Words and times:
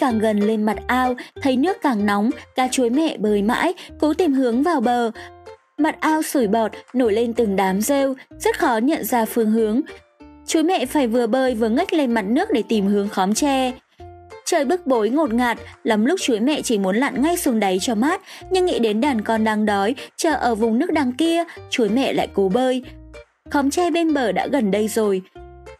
càng 0.00 0.18
gần 0.18 0.38
lên 0.38 0.62
mặt 0.62 0.76
ao, 0.86 1.14
thấy 1.42 1.56
nước 1.56 1.76
càng 1.82 2.06
nóng, 2.06 2.30
cá 2.56 2.68
chuối 2.68 2.90
mẹ 2.90 3.16
bơi 3.18 3.42
mãi, 3.42 3.74
cố 4.00 4.14
tìm 4.14 4.32
hướng 4.32 4.62
vào 4.62 4.80
bờ. 4.80 5.10
Mặt 5.78 5.96
ao 6.00 6.22
sủi 6.22 6.46
bọt, 6.46 6.70
nổi 6.92 7.12
lên 7.12 7.34
từng 7.34 7.56
đám 7.56 7.80
rêu, 7.80 8.14
rất 8.38 8.58
khó 8.58 8.76
nhận 8.76 9.04
ra 9.04 9.24
phương 9.24 9.50
hướng. 9.50 9.80
Chuối 10.46 10.62
mẹ 10.62 10.86
phải 10.86 11.06
vừa 11.06 11.26
bơi 11.26 11.54
vừa 11.54 11.68
ngách 11.68 11.92
lên 11.92 12.14
mặt 12.14 12.24
nước 12.24 12.48
để 12.52 12.62
tìm 12.68 12.86
hướng 12.86 13.08
khóm 13.08 13.34
tre. 13.34 13.72
Trời 14.44 14.64
bức 14.64 14.86
bối 14.86 15.10
ngột 15.10 15.32
ngạt, 15.32 15.58
lắm 15.84 16.04
lúc 16.04 16.20
chuối 16.20 16.40
mẹ 16.40 16.62
chỉ 16.62 16.78
muốn 16.78 16.96
lặn 16.96 17.22
ngay 17.22 17.36
xuống 17.36 17.60
đáy 17.60 17.78
cho 17.80 17.94
mát, 17.94 18.20
nhưng 18.50 18.66
nghĩ 18.66 18.78
đến 18.78 19.00
đàn 19.00 19.20
con 19.20 19.44
đang 19.44 19.66
đói, 19.66 19.94
chờ 20.16 20.34
ở 20.34 20.54
vùng 20.54 20.78
nước 20.78 20.92
đằng 20.92 21.12
kia, 21.12 21.44
chuối 21.70 21.88
mẹ 21.88 22.12
lại 22.12 22.28
cố 22.34 22.48
bơi. 22.48 22.82
Khóm 23.50 23.70
tre 23.70 23.90
bên 23.90 24.14
bờ 24.14 24.32
đã 24.32 24.46
gần 24.46 24.70
đây 24.70 24.88
rồi. 24.88 25.22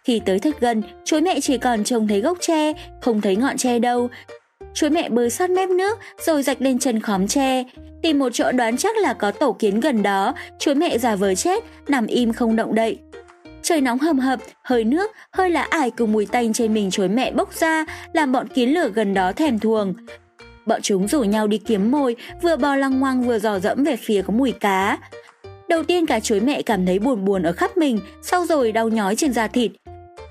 Khi 0.05 0.21
tới 0.27 0.39
thật 0.39 0.61
gần, 0.61 0.83
chuối 1.05 1.21
mẹ 1.21 1.41
chỉ 1.41 1.59
còn 1.59 1.85
trông 1.85 2.09
thấy 2.09 2.21
gốc 2.21 2.39
tre, 2.41 2.73
không 3.01 3.21
thấy 3.21 3.37
ngọn 3.37 3.57
tre 3.57 3.79
đâu. 3.79 4.11
Chuối 4.75 4.91
mẹ 4.91 5.09
bơi 5.09 5.31
sát 5.31 5.51
mép 5.51 5.69
nước 5.69 5.99
rồi 6.27 6.43
rạch 6.43 6.63
lên 6.63 6.79
chân 6.79 7.01
khóm 7.01 7.29
tre. 7.29 7.65
Tìm 8.03 8.19
một 8.19 8.31
chỗ 8.33 8.53
đoán 8.53 8.77
chắc 8.77 8.97
là 8.97 9.13
có 9.13 9.31
tổ 9.31 9.53
kiến 9.53 9.81
gần 9.81 10.03
đó, 10.03 10.35
chuối 10.59 10.75
mẹ 10.75 10.99
giả 10.99 11.17
vờ 11.17 11.35
chết, 11.35 11.65
nằm 11.89 12.07
im 12.07 12.33
không 12.33 12.57
động 12.57 12.75
đậy. 12.75 12.99
Trời 13.63 13.81
nóng 13.81 13.99
hầm 13.99 14.19
hập, 14.19 14.41
hơi 14.63 14.85
nước, 14.85 15.11
hơi 15.33 15.51
lá 15.51 15.63
ải 15.63 15.91
cùng 15.91 16.13
mùi 16.13 16.27
tanh 16.27 16.53
trên 16.53 16.75
mình 16.75 16.91
chuối 16.91 17.09
mẹ 17.09 17.33
bốc 17.33 17.55
ra, 17.55 17.85
làm 18.13 18.33
bọn 18.33 18.49
kiến 18.49 18.75
lửa 18.75 18.91
gần 18.95 19.15
đó 19.15 19.33
thèm 19.33 19.59
thuồng. 19.59 19.95
Bọn 20.67 20.83
chúng 20.83 21.09
rủ 21.09 21.23
nhau 21.23 21.47
đi 21.47 21.59
kiếm 21.59 21.91
mồi, 21.91 22.17
vừa 22.43 22.57
bò 22.57 22.77
lăng 22.77 23.01
ngoang 23.01 23.23
vừa 23.23 23.39
dò 23.39 23.59
dẫm 23.59 23.85
về 23.85 23.97
phía 23.97 24.23
có 24.23 24.33
mùi 24.33 24.53
cá. 24.53 24.99
Đầu 25.69 25.83
tiên 25.83 26.07
cả 26.07 26.21
chuối 26.21 26.41
mẹ 26.41 26.63
cảm 26.63 26.87
thấy 26.87 26.99
buồn 26.99 27.25
buồn 27.25 27.43
ở 27.43 27.53
khắp 27.53 27.77
mình, 27.77 28.01
sau 28.23 28.47
rồi 28.47 28.73
đau 28.73 28.89
nhói 28.89 29.17
trên 29.17 29.33
da 29.33 29.47
thịt. 29.47 29.71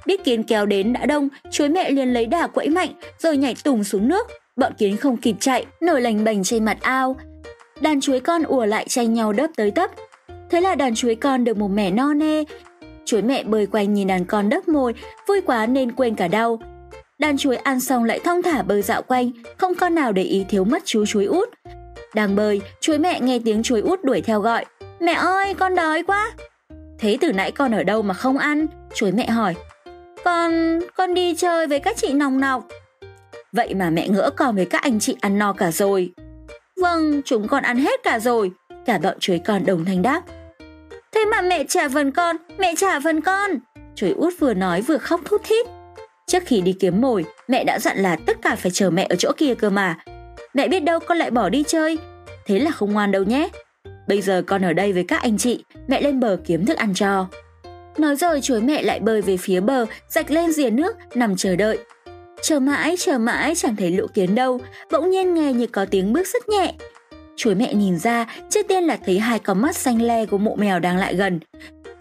Biết 0.09 0.23
kiến 0.23 0.43
kéo 0.43 0.65
đến 0.65 0.93
đã 0.93 1.05
đông, 1.05 1.29
chuối 1.51 1.69
mẹ 1.69 1.91
liền 1.91 2.13
lấy 2.13 2.25
đà 2.25 2.47
quẫy 2.47 2.69
mạnh 2.69 2.89
rồi 3.19 3.37
nhảy 3.37 3.55
tùng 3.63 3.83
xuống 3.83 4.07
nước. 4.07 4.27
Bọn 4.55 4.73
kiến 4.77 4.97
không 4.97 5.17
kịp 5.17 5.35
chạy, 5.39 5.65
nổi 5.81 6.01
lành 6.01 6.23
bành 6.23 6.43
trên 6.43 6.65
mặt 6.65 6.77
ao. 6.81 7.15
Đàn 7.81 8.01
chuối 8.01 8.19
con 8.19 8.43
ùa 8.43 8.65
lại 8.65 8.85
tranh 8.87 9.13
nhau 9.13 9.33
đớp 9.33 9.49
tới 9.55 9.71
tấp. 9.71 9.91
Thế 10.49 10.61
là 10.61 10.75
đàn 10.75 10.95
chuối 10.95 11.15
con 11.15 11.43
được 11.43 11.57
một 11.57 11.67
mẻ 11.67 11.91
no 11.91 12.13
nê, 12.13 12.43
chuối 13.05 13.21
mẹ 13.21 13.43
bơi 13.43 13.65
quanh 13.65 13.93
nhìn 13.93 14.07
đàn 14.07 14.25
con 14.25 14.49
đớp 14.49 14.67
môi, 14.67 14.93
vui 15.27 15.41
quá 15.41 15.65
nên 15.65 15.91
quên 15.91 16.15
cả 16.15 16.27
đau. 16.27 16.59
Đàn 17.19 17.37
chuối 17.37 17.55
ăn 17.55 17.79
xong 17.79 18.03
lại 18.03 18.19
thong 18.19 18.41
thả 18.41 18.61
bơi 18.61 18.81
dạo 18.81 19.01
quanh, 19.01 19.31
không 19.57 19.75
con 19.75 19.95
nào 19.95 20.11
để 20.11 20.23
ý 20.23 20.45
thiếu 20.49 20.63
mất 20.63 20.81
chú 20.85 21.05
chuối 21.05 21.25
út. 21.25 21.49
Đang 22.15 22.35
bơi, 22.35 22.61
chuối 22.79 22.99
mẹ 22.99 23.19
nghe 23.19 23.39
tiếng 23.45 23.63
chuối 23.63 23.81
út 23.81 24.03
đuổi 24.03 24.21
theo 24.21 24.39
gọi. 24.39 24.65
Mẹ 24.99 25.13
ơi, 25.13 25.53
con 25.53 25.75
đói 25.75 26.03
quá. 26.03 26.31
Thế 26.99 27.17
từ 27.21 27.31
nãy 27.31 27.51
con 27.51 27.71
ở 27.71 27.83
đâu 27.83 28.01
mà 28.01 28.13
không 28.13 28.37
ăn? 28.37 28.67
Chuối 28.95 29.11
mẹ 29.11 29.27
hỏi. 29.27 29.55
Con, 30.23 30.79
con 30.95 31.13
đi 31.13 31.35
chơi 31.35 31.67
với 31.67 31.79
các 31.79 31.97
chị 31.97 32.13
nòng 32.13 32.39
nọc. 32.39 32.67
Vậy 33.51 33.73
mà 33.73 33.89
mẹ 33.89 34.07
ngỡ 34.07 34.29
con 34.37 34.55
với 34.55 34.65
các 34.65 34.81
anh 34.81 34.99
chị 34.99 35.15
ăn 35.21 35.39
no 35.39 35.53
cả 35.53 35.71
rồi. 35.71 36.11
Vâng, 36.81 37.21
chúng 37.25 37.47
con 37.47 37.63
ăn 37.63 37.77
hết 37.77 38.03
cả 38.03 38.19
rồi. 38.19 38.51
Cả 38.85 38.97
bọn 38.97 39.19
chuối 39.19 39.41
con 39.45 39.65
đồng 39.65 39.85
thanh 39.85 40.01
đáp. 40.01 40.21
Thế 41.11 41.25
mà 41.25 41.41
mẹ 41.41 41.63
trả 41.63 41.89
phần 41.89 42.11
con, 42.11 42.35
mẹ 42.57 42.73
trả 42.77 42.99
phần 42.99 43.21
con. 43.21 43.51
Chuối 43.95 44.11
út 44.11 44.33
vừa 44.39 44.53
nói 44.53 44.81
vừa 44.81 44.97
khóc 44.97 45.21
thút 45.25 45.41
thít. 45.43 45.65
Trước 46.27 46.43
khi 46.45 46.61
đi 46.61 46.73
kiếm 46.73 47.01
mồi, 47.01 47.25
mẹ 47.47 47.63
đã 47.63 47.79
dặn 47.79 47.97
là 47.97 48.17
tất 48.25 48.37
cả 48.41 48.55
phải 48.55 48.71
chờ 48.71 48.89
mẹ 48.89 49.07
ở 49.09 49.15
chỗ 49.15 49.31
kia 49.37 49.55
cơ 49.55 49.69
mà. 49.69 49.97
Mẹ 50.53 50.67
biết 50.67 50.79
đâu 50.79 50.99
con 50.99 51.17
lại 51.17 51.31
bỏ 51.31 51.49
đi 51.49 51.63
chơi. 51.67 51.97
Thế 52.45 52.59
là 52.59 52.71
không 52.71 52.93
ngoan 52.93 53.11
đâu 53.11 53.23
nhé. 53.23 53.49
Bây 54.07 54.21
giờ 54.21 54.43
con 54.47 54.65
ở 54.65 54.73
đây 54.73 54.93
với 54.93 55.03
các 55.03 55.21
anh 55.21 55.37
chị, 55.37 55.63
mẹ 55.87 56.01
lên 56.01 56.19
bờ 56.19 56.37
kiếm 56.45 56.65
thức 56.65 56.77
ăn 56.77 56.93
cho. 56.93 57.27
Nói 57.99 58.15
rồi 58.15 58.41
chuối 58.41 58.61
mẹ 58.61 58.81
lại 58.81 58.99
bơi 58.99 59.21
về 59.21 59.37
phía 59.37 59.59
bờ, 59.59 59.85
rạch 60.09 60.31
lên 60.31 60.51
rìa 60.51 60.69
nước, 60.69 60.95
nằm 61.15 61.35
chờ 61.35 61.55
đợi. 61.55 61.77
Chờ 62.41 62.59
mãi, 62.59 62.95
chờ 62.99 63.17
mãi 63.17 63.53
chẳng 63.55 63.75
thấy 63.75 63.91
lũ 63.91 64.07
kiến 64.13 64.35
đâu, 64.35 64.59
bỗng 64.91 65.09
nhiên 65.09 65.33
nghe 65.33 65.53
như 65.53 65.67
có 65.67 65.85
tiếng 65.85 66.13
bước 66.13 66.27
rất 66.27 66.49
nhẹ, 66.49 66.73
Chuối 67.39 67.55
mẹ 67.55 67.73
nhìn 67.73 67.99
ra, 67.99 68.25
trước 68.49 68.67
tiên 68.67 68.83
là 68.83 68.97
thấy 69.05 69.19
hai 69.19 69.39
con 69.39 69.61
mắt 69.61 69.75
xanh 69.75 70.01
le 70.01 70.25
của 70.25 70.37
mụ 70.37 70.55
mèo 70.55 70.79
đang 70.79 70.97
lại 70.97 71.15
gần. 71.15 71.39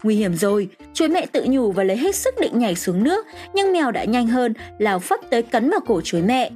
Nguy 0.03 0.15
hiểm 0.15 0.35
rồi, 0.35 0.69
chuối 0.93 1.07
mẹ 1.07 1.25
tự 1.25 1.45
nhủ 1.47 1.71
và 1.71 1.83
lấy 1.83 1.97
hết 1.97 2.15
sức 2.15 2.35
định 2.41 2.59
nhảy 2.59 2.75
xuống 2.75 3.03
nước, 3.03 3.25
nhưng 3.53 3.73
mèo 3.73 3.91
đã 3.91 4.03
nhanh 4.03 4.27
hơn, 4.27 4.53
lao 4.77 4.99
phấp 4.99 5.19
tới 5.29 5.41
cắn 5.41 5.69
vào 5.69 5.79
cổ 5.79 6.01
chuối 6.01 6.21
mẹ. 6.21 6.51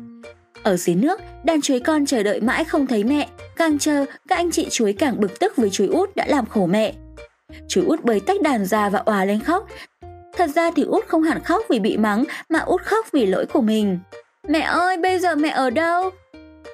Ở 0.63 0.77
dưới 0.77 0.95
nước, 0.95 1.21
đàn 1.43 1.61
chuối 1.61 1.79
con 1.79 2.05
chờ 2.05 2.23
đợi 2.23 2.41
mãi 2.41 2.63
không 2.63 2.87
thấy 2.87 3.03
mẹ, 3.03 3.27
càng 3.55 3.79
chờ, 3.79 4.05
các 4.27 4.35
anh 4.35 4.51
chị 4.51 4.67
chuối 4.69 4.93
càng 4.93 5.19
bực 5.19 5.39
tức 5.39 5.53
với 5.57 5.69
chuối 5.69 5.87
út 5.87 6.15
đã 6.15 6.25
làm 6.27 6.45
khổ 6.45 6.65
mẹ 6.65 6.93
chú 7.67 7.83
út 7.87 8.03
bới 8.03 8.19
tách 8.19 8.41
đàn 8.41 8.65
ra 8.65 8.89
và 8.89 8.99
òa 9.05 9.25
lên 9.25 9.39
khóc. 9.39 9.67
Thật 10.37 10.49
ra 10.55 10.71
thì 10.75 10.83
út 10.83 11.07
không 11.07 11.23
hẳn 11.23 11.43
khóc 11.43 11.63
vì 11.69 11.79
bị 11.79 11.97
mắng, 11.97 12.23
mà 12.49 12.59
út 12.59 12.81
khóc 12.81 13.05
vì 13.11 13.25
lỗi 13.25 13.45
của 13.45 13.61
mình. 13.61 13.99
Mẹ 14.47 14.59
ơi, 14.59 14.97
bây 14.97 15.19
giờ 15.19 15.35
mẹ 15.35 15.49
ở 15.49 15.69
đâu? 15.69 16.09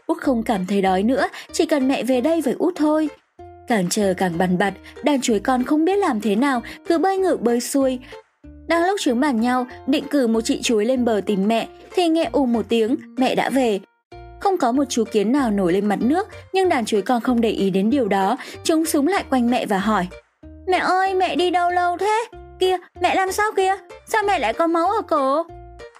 Út 0.07 0.17
không 0.17 0.43
cảm 0.43 0.65
thấy 0.65 0.81
đói 0.81 1.03
nữa, 1.03 1.27
chỉ 1.51 1.65
cần 1.65 1.87
mẹ 1.87 2.03
về 2.03 2.21
đây 2.21 2.41
với 2.41 2.55
Út 2.59 2.73
thôi. 2.75 3.09
Càng 3.67 3.89
chờ 3.89 4.13
càng 4.17 4.37
bằn 4.37 4.57
bặt, 4.57 4.73
đàn 5.03 5.21
chuối 5.21 5.39
con 5.39 5.63
không 5.63 5.85
biết 5.85 5.95
làm 5.95 6.21
thế 6.21 6.35
nào, 6.35 6.61
cứ 6.87 6.97
bơi 6.97 7.17
ngược 7.17 7.41
bơi 7.41 7.59
xuôi. 7.59 7.99
Đang 8.67 8.87
lúc 8.87 8.99
chúng 9.01 9.19
bàn 9.19 9.41
nhau, 9.41 9.67
định 9.87 10.03
cử 10.09 10.27
một 10.27 10.41
chị 10.41 10.61
chuối 10.61 10.85
lên 10.85 11.05
bờ 11.05 11.21
tìm 11.25 11.47
mẹ, 11.47 11.67
thì 11.95 12.07
nghe 12.07 12.29
ù 12.31 12.45
một 12.45 12.65
tiếng, 12.69 12.95
mẹ 13.17 13.35
đã 13.35 13.49
về. 13.49 13.79
Không 14.39 14.57
có 14.57 14.71
một 14.71 14.83
chú 14.89 15.03
kiến 15.11 15.31
nào 15.31 15.51
nổi 15.51 15.73
lên 15.73 15.85
mặt 15.85 15.99
nước, 16.01 16.27
nhưng 16.53 16.69
đàn 16.69 16.85
chuối 16.85 17.01
con 17.01 17.21
không 17.21 17.41
để 17.41 17.49
ý 17.49 17.69
đến 17.69 17.89
điều 17.89 18.07
đó, 18.07 18.37
chúng 18.63 18.85
súng 18.85 19.07
lại 19.07 19.23
quanh 19.29 19.51
mẹ 19.51 19.65
và 19.65 19.79
hỏi. 19.79 20.07
Mẹ 20.69 20.77
ơi, 20.77 21.13
mẹ 21.13 21.35
đi 21.35 21.49
đâu 21.49 21.69
lâu 21.69 21.97
thế? 21.97 22.25
Kia, 22.59 22.77
mẹ 23.01 23.15
làm 23.15 23.31
sao 23.31 23.51
kia? 23.57 23.75
Sao 24.07 24.23
mẹ 24.27 24.39
lại 24.39 24.53
có 24.53 24.67
máu 24.67 24.87
ở 24.87 25.01
cổ? 25.01 25.43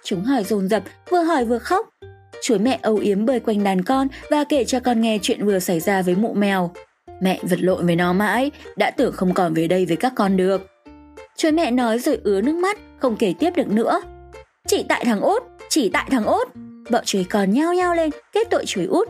Chúng 0.04 0.24
hỏi 0.24 0.44
dồn 0.44 0.68
dập, 0.68 0.82
vừa 1.10 1.22
hỏi 1.22 1.44
vừa 1.44 1.58
khóc, 1.58 1.88
Chuối 2.42 2.58
mẹ 2.58 2.78
âu 2.82 2.96
yếm 2.96 3.26
bơi 3.26 3.40
quanh 3.40 3.64
đàn 3.64 3.82
con 3.82 4.08
và 4.30 4.44
kể 4.44 4.64
cho 4.64 4.80
con 4.80 5.00
nghe 5.00 5.18
chuyện 5.22 5.46
vừa 5.46 5.58
xảy 5.58 5.80
ra 5.80 6.02
với 6.02 6.14
mụ 6.14 6.32
mèo. 6.34 6.70
Mẹ 7.20 7.38
vật 7.42 7.58
lộn 7.60 7.86
với 7.86 7.96
nó 7.96 8.12
mãi, 8.12 8.50
đã 8.76 8.90
tưởng 8.90 9.12
không 9.12 9.34
còn 9.34 9.54
về 9.54 9.68
đây 9.68 9.86
với 9.86 9.96
các 9.96 10.12
con 10.16 10.36
được. 10.36 10.66
Chuối 11.36 11.52
mẹ 11.52 11.70
nói 11.70 11.98
rồi 11.98 12.18
ứa 12.24 12.40
nước 12.40 12.54
mắt, 12.56 12.78
không 12.98 13.16
kể 13.16 13.34
tiếp 13.38 13.50
được 13.56 13.68
nữa. 13.68 14.00
Chỉ 14.66 14.84
tại 14.88 15.04
thằng 15.04 15.20
út, 15.20 15.42
chỉ 15.68 15.90
tại 15.92 16.08
thằng 16.10 16.24
út. 16.24 16.48
Bọn 16.90 17.04
chuối 17.04 17.26
con 17.30 17.50
nhao 17.50 17.74
nhao 17.74 17.94
lên, 17.94 18.10
kết 18.32 18.50
tội 18.50 18.66
chuối 18.66 18.84
út. 18.84 19.08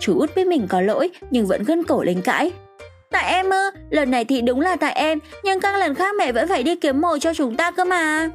Chú 0.00 0.18
út 0.18 0.34
biết 0.36 0.46
mình 0.46 0.66
có 0.68 0.80
lỗi 0.80 1.10
nhưng 1.30 1.46
vẫn 1.46 1.64
gân 1.64 1.84
cổ 1.84 2.02
lên 2.02 2.22
cãi. 2.22 2.50
Tại 3.10 3.32
em 3.32 3.50
ư 3.50 3.70
lần 3.90 4.10
này 4.10 4.24
thì 4.24 4.40
đúng 4.40 4.60
là 4.60 4.76
tại 4.76 4.92
em, 4.92 5.18
nhưng 5.44 5.60
các 5.60 5.76
lần 5.78 5.94
khác 5.94 6.14
mẹ 6.18 6.32
vẫn 6.32 6.48
phải 6.48 6.62
đi 6.62 6.76
kiếm 6.76 7.00
mồi 7.00 7.20
cho 7.20 7.34
chúng 7.34 7.56
ta 7.56 7.70
cơ 7.70 7.84
mà. 7.84 8.30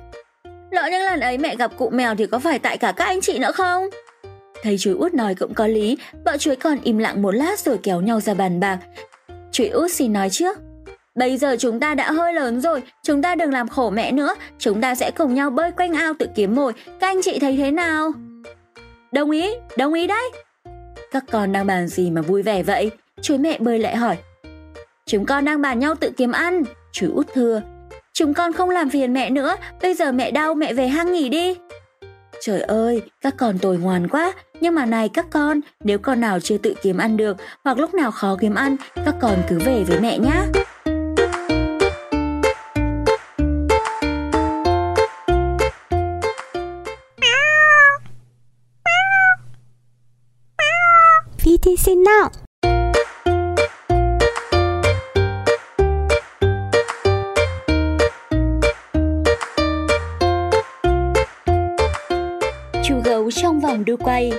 Lỡ 0.71 0.87
những 0.91 1.01
lần 1.01 1.19
ấy 1.19 1.37
mẹ 1.37 1.55
gặp 1.55 1.71
cụ 1.77 1.89
mèo 1.89 2.15
thì 2.15 2.25
có 2.25 2.39
phải 2.39 2.59
tại 2.59 2.77
cả 2.77 2.91
các 2.91 3.05
anh 3.05 3.21
chị 3.21 3.39
nữa 3.39 3.51
không? 3.51 3.89
Thấy 4.63 4.77
chuối 4.77 4.93
út 4.93 5.13
nói 5.13 5.35
cũng 5.35 5.53
có 5.53 5.67
lý, 5.67 5.97
vợ 6.25 6.37
chuối 6.37 6.55
còn 6.55 6.77
im 6.83 6.97
lặng 6.97 7.21
một 7.21 7.31
lát 7.31 7.59
rồi 7.59 7.79
kéo 7.83 8.01
nhau 8.01 8.21
ra 8.21 8.33
bàn 8.33 8.59
bạc. 8.59 8.77
Chuối 9.51 9.67
út 9.67 9.91
xin 9.91 10.13
nói 10.13 10.29
trước. 10.29 10.57
Bây 11.15 11.37
giờ 11.37 11.55
chúng 11.59 11.79
ta 11.79 11.95
đã 11.95 12.11
hơi 12.11 12.33
lớn 12.33 12.61
rồi, 12.61 12.83
chúng 13.03 13.21
ta 13.21 13.35
đừng 13.35 13.53
làm 13.53 13.67
khổ 13.67 13.89
mẹ 13.89 14.11
nữa, 14.11 14.35
chúng 14.59 14.81
ta 14.81 14.95
sẽ 14.95 15.11
cùng 15.11 15.35
nhau 15.35 15.49
bơi 15.49 15.71
quanh 15.71 15.93
ao 15.93 16.13
tự 16.19 16.27
kiếm 16.35 16.55
mồi, 16.55 16.73
các 16.99 17.07
anh 17.07 17.21
chị 17.21 17.39
thấy 17.39 17.57
thế 17.57 17.71
nào? 17.71 18.11
Đồng 19.11 19.31
ý, 19.31 19.49
đồng 19.77 19.93
ý 19.93 20.07
đấy. 20.07 20.31
Các 21.11 21.23
con 21.31 21.51
đang 21.51 21.67
bàn 21.67 21.87
gì 21.87 22.11
mà 22.11 22.21
vui 22.21 22.41
vẻ 22.41 22.63
vậy? 22.63 22.91
Chuối 23.21 23.37
mẹ 23.37 23.57
bơi 23.59 23.79
lại 23.79 23.95
hỏi. 23.95 24.17
Chúng 25.11 25.25
con 25.25 25.45
đang 25.45 25.61
bàn 25.61 25.79
nhau 25.79 25.95
tự 25.95 26.11
kiếm 26.17 26.31
ăn, 26.31 26.63
chú 26.91 27.11
út 27.15 27.27
thưa. 27.33 27.61
Chúng 28.13 28.33
con 28.33 28.53
không 28.53 28.69
làm 28.69 28.89
phiền 28.89 29.13
mẹ 29.13 29.29
nữa, 29.29 29.55
bây 29.81 29.93
giờ 29.93 30.11
mẹ 30.11 30.31
đau 30.31 30.53
mẹ 30.53 30.73
về 30.73 30.87
hang 30.87 31.13
nghỉ 31.13 31.29
đi. 31.29 31.55
Trời 32.41 32.61
ơi, 32.61 33.01
các 33.21 33.33
con 33.37 33.59
tồi 33.59 33.77
ngoan 33.77 34.07
quá, 34.07 34.33
nhưng 34.61 34.75
mà 34.75 34.85
này 34.85 35.09
các 35.09 35.25
con, 35.29 35.59
nếu 35.83 35.99
con 35.99 36.21
nào 36.21 36.39
chưa 36.39 36.57
tự 36.57 36.75
kiếm 36.81 36.97
ăn 36.97 37.17
được 37.17 37.37
hoặc 37.63 37.77
lúc 37.77 37.93
nào 37.93 38.11
khó 38.11 38.37
kiếm 38.39 38.55
ăn, 38.55 38.75
các 39.05 39.15
con 39.21 39.43
cứ 39.49 39.59
về 39.59 39.83
với 39.87 39.99
mẹ 39.99 40.19
nhé. 40.19 40.41
VTC 51.43 51.87
Now 51.87 52.29
làm 63.81 63.85
đu 63.85 63.97
quay. 63.97 64.31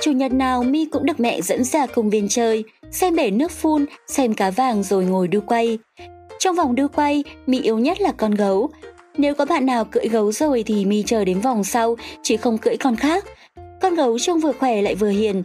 Chủ 0.00 0.12
nhật 0.12 0.32
nào 0.32 0.62
Mi 0.62 0.84
cũng 0.84 1.06
được 1.06 1.20
mẹ 1.20 1.40
dẫn 1.40 1.64
ra 1.64 1.86
công 1.86 2.10
viên 2.10 2.28
chơi, 2.28 2.64
xem 2.90 3.16
bể 3.16 3.30
nước 3.30 3.50
phun, 3.50 3.86
xem 4.06 4.34
cá 4.34 4.50
vàng 4.50 4.82
rồi 4.82 5.04
ngồi 5.04 5.28
đu 5.28 5.40
quay. 5.40 5.78
Trong 6.38 6.56
vòng 6.56 6.74
đu 6.74 6.88
quay, 6.88 7.24
Mi 7.46 7.60
yếu 7.60 7.78
nhất 7.78 8.00
là 8.00 8.12
con 8.12 8.34
gấu. 8.34 8.70
Nếu 9.16 9.34
có 9.34 9.44
bạn 9.44 9.66
nào 9.66 9.84
cưỡi 9.84 10.08
gấu 10.08 10.32
rồi 10.32 10.62
thì 10.66 10.84
Mi 10.84 11.02
chờ 11.02 11.24
đến 11.24 11.40
vòng 11.40 11.64
sau, 11.64 11.96
chỉ 12.22 12.36
không 12.36 12.58
cưỡi 12.58 12.76
con 12.76 12.96
khác. 12.96 13.24
Con 13.80 13.94
gấu 13.94 14.18
trông 14.18 14.40
vừa 14.40 14.52
khỏe 14.52 14.82
lại 14.82 14.94
vừa 14.94 15.10
hiền. 15.10 15.42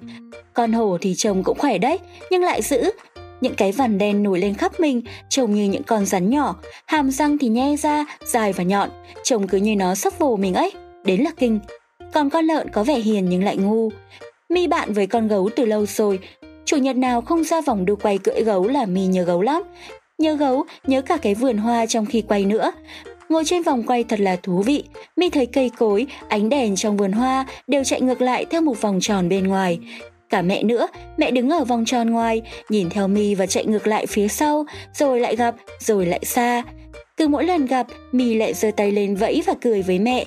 Con 0.54 0.74
hổ 0.74 0.98
thì 1.02 1.16
trông 1.16 1.44
cũng 1.44 1.58
khỏe 1.58 1.78
đấy, 1.78 2.00
nhưng 2.32 2.44
lại 2.44 2.62
dữ. 2.62 2.92
Những 3.42 3.56
cái 3.56 3.72
vằn 3.72 3.98
đen 3.98 4.24
nổi 4.24 4.40
lên 4.40 4.54
khắp 4.54 4.80
mình, 4.80 5.02
trông 5.30 5.56
như 5.56 5.64
những 5.64 5.84
con 5.84 6.06
rắn 6.06 6.30
nhỏ, 6.30 6.56
hàm 6.86 7.12
răng 7.12 7.38
thì 7.38 7.48
nhe 7.48 7.76
ra, 7.76 8.06
dài 8.26 8.54
và 8.54 8.64
nhọn, 8.64 8.90
trông 9.24 9.48
cứ 9.48 9.58
như 9.58 9.76
nó 9.76 9.96
sắp 9.96 10.20
vồ 10.20 10.36
mình 10.36 10.54
ấy. 10.54 10.72
Đến 11.06 11.22
là 11.22 11.32
kinh, 11.38 11.60
còn 12.14 12.30
con 12.30 12.46
lợn 12.46 12.70
có 12.70 12.84
vẻ 12.84 13.00
hiền 13.00 13.30
nhưng 13.30 13.44
lại 13.44 13.58
ngu. 13.58 13.90
Mi 14.50 14.68
bạn 14.68 14.94
với 14.94 15.08
con 15.08 15.28
gấu 15.28 15.50
từ 15.56 15.66
lâu 15.66 15.86
rồi, 15.86 16.20
chủ 16.66 16.78
nhật 16.78 16.96
nào 16.96 17.22
không 17.22 17.44
ra 17.44 17.62
vòng 17.62 17.86
đu 17.86 17.96
quay 17.96 18.18
cưỡi 18.18 18.44
gấu 18.44 18.68
là 18.68 18.86
Mi 18.86 19.06
nhớ 19.06 19.24
gấu 19.24 19.42
lắm. 19.42 19.64
Nhớ 20.18 20.36
gấu, 20.36 20.66
nhớ 20.88 21.02
cả 21.02 21.18
cái 21.18 21.36
vườn 21.36 21.58
hoa 21.58 21.86
trong 21.86 22.06
khi 22.06 22.22
quay 22.22 22.46
nữa. 22.46 22.72
Ngồi 23.30 23.46
trên 23.46 23.64
vòng 23.64 23.84
quay 23.84 24.04
thật 24.04 24.20
là 24.20 24.36
thú 24.36 24.62
vị, 24.62 24.84
Mi 25.16 25.30
thấy 25.30 25.46
cây 25.46 25.72
cối, 25.78 26.08
ánh 26.28 26.50
đèn 26.50 26.76
trong 26.76 26.98
vườn 26.98 27.12
hoa 27.12 27.46
đều 27.68 27.84
chạy 27.84 28.02
ngược 28.02 28.22
lại 28.22 28.46
theo 28.46 28.62
một 28.62 28.82
vòng 28.82 29.00
tròn 29.02 29.30
bên 29.30 29.48
ngoài. 29.48 29.80
Cả 30.30 30.42
mẹ 30.42 30.64
nữa, 30.64 30.88
mẹ 31.18 31.32
đứng 31.32 31.50
ở 31.50 31.64
vòng 31.64 31.86
tròn 31.86 32.10
ngoài, 32.10 32.42
nhìn 32.70 32.90
theo 32.90 33.08
Mi 33.08 33.36
và 33.36 33.46
chạy 33.46 33.66
ngược 33.66 33.88
lại 33.88 34.06
phía 34.06 34.28
sau, 34.28 34.66
rồi 34.94 35.20
lại 35.20 35.36
gặp, 35.36 35.56
rồi 35.80 36.06
lại 36.06 36.22
xa. 36.26 36.64
Cứ 37.18 37.28
mỗi 37.28 37.46
lần 37.46 37.66
gặp, 37.66 37.88
Mi 38.12 38.36
lại 38.36 38.54
giơ 38.54 38.72
tay 38.78 38.92
lên 38.92 39.16
vẫy 39.16 39.44
và 39.48 39.54
cười 39.62 39.82
với 39.82 40.00
mẹ. 40.00 40.26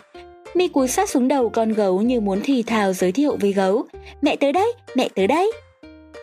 Mi 0.54 0.68
cúi 0.68 0.88
sát 0.88 1.08
xuống 1.08 1.28
đầu 1.28 1.48
con 1.48 1.72
gấu 1.72 2.02
như 2.02 2.20
muốn 2.20 2.40
thì 2.44 2.62
thào 2.62 2.92
giới 2.92 3.12
thiệu 3.12 3.36
với 3.40 3.52
gấu. 3.52 3.84
Mẹ 4.22 4.36
tới 4.36 4.52
đây, 4.52 4.72
mẹ 4.94 5.08
tới 5.14 5.26
đây. 5.26 5.52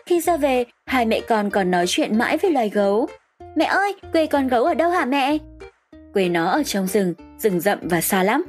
Khi 0.06 0.20
ra 0.20 0.36
về, 0.36 0.64
hai 0.86 1.06
mẹ 1.06 1.20
con 1.20 1.50
còn 1.50 1.70
nói 1.70 1.84
chuyện 1.88 2.18
mãi 2.18 2.38
về 2.38 2.50
loài 2.50 2.68
gấu. 2.68 3.08
Mẹ 3.56 3.64
ơi, 3.64 3.94
quê 4.12 4.26
con 4.26 4.48
gấu 4.48 4.64
ở 4.64 4.74
đâu 4.74 4.90
hả 4.90 5.04
mẹ? 5.04 5.38
Quê 6.12 6.28
nó 6.28 6.46
ở 6.46 6.62
trong 6.62 6.86
rừng, 6.86 7.14
rừng 7.38 7.60
rậm 7.60 7.78
và 7.82 8.00
xa 8.00 8.22
lắm. 8.22 8.44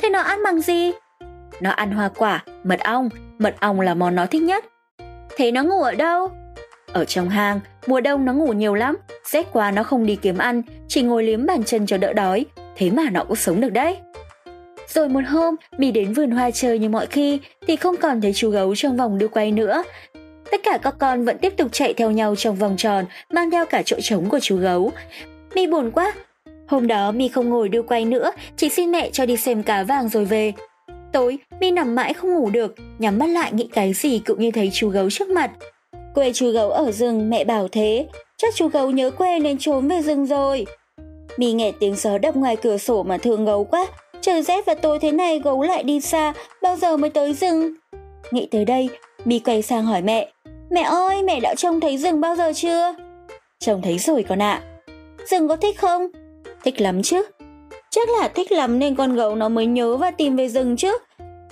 Thế 0.00 0.10
nó 0.10 0.20
ăn 0.20 0.42
bằng 0.44 0.60
gì? 0.60 0.92
Nó 1.60 1.70
ăn 1.70 1.90
hoa 1.90 2.08
quả, 2.08 2.44
mật 2.64 2.80
ong, 2.80 3.08
mật 3.38 3.54
ong 3.60 3.80
là 3.80 3.94
món 3.94 4.14
nó 4.14 4.26
thích 4.26 4.42
nhất. 4.42 4.64
Thế 5.36 5.50
nó 5.50 5.62
ngủ 5.62 5.82
ở 5.82 5.94
đâu? 5.94 6.30
Ở 6.92 7.04
trong 7.04 7.28
hang, 7.28 7.60
mùa 7.86 8.00
đông 8.00 8.24
nó 8.24 8.32
ngủ 8.32 8.52
nhiều 8.52 8.74
lắm, 8.74 8.96
rét 9.24 9.46
quá 9.52 9.70
nó 9.70 9.82
không 9.82 10.06
đi 10.06 10.16
kiếm 10.16 10.38
ăn, 10.38 10.62
chỉ 10.88 11.02
ngồi 11.02 11.24
liếm 11.24 11.46
bàn 11.46 11.64
chân 11.64 11.86
cho 11.86 11.98
đỡ 11.98 12.12
đói, 12.12 12.46
thế 12.76 12.90
mà 12.90 13.10
nó 13.12 13.24
cũng 13.24 13.36
sống 13.36 13.60
được 13.60 13.72
đấy. 13.72 13.96
Rồi 14.88 15.08
một 15.08 15.20
hôm, 15.28 15.54
Mì 15.78 15.90
đến 15.90 16.12
vườn 16.12 16.30
hoa 16.30 16.50
chơi 16.50 16.78
như 16.78 16.88
mọi 16.88 17.06
khi 17.06 17.38
thì 17.66 17.76
không 17.76 17.96
còn 17.96 18.20
thấy 18.20 18.32
chú 18.32 18.50
gấu 18.50 18.74
trong 18.74 18.96
vòng 18.96 19.18
đưa 19.18 19.28
quay 19.28 19.52
nữa. 19.52 19.82
Tất 20.50 20.60
cả 20.62 20.78
các 20.82 20.94
con 20.98 21.24
vẫn 21.24 21.38
tiếp 21.38 21.52
tục 21.56 21.72
chạy 21.72 21.94
theo 21.94 22.10
nhau 22.10 22.34
trong 22.36 22.56
vòng 22.56 22.76
tròn, 22.76 23.04
mang 23.32 23.50
theo 23.50 23.66
cả 23.66 23.82
chỗ 23.84 23.96
trống 24.00 24.28
của 24.28 24.38
chú 24.38 24.56
gấu. 24.56 24.92
mì 25.54 25.66
buồn 25.66 25.90
quá. 25.90 26.12
Hôm 26.66 26.86
đó 26.86 27.12
mì 27.12 27.28
không 27.28 27.50
ngồi 27.50 27.68
đưa 27.68 27.82
quay 27.82 28.04
nữa, 28.04 28.30
chỉ 28.56 28.68
xin 28.68 28.92
mẹ 28.92 29.10
cho 29.10 29.26
đi 29.26 29.36
xem 29.36 29.62
cá 29.62 29.82
vàng 29.82 30.08
rồi 30.08 30.24
về. 30.24 30.52
Tối, 31.12 31.38
Mi 31.60 31.70
nằm 31.70 31.94
mãi 31.94 32.14
không 32.14 32.34
ngủ 32.34 32.50
được, 32.50 32.74
nhắm 32.98 33.18
mắt 33.18 33.26
lại 33.26 33.52
nghĩ 33.52 33.68
cái 33.72 33.92
gì 33.92 34.18
cũng 34.26 34.40
như 34.40 34.50
thấy 34.50 34.70
chú 34.72 34.88
gấu 34.88 35.10
trước 35.10 35.28
mặt. 35.28 35.50
Quê 36.14 36.32
chú 36.32 36.50
gấu 36.50 36.70
ở 36.70 36.92
rừng, 36.92 37.30
mẹ 37.30 37.44
bảo 37.44 37.68
thế, 37.72 38.06
chắc 38.36 38.54
chú 38.54 38.68
gấu 38.68 38.90
nhớ 38.90 39.10
quê 39.10 39.38
nên 39.38 39.58
trốn 39.58 39.88
về 39.88 40.02
rừng 40.02 40.26
rồi. 40.26 40.66
Mi 41.36 41.52
nghe 41.52 41.72
tiếng 41.80 41.96
gió 41.96 42.18
đập 42.18 42.36
ngoài 42.36 42.56
cửa 42.56 42.78
sổ 42.78 43.02
mà 43.02 43.18
thương 43.18 43.44
gấu 43.44 43.64
quá, 43.64 43.86
trời 44.24 44.42
rét 44.42 44.66
và 44.66 44.74
tối 44.74 44.98
thế 44.98 45.12
này 45.12 45.38
gấu 45.38 45.62
lại 45.62 45.82
đi 45.82 46.00
xa, 46.00 46.32
bao 46.62 46.76
giờ 46.76 46.96
mới 46.96 47.10
tới 47.10 47.34
rừng? 47.34 47.74
Nghĩ 48.30 48.48
tới 48.50 48.64
đây, 48.64 48.88
Mi 49.24 49.38
quay 49.38 49.62
sang 49.62 49.84
hỏi 49.84 50.02
mẹ, 50.02 50.32
mẹ 50.70 50.82
ơi, 50.82 51.22
mẹ 51.22 51.40
đã 51.40 51.54
trông 51.54 51.80
thấy 51.80 51.98
rừng 51.98 52.20
bao 52.20 52.36
giờ 52.36 52.52
chưa? 52.54 52.94
Trông 53.58 53.82
thấy 53.82 53.98
rồi 53.98 54.24
con 54.28 54.42
ạ. 54.42 54.62
À. 54.86 54.92
Rừng 55.30 55.48
có 55.48 55.56
thích 55.56 55.78
không? 55.78 56.06
Thích 56.64 56.80
lắm 56.80 57.02
chứ. 57.02 57.22
Chắc 57.90 58.08
là 58.20 58.28
thích 58.28 58.52
lắm 58.52 58.78
nên 58.78 58.94
con 58.94 59.14
gấu 59.14 59.34
nó 59.34 59.48
mới 59.48 59.66
nhớ 59.66 59.96
và 59.96 60.10
tìm 60.10 60.36
về 60.36 60.48
rừng 60.48 60.76
chứ. 60.76 60.98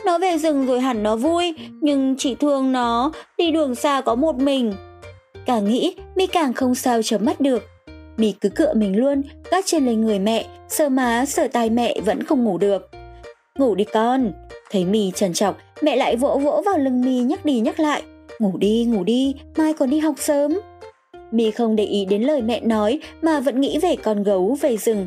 Nó 0.05 0.19
về 0.19 0.39
rừng 0.39 0.67
rồi 0.67 0.81
hẳn 0.81 1.03
nó 1.03 1.17
vui, 1.17 1.55
nhưng 1.81 2.15
chỉ 2.19 2.35
thương 2.35 2.73
nó, 2.73 3.13
đi 3.39 3.51
đường 3.51 3.75
xa 3.75 4.01
có 4.01 4.15
một 4.15 4.37
mình. 4.37 4.75
Càng 5.47 5.69
nghĩ, 5.69 5.97
Mi 6.17 6.27
càng 6.27 6.53
không 6.53 6.75
sao 6.75 7.03
chấm 7.03 7.25
mắt 7.25 7.41
được 7.41 7.72
mì 8.17 8.33
cứ 8.33 8.49
cựa 8.49 8.75
mình 8.75 8.97
luôn, 8.97 9.23
gác 9.51 9.67
trên 9.67 9.87
lấy 9.87 9.95
người 9.95 10.19
mẹ, 10.19 10.47
sờ 10.69 10.89
má, 10.89 11.25
sờ 11.27 11.49
tai 11.49 11.71
mẹ 11.71 12.01
vẫn 12.05 12.23
không 12.23 12.45
ngủ 12.45 12.59
được. 12.59 12.91
Ngủ 13.59 13.75
đi 13.75 13.85
con. 13.85 14.33
Thấy 14.71 14.85
mì 14.85 15.11
trần 15.15 15.33
trọng, 15.33 15.55
mẹ 15.83 15.97
lại 15.97 16.17
vỗ 16.17 16.39
vỗ 16.39 16.63
vào 16.67 16.79
lưng 16.79 17.01
mì 17.01 17.21
nhắc 17.21 17.45
đi 17.45 17.61
nhắc 17.61 17.81
lại. 17.81 18.03
Ngủ 18.39 18.57
đi, 18.59 18.85
ngủ 18.85 19.05
đi, 19.05 19.35
mai 19.57 19.75
còn 19.75 19.91
đi 19.91 19.99
học 19.99 20.15
sớm. 20.19 20.61
mì 21.31 21.51
không 21.51 21.77
để 21.77 21.85
ý 21.85 22.05
đến 22.05 22.23
lời 22.23 22.43
mẹ 22.43 22.61
nói 22.61 23.01
mà 23.23 23.41
vẫn 23.41 23.61
nghĩ 23.61 23.79
về 23.79 23.97
con 23.97 24.23
gấu 24.23 24.57
về 24.61 24.77
rừng. 24.77 25.07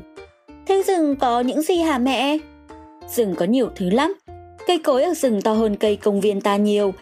Thế 0.67 0.83
rừng 0.87 1.15
có 1.15 1.39
những 1.39 1.61
gì 1.61 1.75
hả 1.75 1.97
mẹ? 1.97 2.37
Rừng 3.07 3.35
có 3.35 3.45
nhiều 3.45 3.69
thứ 3.75 3.89
lắm. 3.89 4.13
Cây 4.67 4.77
cối 4.77 5.03
ở 5.03 5.13
rừng 5.13 5.41
to 5.41 5.53
hơn 5.53 5.75
cây 5.75 5.95
công 5.95 6.21
viên 6.21 6.41
ta 6.41 6.55
nhiều. 6.55 6.93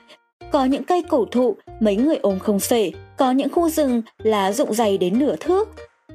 Có 0.52 0.66
những 0.66 0.84
cây 0.84 1.04
cổ 1.10 1.26
thụ, 1.32 1.56
mấy 1.80 1.96
người 1.96 2.18
ôm 2.22 2.40
không 2.40 2.60
xuể. 2.60 2.92
Có 3.18 3.32
những 3.32 3.50
khu 3.50 3.70
rừng 3.70 4.02
lá 4.18 4.52
rụng 4.52 4.74
dày 4.74 4.98
đến 4.98 5.20
nửa 5.20 5.36
thước. 5.40 5.70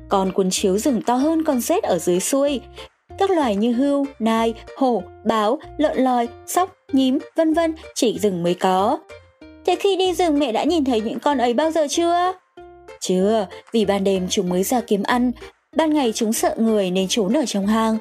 Còn 0.09 0.33
cuốn 0.33 0.51
chiếu 0.51 0.79
rừng 0.79 1.03
to 1.03 1.15
hơn 1.15 1.45
con 1.45 1.61
rết 1.61 1.83
ở 1.83 1.99
dưới 1.99 2.21
xuôi. 2.21 2.61
Các 3.19 3.31
loài 3.31 3.57
như 3.57 3.73
hươu, 3.73 4.07
nai, 4.19 4.55
hổ, 4.77 5.03
báo, 5.25 5.59
lợn 5.79 5.99
lòi, 5.99 6.29
sóc, 6.47 6.77
nhím, 6.93 7.19
vân 7.37 7.55
vân 7.55 7.75
chỉ 7.95 8.19
rừng 8.19 8.43
mới 8.43 8.55
có. 8.55 8.99
Thế 9.67 9.77
khi 9.77 9.97
đi 9.97 10.15
rừng 10.15 10.39
mẹ 10.39 10.53
đã 10.53 10.65
nhìn 10.65 10.85
thấy 10.85 11.01
những 11.01 11.19
con 11.19 11.39
ấy 11.39 11.55
bao 11.55 11.71
giờ 11.71 11.87
chưa? 11.91 12.33
Chưa, 13.01 13.47
vì 13.73 13.85
ban 13.85 14.05
đêm 14.05 14.27
chúng 14.31 14.49
mới 14.49 14.63
ra 14.63 14.81
kiếm 14.81 15.03
ăn, 15.03 15.33
ban 15.77 15.95
ngày 15.95 16.13
chúng 16.15 16.33
sợ 16.33 16.55
người 16.59 16.91
nên 16.91 17.09
trốn 17.09 17.37
ở 17.37 17.47
trong 17.47 17.67
hang. 17.67 17.99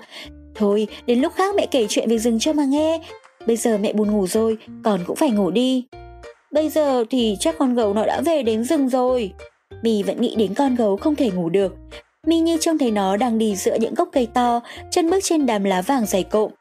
Thôi, 0.56 0.88
đến 1.06 1.22
lúc 1.22 1.34
khác 1.36 1.56
mẹ 1.56 1.66
kể 1.72 1.86
chuyện 1.90 2.10
về 2.10 2.18
rừng 2.18 2.40
cho 2.40 2.54
mà 2.54 2.66
nghe. 2.66 3.00
Bây 3.48 3.56
giờ 3.56 3.78
mẹ 3.78 3.94
buồn 3.94 4.12
ngủ 4.12 4.28
rồi, 4.28 4.58
còn 4.84 5.00
cũng 5.08 5.16
phải 5.16 5.32
ngủ 5.32 5.52
đi. 5.52 5.86
Bây 6.52 6.70
giờ 6.70 7.04
thì 7.10 7.38
chắc 7.40 7.56
con 7.58 7.76
gấu 7.76 7.94
nó 7.94 8.06
đã 8.06 8.22
về 8.22 8.44
đến 8.44 8.64
rừng 8.64 8.90
rồi. 8.90 9.34
Mi 9.82 10.04
vẫn 10.04 10.22
nghĩ 10.22 10.36
đến 10.36 10.54
con 10.54 10.76
gấu 10.76 10.98
không 10.98 11.16
thể 11.16 11.32
ngủ 11.32 11.50
được. 11.50 11.76
Mi 12.28 12.40
như 12.40 12.58
trông 12.58 12.78
thấy 12.78 12.92
nó 12.92 13.18
đang 13.18 13.38
đi 13.38 13.56
giữa 13.56 13.78
những 13.82 13.94
gốc 13.94 14.10
cây 14.12 14.28
to, 14.34 14.62
chân 14.92 15.10
bước 15.10 15.20
trên 15.24 15.46
đám 15.46 15.64
lá 15.64 15.82
vàng 15.82 16.06
dày 16.06 16.24
cộm. 16.24 16.52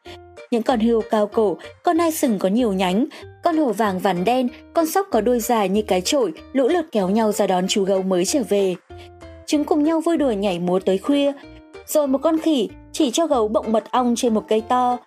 Những 0.51 0.63
con 0.63 0.79
hươu 0.79 1.01
cao 1.09 1.27
cổ, 1.27 1.57
con 1.83 1.97
nai 1.97 2.11
sừng 2.11 2.39
có 2.39 2.49
nhiều 2.49 2.73
nhánh, 2.73 3.05
con 3.43 3.57
hổ 3.57 3.71
vàng 3.71 3.99
vằn 3.99 4.23
đen, 4.23 4.47
con 4.73 4.85
sóc 4.85 5.07
có 5.11 5.21
đuôi 5.21 5.39
dài 5.39 5.69
như 5.69 5.81
cái 5.81 6.01
chổi, 6.01 6.33
lũ 6.53 6.67
lượt 6.67 6.85
kéo 6.91 7.09
nhau 7.09 7.31
ra 7.31 7.47
đón 7.47 7.67
chú 7.67 7.83
gấu 7.83 8.01
mới 8.01 8.25
trở 8.25 8.43
về. 8.49 8.75
Chúng 9.45 9.63
cùng 9.63 9.83
nhau 9.83 10.01
vui 10.01 10.17
đùa 10.17 10.31
nhảy 10.31 10.59
múa 10.59 10.79
tới 10.79 10.97
khuya. 10.97 11.31
Rồi 11.87 12.07
một 12.07 12.17
con 12.17 12.39
khỉ 12.39 12.69
chỉ 12.91 13.11
cho 13.11 13.27
gấu 13.27 13.47
bọng 13.47 13.71
mật 13.71 13.91
ong 13.91 14.15
trên 14.17 14.33
một 14.33 14.43
cây 14.47 14.61
to. 14.61 14.97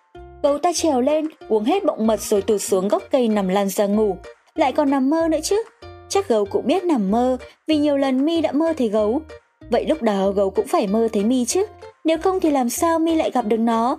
Gấu 0.43 0.59
ta 0.59 0.73
trèo 0.75 1.01
lên, 1.01 1.27
uống 1.49 1.65
hết 1.65 1.85
bọng 1.85 2.07
mật 2.07 2.21
rồi 2.21 2.43
tụt 2.43 2.61
xuống 2.61 2.89
gốc 2.89 3.03
cây 3.11 3.29
nằm 3.29 3.49
lăn 3.49 3.69
ra 3.69 3.87
ngủ. 3.87 4.17
Lại 4.55 4.73
còn 4.73 4.91
nằm 4.91 5.11
mơ 5.11 5.29
nữa 5.31 5.39
chứ. 5.43 5.63
Chắc 6.11 6.29
gấu 6.29 6.45
cũng 6.45 6.67
biết 6.67 6.85
nằm 6.85 7.11
mơ, 7.11 7.37
vì 7.67 7.77
nhiều 7.77 7.97
lần 7.97 8.25
Mi 8.25 8.41
đã 8.41 8.53
mơ 8.53 8.73
thấy 8.77 8.89
gấu. 8.89 9.21
Vậy 9.71 9.87
lúc 9.89 10.03
đó 10.03 10.31
gấu 10.31 10.51
cũng 10.51 10.67
phải 10.67 10.87
mơ 10.87 11.09
thấy 11.13 11.25
Mi 11.25 11.45
chứ. 11.45 11.67
Nếu 12.05 12.19
không 12.19 12.41
thì 12.41 12.51
làm 12.51 12.71
sao 12.71 12.99
Mi 12.99 13.15
lại 13.15 13.31
gặp 13.31 13.47
được 13.47 13.57
nó? 13.57 13.99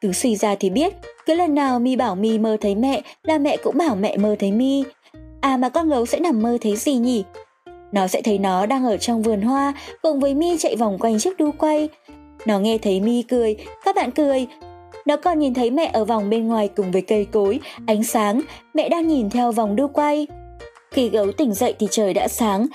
Cứ 0.00 0.12
suy 0.12 0.36
ra 0.36 0.54
thì 0.60 0.70
biết, 0.70 0.94
cứ 1.26 1.34
lần 1.34 1.54
nào 1.54 1.80
Mi 1.80 1.96
bảo 1.96 2.14
Mi 2.14 2.38
mơ 2.38 2.56
thấy 2.60 2.74
mẹ 2.74 3.02
là 3.22 3.38
mẹ 3.38 3.56
cũng 3.56 3.78
bảo 3.78 3.96
mẹ 3.96 4.16
mơ 4.16 4.36
thấy 4.38 4.52
Mi. 4.52 4.84
À 5.40 5.56
mà 5.56 5.68
con 5.68 5.88
gấu 5.88 6.06
sẽ 6.06 6.20
nằm 6.20 6.42
mơ 6.42 6.58
thấy 6.60 6.76
gì 6.76 6.94
nhỉ? 6.94 7.24
Nó 7.92 8.06
sẽ 8.06 8.22
thấy 8.22 8.38
nó 8.38 8.66
đang 8.66 8.84
ở 8.84 8.96
trong 8.96 9.22
vườn 9.22 9.42
hoa 9.42 9.72
cùng 10.02 10.20
với 10.20 10.34
Mi 10.34 10.56
chạy 10.58 10.76
vòng 10.76 10.98
quanh 10.98 11.18
chiếc 11.18 11.38
đu 11.38 11.50
quay. 11.58 11.88
Nó 12.46 12.58
nghe 12.58 12.78
thấy 12.78 13.00
Mi 13.00 13.22
cười, 13.22 13.56
các 13.84 13.96
bạn 13.96 14.10
cười. 14.10 14.46
Nó 15.06 15.16
còn 15.16 15.38
nhìn 15.38 15.54
thấy 15.54 15.70
mẹ 15.70 15.90
ở 15.92 16.04
vòng 16.04 16.30
bên 16.30 16.48
ngoài 16.48 16.68
cùng 16.68 16.92
với 16.92 17.02
cây 17.02 17.24
cối, 17.24 17.60
ánh 17.86 18.04
sáng, 18.04 18.40
mẹ 18.74 18.88
đang 18.88 19.08
nhìn 19.08 19.30
theo 19.30 19.52
vòng 19.52 19.76
đu 19.76 19.88
quay. 19.88 20.26
Khi 20.92 21.08
gấu 21.08 21.32
tỉnh 21.32 21.54
dậy 21.54 21.74
thì 21.78 21.86
trời 21.90 22.14
đã 22.14 22.28
sáng, 22.28 22.66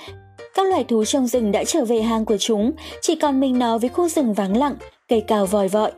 các 0.54 0.66
loài 0.66 0.84
thú 0.84 1.04
trong 1.04 1.26
rừng 1.26 1.52
đã 1.52 1.64
trở 1.64 1.84
về 1.84 2.02
hang 2.02 2.24
của 2.24 2.36
chúng, 2.36 2.72
chỉ 3.02 3.14
còn 3.14 3.40
mình 3.40 3.58
nó 3.58 3.78
với 3.78 3.88
khu 3.88 4.08
rừng 4.08 4.34
vắng 4.34 4.56
lặng, 4.56 4.76
cây 5.08 5.20
cào 5.20 5.46
vòi 5.46 5.68
vọi, 5.68 5.92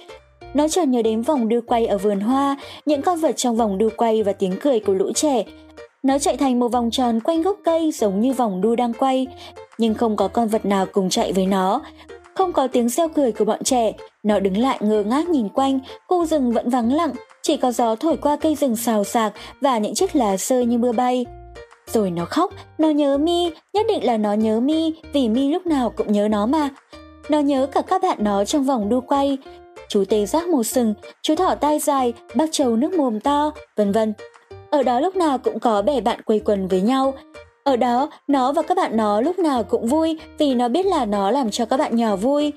nó 0.54 0.68
chợt 0.68 0.88
nhớ 0.88 1.02
đến 1.02 1.22
vòng 1.22 1.48
đu 1.48 1.60
quay 1.66 1.86
ở 1.86 1.98
vườn 1.98 2.20
hoa, 2.20 2.56
những 2.86 3.02
con 3.02 3.18
vật 3.18 3.36
trong 3.36 3.56
vòng 3.56 3.78
đu 3.78 3.88
quay 3.96 4.22
và 4.22 4.32
tiếng 4.32 4.56
cười 4.60 4.80
của 4.80 4.94
lũ 4.94 5.12
trẻ. 5.14 5.44
Nó 6.02 6.18
chạy 6.18 6.36
thành 6.36 6.60
một 6.60 6.68
vòng 6.68 6.90
tròn 6.90 7.20
quanh 7.20 7.42
gốc 7.42 7.58
cây 7.64 7.92
giống 7.92 8.20
như 8.20 8.32
vòng 8.32 8.60
đu 8.60 8.76
đang 8.76 8.92
quay, 8.92 9.26
nhưng 9.78 9.94
không 9.94 10.16
có 10.16 10.28
con 10.28 10.48
vật 10.48 10.66
nào 10.66 10.86
cùng 10.92 11.10
chạy 11.10 11.32
với 11.32 11.46
nó. 11.46 11.80
Không 12.34 12.52
có 12.52 12.66
tiếng 12.66 12.88
reo 12.88 13.08
cười 13.08 13.32
của 13.32 13.44
bọn 13.44 13.64
trẻ, 13.64 13.92
nó 14.22 14.40
đứng 14.40 14.58
lại 14.58 14.78
ngơ 14.80 15.02
ngác 15.02 15.28
nhìn 15.28 15.48
quanh, 15.48 15.78
khu 16.08 16.26
rừng 16.26 16.52
vẫn 16.52 16.70
vắng 16.70 16.92
lặng, 16.92 17.12
chỉ 17.42 17.56
có 17.56 17.72
gió 17.72 17.94
thổi 17.94 18.16
qua 18.16 18.36
cây 18.36 18.54
rừng 18.54 18.76
xào 18.76 19.04
xạc 19.04 19.32
và 19.60 19.78
những 19.78 19.94
chiếc 19.94 20.16
lá 20.16 20.36
rơi 20.36 20.64
như 20.64 20.78
mưa 20.78 20.92
bay. 20.92 21.26
Rồi 21.92 22.10
nó 22.10 22.24
khóc, 22.24 22.52
nó 22.78 22.90
nhớ 22.90 23.18
Mi, 23.18 23.50
nhất 23.72 23.86
định 23.88 24.04
là 24.04 24.16
nó 24.16 24.32
nhớ 24.32 24.60
Mi 24.60 24.94
vì 25.12 25.28
Mi 25.28 25.48
lúc 25.48 25.66
nào 25.66 25.90
cũng 25.90 26.12
nhớ 26.12 26.28
nó 26.28 26.46
mà. 26.46 26.68
Nó 27.28 27.40
nhớ 27.40 27.66
cả 27.66 27.82
các 27.82 28.02
bạn 28.02 28.16
nó 28.20 28.44
trong 28.44 28.64
vòng 28.64 28.88
đu 28.88 29.00
quay, 29.00 29.38
chú 29.88 30.04
tê 30.08 30.26
giác 30.26 30.48
một 30.48 30.62
sừng, 30.62 30.94
chú 31.22 31.34
thỏ 31.34 31.54
tai 31.54 31.78
dài, 31.78 32.12
bác 32.34 32.46
trâu 32.52 32.76
nước 32.76 32.92
mồm 32.94 33.20
to, 33.20 33.50
vân 33.76 33.92
vân. 33.92 34.12
Ở 34.70 34.82
đó 34.82 35.00
lúc 35.00 35.16
nào 35.16 35.38
cũng 35.38 35.58
có 35.60 35.82
bè 35.82 36.00
bạn 36.00 36.22
quây 36.22 36.40
quần 36.44 36.68
với 36.68 36.80
nhau. 36.80 37.14
Ở 37.64 37.76
đó, 37.76 38.10
nó 38.28 38.52
và 38.52 38.62
các 38.62 38.76
bạn 38.76 38.96
nó 38.96 39.20
lúc 39.20 39.38
nào 39.38 39.62
cũng 39.62 39.86
vui 39.86 40.18
vì 40.38 40.54
nó 40.54 40.68
biết 40.68 40.86
là 40.86 41.04
nó 41.04 41.30
làm 41.30 41.50
cho 41.50 41.64
các 41.64 41.76
bạn 41.76 41.96
nhỏ 41.96 42.16
vui. 42.16 42.52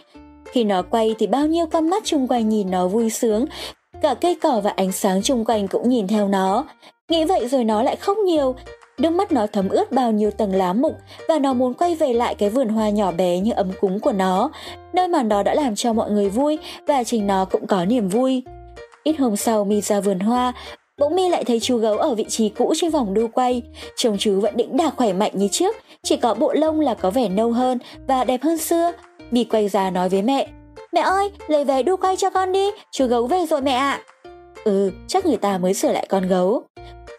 Khi 0.45 0.63
nó 0.63 0.81
quay 0.81 1.15
thì 1.19 1.27
bao 1.27 1.47
nhiêu 1.47 1.65
con 1.65 1.89
mắt 1.89 2.03
chung 2.05 2.27
quanh 2.27 2.49
nhìn 2.49 2.71
nó 2.71 2.87
vui 2.87 3.09
sướng, 3.09 3.45
cả 4.01 4.13
cây 4.13 4.35
cỏ 4.35 4.61
và 4.63 4.69
ánh 4.69 4.91
sáng 4.91 5.21
chung 5.21 5.45
quanh 5.45 5.67
cũng 5.67 5.89
nhìn 5.89 6.07
theo 6.07 6.27
nó. 6.27 6.65
Nghĩ 7.09 7.25
vậy 7.25 7.47
rồi 7.47 7.63
nó 7.63 7.83
lại 7.83 7.95
khóc 7.95 8.17
nhiều, 8.17 8.55
Nước 8.97 9.09
mắt 9.09 9.31
nó 9.31 9.47
thấm 9.47 9.69
ướt 9.69 9.91
bao 9.91 10.11
nhiêu 10.11 10.31
tầng 10.31 10.55
lá 10.55 10.73
mục 10.73 10.95
và 11.27 11.39
nó 11.39 11.53
muốn 11.53 11.73
quay 11.73 11.95
về 11.95 12.13
lại 12.13 12.35
cái 12.35 12.49
vườn 12.49 12.69
hoa 12.69 12.89
nhỏ 12.89 13.11
bé 13.11 13.39
như 13.39 13.51
ấm 13.51 13.71
cúng 13.81 13.99
của 13.99 14.11
nó, 14.11 14.51
nơi 14.93 15.07
mà 15.07 15.23
nó 15.23 15.43
đã 15.43 15.53
làm 15.53 15.75
cho 15.75 15.93
mọi 15.93 16.11
người 16.11 16.29
vui 16.29 16.57
và 16.87 17.03
chính 17.03 17.27
nó 17.27 17.45
cũng 17.45 17.67
có 17.67 17.85
niềm 17.85 18.09
vui. 18.09 18.43
Ít 19.03 19.13
hôm 19.19 19.35
sau 19.35 19.65
Mi 19.65 19.81
ra 19.81 19.99
vườn 19.99 20.19
hoa, 20.19 20.53
bỗng 20.97 21.15
mi 21.15 21.29
lại 21.29 21.43
thấy 21.43 21.59
chú 21.59 21.77
gấu 21.77 21.97
ở 21.97 22.15
vị 22.15 22.25
trí 22.29 22.49
cũ 22.49 22.73
trên 22.77 22.91
vòng 22.91 23.13
đu 23.13 23.27
quay. 23.27 23.61
Trông 23.95 24.17
chú 24.19 24.39
vẫn 24.39 24.57
đĩnh 24.57 24.77
đạc 24.77 24.93
khỏe 24.97 25.13
mạnh 25.13 25.31
như 25.33 25.47
trước, 25.47 25.75
chỉ 26.03 26.17
có 26.17 26.33
bộ 26.33 26.53
lông 26.53 26.79
là 26.79 26.93
có 26.93 27.11
vẻ 27.11 27.29
nâu 27.29 27.51
hơn 27.51 27.77
và 28.07 28.23
đẹp 28.23 28.43
hơn 28.43 28.57
xưa. 28.57 28.91
Mi 29.31 29.43
quay 29.43 29.69
ra 29.69 29.89
nói 29.89 30.09
với 30.09 30.21
mẹ, 30.21 30.47
Mẹ 30.93 31.01
ơi, 31.01 31.31
lấy 31.47 31.65
về 31.65 31.83
đu 31.83 31.97
quay 31.97 32.15
cho 32.17 32.29
con 32.29 32.51
đi, 32.51 32.71
chú 32.91 33.07
gấu 33.07 33.27
về 33.27 33.45
rồi 33.45 33.61
mẹ 33.61 33.71
ạ. 33.71 33.99
Ừ, 34.63 34.91
chắc 35.07 35.25
người 35.25 35.37
ta 35.37 35.57
mới 35.57 35.73
sửa 35.73 35.91
lại 35.91 36.05
con 36.09 36.27
gấu. 36.27 36.63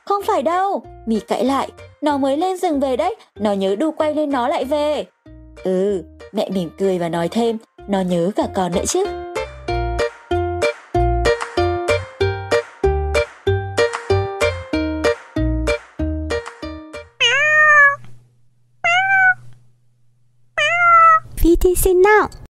Không 0.05 0.23
phải 0.27 0.43
đâu, 0.43 0.83
mì 1.07 1.21
cãi 1.21 1.45
lại, 1.45 1.69
nó 2.01 2.19
mới 2.19 2.37
lên 2.37 2.57
rừng 2.57 2.81
về 2.81 2.97
đấy, 2.97 3.15
nó 3.39 3.53
nhớ 3.53 3.77
đu 3.77 3.93
quay 3.93 4.15
nên 4.15 4.31
nó 4.31 4.49
lại 4.49 4.65
về. 4.65 5.05
Ừ, 5.65 6.05
mẹ 6.33 6.49
mỉm 6.51 6.71
cười 6.79 6.99
và 6.99 7.09
nói 7.09 7.29
thêm, 7.29 7.59
nó 7.89 8.01
nhớ 8.01 8.31
cả 8.37 8.49
con 8.55 8.73
nữa 8.73 8.85
chứ. 8.87 9.05
VTC 21.43 21.91
Now 21.91 22.44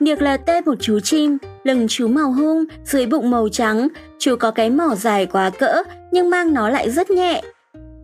Niệc 0.00 0.22
là 0.22 0.36
tên 0.36 0.64
một 0.66 0.74
chú 0.80 1.00
chim, 1.00 1.38
lưng 1.64 1.86
chú 1.88 2.08
màu 2.08 2.32
hung, 2.32 2.64
dưới 2.84 3.06
bụng 3.06 3.30
màu 3.30 3.48
trắng, 3.48 3.88
chú 4.18 4.36
có 4.36 4.50
cái 4.50 4.70
mỏ 4.70 4.94
dài 4.94 5.26
quá 5.26 5.50
cỡ 5.50 5.82
nhưng 6.12 6.30
mang 6.30 6.54
nó 6.54 6.70
lại 6.70 6.90
rất 6.90 7.10
nhẹ. 7.10 7.42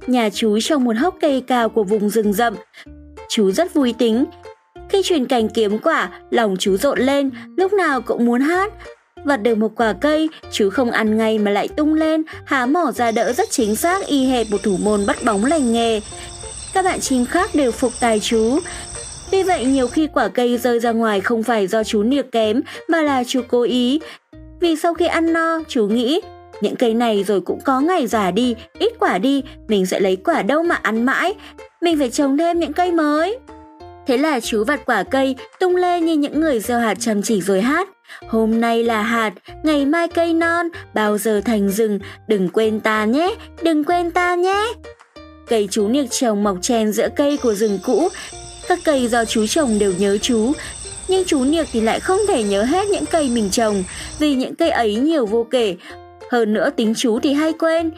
Nhà 0.06 0.30
chú 0.30 0.58
trồng 0.60 0.84
một 0.84 0.96
hốc 0.96 1.16
cây 1.20 1.44
cao 1.46 1.68
của 1.68 1.84
vùng 1.84 2.10
rừng 2.10 2.32
rậm. 2.32 2.54
Chú 3.28 3.50
rất 3.50 3.74
vui 3.74 3.94
tính. 3.98 4.24
Khi 4.88 5.02
truyền 5.04 5.26
cành 5.26 5.48
kiếm 5.48 5.78
quả, 5.78 6.10
lòng 6.30 6.56
chú 6.58 6.76
rộn 6.76 6.98
lên, 6.98 7.30
lúc 7.56 7.72
nào 7.72 8.00
cũng 8.00 8.26
muốn 8.26 8.40
hát. 8.40 8.72
Vặt 9.24 9.36
được 9.36 9.54
một 9.58 9.72
quả 9.76 9.92
cây, 9.92 10.28
chú 10.52 10.70
không 10.70 10.90
ăn 10.90 11.16
ngay 11.16 11.38
mà 11.38 11.50
lại 11.50 11.68
tung 11.68 11.94
lên, 11.94 12.22
há 12.44 12.66
mỏ 12.66 12.92
ra 12.94 13.10
đỡ 13.10 13.32
rất 13.32 13.50
chính 13.50 13.76
xác 13.76 14.06
y 14.06 14.24
hệt 14.24 14.50
một 14.50 14.62
thủ 14.62 14.76
môn 14.82 15.06
bắt 15.06 15.16
bóng 15.24 15.44
lành 15.44 15.72
nghề. 15.72 16.00
Các 16.74 16.84
bạn 16.84 17.00
chim 17.00 17.24
khác 17.26 17.50
đều 17.54 17.72
phục 17.72 17.92
tài 18.00 18.20
chú, 18.20 18.58
vì 19.30 19.42
vậy 19.42 19.64
nhiều 19.64 19.88
khi 19.88 20.08
quả 20.14 20.28
cây 20.28 20.58
rơi 20.58 20.80
ra 20.80 20.92
ngoài 20.92 21.20
không 21.20 21.42
phải 21.42 21.66
do 21.66 21.84
chú 21.84 22.02
niệc 22.02 22.32
kém 22.32 22.60
mà 22.88 23.02
là 23.02 23.24
chú 23.24 23.42
cố 23.48 23.62
ý. 23.62 24.00
Vì 24.60 24.76
sau 24.76 24.94
khi 24.94 25.06
ăn 25.06 25.32
no, 25.32 25.60
chú 25.68 25.86
nghĩ 25.86 26.20
những 26.60 26.76
cây 26.76 26.94
này 26.94 27.24
rồi 27.24 27.40
cũng 27.40 27.60
có 27.64 27.80
ngày 27.80 28.06
già 28.06 28.30
đi, 28.30 28.54
ít 28.78 28.92
quả 28.98 29.18
đi, 29.18 29.42
mình 29.68 29.86
sẽ 29.86 30.00
lấy 30.00 30.16
quả 30.16 30.42
đâu 30.42 30.62
mà 30.62 30.74
ăn 30.74 31.06
mãi, 31.06 31.34
mình 31.80 31.98
phải 31.98 32.10
trồng 32.10 32.38
thêm 32.38 32.60
những 32.60 32.72
cây 32.72 32.92
mới. 32.92 33.38
Thế 34.06 34.16
là 34.16 34.40
chú 34.40 34.64
vặt 34.64 34.80
quả 34.86 35.02
cây, 35.02 35.36
tung 35.60 35.76
lên 35.76 36.04
như 36.04 36.12
những 36.16 36.40
người 36.40 36.60
gieo 36.60 36.78
hạt 36.78 36.94
chăm 37.00 37.22
chỉ 37.22 37.40
rồi 37.40 37.60
hát. 37.60 37.88
Hôm 38.28 38.60
nay 38.60 38.84
là 38.84 39.02
hạt, 39.02 39.32
ngày 39.62 39.86
mai 39.86 40.08
cây 40.08 40.34
non, 40.34 40.68
bao 40.94 41.18
giờ 41.18 41.40
thành 41.44 41.68
rừng, 41.68 41.98
đừng 42.28 42.48
quên 42.48 42.80
ta 42.80 43.04
nhé, 43.04 43.34
đừng 43.62 43.84
quên 43.84 44.10
ta 44.10 44.34
nhé. 44.34 44.72
Cây 45.48 45.68
chú 45.70 45.88
niệc 45.88 46.10
trồng 46.10 46.42
mọc 46.42 46.56
chen 46.62 46.92
giữa 46.92 47.08
cây 47.16 47.36
của 47.42 47.54
rừng 47.54 47.78
cũ, 47.84 48.08
các 48.68 48.78
cây 48.84 49.08
do 49.08 49.24
chú 49.24 49.46
trồng 49.46 49.78
đều 49.78 49.92
nhớ 49.98 50.18
chú, 50.18 50.52
nhưng 51.08 51.24
chú 51.24 51.44
Niệc 51.44 51.66
thì 51.72 51.80
lại 51.80 52.00
không 52.00 52.18
thể 52.28 52.42
nhớ 52.42 52.62
hết 52.62 52.86
những 52.86 53.06
cây 53.06 53.28
mình 53.28 53.50
trồng, 53.50 53.84
vì 54.18 54.34
những 54.34 54.54
cây 54.54 54.70
ấy 54.70 54.94
nhiều 54.94 55.26
vô 55.26 55.46
kể. 55.50 55.76
Hơn 56.30 56.54
nữa 56.54 56.70
tính 56.76 56.94
chú 56.96 57.18
thì 57.18 57.32
hay 57.32 57.52
quên. 57.52 57.90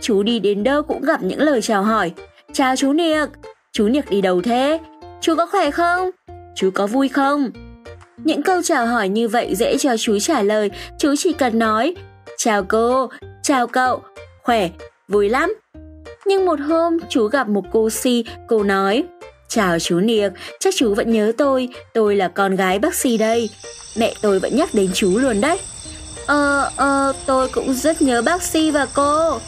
Chú 0.00 0.22
đi 0.22 0.38
đến 0.38 0.64
đâu 0.64 0.82
cũng 0.82 1.02
gặp 1.02 1.22
những 1.22 1.40
lời 1.40 1.62
chào 1.62 1.82
hỏi. 1.82 2.12
Chào 2.52 2.76
chú 2.76 2.92
Niệc, 2.92 3.28
chú 3.72 3.88
Niệc 3.88 4.10
đi 4.10 4.20
đâu 4.20 4.42
thế? 4.42 4.78
Chú 5.20 5.34
có 5.36 5.46
khỏe 5.46 5.70
không? 5.70 6.10
Chú 6.54 6.70
có 6.74 6.86
vui 6.86 7.08
không? 7.08 7.50
Những 8.24 8.42
câu 8.42 8.62
chào 8.62 8.86
hỏi 8.86 9.08
như 9.08 9.28
vậy 9.28 9.54
dễ 9.54 9.78
cho 9.78 9.96
chú 9.96 10.18
trả 10.18 10.42
lời, 10.42 10.70
chú 10.98 11.14
chỉ 11.18 11.32
cần 11.32 11.58
nói 11.58 11.94
Chào 12.42 12.64
cô, 12.64 13.08
chào 13.42 13.66
cậu, 13.66 14.02
khỏe, 14.42 14.70
vui 15.08 15.28
lắm. 15.28 15.54
Nhưng 16.26 16.46
một 16.46 16.60
hôm 16.60 16.98
chú 17.08 17.26
gặp 17.26 17.48
một 17.48 17.64
cô 17.72 17.90
si, 17.90 18.24
cô 18.48 18.62
nói 18.62 19.04
Chào 19.50 19.78
chú 19.78 20.00
Niệc, 20.00 20.32
chắc 20.60 20.74
chú 20.76 20.94
vẫn 20.94 21.12
nhớ 21.12 21.32
tôi, 21.38 21.68
tôi 21.94 22.16
là 22.16 22.28
con 22.28 22.56
gái 22.56 22.78
bác 22.78 22.94
sĩ 22.94 23.18
đây. 23.18 23.50
Mẹ 23.96 24.14
tôi 24.22 24.38
vẫn 24.38 24.56
nhắc 24.56 24.68
đến 24.72 24.90
chú 24.94 25.18
luôn 25.18 25.40
đấy. 25.40 25.58
Ờ, 26.26 26.70
ờ, 26.76 27.12
tôi 27.26 27.48
cũng 27.48 27.74
rất 27.74 28.02
nhớ 28.02 28.22
bác 28.22 28.42
sĩ 28.42 28.70
và 28.70 28.86
cô. 28.94 29.38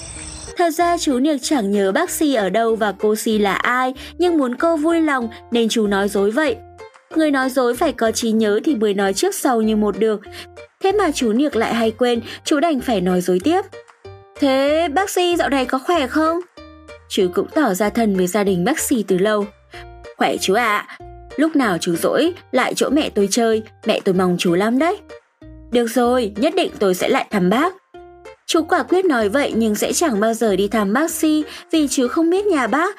Thật 0.57 0.71
ra 0.71 0.99
chú 0.99 1.19
Niệc 1.19 1.37
chẳng 1.43 1.71
nhớ 1.71 1.93
bác 1.93 2.11
sĩ 2.11 2.35
ở 2.35 2.51
đâu 2.51 2.77
và 2.77 2.93
cô 2.99 3.17
Si 3.17 3.39
là 3.39 3.55
ai, 3.55 3.95
nhưng 4.19 4.39
muốn 4.39 4.55
cô 4.55 4.77
vui 4.77 5.01
lòng 5.01 5.29
nên 5.51 5.69
chú 5.69 5.87
nói 5.87 6.09
dối 6.09 6.31
vậy. 6.31 6.57
Người 7.17 7.31
nói 7.31 7.51
dối 7.51 7.77
phải 7.77 7.93
có 7.93 8.11
trí 8.11 8.31
nhớ 8.31 8.61
thì 8.65 8.75
mới 8.75 8.95
nói 8.95 9.15
trước 9.15 9.35
sau 9.35 9.63
như 9.63 9.77
một 9.77 9.99
được. 9.99 10.21
Thế 10.83 10.93
mà 10.93 11.11
chú 11.11 11.33
Niệc 11.33 11.57
lại 11.57 11.75
hay 11.75 11.91
quên, 11.91 12.21
chú 12.45 12.61
đành 12.61 12.81
phải 12.81 13.01
nói 13.01 13.21
dối 13.21 13.41
tiếp. 13.45 13.63
Thế 14.41 14.89
bác 14.95 15.11
sĩ 15.11 15.37
dạo 15.37 15.49
này 15.49 15.65
có 15.65 15.79
khỏe 15.79 16.07
không? 16.07 16.41
Chú 17.09 17.29
cũng 17.35 17.47
tỏ 17.55 17.75
ra 17.75 17.89
thân 17.89 18.17
với 18.17 18.27
gia 18.27 18.45
đình 18.45 18.65
bác 18.65 18.79
sĩ 18.79 19.05
từ 19.09 19.19
lâu. 19.19 19.47
Khỏe 20.23 20.37
chú 20.37 20.55
ạ, 20.55 20.87
à. 20.89 21.05
lúc 21.37 21.57
nào 21.57 21.79
chú 21.79 21.97
rỗi 21.97 22.35
lại 22.53 22.75
chỗ 22.75 22.89
mẹ 22.91 23.11
tôi 23.11 23.29
chơi, 23.31 23.63
mẹ 23.87 24.01
tôi 24.05 24.15
mong 24.15 24.37
chú 24.39 24.55
lắm 24.55 24.79
đấy. 24.79 24.99
Được 25.73 25.87
rồi, 25.87 26.33
nhất 26.37 26.53
định 26.57 26.71
tôi 26.79 26.95
sẽ 26.95 27.09
lại 27.09 27.27
thăm 27.31 27.51
bác. 27.51 27.75
Chú 28.47 28.63
quả 28.63 28.83
quyết 28.83 29.05
nói 29.05 29.29
vậy 29.29 29.53
nhưng 29.57 29.75
sẽ 29.75 29.93
chẳng 29.93 30.21
bao 30.21 30.35
giờ 30.35 30.57
đi 30.57 30.69
thăm 30.69 30.93
bác 30.93 31.11
Si 31.11 31.45
vì 31.71 31.89
chú 31.89 32.09
không 32.09 32.31
biết 32.31 32.47
nhà 32.47 32.67
bác. 32.67 32.97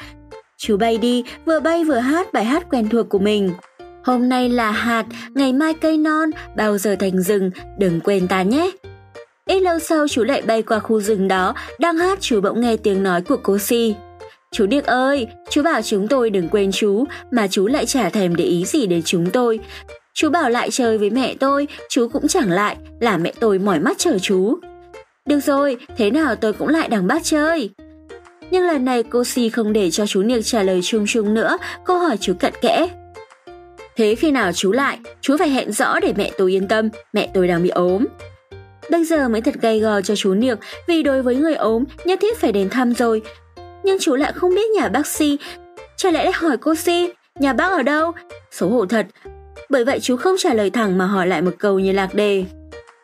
Chú 0.57 0.77
bay 0.77 0.97
đi, 0.97 1.23
vừa 1.45 1.59
bay 1.59 1.83
vừa 1.83 1.97
hát 1.97 2.33
bài 2.33 2.45
hát 2.45 2.63
quen 2.69 2.89
thuộc 2.89 3.09
của 3.09 3.19
mình. 3.19 3.51
Hôm 4.03 4.29
nay 4.29 4.49
là 4.49 4.71
hạt, 4.71 5.05
ngày 5.35 5.53
mai 5.53 5.73
cây 5.73 5.97
non, 5.97 6.29
bao 6.55 6.77
giờ 6.77 6.95
thành 6.99 7.21
rừng, 7.21 7.51
đừng 7.79 7.99
quên 7.99 8.27
ta 8.27 8.41
nhé. 8.41 8.71
Ít 9.45 9.59
lâu 9.59 9.79
sau 9.79 10.07
chú 10.07 10.23
lại 10.23 10.41
bay 10.41 10.61
qua 10.61 10.79
khu 10.79 11.01
rừng 11.01 11.27
đó, 11.27 11.53
đang 11.79 11.97
hát 11.97 12.21
chú 12.21 12.41
bỗng 12.41 12.61
nghe 12.61 12.77
tiếng 12.77 13.03
nói 13.03 13.21
của 13.21 13.37
cô 13.43 13.57
Si. 13.57 13.95
Chú 14.53 14.65
Điếc 14.65 14.85
ơi, 14.85 15.27
chú 15.49 15.63
bảo 15.63 15.81
chúng 15.81 16.07
tôi 16.07 16.29
đừng 16.29 16.49
quên 16.49 16.71
chú, 16.71 17.05
mà 17.31 17.47
chú 17.47 17.67
lại 17.67 17.85
chả 17.85 18.09
thèm 18.09 18.35
để 18.35 18.45
ý 18.45 18.65
gì 18.65 18.85
đến 18.85 19.01
chúng 19.05 19.29
tôi. 19.29 19.59
Chú 20.13 20.29
bảo 20.29 20.49
lại 20.49 20.71
chơi 20.71 20.97
với 20.97 21.09
mẹ 21.09 21.35
tôi, 21.39 21.67
chú 21.89 22.07
cũng 22.07 22.27
chẳng 22.27 22.51
lại, 22.51 22.77
là 22.99 23.17
mẹ 23.17 23.33
tôi 23.39 23.59
mỏi 23.59 23.79
mắt 23.79 23.97
chờ 23.97 24.17
chú. 24.21 24.59
Được 25.25 25.39
rồi, 25.39 25.77
thế 25.97 26.09
nào 26.09 26.35
tôi 26.35 26.53
cũng 26.53 26.67
lại 26.67 26.87
đằng 26.87 27.07
bác 27.07 27.23
chơi. 27.23 27.69
Nhưng 28.51 28.67
lần 28.67 28.85
này 28.85 29.03
cô 29.03 29.23
Si 29.23 29.49
không 29.49 29.73
để 29.73 29.91
cho 29.91 30.05
chú 30.07 30.21
Niệc 30.21 30.45
trả 30.45 30.63
lời 30.63 30.79
chung 30.83 31.05
chung 31.07 31.33
nữa, 31.33 31.57
cô 31.85 31.97
hỏi 31.97 32.17
chú 32.21 32.33
cận 32.39 32.53
kẽ. 32.61 32.87
Thế 33.95 34.15
khi 34.15 34.31
nào 34.31 34.51
chú 34.53 34.71
lại, 34.71 34.97
chú 35.21 35.37
phải 35.37 35.49
hẹn 35.49 35.71
rõ 35.71 35.99
để 35.99 36.13
mẹ 36.17 36.31
tôi 36.37 36.51
yên 36.51 36.67
tâm, 36.67 36.89
mẹ 37.13 37.29
tôi 37.33 37.47
đang 37.47 37.63
bị 37.63 37.69
ốm. 37.69 38.05
Bây 38.91 39.05
giờ 39.05 39.29
mới 39.29 39.41
thật 39.41 39.53
gay 39.61 39.79
gò 39.79 40.01
cho 40.01 40.15
chú 40.15 40.33
Niệc 40.33 40.59
vì 40.87 41.03
đối 41.03 41.21
với 41.21 41.35
người 41.35 41.55
ốm 41.55 41.83
nhất 42.05 42.19
thiết 42.21 42.37
phải 42.37 42.51
đến 42.51 42.69
thăm 42.69 42.93
rồi, 42.93 43.21
nhưng 43.83 43.97
chú 43.99 44.15
lại 44.15 44.33
không 44.33 44.55
biết 44.55 44.71
nhà 44.75 44.89
bác 44.89 45.07
Si. 45.07 45.37
Chả 45.97 46.11
lẽ 46.11 46.23
lại 46.23 46.33
hỏi 46.33 46.57
cô 46.57 46.75
Si, 46.75 47.09
nhà 47.39 47.53
bác 47.53 47.71
ở 47.71 47.83
đâu? 47.83 48.11
Xấu 48.51 48.69
hổ 48.69 48.85
thật. 48.85 49.05
Bởi 49.69 49.85
vậy 49.85 49.99
chú 49.99 50.17
không 50.17 50.35
trả 50.37 50.53
lời 50.53 50.69
thẳng 50.69 50.97
mà 50.97 51.05
hỏi 51.05 51.27
lại 51.27 51.41
một 51.41 51.51
câu 51.59 51.79
như 51.79 51.91
lạc 51.91 52.13
đề. 52.13 52.45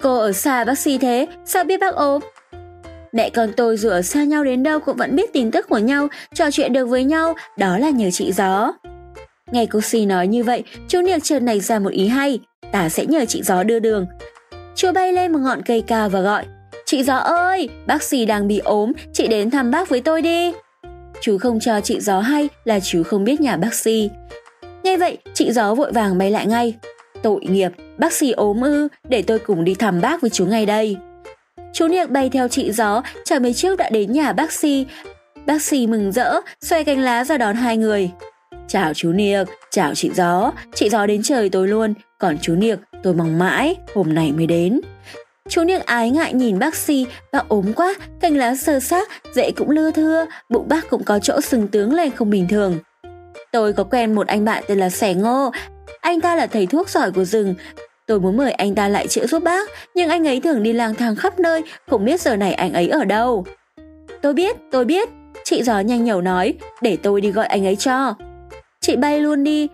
Cô 0.02 0.18
ở 0.20 0.32
xa 0.32 0.64
bác 0.64 0.78
Si 0.78 0.98
thế, 0.98 1.28
sao 1.46 1.64
biết 1.64 1.80
bác 1.80 1.96
ốm? 1.96 2.22
Mẹ 3.12 3.30
con 3.30 3.50
tôi 3.58 3.78
dù 3.78 3.90
ở 3.90 4.02
xa 4.02 4.24
nhau 4.24 4.44
đến 4.44 4.64
đâu 4.64 4.80
cũng 4.80 4.98
vẫn 4.98 5.16
biết 5.16 5.34
tin 5.34 5.52
tức 5.52 5.70
của 5.70 5.78
nhau, 5.78 6.08
trò 6.34 6.52
chuyện 6.52 6.74
được 6.74 6.86
với 6.86 7.04
nhau, 7.04 7.36
đó 7.58 7.78
là 7.78 7.90
nhờ 7.90 8.10
chị 8.12 8.32
Gió. 8.32 8.74
Nghe 9.52 9.66
cô 9.66 9.82
Si 9.82 10.06
nói 10.06 10.28
như 10.28 10.44
vậy, 10.44 10.64
chú 10.88 11.02
Niệc 11.02 11.24
chợt 11.24 11.40
nảy 11.40 11.60
ra 11.60 11.80
một 11.80 11.92
ý 11.92 12.08
hay, 12.08 12.40
ta 12.72 12.90
sẽ 12.90 13.06
nhờ 13.06 13.26
chị 13.26 13.42
Gió 13.44 13.64
đưa 13.64 13.80
đường. 13.80 14.06
Chú 14.76 14.92
bay 14.92 15.14
lên 15.14 15.32
một 15.32 15.40
ngọn 15.40 15.62
cây 15.62 15.84
cao 15.88 16.10
và 16.10 16.22
gọi, 16.22 16.46
Chị 16.86 17.04
Gió 17.04 17.16
ơi, 17.16 17.70
bác 17.88 18.04
sĩ 18.04 18.26
đang 18.26 18.48
bị 18.48 18.60
ốm, 18.60 18.92
chị 19.14 19.28
đến 19.28 19.50
thăm 19.50 19.72
bác 19.72 19.90
với 19.90 20.02
tôi 20.02 20.22
đi. 20.22 20.54
Chú 21.22 21.38
không 21.38 21.60
cho 21.60 21.82
chị 21.82 22.00
Gió 22.00 22.20
hay 22.20 22.50
là 22.66 22.80
chú 22.80 23.04
không 23.04 23.24
biết 23.24 23.42
nhà 23.42 23.58
bác 23.58 23.74
sĩ. 23.74 24.10
Nghe 24.84 24.98
vậy, 24.98 25.18
chị 25.34 25.52
Gió 25.52 25.76
vội 25.76 25.92
vàng 25.92 26.18
bay 26.18 26.32
lại 26.32 26.46
ngay. 26.46 26.76
Tội 27.22 27.42
nghiệp, 27.42 27.72
bác 27.98 28.14
sĩ 28.14 28.32
ốm 28.32 28.62
ư, 28.62 28.88
để 29.10 29.22
tôi 29.22 29.40
cùng 29.40 29.64
đi 29.64 29.76
thăm 29.76 30.02
bác 30.02 30.22
với 30.22 30.30
chú 30.30 30.46
ngay 30.46 30.66
đây. 30.66 30.98
Chú 31.74 31.88
Niệm 31.88 32.08
bay 32.14 32.30
theo 32.30 32.48
chị 32.48 32.72
Gió, 32.72 33.02
chẳng 33.26 33.44
mấy 33.44 33.54
trước 33.54 33.78
đã 33.78 33.90
đến 33.90 34.12
nhà 34.12 34.34
bác 34.34 34.52
sĩ. 34.52 34.86
Bác 35.46 35.62
sĩ 35.62 35.88
mừng 35.88 36.12
rỡ, 36.12 36.42
xoay 36.62 36.84
cánh 36.84 37.00
lá 37.00 37.24
ra 37.24 37.38
đón 37.38 37.56
hai 37.56 37.78
người. 37.78 38.10
Chào 38.68 38.94
chú 38.94 39.12
Niệm, 39.12 39.48
chào 39.72 39.96
chị 39.96 40.10
Gió, 40.16 40.52
chị 40.76 40.90
Gió 40.90 41.06
đến 41.06 41.24
trời 41.24 41.50
tôi 41.50 41.68
luôn, 41.68 41.94
còn 42.20 42.38
chú 42.42 42.56
Niệm 42.56 42.80
tôi 43.04 43.14
mong 43.14 43.40
mãi, 43.40 43.76
hôm 43.96 44.14
nay 44.14 44.32
mới 44.32 44.48
đến. 44.48 44.80
Chú 45.50 45.64
Niệc 45.64 45.86
ái 45.86 46.10
ngại 46.10 46.34
nhìn 46.34 46.60
bác 46.60 46.76
si, 46.76 47.06
bác 47.32 47.50
ốm 47.50 47.74
quá, 47.76 47.94
cành 48.20 48.38
lá 48.38 48.56
sơ 48.56 48.80
xác, 48.80 49.10
dễ 49.36 49.52
cũng 49.52 49.70
lưa 49.70 49.92
thưa, 49.92 50.26
bụng 50.50 50.68
bác 50.68 50.90
cũng 50.90 51.04
có 51.04 51.20
chỗ 51.20 51.42
sừng 51.42 51.68
tướng 51.68 51.94
lên 51.94 52.12
không 52.12 52.30
bình 52.30 52.48
thường. 52.48 52.78
Tôi 53.52 53.74
có 53.74 53.84
quen 53.84 54.16
một 54.16 54.28
anh 54.28 54.46
bạn 54.46 54.64
tên 54.68 54.78
là 54.78 54.90
Sẻ 54.90 55.14
Ngô, 55.14 55.52
anh 56.02 56.22
ta 56.22 56.36
là 56.36 56.48
thầy 56.48 56.66
thuốc 56.66 56.90
giỏi 56.90 57.12
của 57.12 57.26
rừng. 57.26 57.56
Tôi 58.08 58.20
muốn 58.20 58.38
mời 58.38 58.52
anh 58.52 58.76
ta 58.76 58.88
lại 58.88 59.08
chữa 59.08 59.28
giúp 59.28 59.44
bác, 59.44 59.70
nhưng 59.96 60.10
anh 60.10 60.28
ấy 60.28 60.40
thường 60.40 60.64
đi 60.64 60.74
lang 60.74 60.96
thang 60.96 61.16
khắp 61.16 61.40
nơi, 61.40 61.62
không 61.88 62.06
biết 62.06 62.22
giờ 62.22 62.36
này 62.36 62.54
anh 62.54 62.74
ấy 62.74 62.88
ở 62.88 63.06
đâu. 63.06 63.46
Tôi 64.22 64.34
biết, 64.34 64.56
tôi 64.72 64.86
biết. 64.86 65.10
chị 65.44 65.64
gió 65.64 65.80
nhanh 65.80 66.04
nhẩu 66.04 66.22
nói, 66.22 66.54
để 66.82 66.98
tôi 67.04 67.22
đi 67.22 67.32
gọi 67.32 67.46
anh 67.46 67.66
ấy 67.66 67.76
cho. 67.76 68.16
Chị 68.82 68.96
bay 68.96 69.20
luôn 69.20 69.44
đi. 69.44 69.68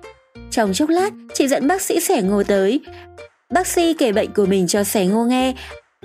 Trong 0.51 0.73
chốc 0.73 0.89
lát, 0.89 1.09
chị 1.33 1.47
dẫn 1.47 1.67
bác 1.67 1.81
sĩ 1.81 1.99
sẻ 1.99 2.21
ngô 2.21 2.43
tới. 2.43 2.79
Bác 3.53 3.67
sĩ 3.67 3.93
kể 3.93 4.11
bệnh 4.11 4.33
của 4.33 4.45
mình 4.45 4.67
cho 4.67 4.83
sẻ 4.83 5.05
ngô 5.05 5.23
nghe. 5.23 5.53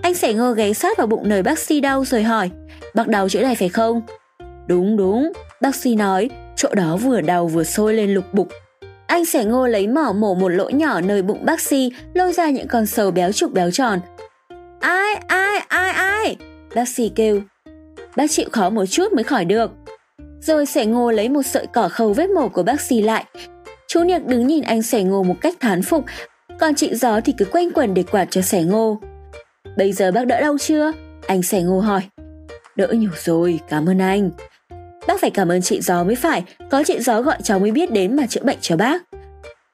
Anh 0.03 0.15
sẻ 0.15 0.33
ngô 0.33 0.53
ghé 0.53 0.73
sát 0.73 0.99
vào 0.99 1.07
bụng 1.07 1.29
nơi 1.29 1.43
bác 1.43 1.59
sĩ 1.59 1.81
đau 1.81 2.05
rồi 2.05 2.23
hỏi, 2.23 2.51
bác 2.95 3.09
đau 3.09 3.29
chỗ 3.29 3.41
này 3.41 3.55
phải 3.55 3.69
không? 3.69 4.03
Đúng 4.67 4.97
đúng, 4.97 5.33
bác 5.61 5.75
sĩ 5.75 5.95
nói, 5.95 6.31
chỗ 6.57 6.69
đó 6.75 6.97
vừa 6.97 7.21
đau 7.21 7.47
vừa 7.47 7.65
sôi 7.65 7.95
lên 7.95 8.15
lục 8.15 8.25
bục. 8.33 8.49
Anh 9.07 9.25
sẻ 9.25 9.45
ngô 9.45 9.67
lấy 9.67 9.89
mỏ 9.89 10.13
mổ 10.13 10.35
một 10.35 10.49
lỗ 10.49 10.71
nhỏ 10.71 11.01
nơi 11.01 11.23
bụng 11.23 11.45
bác 11.45 11.61
sĩ, 11.61 11.93
lôi 12.15 12.33
ra 12.33 12.51
những 12.51 12.69
con 12.69 12.87
sầu 12.87 13.11
béo 13.11 13.33
trục 13.33 13.53
béo 13.53 13.71
tròn. 13.71 14.01
Ai, 14.81 15.15
ai, 15.29 15.61
ai, 15.69 15.93
ai? 15.93 16.37
Bác 16.75 16.89
sĩ 16.89 17.13
kêu. 17.15 17.41
Bác 18.17 18.31
chịu 18.31 18.49
khó 18.53 18.71
một 18.71 18.87
chút 18.87 19.13
mới 19.13 19.25
khỏi 19.25 19.45
được. 19.45 19.71
Rồi 20.41 20.67
sẻ 20.67 20.87
ngô 20.87 21.11
lấy 21.11 21.29
một 21.29 21.43
sợi 21.43 21.67
cỏ 21.67 21.89
khâu 21.89 22.13
vết 22.13 22.31
mổ 22.31 22.49
của 22.49 22.63
bác 22.63 22.81
sĩ 22.81 23.03
lại. 23.03 23.25
Chú 23.89 24.05
Nick 24.05 24.27
đứng 24.27 24.47
nhìn 24.47 24.63
anh 24.63 24.83
sẻ 24.83 25.03
ngô 25.03 25.23
một 25.23 25.35
cách 25.41 25.55
thán 25.61 25.83
phục, 25.83 26.05
còn 26.61 26.75
chị 26.75 26.95
Gió 26.95 27.21
thì 27.21 27.33
cứ 27.39 27.45
quanh 27.45 27.71
quẩn 27.71 27.95
để 27.95 28.03
quạt 28.03 28.29
cho 28.31 28.43
sẻ 28.43 28.63
ngô. 28.63 29.01
Bây 29.77 29.93
giờ 29.93 30.13
bác 30.13 30.27
đỡ 30.27 30.41
đau 30.41 30.59
chưa? 30.59 30.93
Anh 31.27 31.43
sẻ 31.43 31.63
ngô 31.63 31.81
hỏi. 31.81 32.01
Đỡ 32.77 32.89
nhiều 32.93 33.11
rồi, 33.25 33.61
cảm 33.69 33.89
ơn 33.89 33.99
anh. 33.99 34.31
Bác 35.07 35.21
phải 35.21 35.31
cảm 35.31 35.49
ơn 35.49 35.63
chị 35.63 35.81
Gió 35.81 36.05
mới 36.05 36.15
phải, 36.15 36.45
có 36.71 36.83
chị 36.87 36.99
Gió 37.01 37.23
gọi 37.23 37.37
cháu 37.43 37.59
mới 37.59 37.71
biết 37.71 37.91
đến 37.91 38.17
mà 38.17 38.27
chữa 38.27 38.43
bệnh 38.45 38.59
cho 38.61 38.77
bác. 38.77 39.03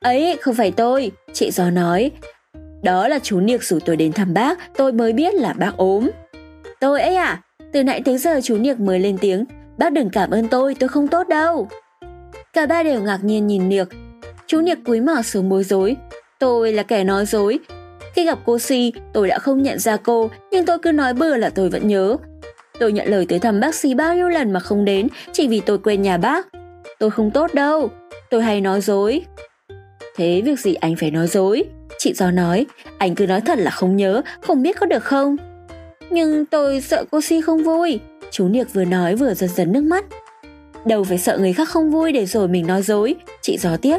Ấy, 0.00 0.36
không 0.40 0.54
phải 0.54 0.70
tôi, 0.70 1.10
chị 1.32 1.50
Gió 1.50 1.70
nói. 1.70 2.10
Đó 2.82 3.08
là 3.08 3.18
chú 3.18 3.40
niệc 3.40 3.64
rủ 3.64 3.78
tôi 3.84 3.96
đến 3.96 4.12
thăm 4.12 4.34
bác, 4.34 4.58
tôi 4.76 4.92
mới 4.92 5.12
biết 5.12 5.34
là 5.34 5.52
bác 5.52 5.72
ốm. 5.76 6.10
Tôi 6.80 7.00
ấy 7.00 7.16
à, 7.16 7.42
từ 7.72 7.82
nãy 7.82 8.02
tới 8.04 8.18
giờ 8.18 8.40
chú 8.42 8.56
niệc 8.56 8.80
mới 8.80 9.00
lên 9.00 9.18
tiếng, 9.18 9.44
bác 9.78 9.92
đừng 9.92 10.10
cảm 10.10 10.30
ơn 10.30 10.48
tôi, 10.48 10.74
tôi 10.74 10.88
không 10.88 11.08
tốt 11.08 11.28
đâu. 11.28 11.68
Cả 12.52 12.66
ba 12.66 12.82
đều 12.82 13.02
ngạc 13.02 13.18
nhiên 13.24 13.46
nhìn 13.46 13.68
niệc. 13.68 13.88
Chú 14.46 14.60
niệc 14.60 14.78
cúi 14.84 15.00
mỏ 15.00 15.22
xuống 15.22 15.48
bối 15.48 15.64
rối. 15.64 15.96
Tôi 16.38 16.72
là 16.72 16.82
kẻ 16.82 17.04
nói 17.04 17.26
dối. 17.26 17.58
Khi 18.14 18.24
gặp 18.24 18.38
cô 18.44 18.58
Si, 18.58 18.92
tôi 19.12 19.28
đã 19.28 19.38
không 19.38 19.62
nhận 19.62 19.78
ra 19.78 19.96
cô, 19.96 20.30
nhưng 20.50 20.66
tôi 20.66 20.78
cứ 20.78 20.92
nói 20.92 21.14
bừa 21.14 21.36
là 21.36 21.50
tôi 21.50 21.68
vẫn 21.68 21.88
nhớ. 21.88 22.16
Tôi 22.78 22.92
nhận 22.92 23.08
lời 23.08 23.26
tới 23.28 23.38
thăm 23.38 23.60
bác 23.60 23.74
sĩ 23.74 23.94
bao 23.94 24.14
nhiêu 24.14 24.28
lần 24.28 24.52
mà 24.52 24.60
không 24.60 24.84
đến, 24.84 25.08
chỉ 25.32 25.48
vì 25.48 25.60
tôi 25.60 25.78
quên 25.78 26.02
nhà 26.02 26.16
bác. 26.16 26.46
Tôi 26.98 27.10
không 27.10 27.30
tốt 27.30 27.54
đâu, 27.54 27.90
tôi 28.30 28.42
hay 28.42 28.60
nói 28.60 28.80
dối. 28.80 29.22
Thế 30.16 30.42
việc 30.44 30.60
gì 30.60 30.74
anh 30.74 30.96
phải 30.96 31.10
nói 31.10 31.26
dối? 31.26 31.64
Chị 31.98 32.12
Gió 32.14 32.30
nói, 32.30 32.66
anh 32.98 33.14
cứ 33.14 33.26
nói 33.26 33.40
thật 33.40 33.58
là 33.58 33.70
không 33.70 33.96
nhớ, 33.96 34.22
không 34.40 34.62
biết 34.62 34.76
có 34.80 34.86
được 34.86 35.04
không? 35.04 35.36
Nhưng 36.10 36.46
tôi 36.46 36.80
sợ 36.80 37.04
cô 37.10 37.20
Si 37.20 37.40
không 37.40 37.62
vui. 37.62 38.00
Chú 38.30 38.48
niệc 38.48 38.74
vừa 38.74 38.84
nói 38.84 39.16
vừa 39.16 39.34
dần 39.34 39.50
dần 39.50 39.72
nước 39.72 39.82
mắt. 39.82 40.04
Đâu 40.84 41.04
phải 41.04 41.18
sợ 41.18 41.38
người 41.38 41.52
khác 41.52 41.68
không 41.68 41.90
vui 41.90 42.12
để 42.12 42.26
rồi 42.26 42.48
mình 42.48 42.66
nói 42.66 42.82
dối, 42.82 43.14
chị 43.42 43.58
Gió 43.58 43.76
tiếp. 43.76 43.98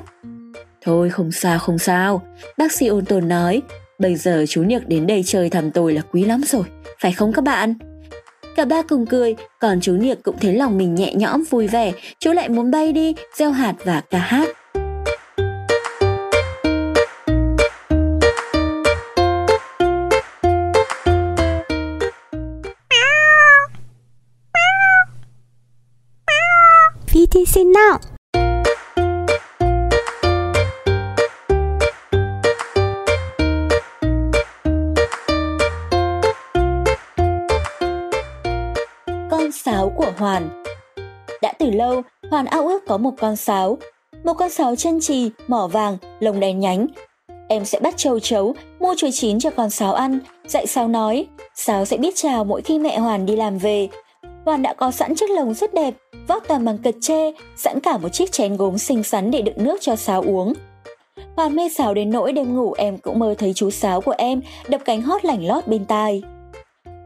Thôi 0.81 1.09
không 1.09 1.31
sao 1.31 1.59
không 1.59 1.77
sao, 1.77 2.21
bác 2.57 2.71
sĩ 2.71 2.87
ôn 2.87 3.05
tồn 3.05 3.27
nói, 3.27 3.61
bây 3.99 4.15
giờ 4.15 4.45
chú 4.49 4.63
nhược 4.63 4.87
đến 4.87 5.07
đây 5.07 5.23
chơi 5.25 5.49
thăm 5.49 5.71
tôi 5.71 5.93
là 5.93 6.01
quý 6.11 6.25
lắm 6.25 6.41
rồi, 6.47 6.63
phải 6.99 7.11
không 7.11 7.33
các 7.33 7.43
bạn? 7.43 7.73
Cả 8.55 8.65
ba 8.65 8.81
cùng 8.81 9.05
cười, 9.05 9.35
còn 9.59 9.81
chú 9.81 9.93
nhược 9.93 10.23
cũng 10.23 10.37
thấy 10.41 10.53
lòng 10.53 10.77
mình 10.77 10.95
nhẹ 10.95 11.13
nhõm 11.13 11.43
vui 11.49 11.67
vẻ, 11.67 11.91
chú 12.19 12.31
lại 12.31 12.49
muốn 12.49 12.71
bay 12.71 12.91
đi, 12.91 13.15
gieo 13.35 13.51
hạt 13.51 13.75
và 13.83 14.01
ca 14.09 14.19
hát. 14.19 14.47
VTC 27.13 27.63
Now. 27.63 28.16
Sáo 39.67 39.91
của 39.95 40.11
Hoàn 40.17 40.63
Đã 41.41 41.53
từ 41.59 41.69
lâu, 41.71 42.01
Hoàn 42.31 42.45
ao 42.45 42.67
ước 42.67 42.87
có 42.87 42.97
một 42.97 43.11
con 43.17 43.35
sáo. 43.35 43.77
Một 44.23 44.33
con 44.33 44.49
sáo 44.49 44.75
chân 44.75 44.99
trì, 44.99 45.29
mỏ 45.47 45.67
vàng, 45.67 45.97
lồng 46.19 46.39
đèn 46.39 46.59
nhánh. 46.59 46.87
Em 47.49 47.65
sẽ 47.65 47.79
bắt 47.79 47.97
châu 47.97 48.19
chấu, 48.19 48.55
mua 48.79 48.95
chuối 48.97 49.11
chín 49.11 49.39
cho 49.39 49.49
con 49.49 49.69
sáo 49.69 49.93
ăn, 49.93 50.19
dạy 50.47 50.67
sáo 50.67 50.87
nói. 50.87 51.27
Sáo 51.55 51.85
sẽ 51.85 51.97
biết 51.97 52.15
chào 52.15 52.43
mỗi 52.43 52.61
khi 52.61 52.79
mẹ 52.79 52.97
Hoàn 52.97 53.25
đi 53.25 53.35
làm 53.35 53.57
về. 53.57 53.87
Hoàn 54.45 54.61
đã 54.61 54.73
có 54.73 54.91
sẵn 54.91 55.15
chiếc 55.15 55.29
lồng 55.29 55.53
rất 55.53 55.73
đẹp, 55.73 55.93
vót 56.27 56.43
toàn 56.47 56.65
bằng 56.65 56.77
cật 56.77 56.95
tre, 57.01 57.31
sẵn 57.57 57.79
cả 57.79 57.97
một 57.97 58.09
chiếc 58.09 58.31
chén 58.31 58.57
gốm 58.57 58.77
xinh 58.77 59.03
xắn 59.03 59.31
để 59.31 59.41
đựng 59.41 59.63
nước 59.63 59.77
cho 59.81 59.95
sáo 59.95 60.21
uống. 60.21 60.53
Hoàn 61.35 61.55
mê 61.55 61.69
sáo 61.69 61.93
đến 61.93 62.09
nỗi 62.09 62.33
đêm 62.33 62.55
ngủ 62.55 62.73
em 62.73 62.97
cũng 62.97 63.19
mơ 63.19 63.35
thấy 63.37 63.53
chú 63.55 63.69
sáo 63.69 64.01
của 64.01 64.15
em 64.17 64.41
đập 64.67 64.81
cánh 64.85 65.01
hót 65.01 65.25
lảnh 65.25 65.47
lót 65.47 65.67
bên 65.67 65.85
tai. 65.85 66.23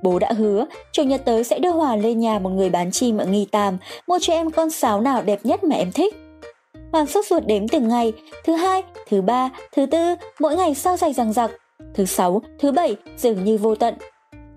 Bố 0.03 0.19
đã 0.19 0.31
hứa, 0.37 0.65
chủ 0.91 1.03
nhật 1.03 1.21
tới 1.25 1.43
sẽ 1.43 1.59
đưa 1.59 1.71
hòa 1.71 1.95
lên 1.95 2.19
nhà 2.19 2.39
một 2.39 2.49
người 2.49 2.69
bán 2.69 2.91
chim 2.91 3.17
ở 3.17 3.25
Nghi 3.25 3.47
Tam, 3.51 3.77
mua 4.07 4.19
cho 4.21 4.33
em 4.33 4.51
con 4.51 4.69
sáo 4.69 5.01
nào 5.01 5.21
đẹp 5.21 5.39
nhất 5.43 5.63
mà 5.63 5.75
em 5.75 5.91
thích. 5.91 6.15
Hoàng 6.91 7.07
sốt 7.07 7.25
ruột 7.25 7.43
đếm 7.45 7.67
từng 7.67 7.87
ngày, 7.87 8.13
thứ 8.45 8.53
hai, 8.53 8.83
thứ 9.09 9.21
ba, 9.21 9.49
thứ 9.71 9.85
tư, 9.85 10.15
mỗi 10.39 10.55
ngày 10.55 10.75
sao 10.75 10.97
dày 10.97 11.13
rằng 11.13 11.33
giặc. 11.33 11.51
Thứ 11.93 12.05
sáu, 12.05 12.41
thứ 12.59 12.71
bảy, 12.71 12.95
dường 13.17 13.43
như 13.43 13.57
vô 13.57 13.75
tận. 13.75 13.93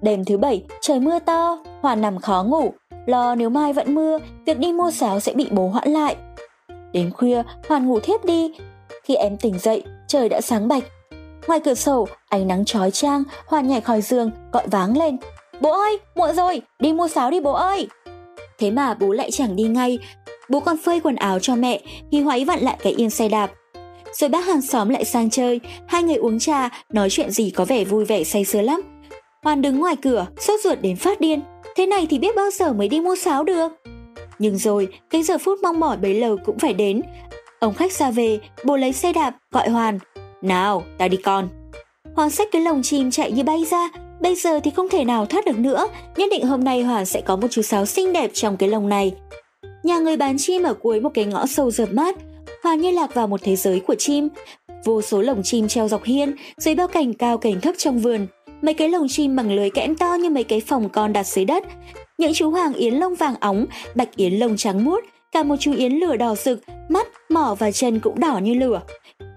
Đêm 0.02 0.24
thứ 0.24 0.38
bảy, 0.38 0.64
trời 0.80 1.00
mưa 1.00 1.18
to, 1.18 1.58
Hoàn 1.80 2.00
nằm 2.00 2.18
khó 2.18 2.44
ngủ, 2.44 2.72
lo 3.06 3.34
nếu 3.34 3.50
mai 3.50 3.72
vẫn 3.72 3.94
mưa, 3.94 4.18
việc 4.46 4.58
đi 4.58 4.72
mua 4.72 4.90
sáo 4.90 5.20
sẽ 5.20 5.32
bị 5.32 5.48
bố 5.50 5.68
hoãn 5.68 5.88
lại. 5.88 6.16
Đến 6.92 7.10
khuya, 7.10 7.42
Hoàn 7.68 7.86
ngủ 7.86 8.00
thiếp 8.00 8.24
đi. 8.24 8.52
Khi 9.04 9.14
em 9.14 9.36
tỉnh 9.36 9.58
dậy, 9.58 9.82
trời 10.08 10.28
đã 10.28 10.40
sáng 10.40 10.68
bạch. 10.68 10.84
Ngoài 11.46 11.60
cửa 11.60 11.74
sổ, 11.74 12.08
ánh 12.28 12.48
nắng 12.48 12.64
chói 12.64 12.90
chang, 12.90 13.22
Hoàn 13.46 13.68
nhảy 13.68 13.80
khỏi 13.80 14.02
giường, 14.02 14.30
gọi 14.52 14.66
váng 14.66 14.98
lên. 14.98 15.16
Bố 15.60 15.70
ơi, 15.70 15.98
muộn 16.14 16.34
rồi, 16.34 16.62
đi 16.78 16.92
mua 16.92 17.08
sáo 17.08 17.30
đi 17.30 17.40
bố 17.40 17.52
ơi. 17.52 17.86
Thế 18.58 18.70
mà 18.70 18.94
bố 18.94 19.12
lại 19.12 19.30
chẳng 19.30 19.56
đi 19.56 19.62
ngay, 19.62 19.98
bố 20.48 20.60
còn 20.60 20.76
phơi 20.84 21.00
quần 21.00 21.16
áo 21.16 21.38
cho 21.38 21.56
mẹ, 21.56 21.80
thì 22.12 22.20
hoáy 22.20 22.44
vặn 22.44 22.60
lại 22.60 22.76
cái 22.82 22.92
yên 22.92 23.10
xe 23.10 23.28
đạp. 23.28 23.50
Rồi 24.12 24.30
bác 24.30 24.46
hàng 24.46 24.62
xóm 24.62 24.88
lại 24.88 25.04
sang 25.04 25.30
chơi, 25.30 25.60
hai 25.86 26.02
người 26.02 26.16
uống 26.16 26.38
trà, 26.38 26.68
nói 26.92 27.10
chuyện 27.10 27.30
gì 27.30 27.50
có 27.50 27.64
vẻ 27.64 27.84
vui 27.84 28.04
vẻ 28.04 28.24
say 28.24 28.44
sưa 28.44 28.60
lắm. 28.60 28.80
Hoàn 29.42 29.62
đứng 29.62 29.78
ngoài 29.78 29.96
cửa, 30.02 30.26
sốt 30.38 30.60
ruột 30.60 30.80
đến 30.80 30.96
phát 30.96 31.20
điên. 31.20 31.40
Thế 31.76 31.86
này 31.86 32.06
thì 32.10 32.18
biết 32.18 32.36
bao 32.36 32.50
giờ 32.50 32.72
mới 32.72 32.88
đi 32.88 33.00
mua 33.00 33.16
sáo 33.16 33.44
được. 33.44 33.68
Nhưng 34.38 34.58
rồi, 34.58 34.88
cái 35.10 35.22
giờ 35.22 35.38
phút 35.38 35.58
mong 35.62 35.80
mỏi 35.80 35.96
bấy 35.96 36.14
lâu 36.14 36.36
cũng 36.44 36.58
phải 36.58 36.72
đến. 36.72 37.02
Ông 37.60 37.74
khách 37.74 37.92
ra 37.92 38.10
về, 38.10 38.38
bố 38.64 38.76
lấy 38.76 38.92
xe 38.92 39.12
đạp, 39.12 39.34
gọi 39.50 39.68
Hoàn. 39.68 39.98
Nào, 40.42 40.82
ta 40.98 41.08
đi 41.08 41.16
con. 41.16 41.48
Hoàn 42.14 42.30
xách 42.30 42.48
cái 42.52 42.62
lồng 42.62 42.82
chim 42.82 43.10
chạy 43.10 43.32
như 43.32 43.42
bay 43.42 43.64
ra, 43.70 43.88
bây 44.20 44.34
giờ 44.34 44.60
thì 44.64 44.70
không 44.70 44.88
thể 44.88 45.04
nào 45.04 45.26
thoát 45.26 45.44
được 45.44 45.58
nữa, 45.58 45.86
nhất 46.16 46.28
định 46.30 46.46
hôm 46.46 46.64
nay 46.64 46.82
Hoàn 46.82 47.06
sẽ 47.06 47.20
có 47.20 47.36
một 47.36 47.48
chú 47.50 47.62
sáo 47.62 47.86
xinh 47.86 48.12
đẹp 48.12 48.30
trong 48.34 48.56
cái 48.56 48.68
lồng 48.68 48.88
này. 48.88 49.12
Nhà 49.82 49.98
người 49.98 50.16
bán 50.16 50.36
chim 50.38 50.62
ở 50.62 50.74
cuối 50.74 51.00
một 51.00 51.10
cái 51.14 51.24
ngõ 51.24 51.46
sâu 51.46 51.70
rợp 51.70 51.88
mát, 51.92 52.16
Hoàn 52.62 52.80
như 52.80 52.90
lạc 52.90 53.14
vào 53.14 53.26
một 53.26 53.40
thế 53.42 53.56
giới 53.56 53.80
của 53.80 53.94
chim. 53.98 54.28
Vô 54.84 55.02
số 55.02 55.22
lồng 55.22 55.42
chim 55.42 55.68
treo 55.68 55.88
dọc 55.88 56.04
hiên, 56.04 56.34
dưới 56.56 56.74
bao 56.74 56.88
cảnh 56.88 57.14
cao 57.14 57.38
cảnh 57.38 57.60
thấp 57.60 57.74
trong 57.78 57.98
vườn, 57.98 58.26
mấy 58.62 58.74
cái 58.74 58.88
lồng 58.88 59.08
chim 59.08 59.36
bằng 59.36 59.52
lưới 59.52 59.70
kẽm 59.70 59.96
to 59.96 60.14
như 60.14 60.30
mấy 60.30 60.44
cái 60.44 60.60
phòng 60.60 60.88
con 60.88 61.12
đặt 61.12 61.26
dưới 61.26 61.44
đất. 61.44 61.64
Những 62.18 62.34
chú 62.34 62.50
hoàng 62.50 62.74
yến 62.74 62.94
lông 62.94 63.14
vàng 63.14 63.34
óng, 63.40 63.66
bạch 63.94 64.16
yến 64.16 64.32
lông 64.32 64.56
trắng 64.56 64.84
muốt, 64.84 65.04
cả 65.32 65.42
một 65.42 65.56
chú 65.60 65.72
yến 65.72 65.92
lửa 65.92 66.16
đỏ 66.16 66.34
rực, 66.34 66.60
mắt, 66.88 67.06
mỏ 67.28 67.56
và 67.58 67.70
chân 67.70 68.00
cũng 68.00 68.20
đỏ 68.20 68.38
như 68.42 68.54
lửa. 68.54 68.80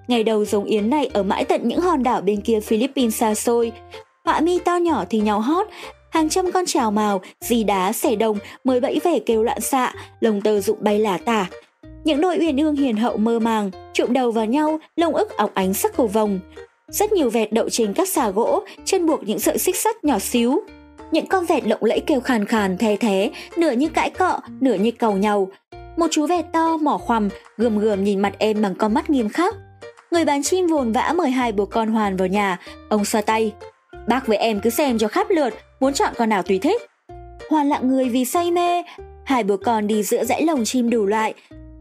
Ngày 0.07 0.23
đầu 0.23 0.45
giống 0.45 0.65
yến 0.65 0.89
này 0.89 1.09
ở 1.13 1.23
mãi 1.23 1.45
tận 1.45 1.67
những 1.67 1.79
hòn 1.79 2.03
đảo 2.03 2.21
bên 2.21 2.41
kia 2.41 2.59
Philippines 2.59 3.15
xa 3.15 3.35
xôi. 3.35 3.71
Họa 4.25 4.39
mi 4.39 4.59
to 4.59 4.75
nhỏ 4.75 5.05
thì 5.09 5.19
nhau 5.19 5.39
hót, 5.39 5.67
hàng 6.09 6.29
trăm 6.29 6.51
con 6.51 6.65
trào 6.65 6.91
màu, 6.91 7.21
dì 7.41 7.63
đá, 7.63 7.93
xẻ 7.93 8.15
đồng 8.15 8.37
mới 8.63 8.79
bẫy 8.79 8.99
về 9.03 9.19
kêu 9.19 9.43
loạn 9.43 9.61
xạ, 9.61 9.93
lồng 10.19 10.41
tơ 10.41 10.59
rụng 10.59 10.77
bay 10.81 10.99
lả 10.99 11.17
tả. 11.17 11.45
Những 12.03 12.21
đôi 12.21 12.37
uyển 12.39 12.57
ương 12.57 12.75
hiền 12.75 12.97
hậu 12.97 13.17
mơ 13.17 13.39
màng, 13.39 13.71
trụm 13.93 14.13
đầu 14.13 14.31
vào 14.31 14.45
nhau, 14.45 14.79
lông 14.95 15.15
ức 15.15 15.37
óng 15.37 15.49
ánh 15.53 15.73
sắc 15.73 15.97
cầu 15.97 16.07
vồng. 16.07 16.39
Rất 16.87 17.13
nhiều 17.13 17.29
vẹt 17.29 17.51
đậu 17.51 17.69
trên 17.69 17.93
các 17.93 18.09
xà 18.09 18.29
gỗ, 18.29 18.63
chân 18.85 19.05
buộc 19.05 19.23
những 19.23 19.39
sợi 19.39 19.57
xích 19.57 19.75
sắt 19.75 20.03
nhỏ 20.03 20.19
xíu. 20.19 20.59
Những 21.11 21.25
con 21.25 21.45
vẹt 21.45 21.67
lộng 21.67 21.83
lẫy 21.83 21.99
kêu 21.99 22.19
khàn 22.19 22.45
khàn 22.45 22.77
the 22.77 22.95
thế, 22.95 23.31
nửa 23.57 23.71
như 23.71 23.89
cãi 23.89 24.09
cọ, 24.09 24.39
nửa 24.59 24.73
như 24.73 24.91
cầu 24.91 25.17
nhau. 25.17 25.47
Một 25.97 26.07
chú 26.11 26.27
vẹt 26.27 26.45
to 26.53 26.77
mỏ 26.77 26.97
khoằm, 26.97 27.29
gườm 27.57 27.79
gườm 27.79 28.03
nhìn 28.03 28.19
mặt 28.19 28.33
em 28.37 28.61
bằng 28.61 28.75
con 28.75 28.93
mắt 28.93 29.09
nghiêm 29.09 29.29
khắc. 29.29 29.55
Người 30.11 30.25
bán 30.25 30.43
chim 30.43 30.67
vồn 30.67 30.91
vã 30.91 31.13
mời 31.17 31.31
hai 31.31 31.51
bố 31.51 31.65
con 31.65 31.89
Hoàn 31.89 32.17
vào 32.17 32.27
nhà, 32.27 32.59
ông 32.89 33.05
xoa 33.05 33.21
tay. 33.21 33.53
Bác 34.07 34.27
với 34.27 34.37
em 34.37 34.59
cứ 34.59 34.69
xem 34.69 34.97
cho 34.97 35.07
khắp 35.07 35.27
lượt, 35.29 35.53
muốn 35.79 35.93
chọn 35.93 36.13
con 36.17 36.29
nào 36.29 36.43
tùy 36.43 36.59
thích. 36.59 36.81
Hoàn 37.49 37.69
lặng 37.69 37.87
người 37.87 38.09
vì 38.09 38.25
say 38.25 38.51
mê, 38.51 38.83
hai 39.25 39.43
bố 39.43 39.57
con 39.57 39.87
đi 39.87 40.03
giữa 40.03 40.23
dãy 40.23 40.43
lồng 40.43 40.65
chim 40.65 40.89
đủ 40.89 41.05
loại. 41.05 41.33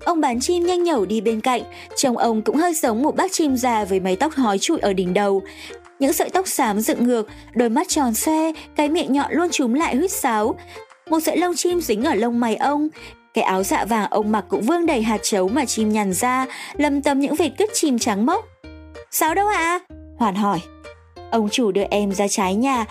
Ông 0.05 0.21
bán 0.21 0.41
chim 0.41 0.67
nhanh 0.67 0.85
nhẩu 0.85 1.07
đi 1.07 1.21
bên 1.21 1.41
cạnh, 1.41 1.62
trông 1.97 2.17
ông 2.17 2.43
cũng 2.43 2.57
hơi 2.57 2.75
giống 2.75 3.03
một 3.03 3.17
bác 3.17 3.33
chim 3.33 3.57
già 3.57 3.85
với 3.85 4.01
mái 4.01 4.17
tóc 4.17 4.33
hói 4.35 4.59
trụi 4.59 4.79
ở 4.79 4.93
đỉnh 4.93 5.15
đầu. 5.15 5.43
Những 5.99 6.12
sợi 6.12 6.31
tóc 6.31 6.49
xám 6.49 6.81
dựng 6.81 7.05
ngược, 7.05 7.29
đôi 7.55 7.69
mắt 7.69 7.89
tròn 7.89 8.15
xoe, 8.15 8.53
cái 8.77 8.89
miệng 8.89 9.12
nhọn 9.12 9.33
luôn 9.33 9.49
trúm 9.51 9.73
lại 9.73 9.97
huýt 9.97 10.11
sáo. 10.11 10.59
một 11.11 11.21
sợi 11.21 11.37
lông 11.37 11.55
chim 11.55 11.81
dính 11.81 12.05
ở 12.05 12.15
lông 12.15 12.41
mày 12.41 12.57
ông. 12.57 12.89
Cái 13.37 13.44
áo 13.44 13.62
dạ 13.62 13.85
vàng 13.85 14.07
ông 14.11 14.33
mặc 14.33 14.44
cũng 14.49 14.62
vương 14.62 14.87
đầy 14.87 15.03
hạt 15.03 15.18
chấu 15.22 15.49
mà 15.49 15.64
chim 15.64 15.92
nhằn 15.92 16.12
ra, 16.12 16.46
lầm 16.77 17.03
tầm 17.03 17.20
những 17.20 17.35
vệt 17.35 17.53
cứt 17.59 17.70
chim 17.75 17.99
trắng 17.99 18.27
mốc. 18.27 18.44
Sao 19.11 19.35
đâu 19.35 19.49
ạ? 19.49 19.55
À? 19.57 19.81
Hoàn 20.18 20.35
hỏi. 20.35 20.59
Ông 21.31 21.49
chủ 21.49 21.72
đưa 21.72 21.85
em 21.90 22.12
ra 22.12 22.29
trái 22.29 22.55
nhà, 22.55 22.85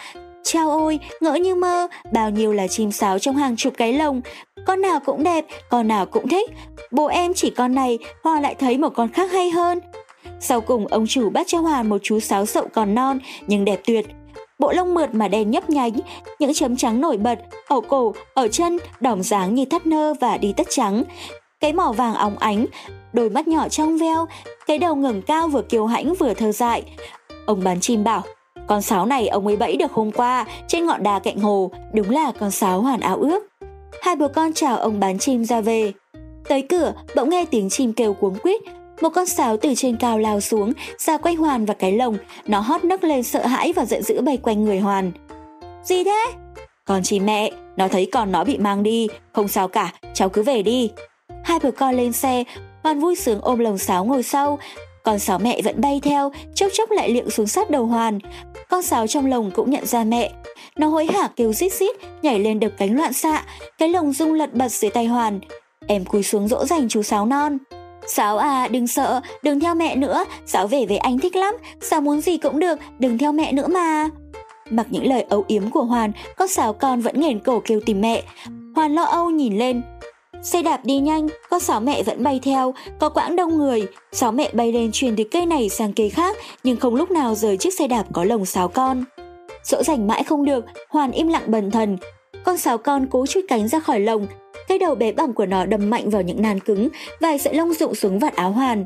Chao 0.43 0.69
ôi, 0.69 0.99
ngỡ 1.21 1.33
như 1.33 1.55
mơ, 1.55 1.87
bao 2.11 2.29
nhiêu 2.29 2.53
là 2.53 2.67
chim 2.67 2.91
sáo 2.91 3.19
trong 3.19 3.35
hàng 3.35 3.55
chục 3.55 3.73
cái 3.77 3.93
lồng, 3.93 4.21
con 4.65 4.81
nào 4.81 4.99
cũng 5.05 5.23
đẹp, 5.23 5.45
con 5.69 5.87
nào 5.87 6.05
cũng 6.05 6.27
thích. 6.27 6.49
Bố 6.91 7.05
em 7.05 7.33
chỉ 7.33 7.49
con 7.49 7.75
này, 7.75 7.99
Hoa 8.23 8.39
lại 8.39 8.55
thấy 8.59 8.77
một 8.77 8.89
con 8.89 9.09
khác 9.09 9.31
hay 9.31 9.49
hơn. 9.49 9.79
Sau 10.39 10.61
cùng 10.61 10.87
ông 10.87 11.07
chủ 11.07 11.29
bắt 11.29 11.47
cho 11.47 11.59
Hoàn 11.59 11.89
một 11.89 11.97
chú 12.03 12.19
sáo 12.19 12.45
sậu 12.45 12.67
còn 12.73 12.95
non 12.95 13.19
nhưng 13.47 13.65
đẹp 13.65 13.81
tuyệt. 13.85 14.05
Bộ 14.59 14.71
lông 14.71 14.93
mượt 14.93 15.15
mà 15.15 15.27
đen 15.27 15.51
nhấp 15.51 15.69
nhánh, 15.69 15.93
những 16.39 16.53
chấm 16.53 16.75
trắng 16.75 17.01
nổi 17.01 17.17
bật, 17.17 17.39
ở 17.67 17.81
cổ, 17.87 18.13
ở 18.33 18.47
chân, 18.47 18.77
đỏng 18.99 19.23
dáng 19.23 19.55
như 19.55 19.65
thắt 19.65 19.87
nơ 19.87 20.13
và 20.13 20.37
đi 20.37 20.53
tất 20.57 20.67
trắng. 20.69 21.03
Cái 21.59 21.73
mỏ 21.73 21.91
vàng 21.91 22.13
óng 22.13 22.37
ánh, 22.37 22.65
đôi 23.13 23.29
mắt 23.29 23.47
nhỏ 23.47 23.69
trong 23.69 23.97
veo, 23.97 24.25
cái 24.67 24.77
đầu 24.77 24.95
ngẩng 24.95 25.21
cao 25.21 25.47
vừa 25.47 25.61
kiêu 25.61 25.85
hãnh 25.85 26.13
vừa 26.13 26.33
thơ 26.33 26.51
dại. 26.51 26.83
Ông 27.45 27.63
bán 27.63 27.79
chim 27.79 28.03
bảo, 28.03 28.21
con 28.67 28.81
sáo 28.81 29.05
này 29.05 29.27
ông 29.27 29.47
ấy 29.47 29.57
bẫy 29.57 29.77
được 29.77 29.91
hôm 29.91 30.11
qua 30.11 30.45
trên 30.67 30.85
ngọn 30.85 31.03
đà 31.03 31.19
cạnh 31.19 31.39
hồ, 31.39 31.71
đúng 31.93 32.09
là 32.09 32.31
con 32.39 32.51
sáo 32.51 32.81
hoàn 32.81 32.99
áo 32.99 33.17
ước. 33.17 33.43
Hai 34.01 34.15
bố 34.15 34.27
con 34.27 34.53
chào 34.53 34.77
ông 34.77 34.99
bán 34.99 35.19
chim 35.19 35.45
ra 35.45 35.61
về. 35.61 35.91
Tới 36.49 36.61
cửa, 36.61 36.93
bỗng 37.15 37.29
nghe 37.29 37.45
tiếng 37.45 37.69
chim 37.69 37.93
kêu 37.93 38.13
cuống 38.13 38.35
quýt, 38.35 38.61
một 39.01 39.09
con 39.09 39.25
sáo 39.25 39.57
từ 39.57 39.73
trên 39.75 39.97
cao 39.97 40.19
lao 40.19 40.41
xuống, 40.41 40.73
ra 40.97 41.17
quanh 41.17 41.37
Hoàn 41.37 41.65
và 41.65 41.73
cái 41.73 41.91
lồng, 41.91 42.17
nó 42.47 42.59
hót 42.59 42.83
nấc 42.83 43.03
lên 43.03 43.23
sợ 43.23 43.45
hãi 43.45 43.73
và 43.73 43.85
giận 43.85 44.03
dữ 44.03 44.21
bay 44.21 44.37
quanh 44.37 44.65
người 44.65 44.79
Hoàn. 44.79 45.11
Gì 45.83 46.03
thế? 46.03 46.25
Con 46.85 47.03
chim 47.03 47.25
mẹ, 47.25 47.51
nó 47.77 47.87
thấy 47.87 48.09
con 48.11 48.31
nó 48.31 48.43
bị 48.43 48.57
mang 48.57 48.83
đi, 48.83 49.07
không 49.33 49.47
sao 49.47 49.67
cả, 49.67 49.93
cháu 50.13 50.29
cứ 50.29 50.43
về 50.43 50.61
đi. 50.63 50.91
Hai 51.43 51.59
bố 51.63 51.71
con 51.71 51.95
lên 51.95 52.13
xe, 52.13 52.43
Hoàn 52.83 52.99
vui 52.99 53.15
sướng 53.15 53.39
ôm 53.41 53.59
lồng 53.59 53.77
sáo 53.77 54.05
ngồi 54.05 54.23
sau, 54.23 54.59
con 55.03 55.19
sáo 55.19 55.39
mẹ 55.39 55.61
vẫn 55.61 55.81
bay 55.81 55.99
theo, 56.03 56.31
chốc 56.55 56.71
chốc 56.73 56.91
lại 56.91 57.09
liệng 57.09 57.29
xuống 57.29 57.47
sát 57.47 57.69
đầu 57.69 57.85
Hoàn. 57.85 58.19
Con 58.69 58.81
sáo 58.81 59.07
trong 59.07 59.25
lồng 59.25 59.51
cũng 59.51 59.71
nhận 59.71 59.85
ra 59.85 60.03
mẹ. 60.03 60.31
Nó 60.77 60.87
hối 60.87 61.05
hả 61.05 61.29
kêu 61.35 61.53
rít 61.53 61.73
rít, 61.73 61.95
nhảy 62.21 62.39
lên 62.39 62.59
đập 62.59 62.71
cánh 62.77 62.95
loạn 62.95 63.13
xạ, 63.13 63.43
cái 63.77 63.89
lồng 63.89 64.13
rung 64.13 64.33
lật 64.33 64.53
bật 64.53 64.69
dưới 64.69 64.91
tay 64.91 65.05
Hoàn. 65.05 65.39
Em 65.87 66.05
cúi 66.05 66.23
xuống 66.23 66.47
dỗ 66.47 66.65
dành 66.65 66.89
chú 66.89 67.03
sáo 67.03 67.25
non 67.25 67.57
sáu 68.07 68.37
à, 68.37 68.67
đừng 68.67 68.87
sợ, 68.87 69.21
đừng 69.43 69.59
theo 69.59 69.75
mẹ 69.75 69.95
nữa, 69.95 70.25
sáu 70.45 70.67
về 70.67 70.85
với 70.85 70.97
anh 70.97 71.19
thích 71.19 71.35
lắm, 71.35 71.55
sáu 71.81 72.01
muốn 72.01 72.21
gì 72.21 72.37
cũng 72.37 72.59
được, 72.59 72.79
đừng 72.99 73.17
theo 73.17 73.31
mẹ 73.31 73.51
nữa 73.51 73.67
mà. 73.67 74.09
Mặc 74.69 74.87
những 74.89 75.07
lời 75.07 75.25
âu 75.29 75.43
yếm 75.47 75.69
của 75.69 75.83
Hoàn, 75.83 76.11
con 76.37 76.47
sáu 76.47 76.73
con 76.73 77.01
vẫn 77.01 77.19
nghển 77.19 77.39
cổ 77.39 77.61
kêu 77.65 77.79
tìm 77.85 78.01
mẹ. 78.01 78.23
Hoàn 78.75 78.93
lo 78.93 79.03
âu 79.03 79.29
nhìn 79.29 79.57
lên, 79.57 79.81
Xe 80.45 80.61
đạp 80.61 80.85
đi 80.85 80.97
nhanh, 80.97 81.27
con 81.49 81.59
sáu 81.59 81.79
mẹ 81.79 82.03
vẫn 82.03 82.23
bay 82.23 82.39
theo, 82.43 82.73
có 82.99 83.09
quãng 83.09 83.35
đông 83.35 83.57
người. 83.57 83.87
sáu 84.11 84.31
mẹ 84.31 84.49
bay 84.53 84.71
lên 84.71 84.89
truyền 84.91 85.15
từ 85.15 85.23
cây 85.31 85.45
này 85.45 85.69
sang 85.69 85.93
cây 85.93 86.09
khác, 86.09 86.37
nhưng 86.63 86.77
không 86.77 86.95
lúc 86.95 87.11
nào 87.11 87.35
rời 87.35 87.57
chiếc 87.57 87.73
xe 87.73 87.87
đạp 87.87 88.05
có 88.13 88.23
lồng 88.23 88.45
sáu 88.45 88.67
con. 88.67 89.03
Dỗ 89.63 89.83
dành 89.83 90.07
mãi 90.07 90.23
không 90.23 90.45
được, 90.45 90.65
Hoàn 90.89 91.11
im 91.11 91.27
lặng 91.27 91.43
bần 91.47 91.71
thần. 91.71 91.97
Con 92.43 92.57
sáu 92.57 92.77
con 92.77 93.07
cố 93.11 93.25
chui 93.25 93.43
cánh 93.47 93.67
ra 93.67 93.79
khỏi 93.79 93.99
lồng, 93.99 94.27
cái 94.67 94.79
đầu 94.79 94.95
bé 94.95 95.11
bỏng 95.11 95.33
của 95.33 95.45
nó 95.45 95.65
đâm 95.65 95.89
mạnh 95.89 96.09
vào 96.09 96.21
những 96.21 96.41
nàn 96.41 96.59
cứng, 96.59 96.89
vài 97.21 97.39
sợi 97.39 97.53
lông 97.53 97.73
rụng 97.73 97.95
xuống 97.95 98.19
vạt 98.19 98.35
áo 98.35 98.51
Hoàn. 98.51 98.85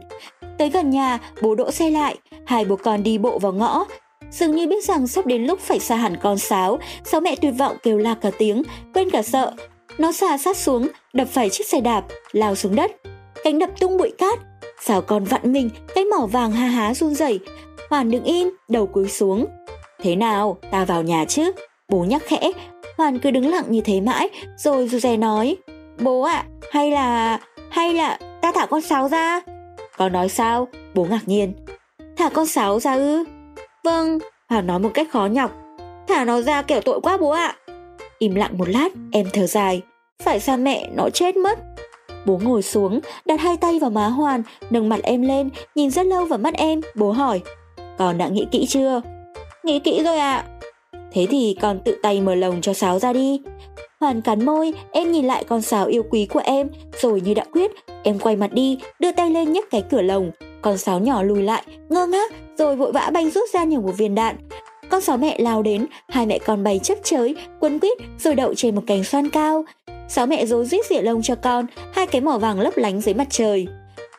Tới 0.58 0.70
gần 0.70 0.90
nhà, 0.90 1.20
bố 1.42 1.56
đỗ 1.56 1.72
xe 1.72 1.90
lại, 1.90 2.18
hai 2.46 2.66
bố 2.66 2.76
con 2.76 3.04
đi 3.04 3.18
bộ 3.18 3.40
vào 3.40 3.52
ngõ. 3.52 3.86
Dường 4.32 4.56
như 4.56 4.68
biết 4.68 4.84
rằng 4.84 5.08
sắp 5.08 5.26
đến 5.26 5.44
lúc 5.44 5.60
phải 5.60 5.80
xa 5.80 5.96
hẳn 5.96 6.18
con 6.22 6.38
sáo, 6.38 6.80
sáu 7.04 7.22
mẹ 7.22 7.36
tuyệt 7.36 7.54
vọng 7.58 7.78
kêu 7.84 7.98
la 7.98 8.16
cả 8.22 8.32
tiếng, 8.38 8.64
quên 8.94 9.10
cả 9.10 9.22
sợ, 9.22 9.54
nó 9.98 10.12
xà 10.12 10.38
sát 10.38 10.58
xuống, 10.58 10.88
đập 11.14 11.28
phải 11.32 11.50
chiếc 11.50 11.68
xe 11.68 11.82
đạp, 11.82 12.04
lao 12.32 12.56
xuống 12.56 12.76
đất. 12.76 12.92
Cánh 13.44 13.60
đập 13.60 13.70
tung 13.80 13.98
bụi 13.98 14.12
cát. 14.18 14.40
sáo 14.82 15.02
con 15.02 15.24
vặn 15.24 15.54
mình, 15.54 15.70
cái 15.96 16.06
mỏ 16.06 16.26
vàng 16.26 16.52
ha 16.52 16.68
há 16.68 16.94
run 16.94 17.16
rẩy. 17.16 17.40
Hoàn 17.90 18.12
đứng 18.12 18.24
im, 18.24 18.50
đầu 18.68 18.88
cúi 18.88 19.10
xuống. 19.10 19.46
Thế 20.02 20.16
nào, 20.16 20.58
ta 20.72 20.86
vào 20.86 21.04
nhà 21.04 21.26
chứ? 21.26 21.52
Bố 21.90 22.04
nhắc 22.04 22.22
khẽ. 22.26 22.52
Hoàn 23.00 23.20
cứ 23.20 23.32
đứng 23.32 23.50
lặng 23.50 23.66
như 23.70 23.82
thế 23.82 24.02
mãi, 24.02 24.30
rồi 24.58 24.88
rụt 24.88 25.02
rè 25.02 25.18
nói. 25.18 25.58
Bố 26.00 26.22
ạ, 26.22 26.32
à, 26.32 26.46
hay 26.72 26.92
là... 26.92 27.40
hay 27.70 27.94
là 27.94 28.20
ta 28.42 28.52
thả 28.52 28.66
con 28.66 28.82
sáo 28.82 29.08
ra? 29.10 29.42
Con 29.98 30.12
nói 30.12 30.30
sao? 30.30 30.68
Bố 30.94 31.04
ngạc 31.04 31.20
nhiên. 31.26 31.54
Thả 32.18 32.30
con 32.30 32.46
sáo 32.46 32.80
ra 32.80 32.94
ư? 32.94 33.24
Vâng, 33.84 34.20
Hoàn 34.50 34.68
nói 34.68 34.80
một 34.80 34.90
cách 34.94 35.08
khó 35.12 35.26
nhọc. 35.26 35.52
Thả 36.08 36.26
nó 36.26 36.42
ra 36.42 36.62
kẻo 36.62 36.82
tội 36.82 37.02
quá 37.02 37.18
bố 37.18 37.30
ạ. 37.30 37.56
Im 38.18 38.36
lặng 38.36 38.58
một 38.58 38.70
lát, 38.70 38.90
em 39.12 39.28
thở 39.34 39.48
dài. 39.48 39.82
Phải 40.24 40.40
xa 40.40 40.58
mẹ, 40.58 40.90
nó 40.96 41.10
chết 41.10 41.38
mất. 41.38 41.60
Bố 42.26 42.40
ngồi 42.44 42.62
xuống, 42.62 43.00
đặt 43.26 43.40
hai 43.40 43.58
tay 43.58 43.80
vào 43.80 43.90
má 43.90 44.08
Hoàn, 44.08 44.44
nâng 44.70 44.90
mặt 44.90 45.00
em 45.04 45.22
lên, 45.22 45.50
nhìn 45.76 45.92
rất 45.92 46.06
lâu 46.06 46.26
vào 46.26 46.40
mắt 46.40 46.54
em, 46.54 46.82
bố 46.96 47.12
hỏi. 47.12 47.42
Con 47.98 48.18
đã 48.18 48.28
nghĩ 48.28 48.48
kỹ 48.52 48.66
chưa? 48.70 49.02
Nghĩ 49.64 49.80
kỹ 49.80 50.04
rồi 50.04 50.18
ạ. 50.18 50.46
À. 50.48 50.59
Thế 51.12 51.28
thì 51.30 51.56
con 51.62 51.80
tự 51.86 52.00
tay 52.02 52.22
mở 52.22 52.36
lồng 52.36 52.62
cho 52.62 52.74
sáo 52.74 53.00
ra 53.00 53.14
đi. 53.14 53.42
Hoàn 54.00 54.22
cắn 54.22 54.46
môi, 54.46 54.74
em 54.92 55.12
nhìn 55.12 55.26
lại 55.26 55.44
con 55.44 55.62
sáo 55.62 55.86
yêu 55.86 56.04
quý 56.10 56.26
của 56.26 56.42
em, 56.44 56.70
rồi 57.02 57.22
như 57.22 57.34
đã 57.34 57.44
quyết, 57.44 57.72
em 58.04 58.20
quay 58.20 58.36
mặt 58.36 58.54
đi, 58.54 58.78
đưa 59.00 59.12
tay 59.12 59.30
lên 59.30 59.54
nhấc 59.54 59.66
cái 59.70 59.84
cửa 59.92 60.02
lồng. 60.02 60.32
Con 60.62 60.78
sáo 60.78 61.00
nhỏ 61.00 61.24
lùi 61.24 61.44
lại, 61.44 61.64
ngơ 61.90 62.08
ngác, 62.08 62.34
rồi 62.58 62.76
vội 62.76 62.92
vã 62.92 63.10
bay 63.14 63.32
rút 63.32 63.50
ra 63.54 63.64
nhiều 63.64 63.82
một 63.82 63.92
viên 63.98 64.16
đạn. 64.16 64.36
Con 64.90 65.02
sáo 65.02 65.18
mẹ 65.18 65.36
lao 65.40 65.64
đến, 65.64 65.86
hai 66.10 66.26
mẹ 66.26 66.40
con 66.40 66.64
bay 66.64 66.80
chấp 66.80 66.98
chới, 67.04 67.36
quấn 67.60 67.80
quýt 67.80 67.98
rồi 68.20 68.36
đậu 68.36 68.54
trên 68.54 68.76
một 68.76 68.82
cành 68.88 69.04
xoan 69.04 69.30
cao. 69.30 69.66
Sáu 70.10 70.26
mẹ 70.26 70.46
rối 70.46 70.66
rít 70.66 70.86
rỉa 70.90 71.02
lông 71.02 71.22
cho 71.22 71.36
con, 71.36 71.66
hai 71.94 72.08
cái 72.08 72.22
mỏ 72.22 72.38
vàng 72.38 72.60
lấp 72.60 72.78
lánh 72.78 73.02
dưới 73.02 73.14
mặt 73.14 73.28
trời. 73.30 73.68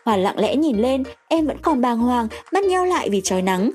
Hoàn 0.05 0.23
lặng 0.23 0.39
lẽ 0.39 0.57
nhìn 0.57 0.79
lên, 0.79 1.03
em 1.29 1.47
vẫn 1.47 1.57
còn 1.63 1.81
bàng 1.81 1.99
hoàng, 1.99 2.29
mắt 2.53 2.65
nheo 2.65 2.85
lại 2.85 3.11
vì 3.11 3.21
trói 3.21 3.43
nắng. 3.43 3.71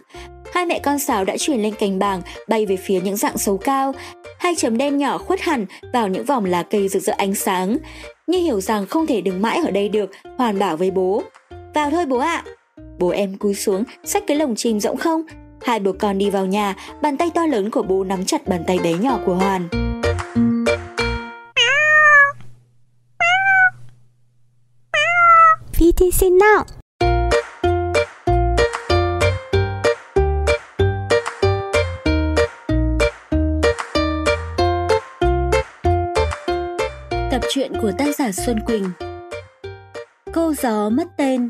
Hai 0.56 0.66
mẹ 0.66 0.80
con 0.80 1.00
sáo 1.00 1.26
đã 1.26 1.38
chuyển 1.38 1.62
lên 1.62 1.74
cành 1.80 2.00
bàng, 2.00 2.22
bay 2.48 2.66
về 2.66 2.76
phía 2.76 3.02
những 3.02 3.18
dạng 3.18 3.38
xấu 3.38 3.58
cao. 3.58 3.94
Hai 4.40 4.56
chấm 4.56 4.78
đen 4.78 4.98
nhỏ 4.98 5.18
khuất 5.18 5.42
hẳn 5.42 5.66
vào 5.94 6.08
những 6.08 6.26
vòng 6.26 6.46
lá 6.46 6.64
cây 6.64 6.90
rực 6.90 7.04
rỡ 7.04 7.14
ánh 7.18 7.36
sáng. 7.36 7.78
Như 8.28 8.38
hiểu 8.38 8.62
rằng 8.62 8.86
không 8.86 9.08
thể 9.08 9.22
đứng 9.22 9.42
mãi 9.42 9.58
ở 9.66 9.72
đây 9.72 9.90
được, 9.90 10.12
Hoàn 10.38 10.60
bảo 10.60 10.78
với 10.78 10.92
bố. 10.92 11.24
Vào 11.74 11.92
thôi 11.92 12.06
bố 12.06 12.18
ạ. 12.18 12.44
À. 12.46 12.52
Bố 13.00 13.10
em 13.10 13.38
cúi 13.38 13.54
xuống, 13.54 13.84
xách 14.04 14.24
cái 14.28 14.38
lồng 14.38 14.56
chim 14.56 14.80
rỗng 14.80 14.98
không. 14.98 15.22
Hai 15.62 15.80
bố 15.80 15.92
con 16.00 16.18
đi 16.18 16.30
vào 16.30 16.46
nhà, 16.46 16.76
bàn 17.02 17.18
tay 17.18 17.30
to 17.36 17.46
lớn 17.46 17.72
của 17.72 17.82
bố 17.82 18.04
nắm 18.04 18.26
chặt 18.26 18.48
bàn 18.48 18.64
tay 18.68 18.80
bé 18.84 18.94
nhỏ 18.94 19.20
của 19.26 19.36
Hoàn. 19.36 19.68
VTC 25.74 26.22
Now 26.22 26.64
chuyện 37.50 37.72
truyện 37.72 37.82
của 37.82 37.92
tác 37.98 38.16
giả 38.16 38.32
Xuân 38.32 38.60
Quỳnh 38.66 38.90
Cô 40.34 40.54
gió 40.54 40.90
mất 40.90 41.08
tên 41.18 41.50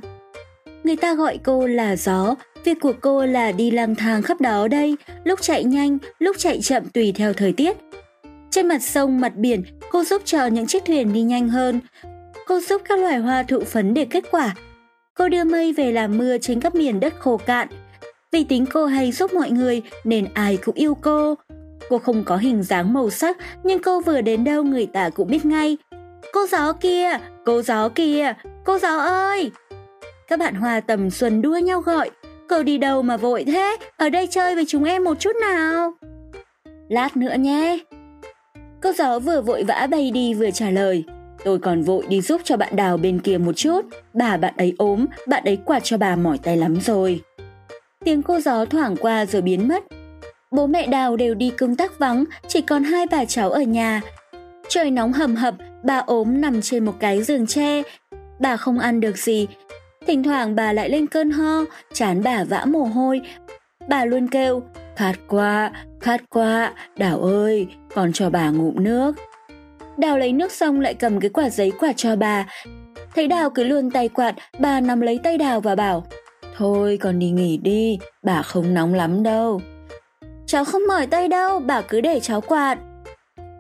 Người 0.84 0.96
ta 0.96 1.16
gọi 1.16 1.40
cô 1.44 1.68
là 1.68 1.96
gió, 1.96 2.36
việc 2.64 2.78
của 2.82 2.94
cô 3.02 3.26
là 3.26 3.52
đi 3.52 3.72
lang 3.72 3.96
thang 3.96 4.22
khắp 4.22 4.42
đó 4.42 4.68
đây, 4.68 4.96
lúc 5.24 5.42
chạy 5.42 5.64
nhanh, 5.64 5.98
lúc 6.20 6.36
chạy 6.40 6.62
chậm 6.62 6.90
tùy 6.90 7.12
theo 7.16 7.34
thời 7.34 7.54
tiết. 7.54 7.78
Trên 8.52 8.68
mặt 8.68 8.84
sông, 8.84 9.20
mặt 9.20 9.36
biển, 9.36 9.64
cô 9.92 10.04
giúp 10.04 10.22
cho 10.26 10.46
những 10.46 10.68
chiếc 10.68 10.86
thuyền 10.86 11.14
đi 11.14 11.22
nhanh 11.22 11.50
hơn, 11.50 11.80
Cô 12.48 12.60
giúp 12.60 12.82
các 12.86 13.00
loài 13.00 13.18
hoa 13.18 13.44
thụ 13.44 13.60
phấn 13.60 13.94
để 13.94 14.06
kết 14.06 14.24
quả. 14.32 14.56
Cô 15.14 15.30
đưa 15.30 15.44
mây 15.44 15.74
về 15.74 15.92
làm 15.92 16.18
mưa 16.18 16.38
trên 16.38 16.60
các 16.60 16.76
miền 16.76 17.00
đất 17.00 17.14
khô 17.20 17.38
cạn. 17.38 17.68
Vì 18.32 18.44
tính 18.44 18.66
cô 18.66 18.86
hay 18.86 19.12
giúp 19.12 19.34
mọi 19.34 19.52
người 19.52 19.82
nên 20.04 20.28
ai 20.34 20.58
cũng 20.58 20.76
yêu 20.76 20.96
cô. 21.02 21.36
Cô 21.90 21.98
không 21.98 22.24
có 22.24 22.38
hình 22.38 22.64
dáng 22.64 22.94
màu 22.94 23.10
sắc 23.10 23.38
nhưng 23.64 23.82
cô 23.82 24.02
vừa 24.02 24.22
đến 24.22 24.44
đâu 24.44 24.64
người 24.64 24.86
ta 24.86 25.10
cũng 25.10 25.28
biết 25.28 25.46
ngay. 25.46 25.78
Cô 26.36 26.48
giáo 26.48 26.74
kia, 26.74 27.10
cô 27.46 27.62
giáo 27.62 27.90
kia, 27.90 28.34
cô 28.66 28.78
giáo 28.78 29.00
ơi! 29.00 29.52
Các 30.28 30.40
bạn 30.40 30.56
hoa 30.56 30.80
tầm 30.80 31.10
xuân 31.10 31.42
đua 31.42 31.58
nhau 31.58 31.82
gọi. 31.82 32.10
Cậu 32.48 32.64
đi 32.64 32.78
đâu 32.78 33.02
mà 33.02 33.18
vội 33.18 33.44
thế? 33.44 33.78
Ở 33.98 34.10
đây 34.10 34.28
chơi 34.28 34.56
với 34.56 34.66
chúng 34.68 34.84
em 34.84 35.04
một 35.04 35.20
chút 35.20 35.36
nào. 35.42 35.94
Lát 36.90 37.18
nữa 37.18 37.34
nhé. 37.40 37.80
Cô 38.82 38.94
giáo 38.94 39.20
vừa 39.20 39.42
vội 39.42 39.64
vã 39.64 39.88
bay 39.92 40.12
đi 40.12 40.34
vừa 40.34 40.52
trả 40.52 40.70
lời. 40.70 41.04
Tôi 41.44 41.60
còn 41.60 41.82
vội 41.82 42.06
đi 42.10 42.22
giúp 42.22 42.42
cho 42.44 42.58
bạn 42.58 42.76
đào 42.76 42.98
bên 42.98 43.20
kia 43.20 43.38
một 43.38 43.54
chút, 43.54 43.82
bà 44.14 44.38
bạn 44.38 44.54
ấy 44.58 44.74
ốm, 44.78 45.06
bạn 45.28 45.44
ấy 45.44 45.58
quạt 45.66 45.84
cho 45.84 45.98
bà 45.98 46.16
mỏi 46.16 46.38
tay 46.38 46.58
lắm 46.58 46.82
rồi. 46.82 47.22
Tiếng 48.04 48.24
cô 48.24 48.40
giáo 48.40 48.66
thoảng 48.66 48.96
qua 48.98 49.26
rồi 49.26 49.42
biến 49.42 49.68
mất. 49.68 49.84
Bố 50.52 50.68
mẹ 50.68 50.88
đào 50.88 51.16
đều 51.16 51.34
đi 51.34 51.50
công 51.50 51.76
tác 51.76 52.00
vắng, 52.00 52.26
chỉ 52.48 52.62
còn 52.62 52.84
hai 52.84 53.06
bà 53.12 53.26
cháu 53.26 53.50
ở 53.50 53.62
nhà. 53.62 54.02
Trời 54.70 54.92
nóng 54.92 55.14
hầm 55.14 55.36
hập, 55.36 55.56
bà 55.86 55.98
ốm 55.98 56.42
nằm 56.42 56.62
trên 56.62 56.86
một 56.86 56.94
cái 57.00 57.24
giường 57.24 57.48
tre. 57.48 57.82
Bà 58.40 58.58
không 58.58 58.80
ăn 58.80 59.00
được 59.00 59.18
gì. 59.18 59.48
Thỉnh 60.08 60.24
thoảng 60.24 60.56
bà 60.56 60.74
lại 60.74 60.90
lên 60.90 61.08
cơn 61.08 61.32
ho, 61.32 61.66
chán 61.94 62.24
bà 62.24 62.44
vã 62.44 62.66
mồ 62.66 62.84
hôi. 62.84 63.22
Bà 63.90 64.06
luôn 64.06 64.28
kêu, 64.28 64.64
khát 64.96 65.14
quá, 65.28 65.72
khát 66.02 66.22
quá, 66.30 66.74
đào 66.98 67.22
ơi, 67.22 67.68
còn 67.96 68.14
cho 68.14 68.30
bà 68.30 68.50
ngụm 68.50 68.84
nước. 68.84 69.16
Đào 69.98 70.18
lấy 70.18 70.34
nước 70.34 70.52
xong 70.52 70.80
lại 70.80 70.94
cầm 70.94 71.20
cái 71.20 71.30
quả 71.30 71.50
giấy 71.50 71.72
quạt 71.80 71.94
cho 71.98 72.16
bà. 72.16 72.48
Thấy 73.16 73.28
Đào 73.28 73.50
cứ 73.50 73.64
luôn 73.64 73.92
tay 73.92 74.10
quạt, 74.10 74.36
bà 74.60 74.80
nắm 74.80 75.02
lấy 75.02 75.20
tay 75.24 75.38
Đào 75.38 75.62
và 75.62 75.76
bảo 75.76 76.04
Thôi 76.58 76.98
còn 77.02 77.20
đi 77.20 77.30
nghỉ 77.30 77.58
đi, 77.58 78.00
bà 78.24 78.42
không 78.42 78.74
nóng 78.74 78.94
lắm 78.94 79.24
đâu. 79.24 79.62
Cháu 80.46 80.66
không 80.66 80.82
mỏi 80.88 81.08
tay 81.08 81.28
đâu, 81.28 81.60
bà 81.60 81.82
cứ 81.82 82.02
để 82.02 82.20
cháu 82.20 82.42
quạt. 82.42 82.78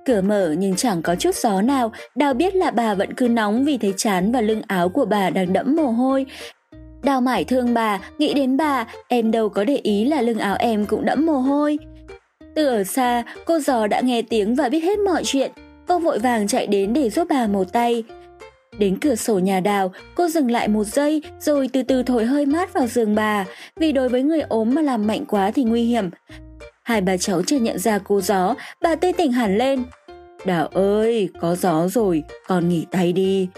Cửa 0.05 0.21
mở 0.21 0.55
nhưng 0.57 0.75
chẳng 0.75 1.01
có 1.01 1.15
chút 1.15 1.35
gió 1.35 1.61
nào, 1.61 1.91
Đào 2.15 2.33
biết 2.33 2.55
là 2.55 2.71
bà 2.71 2.93
vẫn 2.93 3.13
cứ 3.13 3.27
nóng 3.27 3.65
vì 3.65 3.77
thấy 3.77 3.93
chán 3.97 4.31
và 4.31 4.41
lưng 4.41 4.61
áo 4.67 4.89
của 4.89 5.05
bà 5.05 5.29
đang 5.29 5.53
đẫm 5.53 5.75
mồ 5.75 5.83
hôi. 5.83 6.25
Đào 7.03 7.21
mải 7.21 7.43
thương 7.43 7.73
bà, 7.73 7.99
nghĩ 8.17 8.33
đến 8.33 8.57
bà, 8.57 8.87
em 9.07 9.31
đâu 9.31 9.49
có 9.49 9.63
để 9.63 9.75
ý 9.75 10.05
là 10.05 10.21
lưng 10.21 10.39
áo 10.39 10.55
em 10.59 10.85
cũng 10.85 11.05
đẫm 11.05 11.25
mồ 11.25 11.37
hôi. 11.37 11.77
Từ 12.55 12.67
ở 12.67 12.83
xa, 12.83 13.23
cô 13.45 13.59
giò 13.59 13.87
đã 13.87 14.01
nghe 14.01 14.21
tiếng 14.21 14.55
và 14.55 14.69
biết 14.69 14.79
hết 14.79 14.99
mọi 14.99 15.23
chuyện. 15.25 15.51
Cô 15.87 15.99
vội 15.99 16.19
vàng 16.19 16.47
chạy 16.47 16.67
đến 16.67 16.93
để 16.93 17.09
giúp 17.09 17.27
bà 17.29 17.47
một 17.47 17.73
tay. 17.73 18.03
Đến 18.79 18.99
cửa 18.99 19.15
sổ 19.15 19.39
nhà 19.39 19.59
đào, 19.59 19.91
cô 20.15 20.27
dừng 20.27 20.51
lại 20.51 20.67
một 20.67 20.83
giây 20.83 21.21
rồi 21.39 21.69
từ 21.73 21.83
từ 21.83 22.03
thổi 22.03 22.25
hơi 22.25 22.45
mát 22.45 22.73
vào 22.73 22.87
giường 22.87 23.15
bà, 23.15 23.45
vì 23.79 23.91
đối 23.91 24.09
với 24.09 24.23
người 24.23 24.41
ốm 24.41 24.73
mà 24.73 24.81
làm 24.81 25.07
mạnh 25.07 25.25
quá 25.25 25.51
thì 25.51 25.63
nguy 25.63 25.83
hiểm. 25.83 26.09
Hai 26.85 27.01
bà 27.01 27.17
cháu 27.17 27.41
chưa 27.47 27.57
nhận 27.57 27.79
ra 27.79 27.99
cô 27.99 28.21
gió, 28.21 28.55
bà 28.81 28.95
tươi 28.95 29.13
tỉnh 29.13 29.31
hẳn 29.31 29.57
lên. 29.57 29.83
Đào 30.45 30.67
ơi, 30.67 31.29
có 31.41 31.55
gió 31.55 31.87
rồi, 31.87 32.23
con 32.47 32.69
nghỉ 32.69 32.85
tay 32.91 33.13
đi. 33.13 33.49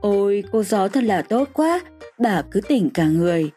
Ôi, 0.00 0.44
cô 0.52 0.62
gió 0.62 0.88
thật 0.88 1.04
là 1.04 1.22
tốt 1.22 1.48
quá, 1.52 1.80
bà 2.18 2.42
cứ 2.50 2.60
tỉnh 2.68 2.90
cả 2.90 3.04
người. 3.04 3.50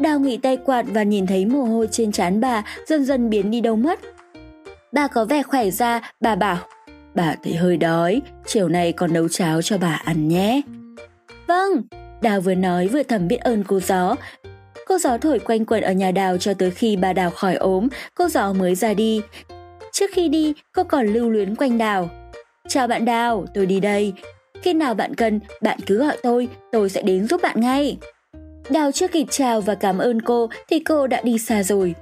Đào 0.00 0.18
nghỉ 0.20 0.36
tay 0.36 0.56
quạt 0.56 0.84
và 0.88 1.02
nhìn 1.02 1.26
thấy 1.26 1.46
mồ 1.46 1.62
hôi 1.62 1.88
trên 1.92 2.12
trán 2.12 2.40
bà 2.40 2.64
dần 2.86 3.04
dần 3.04 3.30
biến 3.30 3.50
đi 3.50 3.60
đâu 3.60 3.76
mất. 3.76 4.00
Bà 4.92 5.06
có 5.06 5.24
vẻ 5.24 5.42
khỏe 5.42 5.70
ra, 5.70 6.12
bà 6.20 6.34
bảo, 6.34 6.58
bà 7.14 7.34
thấy 7.44 7.54
hơi 7.54 7.76
đói, 7.76 8.22
chiều 8.46 8.68
nay 8.68 8.92
con 8.92 9.12
nấu 9.12 9.28
cháo 9.28 9.62
cho 9.62 9.78
bà 9.78 10.00
ăn 10.04 10.28
nhé. 10.28 10.62
Vâng, 11.46 11.82
Đào 12.22 12.40
vừa 12.40 12.54
nói 12.54 12.88
vừa 12.88 13.02
thầm 13.02 13.28
biết 13.28 13.36
ơn 13.40 13.64
cô 13.64 13.80
gió. 13.80 14.16
Cô 14.88 14.98
gió 14.98 15.18
thổi 15.18 15.38
quanh 15.38 15.64
quẩn 15.64 15.82
ở 15.82 15.92
nhà 15.92 16.10
đào 16.10 16.38
cho 16.38 16.54
tới 16.54 16.70
khi 16.70 16.96
bà 16.96 17.12
đào 17.12 17.30
khỏi 17.30 17.54
ốm, 17.54 17.88
cô 18.14 18.28
gió 18.28 18.52
mới 18.52 18.74
ra 18.74 18.94
đi. 18.94 19.20
Trước 19.92 20.10
khi 20.12 20.28
đi, 20.28 20.52
cô 20.72 20.84
còn 20.84 21.06
lưu 21.06 21.30
luyến 21.30 21.54
quanh 21.54 21.78
đào. 21.78 22.10
Chào 22.68 22.86
bạn 22.86 23.04
đào, 23.04 23.46
tôi 23.54 23.66
đi 23.66 23.80
đây. 23.80 24.12
Khi 24.62 24.72
nào 24.72 24.94
bạn 24.94 25.14
cần, 25.14 25.40
bạn 25.62 25.78
cứ 25.86 25.98
gọi 25.98 26.16
tôi, 26.22 26.48
tôi 26.72 26.88
sẽ 26.88 27.02
đến 27.02 27.26
giúp 27.28 27.42
bạn 27.42 27.60
ngay. 27.60 27.98
Đào 28.70 28.92
chưa 28.92 29.08
kịp 29.08 29.26
chào 29.30 29.60
và 29.60 29.74
cảm 29.74 29.98
ơn 29.98 30.22
cô 30.22 30.48
thì 30.70 30.80
cô 30.80 31.06
đã 31.06 31.20
đi 31.24 31.38
xa 31.38 31.62
rồi. 31.62 31.94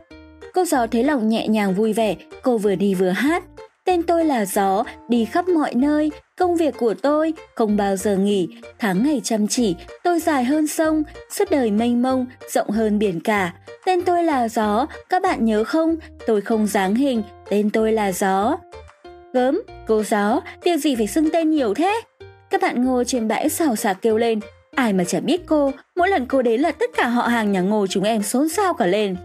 Cô 0.54 0.64
gió 0.64 0.86
thấy 0.86 1.04
lòng 1.04 1.28
nhẹ 1.28 1.48
nhàng 1.48 1.74
vui 1.74 1.92
vẻ, 1.92 2.16
cô 2.42 2.58
vừa 2.58 2.74
đi 2.74 2.94
vừa 2.94 3.10
hát. 3.10 3.44
Tên 3.86 4.02
tôi 4.02 4.24
là 4.24 4.44
Gió, 4.44 4.84
đi 5.08 5.24
khắp 5.24 5.48
mọi 5.48 5.74
nơi, 5.74 6.10
công 6.38 6.56
việc 6.56 6.74
của 6.78 6.94
tôi 6.94 7.34
không 7.54 7.76
bao 7.76 7.96
giờ 7.96 8.16
nghỉ, 8.16 8.48
tháng 8.78 9.04
ngày 9.04 9.20
chăm 9.24 9.48
chỉ, 9.48 9.74
tôi 10.04 10.20
dài 10.20 10.44
hơn 10.44 10.66
sông, 10.66 11.02
suốt 11.30 11.50
đời 11.50 11.70
mênh 11.70 12.02
mông, 12.02 12.26
rộng 12.52 12.70
hơn 12.70 12.98
biển 12.98 13.20
cả. 13.20 13.54
Tên 13.84 14.02
tôi 14.02 14.24
là 14.24 14.48
Gió, 14.48 14.86
các 15.08 15.22
bạn 15.22 15.44
nhớ 15.44 15.64
không? 15.64 15.96
Tôi 16.26 16.40
không 16.40 16.66
dáng 16.66 16.94
hình, 16.94 17.22
tên 17.48 17.70
tôi 17.70 17.92
là 17.92 18.12
Gió. 18.12 18.56
Gớm, 19.32 19.62
cô 19.86 20.02
Gió, 20.02 20.40
việc 20.62 20.76
gì 20.76 20.96
phải 20.96 21.06
xưng 21.06 21.30
tên 21.32 21.50
nhiều 21.50 21.74
thế? 21.74 22.00
Các 22.50 22.60
bạn 22.60 22.84
ngô 22.84 23.04
trên 23.04 23.28
bãi 23.28 23.48
xào 23.48 23.76
xạc 23.76 23.98
kêu 24.02 24.18
lên, 24.18 24.40
ai 24.74 24.92
mà 24.92 25.04
chả 25.04 25.20
biết 25.20 25.46
cô, 25.46 25.72
mỗi 25.96 26.08
lần 26.08 26.26
cô 26.26 26.42
đến 26.42 26.60
là 26.60 26.72
tất 26.72 26.90
cả 26.96 27.08
họ 27.08 27.22
hàng 27.22 27.52
nhà 27.52 27.60
ngô 27.60 27.86
chúng 27.86 28.04
em 28.04 28.22
xôn 28.22 28.48
xao 28.48 28.74
cả 28.74 28.86
lên. 28.86 29.16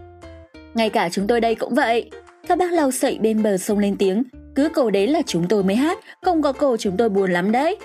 Ngay 0.74 0.90
cả 0.90 1.08
chúng 1.12 1.26
tôi 1.26 1.40
đây 1.40 1.54
cũng 1.54 1.74
vậy. 1.74 2.10
Các 2.48 2.58
bác 2.58 2.72
lau 2.72 2.90
sậy 2.90 3.18
bên 3.22 3.42
bờ 3.42 3.56
sông 3.56 3.78
lên 3.78 3.96
tiếng, 3.96 4.22
cứ 4.54 4.68
cầu 4.68 4.90
đến 4.90 5.10
là 5.10 5.22
chúng 5.26 5.48
tôi 5.48 5.62
mới 5.64 5.76
hát, 5.76 5.98
không 6.22 6.42
có 6.42 6.52
cô 6.52 6.76
chúng 6.76 6.96
tôi 6.96 7.08
buồn 7.08 7.32
lắm 7.32 7.52
đấy. 7.52 7.76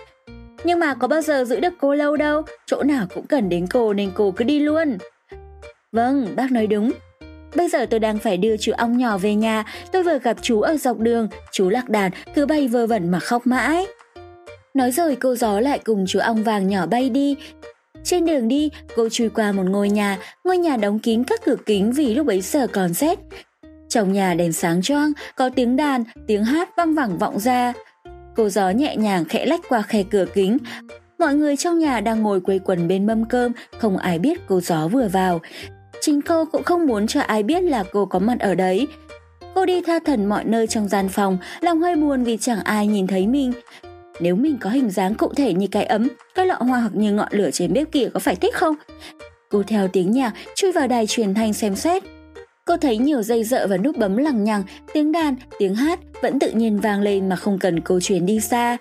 Nhưng 0.63 0.79
mà 0.79 0.93
có 0.93 1.07
bao 1.07 1.21
giờ 1.21 1.45
giữ 1.45 1.59
được 1.59 1.73
cô 1.79 1.93
lâu 1.93 2.17
đâu, 2.17 2.41
chỗ 2.65 2.83
nào 2.83 3.05
cũng 3.13 3.27
cần 3.27 3.49
đến 3.49 3.67
cô 3.67 3.93
nên 3.93 4.11
cô 4.15 4.31
cứ 4.31 4.43
đi 4.43 4.59
luôn. 4.59 4.97
Vâng, 5.91 6.33
bác 6.35 6.51
nói 6.51 6.67
đúng. 6.67 6.91
Bây 7.55 7.69
giờ 7.69 7.85
tôi 7.85 7.99
đang 7.99 8.19
phải 8.19 8.37
đưa 8.37 8.57
chú 8.57 8.71
ong 8.77 8.97
nhỏ 8.97 9.17
về 9.17 9.35
nhà, 9.35 9.63
tôi 9.91 10.03
vừa 10.03 10.19
gặp 10.19 10.37
chú 10.41 10.61
ở 10.61 10.77
dọc 10.77 10.99
đường, 10.99 11.27
chú 11.51 11.69
lạc 11.69 11.89
đàn 11.89 12.11
cứ 12.35 12.45
bay 12.45 12.67
vơ 12.67 12.87
vẩn 12.87 13.11
mà 13.11 13.19
khóc 13.19 13.47
mãi. 13.47 13.85
Nói 14.73 14.91
rồi 14.91 15.15
cô 15.15 15.35
gió 15.35 15.59
lại 15.59 15.79
cùng 15.79 16.05
chú 16.07 16.19
ong 16.19 16.43
vàng 16.43 16.67
nhỏ 16.67 16.85
bay 16.85 17.09
đi. 17.09 17.35
Trên 18.03 18.25
đường 18.25 18.47
đi, 18.47 18.69
cô 18.95 19.09
chui 19.09 19.29
qua 19.29 19.51
một 19.51 19.63
ngôi 19.65 19.89
nhà, 19.89 20.17
ngôi 20.43 20.57
nhà 20.57 20.77
đóng 20.77 20.99
kín 20.99 21.23
các 21.23 21.41
cửa 21.45 21.55
kính 21.65 21.91
vì 21.91 22.15
lúc 22.15 22.27
ấy 22.27 22.41
giờ 22.41 22.67
còn 22.67 22.93
rét. 22.93 23.19
Trong 23.89 24.13
nhà 24.13 24.33
đèn 24.33 24.53
sáng 24.53 24.81
choang, 24.81 25.11
có 25.35 25.49
tiếng 25.49 25.75
đàn, 25.75 26.03
tiếng 26.27 26.43
hát 26.43 26.69
văng 26.75 26.95
vẳng 26.95 27.17
vọng 27.17 27.39
ra. 27.39 27.73
Cô 28.35 28.49
gió 28.49 28.69
nhẹ 28.69 28.95
nhàng 28.95 29.25
khẽ 29.25 29.45
lách 29.45 29.61
qua 29.69 29.81
khe 29.81 30.03
cửa 30.03 30.25
kính. 30.33 30.57
Mọi 31.19 31.35
người 31.35 31.57
trong 31.57 31.79
nhà 31.79 31.99
đang 31.99 32.23
ngồi 32.23 32.41
quây 32.41 32.59
quần 32.59 32.87
bên 32.87 33.07
mâm 33.07 33.25
cơm, 33.25 33.51
không 33.77 33.97
ai 33.97 34.19
biết 34.19 34.39
cô 34.47 34.61
gió 34.61 34.87
vừa 34.87 35.07
vào. 35.07 35.39
Chính 36.01 36.21
cô 36.21 36.45
cũng 36.45 36.63
không 36.63 36.85
muốn 36.87 37.07
cho 37.07 37.21
ai 37.21 37.43
biết 37.43 37.63
là 37.63 37.83
cô 37.91 38.05
có 38.05 38.19
mặt 38.19 38.39
ở 38.39 38.55
đấy. 38.55 38.87
Cô 39.55 39.65
đi 39.65 39.81
tha 39.81 39.99
thần 40.05 40.25
mọi 40.25 40.43
nơi 40.43 40.67
trong 40.67 40.87
gian 40.87 41.09
phòng, 41.09 41.37
lòng 41.61 41.81
hơi 41.81 41.95
buồn 41.95 42.23
vì 42.23 42.37
chẳng 42.37 42.59
ai 42.63 42.87
nhìn 42.87 43.07
thấy 43.07 43.27
mình. 43.27 43.51
Nếu 44.19 44.35
mình 44.35 44.57
có 44.59 44.69
hình 44.69 44.89
dáng 44.89 45.15
cụ 45.15 45.33
thể 45.35 45.53
như 45.53 45.67
cái 45.67 45.85
ấm, 45.85 46.07
cái 46.35 46.45
lọ 46.45 46.55
hoa 46.59 46.79
hoặc 46.79 46.95
như 46.95 47.13
ngọn 47.13 47.27
lửa 47.31 47.49
trên 47.53 47.73
bếp 47.73 47.91
kia 47.91 48.09
có 48.13 48.19
phải 48.19 48.35
thích 48.35 48.55
không? 48.55 48.75
Cô 49.49 49.63
theo 49.63 49.87
tiếng 49.87 50.11
nhạc 50.11 50.33
chui 50.55 50.71
vào 50.71 50.87
đài 50.87 51.07
truyền 51.07 51.33
thanh 51.33 51.53
xem 51.53 51.75
xét. 51.75 52.03
Cô 52.67 52.77
thấy 52.77 52.97
nhiều 52.97 53.21
dây 53.21 53.43
dợ 53.43 53.67
và 53.67 53.77
nút 53.77 53.97
bấm 53.97 54.17
lằng 54.17 54.43
nhằng, 54.43 54.63
tiếng 54.93 55.11
đàn, 55.11 55.35
tiếng 55.59 55.75
hát 55.75 55.99
vẫn 56.21 56.39
tự 56.39 56.51
nhiên 56.51 56.79
vang 56.79 57.01
lên 57.01 57.29
mà 57.29 57.35
không 57.35 57.59
cần 57.59 57.79
cô 57.79 57.99
truyền 57.99 58.25
đi 58.25 58.39
xa. 58.39 58.77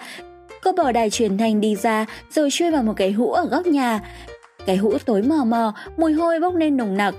Cô 0.63 0.73
bỏ 0.73 0.93
đài 0.93 1.11
truyền 1.11 1.39
thanh 1.39 1.61
đi 1.61 1.77
ra 1.77 2.07
rồi 2.31 2.51
chui 2.51 2.71
vào 2.71 2.83
một 2.83 2.93
cái 2.97 3.13
hũ 3.13 3.33
ở 3.33 3.47
góc 3.47 3.67
nhà. 3.67 4.01
Cái 4.67 4.77
hũ 4.77 4.99
tối 5.05 5.23
mò 5.23 5.45
mò, 5.45 5.75
mùi 5.97 6.13
hôi 6.13 6.41
bốc 6.41 6.55
lên 6.55 6.77
nồng 6.77 6.97
nặc. 6.97 7.15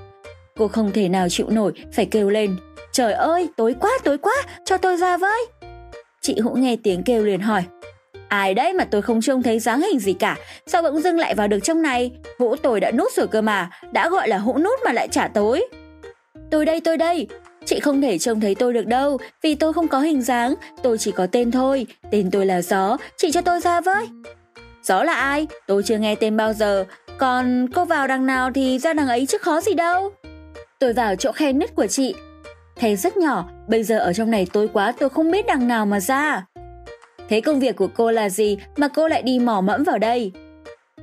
Cô 0.58 0.68
không 0.68 0.92
thể 0.92 1.10
nào 1.10 1.30
chịu 1.30 1.50
nổi, 1.50 1.74
phải 1.94 2.06
kêu 2.06 2.30
lên. 2.30 2.56
Trời 2.92 3.14
ơi, 3.14 3.50
tối 3.58 3.76
quá, 3.80 3.92
tối 4.04 4.18
quá, 4.18 4.36
cho 4.66 4.78
tôi 4.78 4.98
ra 4.98 5.18
với. 5.18 5.46
Chị 6.22 6.40
Hũ 6.40 6.52
nghe 6.56 6.76
tiếng 6.84 7.04
kêu 7.04 7.24
liền 7.24 7.40
hỏi, 7.40 7.64
Ai 8.28 8.54
đấy 8.54 8.74
mà 8.74 8.84
tôi 8.84 9.02
không 9.02 9.22
trông 9.22 9.44
thấy 9.44 9.60
dáng 9.60 9.82
hình 9.82 10.00
gì 10.00 10.14
cả, 10.14 10.38
sao 10.68 10.82
bỗng 10.82 11.02
dưng 11.02 11.20
lại 11.20 11.36
vào 11.36 11.48
được 11.48 11.60
trong 11.64 11.82
này? 11.82 12.12
Hũ 12.40 12.56
tôi 12.56 12.80
đã 12.80 12.92
nút 12.92 13.12
rồi 13.14 13.28
cơ 13.28 13.42
mà, 13.42 13.70
đã 13.92 14.10
gọi 14.10 14.28
là 14.28 14.38
hũ 14.38 14.58
nút 14.58 14.80
mà 14.86 14.94
lại 14.94 15.08
trả 15.12 15.28
tối. 15.28 15.68
Tôi 16.52 16.66
đây, 16.66 16.82
tôi 16.82 16.98
đây. 16.98 17.28
Chị 17.66 17.80
không 17.80 18.02
thể 18.02 18.18
trông 18.18 18.40
thấy 18.40 18.56
tôi 18.56 18.74
được 18.74 18.88
đâu, 18.88 19.18
vì 19.42 19.56
tôi 19.56 19.74
không 19.74 19.88
có 19.88 20.00
hình 20.00 20.22
dáng, 20.22 20.56
tôi 20.84 20.98
chỉ 20.98 21.12
có 21.12 21.28
tên 21.28 21.52
thôi. 21.52 21.88
Tên 22.12 22.32
tôi 22.32 22.46
là 22.46 22.62
Gió, 22.62 22.98
chị 23.18 23.32
cho 23.32 23.42
tôi 23.42 23.60
ra 23.60 23.82
với. 23.82 24.08
Gió 24.84 25.04
là 25.04 25.14
ai? 25.14 25.48
Tôi 25.68 25.84
chưa 25.84 25.98
nghe 25.98 26.16
tên 26.16 26.38
bao 26.38 26.54
giờ. 26.54 26.86
Còn 27.18 27.68
cô 27.74 27.86
vào 27.86 28.08
đằng 28.08 28.26
nào 28.26 28.52
thì 28.56 28.80
ra 28.80 28.94
đằng 28.94 29.08
ấy 29.08 29.26
chứ 29.26 29.38
khó 29.38 29.62
gì 29.62 29.74
đâu. 29.74 30.12
Tôi 30.80 30.94
vào 30.94 31.16
chỗ 31.16 31.32
khe 31.32 31.54
nứt 31.54 31.76
của 31.76 31.88
chị. 31.88 32.16
Khe 32.76 32.96
rất 32.96 33.18
nhỏ, 33.18 33.50
bây 33.68 33.84
giờ 33.84 34.00
ở 34.00 34.14
trong 34.14 34.32
này 34.32 34.48
tối 34.54 34.70
quá 34.74 34.94
tôi 35.00 35.10
không 35.10 35.32
biết 35.32 35.46
đằng 35.48 35.68
nào 35.68 35.86
mà 35.86 36.00
ra. 36.00 36.46
Thế 37.30 37.42
công 37.42 37.60
việc 37.60 37.76
của 37.76 37.88
cô 37.96 38.12
là 38.12 38.30
gì 38.30 38.58
mà 38.78 38.88
cô 38.88 39.08
lại 39.08 39.22
đi 39.22 39.40
mò 39.40 39.62
mẫm 39.62 39.84
vào 39.84 39.98
đây? 39.98 40.32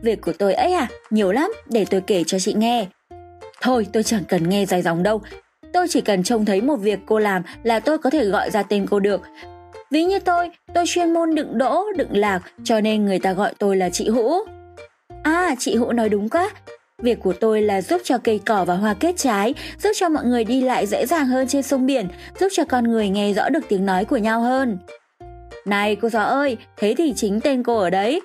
Việc 0.03 0.21
của 0.21 0.33
tôi 0.39 0.55
ấy 0.55 0.73
à, 0.73 0.89
nhiều 1.11 1.33
lắm, 1.33 1.53
để 1.71 1.85
tôi 1.91 2.01
kể 2.01 2.25
cho 2.27 2.39
chị 2.39 2.55
nghe. 2.57 2.87
Thôi, 3.65 3.87
tôi 3.93 4.03
chẳng 4.03 4.25
cần 4.29 4.49
nghe 4.49 4.67
dài 4.67 4.83
dòng 4.83 5.03
đâu. 5.03 5.21
Tôi 5.73 5.87
chỉ 5.91 6.01
cần 6.01 6.23
trông 6.23 6.45
thấy 6.45 6.61
một 6.61 6.77
việc 6.77 6.99
cô 7.07 7.19
làm 7.19 7.43
là 7.63 7.81
tôi 7.81 7.99
có 7.99 8.11
thể 8.11 8.25
gọi 8.25 8.51
ra 8.51 8.63
tên 8.63 8.87
cô 8.91 9.01
được. 9.01 9.23
Ví 9.91 10.05
như 10.05 10.19
tôi, 10.19 10.51
tôi 10.75 10.85
chuyên 10.87 11.15
môn 11.15 11.35
đựng 11.35 11.59
đỗ, 11.59 11.85
đựng 11.97 12.17
lạc, 12.17 12.41
cho 12.65 12.81
nên 12.81 13.05
người 13.05 13.19
ta 13.19 13.33
gọi 13.33 13.55
tôi 13.59 13.77
là 13.77 13.91
chị 13.91 14.09
Hũ. 14.09 14.33
À, 15.23 15.55
chị 15.59 15.77
Hũ 15.77 15.93
nói 15.93 16.09
đúng 16.09 16.29
quá. 16.29 16.51
Việc 16.99 17.21
của 17.23 17.33
tôi 17.33 17.63
là 17.63 17.83
giúp 17.83 18.01
cho 18.05 18.19
cây 18.19 18.41
cỏ 18.47 18.65
và 18.65 18.75
hoa 18.75 18.95
kết 18.95 19.15
trái, 19.17 19.55
giúp 19.83 19.91
cho 19.95 20.09
mọi 20.09 20.25
người 20.25 20.45
đi 20.45 20.63
lại 20.63 20.87
dễ 20.87 21.07
dàng 21.07 21.27
hơn 21.27 21.49
trên 21.49 21.63
sông 21.63 21.87
biển, 21.87 22.09
giúp 22.41 22.49
cho 22.53 22.65
con 22.65 22.85
người 22.85 23.09
nghe 23.09 23.33
rõ 23.33 23.49
được 23.49 23.69
tiếng 23.69 23.87
nói 23.87 24.05
của 24.05 24.17
nhau 24.17 24.41
hơn. 24.41 24.79
Này 25.67 25.97
cô 25.97 26.09
gió 26.09 26.23
ơi, 26.23 26.57
thế 26.77 26.95
thì 26.99 27.13
chính 27.17 27.41
tên 27.41 27.63
cô 27.63 27.79
ở 27.79 27.91
đấy. 27.91 28.21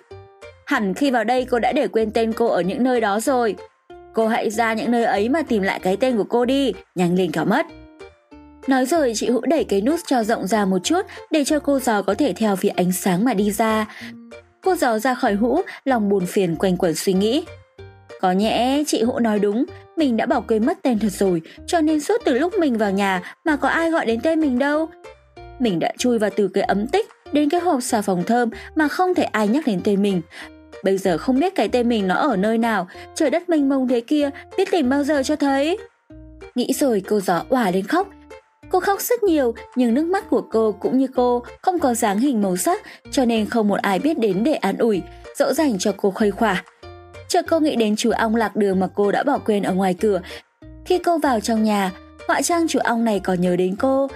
Hẳn 0.66 0.94
khi 0.94 1.12
vào 1.12 1.24
đây 1.24 1.46
cô 1.46 1.60
đã 1.60 1.72
để 1.72 1.88
quên 1.88 2.12
tên 2.12 2.34
cô 2.34 2.48
ở 2.48 2.62
những 2.62 2.84
nơi 2.84 3.02
đó 3.02 3.20
rồi. 3.20 3.56
Cô 4.20 4.28
hãy 4.28 4.50
ra 4.50 4.74
những 4.74 4.92
nơi 4.92 5.04
ấy 5.04 5.30
mà 5.30 5.42
tìm 5.42 5.64
lại 5.64 5.80
cái 5.80 5.98
tên 5.98 6.18
của 6.18 6.24
cô 6.24 6.46
đi, 6.46 6.74
nhanh 6.96 7.16
lên 7.16 7.32
cả 7.32 7.44
mất. 7.44 7.66
Nói 8.68 8.86
rồi 8.86 9.12
chị 9.16 9.30
Hữu 9.30 9.42
đẩy 9.42 9.64
cái 9.64 9.82
nút 9.82 10.00
cho 10.08 10.24
rộng 10.24 10.48
ra 10.48 10.66
một 10.66 10.80
chút 10.84 11.06
để 11.32 11.44
cho 11.44 11.60
cô 11.60 11.80
giò 11.80 12.02
có 12.02 12.14
thể 12.14 12.34
theo 12.34 12.56
phía 12.56 12.70
ánh 12.70 12.92
sáng 12.92 13.26
mà 13.26 13.34
đi 13.34 13.52
ra. 13.52 13.86
Cô 14.62 14.76
giò 14.76 15.00
ra 15.00 15.14
khỏi 15.14 15.34
hũ, 15.34 15.62
lòng 15.86 16.10
buồn 16.10 16.26
phiền 16.26 16.56
quanh 16.56 16.78
quẩn 16.78 16.96
suy 16.96 17.14
nghĩ. 17.14 17.44
Có 18.22 18.32
nhẽ 18.32 18.84
chị 18.88 19.04
Hữu 19.04 19.20
nói 19.20 19.40
đúng, 19.40 19.66
mình 19.98 20.18
đã 20.18 20.26
bỏ 20.26 20.40
quên 20.40 20.66
mất 20.66 20.78
tên 20.82 21.00
thật 21.00 21.12
rồi, 21.12 21.42
cho 21.68 21.82
nên 21.82 22.00
suốt 22.00 22.22
từ 22.26 22.40
lúc 22.40 22.54
mình 22.60 22.78
vào 22.78 22.92
nhà 22.92 23.22
mà 23.46 23.56
có 23.56 23.68
ai 23.68 23.92
gọi 23.92 24.06
đến 24.06 24.20
tên 24.24 24.40
mình 24.40 24.60
đâu. 24.60 24.90
Mình 25.60 25.80
đã 25.80 25.94
chui 25.98 26.20
vào 26.20 26.30
từ 26.36 26.48
cái 26.48 26.64
ấm 26.64 26.88
tích 26.88 27.08
đến 27.32 27.50
cái 27.50 27.62
hộp 27.62 27.84
xà 27.84 28.02
phòng 28.02 28.24
thơm 28.24 28.50
mà 28.76 28.88
không 28.88 29.14
thể 29.14 29.24
ai 29.24 29.48
nhắc 29.48 29.68
đến 29.68 29.82
tên 29.84 30.02
mình. 30.02 30.22
Bây 30.84 30.98
giờ 30.98 31.18
không 31.18 31.40
biết 31.40 31.56
cái 31.56 31.68
tên 31.68 31.90
mình 31.90 32.08
nó 32.08 32.16
ở 32.16 32.36
nơi 32.36 32.58
nào, 32.58 32.88
trời 33.16 33.30
đất 33.30 33.50
mênh 33.50 33.70
mông 33.70 33.88
thế 33.88 34.02
kia, 34.02 34.30
biết 34.58 34.72
tìm 34.72 34.90
bao 34.90 35.04
giờ 35.04 35.24
cho 35.24 35.36
thấy. 35.36 35.78
Nghĩ 36.56 36.74
rồi 36.74 37.04
cô 37.08 37.20
gió 37.20 37.44
òa 37.50 37.72
lên 37.72 37.88
khóc. 37.88 38.08
Cô 38.70 38.80
khóc 38.80 39.02
rất 39.02 39.24
nhiều, 39.24 39.54
nhưng 39.76 39.94
nước 39.94 40.06
mắt 40.06 40.30
của 40.30 40.42
cô 40.42 40.72
cũng 40.72 40.98
như 40.98 41.08
cô 41.16 41.44
không 41.62 41.80
có 41.80 41.94
dáng 41.94 42.20
hình 42.20 42.42
màu 42.42 42.58
sắc, 42.58 42.82
cho 43.12 43.26
nên 43.26 43.46
không 43.46 43.68
một 43.68 43.80
ai 43.82 44.00
biết 44.00 44.20
đến 44.20 44.44
để 44.44 44.54
an 44.54 44.78
ủi, 44.78 45.02
dỗ 45.36 45.54
dành 45.54 45.78
cho 45.78 45.94
cô 45.98 46.12
khuây 46.12 46.32
khỏa. 46.32 46.64
Chợt 47.28 47.46
cô 47.50 47.60
nghĩ 47.60 47.76
đến 47.76 47.96
chú 47.96 48.12
ong 48.12 48.36
lạc 48.36 48.56
đường 48.56 48.80
mà 48.80 48.88
cô 48.96 49.12
đã 49.12 49.24
bỏ 49.24 49.38
quên 49.38 49.64
ở 49.64 49.74
ngoài 49.74 49.94
cửa. 49.94 50.22
Khi 50.86 50.98
cô 50.98 51.18
vào 51.18 51.40
trong 51.40 51.64
nhà, 51.64 51.92
họa 52.28 52.42
trang 52.42 52.68
chú 52.68 52.80
ong 52.80 53.06
này 53.06 53.20
có 53.20 53.34
nhớ 53.34 53.56
đến 53.56 53.76
cô. 53.76 54.08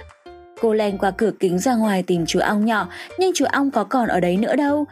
Cô 0.60 0.72
len 0.72 0.98
qua 0.98 1.10
cửa 1.10 1.30
kính 1.40 1.58
ra 1.58 1.74
ngoài 1.74 2.02
tìm 2.02 2.26
chú 2.26 2.40
ong 2.40 2.66
nhỏ, 2.66 2.88
nhưng 3.18 3.32
chú 3.34 3.44
ong 3.44 3.70
có 3.70 3.84
còn 3.84 4.08
ở 4.08 4.20
đấy 4.20 4.36
nữa 4.36 4.56
đâu. 4.56 4.84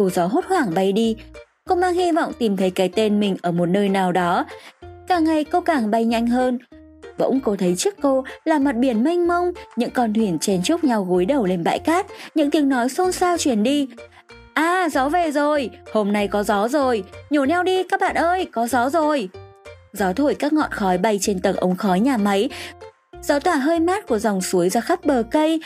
Cô 0.00 0.10
gió 0.10 0.26
hốt 0.26 0.44
hoảng 0.44 0.74
bay 0.74 0.92
đi. 0.92 1.16
Cô 1.68 1.74
mang 1.74 1.94
hy 1.94 2.12
vọng 2.12 2.32
tìm 2.38 2.56
thấy 2.56 2.70
cái 2.70 2.88
tên 2.88 3.20
mình 3.20 3.36
ở 3.42 3.52
một 3.52 3.66
nơi 3.66 3.88
nào 3.88 4.12
đó. 4.12 4.44
Càng 5.08 5.24
ngày 5.24 5.44
cô 5.44 5.60
càng 5.60 5.90
bay 5.90 6.04
nhanh 6.04 6.26
hơn. 6.26 6.58
Bỗng 7.18 7.40
cô 7.40 7.56
thấy 7.56 7.74
trước 7.76 7.94
cô 8.02 8.24
là 8.44 8.58
mặt 8.58 8.72
biển 8.72 9.04
mênh 9.04 9.28
mông, 9.28 9.52
những 9.76 9.90
con 9.90 10.14
thuyền 10.14 10.38
chen 10.38 10.62
chúc 10.62 10.84
nhau 10.84 11.04
gối 11.04 11.24
đầu 11.24 11.46
lên 11.46 11.64
bãi 11.64 11.78
cát, 11.78 12.06
những 12.34 12.50
tiếng 12.50 12.68
nói 12.68 12.88
xôn 12.88 13.12
xao 13.12 13.38
truyền 13.38 13.62
đi. 13.62 13.88
À, 14.54 14.88
gió 14.92 15.08
về 15.08 15.30
rồi, 15.30 15.70
hôm 15.92 16.12
nay 16.12 16.28
có 16.28 16.42
gió 16.42 16.68
rồi, 16.68 17.04
nhổ 17.30 17.46
neo 17.46 17.62
đi 17.62 17.82
các 17.82 18.00
bạn 18.00 18.14
ơi, 18.14 18.46
có 18.52 18.66
gió 18.66 18.90
rồi. 18.90 19.28
Gió 19.92 20.12
thổi 20.12 20.34
các 20.34 20.52
ngọn 20.52 20.70
khói 20.70 20.98
bay 20.98 21.18
trên 21.22 21.40
tầng 21.40 21.56
ống 21.56 21.76
khói 21.76 22.00
nhà 22.00 22.16
máy, 22.16 22.48
gió 23.22 23.38
tỏa 23.38 23.56
hơi 23.56 23.80
mát 23.80 24.06
của 24.06 24.18
dòng 24.18 24.40
suối 24.42 24.68
ra 24.68 24.80
khắp 24.80 25.04
bờ 25.04 25.22
cây, 25.30 25.60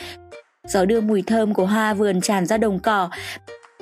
gió 0.67 0.85
đưa 0.85 1.01
mùi 1.01 1.21
thơm 1.21 1.53
của 1.53 1.65
hoa 1.65 1.93
vườn 1.93 2.21
tràn 2.21 2.45
ra 2.45 2.57
đồng 2.57 2.79
cỏ. 2.79 3.09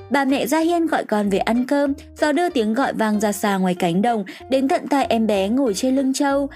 Bà 0.09 0.25
mẹ 0.25 0.47
Gia 0.47 0.59
Hiên 0.59 0.87
gọi 0.87 1.05
con 1.05 1.29
về 1.29 1.37
ăn 1.37 1.65
cơm, 1.67 1.93
gió 2.17 2.31
đưa 2.31 2.49
tiếng 2.49 2.73
gọi 2.73 2.93
vang 2.93 3.19
ra 3.19 3.31
xa 3.31 3.57
ngoài 3.57 3.75
cánh 3.79 4.01
đồng, 4.01 4.25
đến 4.49 4.67
tận 4.67 4.87
tai 4.87 5.05
em 5.05 5.27
bé 5.27 5.49
ngồi 5.49 5.73
trên 5.73 5.95
lưng 5.95 6.13
trâu. 6.13 6.49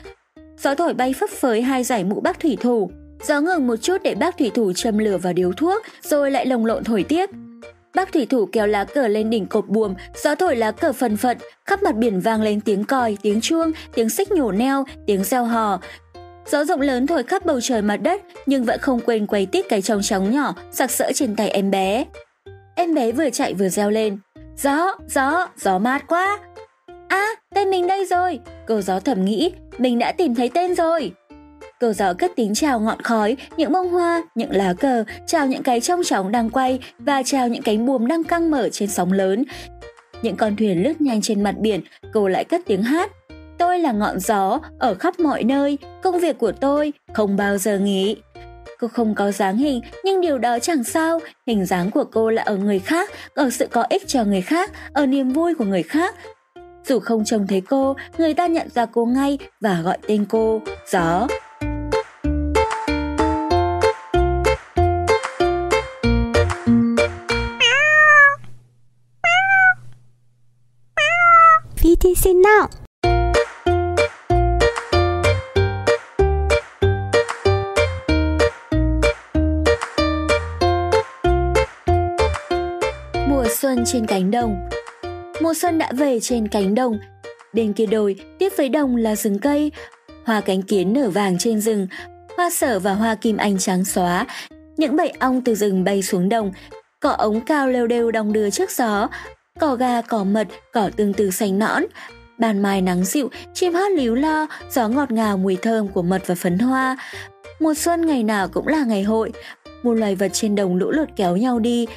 Gió 0.63 0.75
thổi 0.75 0.93
bay 0.93 1.13
phấp 1.13 1.29
phới 1.29 1.61
hai 1.61 1.83
giải 1.83 2.03
mũ 2.03 2.19
bác 2.19 2.39
thủy 2.39 2.57
thủ. 2.61 2.91
Gió 3.27 3.41
ngừng 3.41 3.67
một 3.67 3.75
chút 3.75 3.97
để 4.03 4.15
bác 4.15 4.37
thủy 4.37 4.51
thủ 4.55 4.73
châm 4.73 4.97
lửa 4.97 5.17
vào 5.17 5.33
điếu 5.33 5.51
thuốc, 5.51 5.81
rồi 6.01 6.31
lại 6.31 6.45
lồng 6.45 6.65
lộn 6.65 6.83
thổi 6.83 7.03
tiếp. 7.03 7.29
Bác 7.95 8.13
thủy 8.13 8.25
thủ 8.25 8.45
kéo 8.51 8.67
lá 8.67 8.83
cờ 8.83 9.07
lên 9.07 9.29
đỉnh 9.29 9.45
cột 9.45 9.67
buồm, 9.67 9.93
gió 10.23 10.35
thổi 10.35 10.55
lá 10.55 10.71
cờ 10.71 10.93
phần 10.93 11.17
phận, 11.17 11.37
khắp 11.65 11.83
mặt 11.83 11.95
biển 11.95 12.19
vang 12.19 12.41
lên 12.41 12.61
tiếng 12.61 12.83
còi, 12.83 13.17
tiếng 13.21 13.41
chuông, 13.41 13.71
tiếng 13.93 14.09
xích 14.09 14.31
nhổ 14.31 14.51
neo, 14.51 14.85
tiếng 15.05 15.23
reo 15.23 15.43
hò. 15.43 15.79
Gió 16.51 16.65
rộng 16.65 16.81
lớn 16.81 17.07
thổi 17.07 17.23
khắp 17.23 17.45
bầu 17.45 17.61
trời 17.61 17.81
mặt 17.81 17.97
đất, 17.97 18.21
nhưng 18.45 18.63
vẫn 18.63 18.79
không 18.79 18.99
quên 18.99 19.27
quay 19.27 19.45
tít 19.45 19.65
cái 19.69 19.81
trống 19.81 20.01
trống 20.01 20.31
nhỏ, 20.31 20.55
sặc 20.71 20.91
sỡ 20.91 21.11
trên 21.15 21.35
tay 21.35 21.49
em 21.49 21.71
bé. 21.71 22.05
Em 22.77 22.93
bé 22.93 23.11
vừa 23.11 23.29
chạy 23.29 23.53
vừa 23.53 23.69
reo 23.69 23.89
lên. 23.89 24.17
Gió, 24.57 24.95
gió, 25.07 25.47
gió 25.57 25.79
mát 25.79 26.07
quá. 26.07 26.39
À, 27.07 27.27
tên 27.55 27.69
mình 27.69 27.87
đây 27.87 28.05
rồi. 28.05 28.39
Cô 28.67 28.81
gió 28.81 28.99
thầm 28.99 29.25
nghĩ, 29.25 29.51
mình 29.77 29.99
đã 29.99 30.11
tìm 30.11 30.35
thấy 30.35 30.49
tên 30.53 30.75
rồi. 30.75 31.11
Cờ 31.79 31.93
gió 31.93 32.13
cất 32.13 32.31
tiếng 32.35 32.53
chào 32.53 32.79
ngọn 32.79 33.01
khói, 33.01 33.37
những 33.57 33.71
bông 33.71 33.89
hoa, 33.89 34.23
những 34.35 34.51
lá 34.51 34.73
cờ, 34.73 35.03
chào 35.25 35.47
những 35.47 35.63
cái 35.63 35.81
trong 35.81 36.03
trống 36.03 36.31
đang 36.31 36.49
quay 36.49 36.79
và 36.99 37.23
chào 37.25 37.47
những 37.47 37.63
cánh 37.63 37.85
buồm 37.85 38.07
đang 38.07 38.23
căng 38.23 38.51
mở 38.51 38.69
trên 38.69 38.89
sóng 38.89 39.11
lớn. 39.11 39.43
Những 40.21 40.35
con 40.35 40.55
thuyền 40.55 40.83
lướt 40.83 41.01
nhanh 41.01 41.21
trên 41.21 41.43
mặt 41.43 41.55
biển, 41.57 41.81
cô 42.13 42.27
lại 42.27 42.43
cất 42.43 42.61
tiếng 42.65 42.83
hát. 42.83 43.11
Tôi 43.57 43.79
là 43.79 43.91
ngọn 43.91 44.19
gió 44.19 44.59
ở 44.79 44.93
khắp 44.93 45.19
mọi 45.19 45.43
nơi, 45.43 45.77
công 46.03 46.19
việc 46.19 46.37
của 46.37 46.51
tôi 46.51 46.93
không 47.13 47.37
bao 47.37 47.57
giờ 47.57 47.79
nghỉ. 47.79 48.17
Cô 48.79 48.87
không 48.87 49.15
có 49.15 49.31
dáng 49.31 49.57
hình, 49.57 49.81
nhưng 50.03 50.21
điều 50.21 50.37
đó 50.37 50.59
chẳng 50.59 50.83
sao, 50.83 51.19
hình 51.47 51.65
dáng 51.65 51.91
của 51.91 52.03
cô 52.03 52.29
là 52.29 52.43
ở 52.43 52.57
người 52.57 52.79
khác, 52.79 53.09
ở 53.33 53.49
sự 53.49 53.67
có 53.71 53.85
ích 53.89 54.07
cho 54.07 54.23
người 54.23 54.41
khác, 54.41 54.71
ở 54.93 55.05
niềm 55.05 55.29
vui 55.29 55.55
của 55.55 55.65
người 55.65 55.83
khác. 55.83 56.15
Dù 56.85 56.99
không 56.99 57.25
trông 57.25 57.47
thấy 57.47 57.61
cô, 57.61 57.95
người 58.17 58.33
ta 58.33 58.47
nhận 58.47 58.69
ra 58.69 58.85
cô 58.85 59.05
ngay 59.05 59.37
và 59.61 59.81
gọi 59.81 59.97
tên 60.07 60.25
cô, 60.29 60.61
Gió. 60.91 61.27
VTC 71.83 72.35
nào 72.43 72.69
xuân 83.57 83.83
trên 83.85 84.05
cánh 84.05 84.31
đồng. 84.31 84.69
Mùa 85.41 85.53
xuân 85.53 85.77
đã 85.77 85.91
về 85.91 86.19
trên 86.19 86.47
cánh 86.47 86.75
đồng. 86.75 86.99
Bên 87.53 87.73
kia 87.73 87.85
đồi, 87.85 88.15
tiếp 88.39 88.53
với 88.57 88.69
đồng 88.69 88.95
là 88.95 89.15
rừng 89.15 89.39
cây. 89.39 89.71
Hoa 90.25 90.41
cánh 90.41 90.61
kiến 90.61 90.93
nở 90.93 91.09
vàng 91.09 91.37
trên 91.37 91.61
rừng. 91.61 91.87
Hoa 92.37 92.49
sở 92.49 92.79
và 92.79 92.93
hoa 92.93 93.15
kim 93.15 93.37
anh 93.37 93.57
trắng 93.57 93.85
xóa. 93.85 94.25
Những 94.77 94.95
bầy 94.95 95.09
ong 95.09 95.41
từ 95.41 95.55
rừng 95.55 95.83
bay 95.83 96.01
xuống 96.01 96.29
đồng. 96.29 96.51
Cỏ 96.99 97.09
ống 97.09 97.41
cao 97.41 97.67
lêu 97.67 97.87
đều 97.87 98.11
đong 98.11 98.33
đưa 98.33 98.49
trước 98.49 98.71
gió. 98.71 99.07
Cỏ 99.59 99.75
gà, 99.75 100.01
cỏ 100.01 100.23
mật, 100.23 100.47
cỏ 100.73 100.89
tương 100.95 101.13
tư 101.13 101.31
xanh 101.31 101.59
nõn. 101.59 101.83
Bàn 102.37 102.61
mai 102.61 102.81
nắng 102.81 103.05
dịu, 103.05 103.29
chim 103.53 103.73
hót 103.73 103.91
líu 103.91 104.15
lo, 104.15 104.47
gió 104.71 104.87
ngọt 104.87 105.11
ngào 105.11 105.37
mùi 105.37 105.55
thơm 105.55 105.87
của 105.87 106.01
mật 106.01 106.21
và 106.27 106.35
phấn 106.35 106.59
hoa. 106.59 106.97
Mùa 107.59 107.73
xuân 107.73 108.05
ngày 108.05 108.23
nào 108.23 108.47
cũng 108.47 108.67
là 108.67 108.83
ngày 108.83 109.03
hội, 109.03 109.31
một 109.83 109.93
loài 109.93 110.15
vật 110.15 110.29
trên 110.33 110.55
đồng 110.55 110.75
lũ 110.75 110.91
lượt 110.91 111.09
kéo 111.15 111.37
nhau 111.37 111.59
đi. 111.59 111.87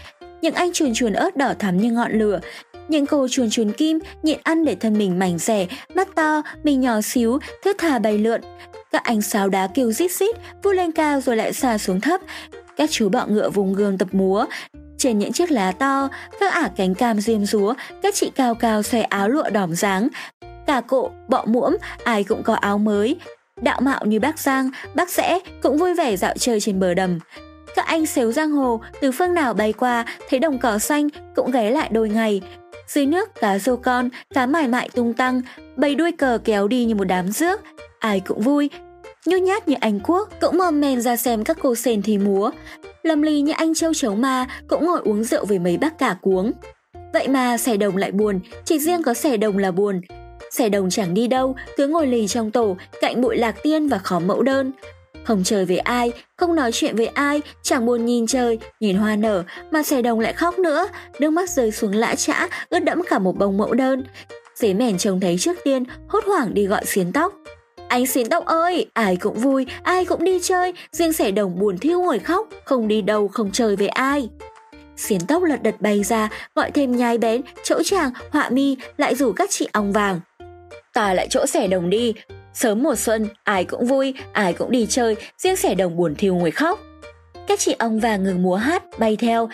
Những 0.43 0.55
anh 0.55 0.73
chuồn 0.73 0.95
chuồn 0.95 1.13
ớt 1.13 1.37
đỏ 1.37 1.55
thắm 1.59 1.77
như 1.77 1.93
ngọn 1.93 2.13
lửa, 2.13 2.41
những 2.89 3.07
cô 3.07 3.29
chuồn 3.29 3.51
chuồn 3.51 3.73
kim 3.73 3.99
nhịn 4.23 4.39
ăn 4.43 4.65
để 4.65 4.75
thân 4.75 4.99
mình 4.99 5.19
mảnh 5.19 5.39
rẻ, 5.39 5.67
mắt 5.95 6.09
to, 6.15 6.43
mình 6.63 6.81
nhỏ 6.81 7.01
xíu, 7.01 7.39
thướt 7.65 7.77
tha 7.79 7.99
bay 7.99 8.19
lượn. 8.19 8.41
Các 8.93 9.05
anh 9.05 9.23
sáo 9.23 9.49
đá 9.49 9.69
kêu 9.75 9.93
rít 9.93 10.13
rít, 10.13 10.37
vút 10.63 10.73
lên 10.73 10.93
cao 10.93 11.21
rồi 11.21 11.37
lại 11.37 11.53
xa 11.53 11.79
xuống 11.79 12.01
thấp. 12.01 12.21
Các 12.77 12.91
chú 12.91 13.09
bọ 13.09 13.27
ngựa 13.27 13.51
vùng 13.51 13.75
gương 13.75 13.99
tập 13.99 14.09
múa, 14.13 14.45
trên 14.99 15.19
những 15.19 15.33
chiếc 15.33 15.51
lá 15.51 15.73
to, 15.73 16.09
các 16.41 16.53
ả 16.53 16.71
cánh 16.77 16.95
cam 16.95 17.21
diêm 17.21 17.45
rúa, 17.45 17.75
các 18.03 18.15
chị 18.15 18.31
cao 18.35 18.55
cao 18.55 18.83
xòe 18.83 19.01
áo 19.01 19.29
lụa 19.29 19.51
đỏm 19.51 19.75
dáng. 19.75 20.09
Cả 20.67 20.81
cộ, 20.81 21.11
bọ 21.29 21.45
muỗm, 21.45 21.77
ai 22.05 22.25
cũng 22.25 22.43
có 22.43 22.55
áo 22.55 22.79
mới. 22.79 23.17
Đạo 23.63 23.81
mạo 23.81 24.07
như 24.07 24.21
bác 24.21 24.39
Giang, 24.39 24.71
bác 24.95 25.11
Rẽ 25.11 25.39
cũng 25.63 25.79
vui 25.79 25.95
vẻ 25.95 26.17
dạo 26.17 26.35
chơi 26.39 26.61
trên 26.61 26.81
bờ 26.81 26.95
đầm. 26.95 27.19
Các 27.77 27.87
anh 27.87 28.07
xếu 28.07 28.33
giang 28.33 28.51
hồ 28.51 28.81
từ 29.01 29.13
phương 29.13 29.35
nào 29.35 29.55
bay 29.55 29.73
qua, 29.73 30.05
thấy 30.29 30.39
đồng 30.39 30.59
cỏ 30.59 30.79
xanh 30.79 31.09
cũng 31.37 31.51
ghé 31.51 31.71
lại 31.71 31.89
đôi 31.93 32.09
ngày. 32.09 32.41
Dưới 32.87 33.07
nước 33.07 33.35
cá 33.35 33.59
rô 33.59 33.77
con, 33.77 34.09
cá 34.35 34.47
mải 34.47 34.69
mại 34.69 34.89
tung 34.95 35.13
tăng, 35.13 35.41
bầy 35.77 35.95
đuôi 35.95 36.13
cờ 36.13 36.39
kéo 36.45 36.69
đi 36.69 36.85
như 36.85 36.95
một 36.95 37.05
đám 37.05 37.29
rước. 37.29 37.61
Ai 37.99 38.21
cũng 38.21 38.41
vui, 38.41 38.71
nhu 39.27 39.39
nhát 39.39 39.69
như 39.69 39.77
anh 39.81 40.01
Quốc 40.01 40.29
cũng 40.41 40.59
mòm 40.59 40.81
men 40.81 41.01
ra 41.01 41.17
xem 41.17 41.45
các 41.45 41.59
cô 41.63 41.75
sền 41.75 42.03
thì 42.03 42.19
múa. 42.19 42.51
lầm 43.03 43.23
lì 43.23 43.41
như 43.41 43.53
anh 43.53 43.75
châu 43.75 43.95
chấu 43.95 44.15
ma 44.15 44.47
cũng 44.69 44.87
ngồi 44.87 45.01
uống 45.05 45.25
rượu 45.25 45.45
với 45.45 45.59
mấy 45.59 45.77
bác 45.77 45.99
cả 45.99 46.17
cuống. 46.21 46.53
Vậy 47.13 47.29
mà 47.29 47.59
xẻ 47.59 47.77
đồng 47.77 47.97
lại 47.97 48.13
buồn, 48.13 48.41
chỉ 48.65 48.79
riêng 48.79 49.03
có 49.03 49.15
xẻ 49.15 49.37
đồng 49.37 49.59
là 49.59 49.71
buồn. 49.71 50.01
Xẻ 50.51 50.69
đồng 50.69 50.91
chẳng 50.91 51.15
đi 51.15 51.27
đâu, 51.27 51.57
cứ 51.77 51.87
ngồi 51.87 52.07
lì 52.07 52.27
trong 52.27 52.51
tổ, 52.51 52.77
cạnh 53.01 53.21
bụi 53.21 53.37
lạc 53.37 53.57
tiên 53.63 53.89
và 53.89 53.99
khó 53.99 54.19
mẫu 54.19 54.43
đơn. 54.43 54.73
Không 55.25 55.45
chơi 55.45 55.65
với 55.65 55.79
ai, 55.79 56.13
không 56.37 56.55
nói 56.55 56.71
chuyện 56.73 56.97
với 56.97 57.07
ai, 57.07 57.43
chẳng 57.63 57.87
buồn 57.87 58.05
nhìn 58.05 58.27
trời, 58.27 58.59
nhìn 58.81 58.97
hoa 58.97 59.17
nở, 59.17 59.45
mà 59.71 59.83
xẻ 59.83 60.03
đồng 60.03 60.21
lại 60.21 60.33
khóc 60.33 60.59
nữa, 60.59 60.89
nước 61.21 61.31
mắt 61.31 61.51
rơi 61.51 61.71
xuống 61.71 61.95
lã 61.95 62.15
chã, 62.15 62.49
ướt 62.69 62.85
đẫm 62.85 63.03
cả 63.03 63.19
một 63.19 63.37
bông 63.39 63.59
mẫu 63.59 63.75
đơn. 63.75 64.05
Dế 64.55 64.75
mèn 64.75 64.99
trông 64.99 65.21
thấy 65.21 65.37
trước 65.39 65.57
tiên, 65.65 65.85
hốt 66.09 66.25
hoảng 66.27 66.55
đi 66.55 66.67
gọi 66.67 66.85
xiến 66.85 67.13
tóc. 67.13 67.35
Anh 67.89 68.07
xiến 68.07 68.29
tóc 68.29 68.45
ơi, 68.45 68.87
ai 68.93 69.17
cũng 69.17 69.35
vui, 69.35 69.67
ai 69.83 70.05
cũng 70.05 70.25
đi 70.25 70.39
chơi, 70.43 70.73
riêng 70.93 71.13
sẻ 71.13 71.31
đồng 71.31 71.59
buồn 71.59 71.79
thiêu 71.79 72.01
ngồi 72.01 72.19
khóc, 72.19 72.49
không 72.65 72.89
đi 72.89 73.03
đâu, 73.03 73.29
không 73.29 73.51
chơi 73.53 73.77
với 73.77 73.89
ai. 73.89 74.29
Xiến 74.97 75.21
tóc 75.21 75.43
lật 75.43 75.63
đật 75.63 75.75
bay 75.81 76.03
ra, 76.03 76.29
gọi 76.55 76.71
thêm 76.71 76.97
nhai 76.97 77.19
bén, 77.19 77.43
chỗ 77.65 77.83
chàng, 77.85 78.11
họa 78.31 78.49
mi, 78.49 78.77
lại 78.97 79.15
rủ 79.15 79.33
các 79.33 79.51
chị 79.51 79.69
ong 79.73 79.93
vàng. 79.93 80.21
Ta 80.93 81.15
lại 81.15 81.27
chỗ 81.31 81.47
sẻ 81.47 81.67
đồng 81.67 81.91
đi, 81.91 82.15
sớm 82.55 82.83
mùa 82.83 82.95
xuân, 82.95 83.29
ai 83.45 83.65
cũng 83.65 83.87
vui, 83.87 84.15
ai 84.33 84.53
cũng 84.53 84.71
đi 84.71 84.87
chơi, 84.87 85.17
riêng 85.39 85.57
sẻ 85.57 85.75
đồng 85.75 85.97
buồn 85.97 86.15
thiêu 86.15 86.35
ngồi 86.35 86.51
khóc. 86.51 86.81
Các 87.47 87.59
chị 87.59 87.77
ong 87.79 88.01
vàng 88.01 88.25
ngừng 88.25 88.43
múa 88.43 88.57
hát, 88.57 88.83
bay 88.99 89.17
theo, 89.17 89.49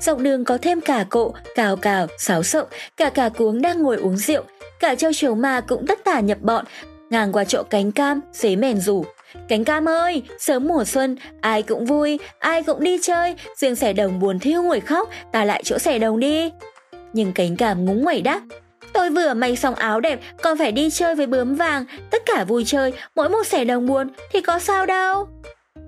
dọc 0.00 0.18
đường 0.18 0.44
có 0.44 0.58
thêm 0.62 0.80
cả 0.80 1.04
cộ, 1.10 1.34
cào 1.54 1.76
cào, 1.76 2.06
sáo 2.18 2.42
sộng, 2.42 2.68
cả 2.96 3.10
cả 3.10 3.28
cuống 3.28 3.62
đang 3.62 3.82
ngồi 3.82 3.96
uống 3.96 4.16
rượu, 4.16 4.42
cả 4.80 4.94
châu 4.94 5.12
chiếu 5.12 5.34
ma 5.34 5.60
cũng 5.60 5.86
tất 5.86 6.04
tả 6.04 6.20
nhập 6.20 6.38
bọn, 6.40 6.64
ngang 7.10 7.32
qua 7.32 7.44
chỗ 7.44 7.62
cánh 7.70 7.92
cam, 7.92 8.20
xế 8.32 8.56
mèn 8.56 8.80
rủ. 8.80 9.04
Cánh 9.48 9.64
cam 9.64 9.88
ơi, 9.88 10.22
sớm 10.38 10.68
mùa 10.68 10.84
xuân, 10.84 11.16
ai 11.40 11.62
cũng 11.62 11.86
vui, 11.86 12.18
ai 12.38 12.62
cũng 12.62 12.84
đi 12.84 12.98
chơi, 13.02 13.34
riêng 13.56 13.76
sẻ 13.76 13.92
đồng 13.92 14.20
buồn 14.20 14.38
thiêu 14.38 14.62
ngồi 14.62 14.80
khóc, 14.80 15.10
ta 15.32 15.44
lại 15.44 15.62
chỗ 15.64 15.78
sẻ 15.78 15.98
đồng 15.98 16.20
đi. 16.20 16.50
Nhưng 17.12 17.32
cánh 17.32 17.56
cam 17.56 17.84
ngúng 17.84 18.04
ngoẩy 18.04 18.20
đáp, 18.20 18.40
tôi 18.92 19.10
vừa 19.10 19.34
may 19.34 19.56
xong 19.56 19.74
áo 19.74 20.00
đẹp, 20.00 20.20
còn 20.42 20.58
phải 20.58 20.72
đi 20.72 20.90
chơi 20.90 21.14
với 21.14 21.26
bướm 21.26 21.54
vàng, 21.54 21.84
cả 22.34 22.44
vui 22.44 22.64
chơi, 22.66 22.92
mỗi 23.16 23.28
một 23.28 23.46
sẻ 23.46 23.64
đồng 23.64 23.86
buồn 23.86 24.08
thì 24.32 24.40
có 24.40 24.58
sao 24.58 24.86
đâu. 24.86 25.28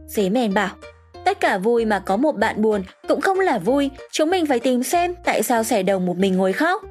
Dế 0.06 0.28
mèn 0.28 0.54
bảo, 0.54 0.70
tất 1.24 1.40
cả 1.40 1.58
vui 1.58 1.84
mà 1.84 1.98
có 1.98 2.16
một 2.16 2.36
bạn 2.36 2.62
buồn 2.62 2.82
cũng 3.08 3.20
không 3.20 3.40
là 3.40 3.58
vui, 3.58 3.90
chúng 4.12 4.30
mình 4.30 4.46
phải 4.46 4.60
tìm 4.60 4.82
xem 4.82 5.14
tại 5.24 5.42
sao 5.42 5.64
sẻ 5.64 5.82
đồng 5.82 6.06
một 6.06 6.16
mình 6.16 6.36
ngồi 6.36 6.52
khóc. 6.52 6.82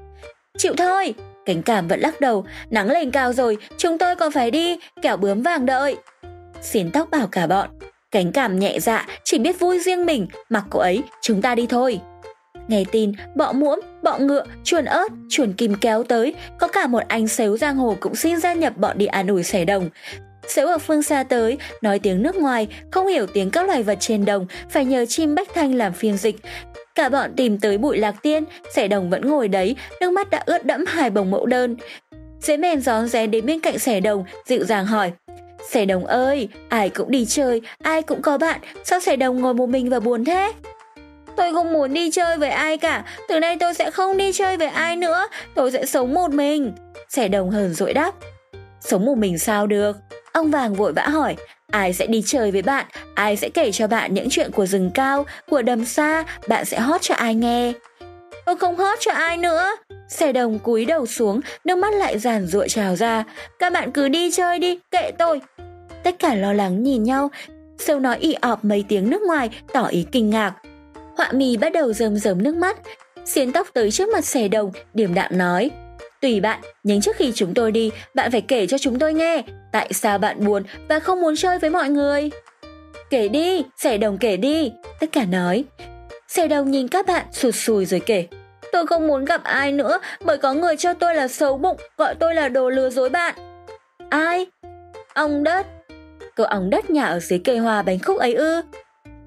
Chịu 0.57 0.73
thôi, 0.77 1.13
Cánh 1.45 1.61
cảm 1.61 1.87
vẫn 1.87 1.99
lắc 1.99 2.21
đầu, 2.21 2.45
nắng 2.69 2.91
lên 2.91 3.11
cao 3.11 3.33
rồi, 3.33 3.57
chúng 3.77 3.97
tôi 3.97 4.15
còn 4.15 4.31
phải 4.31 4.51
đi, 4.51 4.77
kẻo 5.01 5.17
bướm 5.17 5.41
vàng 5.41 5.65
đợi. 5.65 5.97
Xiến 6.61 6.91
tóc 6.91 7.09
bảo 7.11 7.27
cả 7.27 7.47
bọn, 7.47 7.69
cánh 8.11 8.31
cảm 8.31 8.59
nhẹ 8.59 8.79
dạ, 8.79 9.07
chỉ 9.23 9.39
biết 9.39 9.59
vui 9.59 9.79
riêng 9.79 10.05
mình, 10.05 10.27
mặc 10.49 10.63
cô 10.69 10.79
ấy, 10.79 11.03
chúng 11.21 11.41
ta 11.41 11.55
đi 11.55 11.67
thôi. 11.67 11.99
Nghe 12.71 12.83
tin, 12.91 13.11
bọ 13.35 13.51
muỗng, 13.51 13.79
bọ 14.03 14.17
ngựa, 14.17 14.43
chuồn 14.63 14.85
ớt, 14.85 15.07
chuồn 15.29 15.53
kim 15.53 15.75
kéo 15.75 16.03
tới, 16.03 16.33
có 16.59 16.67
cả 16.67 16.87
một 16.87 17.03
anh 17.07 17.27
xếu 17.27 17.57
giang 17.57 17.75
hồ 17.75 17.97
cũng 17.99 18.15
xin 18.15 18.39
gia 18.39 18.53
nhập 18.53 18.77
bọn 18.77 18.97
đi 18.97 19.05
an 19.05 19.27
ủi 19.27 19.43
xẻ 19.43 19.65
đồng. 19.65 19.89
Xếu 20.47 20.67
ở 20.67 20.77
phương 20.77 21.03
xa 21.03 21.23
tới, 21.23 21.57
nói 21.81 21.99
tiếng 21.99 22.23
nước 22.23 22.35
ngoài, 22.35 22.67
không 22.91 23.07
hiểu 23.07 23.27
tiếng 23.27 23.49
các 23.49 23.67
loài 23.67 23.83
vật 23.83 23.97
trên 23.99 24.25
đồng, 24.25 24.45
phải 24.69 24.85
nhờ 24.85 25.05
chim 25.05 25.35
bách 25.35 25.53
thanh 25.53 25.75
làm 25.75 25.93
phiên 25.93 26.17
dịch. 26.17 26.35
Cả 26.95 27.09
bọn 27.09 27.31
tìm 27.37 27.59
tới 27.59 27.77
bụi 27.77 27.97
lạc 27.97 28.15
tiên, 28.21 28.43
xẻ 28.75 28.87
đồng 28.87 29.09
vẫn 29.09 29.29
ngồi 29.29 29.47
đấy, 29.47 29.75
nước 30.01 30.11
mắt 30.11 30.29
đã 30.29 30.43
ướt 30.45 30.65
đẫm 30.65 30.85
hai 30.87 31.09
bồng 31.09 31.31
mẫu 31.31 31.45
đơn. 31.45 31.75
Dế 32.41 32.57
mèn 32.57 32.81
gión 32.81 33.07
ré 33.07 33.27
đến 33.27 33.45
bên 33.45 33.59
cạnh 33.59 33.79
xẻ 33.79 33.99
đồng, 33.99 34.23
dịu 34.45 34.63
dàng 34.65 34.85
hỏi, 34.85 35.11
Xẻ 35.69 35.85
đồng 35.85 36.05
ơi, 36.05 36.49
ai 36.69 36.89
cũng 36.89 37.11
đi 37.11 37.25
chơi, 37.25 37.61
ai 37.83 38.01
cũng 38.01 38.21
có 38.21 38.37
bạn, 38.37 38.61
sao 38.83 38.99
xẻ 38.99 39.15
đồng 39.15 39.41
ngồi 39.41 39.53
một 39.53 39.69
mình 39.69 39.89
và 39.89 39.99
buồn 39.99 40.25
thế? 40.25 40.51
Tôi 41.35 41.53
không 41.53 41.73
muốn 41.73 41.93
đi 41.93 42.11
chơi 42.11 42.37
với 42.37 42.49
ai 42.49 42.77
cả, 42.77 43.03
từ 43.27 43.39
nay 43.39 43.57
tôi 43.59 43.73
sẽ 43.73 43.91
không 43.91 44.17
đi 44.17 44.31
chơi 44.33 44.57
với 44.57 44.67
ai 44.67 44.95
nữa, 44.95 45.27
tôi 45.55 45.71
sẽ 45.71 45.85
sống 45.85 46.13
một 46.13 46.31
mình. 46.31 46.73
Sẻ 47.09 47.27
đồng 47.27 47.49
hờn 47.49 47.73
dỗi 47.73 47.93
đáp. 47.93 48.11
Sống 48.79 49.05
một 49.05 49.17
mình 49.17 49.39
sao 49.39 49.67
được? 49.67 49.97
Ông 50.31 50.51
vàng 50.51 50.73
vội 50.73 50.93
vã 50.93 51.07
hỏi, 51.07 51.35
ai 51.71 51.93
sẽ 51.93 52.05
đi 52.05 52.23
chơi 52.25 52.51
với 52.51 52.61
bạn, 52.61 52.85
ai 53.15 53.37
sẽ 53.37 53.49
kể 53.49 53.71
cho 53.71 53.87
bạn 53.87 54.13
những 54.13 54.27
chuyện 54.29 54.51
của 54.51 54.65
rừng 54.65 54.91
cao, 54.93 55.25
của 55.49 55.61
đầm 55.61 55.85
xa, 55.85 56.23
bạn 56.47 56.65
sẽ 56.65 56.79
hót 56.79 57.01
cho 57.01 57.15
ai 57.15 57.35
nghe. 57.35 57.73
Tôi 58.45 58.55
không 58.55 58.77
hót 58.77 58.99
cho 58.99 59.11
ai 59.11 59.37
nữa. 59.37 59.75
xe 60.09 60.31
đồng 60.31 60.59
cúi 60.59 60.85
đầu 60.85 61.05
xuống, 61.05 61.41
nước 61.65 61.77
mắt 61.77 61.93
lại 61.93 62.19
giàn 62.19 62.47
ruộng 62.47 62.67
trào 62.67 62.95
ra. 62.95 63.23
Các 63.59 63.73
bạn 63.73 63.91
cứ 63.91 64.07
đi 64.07 64.31
chơi 64.31 64.59
đi, 64.59 64.79
kệ 64.91 65.11
tôi. 65.17 65.41
Tất 66.03 66.15
cả 66.19 66.35
lo 66.35 66.53
lắng 66.53 66.83
nhìn 66.83 67.03
nhau, 67.03 67.29
Sâu 67.79 67.99
nói 67.99 68.17
ỉ 68.19 68.35
ọp 68.41 68.65
mấy 68.65 68.85
tiếng 68.87 69.09
nước 69.09 69.21
ngoài, 69.21 69.49
tỏ 69.73 69.85
ý 69.85 70.05
kinh 70.11 70.29
ngạc. 70.29 70.53
Họa 71.21 71.31
mì 71.31 71.57
bắt 71.57 71.73
đầu 71.73 71.93
rơm 71.93 72.17
rớm 72.17 72.43
nước 72.43 72.55
mắt. 72.55 72.77
Xiến 73.25 73.51
tóc 73.51 73.67
tới 73.73 73.91
trước 73.91 74.09
mặt 74.09 74.25
xẻ 74.25 74.47
đồng, 74.47 74.71
điểm 74.93 75.13
đạm 75.13 75.37
nói. 75.37 75.69
Tùy 76.21 76.39
bạn, 76.39 76.61
nhưng 76.83 77.01
trước 77.01 77.15
khi 77.15 77.31
chúng 77.35 77.53
tôi 77.53 77.71
đi, 77.71 77.91
bạn 78.13 78.31
phải 78.31 78.41
kể 78.41 78.67
cho 78.67 78.77
chúng 78.77 78.99
tôi 78.99 79.13
nghe 79.13 79.43
tại 79.71 79.93
sao 79.93 80.17
bạn 80.17 80.45
buồn 80.45 80.63
và 80.89 80.99
không 80.99 81.21
muốn 81.21 81.35
chơi 81.35 81.59
với 81.59 81.69
mọi 81.69 81.89
người. 81.89 82.29
Kể 83.09 83.27
đi, 83.27 83.63
xẻ 83.77 83.97
đồng 83.97 84.17
kể 84.17 84.37
đi, 84.37 84.71
tất 84.99 85.07
cả 85.11 85.25
nói. 85.25 85.63
Xẻ 86.27 86.47
đồng 86.47 86.71
nhìn 86.71 86.87
các 86.87 87.05
bạn 87.07 87.25
sụt 87.31 87.55
sùi 87.55 87.85
rồi 87.85 87.99
kể. 87.99 88.27
Tôi 88.71 88.87
không 88.87 89.07
muốn 89.07 89.25
gặp 89.25 89.43
ai 89.43 89.71
nữa 89.71 89.99
bởi 90.25 90.37
có 90.37 90.53
người 90.53 90.77
cho 90.77 90.93
tôi 90.93 91.15
là 91.15 91.27
xấu 91.27 91.57
bụng, 91.57 91.77
gọi 91.97 92.15
tôi 92.15 92.35
là 92.35 92.49
đồ 92.49 92.69
lừa 92.69 92.89
dối 92.89 93.09
bạn. 93.09 93.35
Ai? 94.09 94.45
Ông 95.13 95.43
đất. 95.43 95.67
Cậu 96.35 96.45
ông 96.45 96.69
đất 96.69 96.89
nhà 96.89 97.05
ở 97.05 97.19
dưới 97.19 97.39
cây 97.43 97.57
hoa 97.57 97.81
bánh 97.81 97.99
khúc 97.99 98.17
ấy 98.17 98.33
ư? 98.33 98.61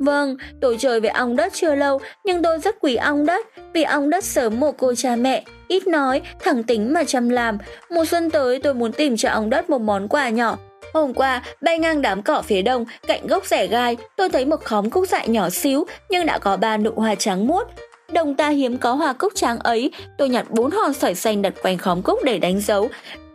Vâng, 0.04 0.36
tôi 0.60 0.76
chơi 0.78 1.00
với 1.00 1.10
ong 1.10 1.36
đất 1.36 1.52
chưa 1.52 1.74
lâu, 1.74 2.00
nhưng 2.24 2.42
tôi 2.42 2.58
rất 2.58 2.76
quý 2.80 2.94
ong 2.94 3.26
đất, 3.26 3.46
vì 3.72 3.82
ong 3.82 4.10
đất 4.10 4.24
sớm 4.24 4.60
mồ 4.60 4.72
cô 4.72 4.94
cha 4.94 5.16
mẹ, 5.16 5.44
ít 5.68 5.86
nói, 5.86 6.20
thẳng 6.40 6.62
tính 6.62 6.92
mà 6.92 7.04
chăm 7.04 7.28
làm. 7.28 7.58
Mùa 7.90 8.04
xuân 8.04 8.30
tới 8.30 8.60
tôi 8.62 8.74
muốn 8.74 8.92
tìm 8.92 9.16
cho 9.16 9.30
ong 9.30 9.50
đất 9.50 9.70
một 9.70 9.80
món 9.80 10.08
quà 10.08 10.28
nhỏ. 10.28 10.58
Hôm 10.94 11.14
qua, 11.14 11.42
bay 11.60 11.78
ngang 11.78 12.02
đám 12.02 12.22
cỏ 12.22 12.42
phía 12.42 12.62
đông, 12.62 12.84
cạnh 13.06 13.26
gốc 13.26 13.46
rẻ 13.46 13.66
gai, 13.66 13.96
tôi 14.16 14.28
thấy 14.28 14.44
một 14.44 14.64
khóm 14.64 14.90
cúc 14.90 15.08
dại 15.08 15.28
nhỏ 15.28 15.50
xíu, 15.50 15.84
nhưng 16.10 16.26
đã 16.26 16.38
có 16.38 16.56
ba 16.56 16.76
nụ 16.76 16.90
hoa 16.96 17.14
trắng 17.14 17.46
muốt. 17.46 17.66
Đồng 18.12 18.34
ta 18.34 18.48
hiếm 18.48 18.78
có 18.78 18.92
hoa 18.92 19.12
cúc 19.12 19.32
trắng 19.34 19.58
ấy, 19.58 19.90
tôi 20.18 20.28
nhặt 20.28 20.46
bốn 20.50 20.70
hòn 20.70 20.92
sỏi 20.92 21.14
xanh 21.14 21.42
đặt 21.42 21.54
quanh 21.62 21.78
khóm 21.78 22.02
cúc 22.02 22.18
để 22.24 22.38
đánh 22.38 22.60
dấu. 22.60 22.88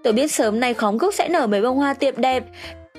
Tôi 0.03 0.13
biết 0.13 0.31
sớm 0.31 0.59
nay 0.59 0.73
khóm 0.73 0.99
cúc 0.99 1.13
sẽ 1.13 1.29
nở 1.29 1.47
mấy 1.47 1.61
bông 1.61 1.77
hoa 1.77 1.93
tiệp 1.93 2.17
đẹp. 2.17 2.43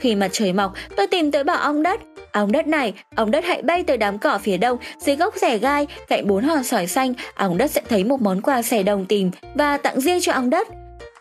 Khi 0.00 0.14
mặt 0.14 0.28
trời 0.32 0.52
mọc, 0.52 0.72
tôi 0.96 1.06
tìm 1.06 1.30
tới 1.30 1.44
bảo 1.44 1.58
ong 1.58 1.82
đất. 1.82 2.00
Ống 2.32 2.52
đất 2.52 2.66
này, 2.66 2.94
ống 3.16 3.30
đất 3.30 3.44
hãy 3.44 3.62
bay 3.62 3.82
tới 3.82 3.96
đám 3.96 4.18
cỏ 4.18 4.38
phía 4.42 4.56
đông, 4.56 4.78
dưới 4.98 5.16
gốc 5.16 5.34
rẻ 5.36 5.58
gai, 5.58 5.86
cạnh 6.08 6.26
bốn 6.26 6.44
hòn 6.44 6.64
sỏi 6.64 6.86
xanh, 6.86 7.14
ống 7.34 7.58
đất 7.58 7.70
sẽ 7.70 7.80
thấy 7.88 8.04
một 8.04 8.20
món 8.20 8.40
quà 8.40 8.62
xẻ 8.62 8.82
đồng 8.82 9.06
tìm 9.06 9.30
và 9.54 9.76
tặng 9.76 10.00
riêng 10.00 10.20
cho 10.20 10.32
ống 10.32 10.50
đất. 10.50 10.68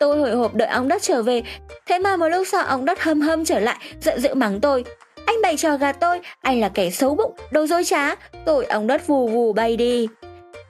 Tôi 0.00 0.18
hồi 0.18 0.30
hộp 0.30 0.54
đợi 0.54 0.68
ống 0.68 0.88
đất 0.88 1.02
trở 1.02 1.22
về, 1.22 1.42
thế 1.86 1.98
mà 1.98 2.16
một 2.16 2.28
lúc 2.28 2.46
sau 2.46 2.64
ống 2.64 2.84
đất 2.84 3.02
hâm 3.02 3.20
hâm 3.20 3.44
trở 3.44 3.60
lại, 3.60 3.76
giận 4.00 4.20
dữ 4.20 4.34
mắng 4.34 4.60
tôi. 4.60 4.84
Anh 5.26 5.36
bày 5.42 5.56
trò 5.56 5.76
gạt 5.76 5.96
tôi, 6.00 6.20
anh 6.40 6.60
là 6.60 6.68
kẻ 6.68 6.90
xấu 6.90 7.14
bụng, 7.14 7.32
đồ 7.50 7.66
dối 7.66 7.84
trá. 7.84 8.14
Tôi 8.44 8.64
ống 8.64 8.86
đất 8.86 9.06
vù 9.06 9.28
vù 9.28 9.52
bay 9.52 9.76
đi. 9.76 10.08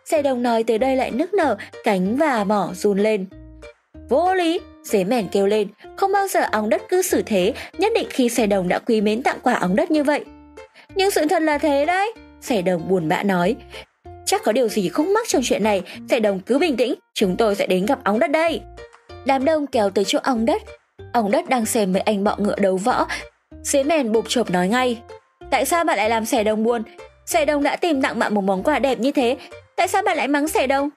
Xe 0.05 0.23
đồng 0.23 0.43
nói 0.43 0.63
tới 0.63 0.79
đây 0.79 0.97
lại 0.97 1.11
nức 1.11 1.35
nở, 1.35 1.57
cánh 1.85 2.17
và 2.17 2.45
mỏ 2.45 2.71
run 2.75 2.99
lên. 2.99 3.27
Vô 4.09 4.35
lý, 4.35 4.61
dế 4.83 5.05
mèn 5.05 5.29
kêu 5.33 5.47
lên, 5.47 5.69
không 5.97 6.13
bao 6.13 6.29
giờ 6.29 6.41
ong 6.53 6.71
đất 6.71 6.83
cứ 6.89 7.03
xử 7.03 7.23
thế, 7.23 7.53
nhất 7.79 7.93
định 7.95 8.07
khi 8.11 8.29
xe 8.29 8.47
đồng 8.47 8.69
đã 8.69 8.79
quý 8.79 9.01
mến 9.01 9.23
tặng 9.23 9.39
quà 9.43 9.55
ong 9.55 9.77
đất 9.77 9.91
như 9.91 10.05
vậy. 10.05 10.25
Nhưng 10.95 11.11
sự 11.11 11.27
thật 11.31 11.43
là 11.43 11.59
thế 11.59 11.87
đấy, 11.87 12.13
xe 12.41 12.63
đồng 12.63 12.89
buồn 12.89 13.09
bã 13.09 13.23
nói. 13.23 13.57
Chắc 14.27 14.43
có 14.45 14.53
điều 14.53 14.69
gì 14.69 14.89
khúc 14.89 15.07
mắc 15.07 15.29
trong 15.29 15.43
chuyện 15.45 15.63
này, 15.63 15.83
xe 16.11 16.21
đồng 16.21 16.41
cứ 16.41 16.59
bình 16.59 16.77
tĩnh, 16.77 16.95
chúng 17.15 17.37
tôi 17.37 17.55
sẽ 17.55 17.67
đến 17.67 17.87
gặp 17.87 18.05
ong 18.05 18.19
đất 18.19 18.31
đây. 18.31 18.61
Đám 19.25 19.45
đông 19.45 19.67
kéo 19.67 19.91
tới 19.91 20.05
chỗ 20.07 20.19
ong 20.23 20.45
đất. 20.45 20.63
Ong 21.13 21.31
đất 21.31 21.49
đang 21.49 21.67
xem 21.67 21.93
mấy 21.93 22.03
anh 22.03 22.25
bọ 22.25 22.37
ngựa 22.39 22.57
đấu 22.59 22.77
võ. 22.77 23.07
Dế 23.63 23.83
mèn 23.83 24.13
bụp 24.13 24.25
chộp 24.29 24.51
nói 24.51 24.69
ngay. 24.69 24.99
Tại 25.51 25.65
sao 25.65 25.85
bạn 25.85 25.97
lại 25.97 26.11
làm 26.11 26.25
xẻ 26.25 26.45
đồng 26.45 26.65
buồn? 26.65 26.83
Xẻ 27.27 27.45
đồng 27.45 27.63
đã 27.63 27.77
tìm 27.77 28.03
tặng 28.03 28.19
bạn 28.19 28.35
một 28.35 28.41
món 28.41 28.63
quà 28.63 28.79
đẹp 28.79 29.01
như 29.01 29.13
thế. 29.13 29.37
Tại 29.77 29.89
sao 29.89 30.03
bạn 30.03 30.17
lại 30.17 30.29
mắng 30.29 30.49
xẻ 30.49 30.67
đồng? 30.67 30.89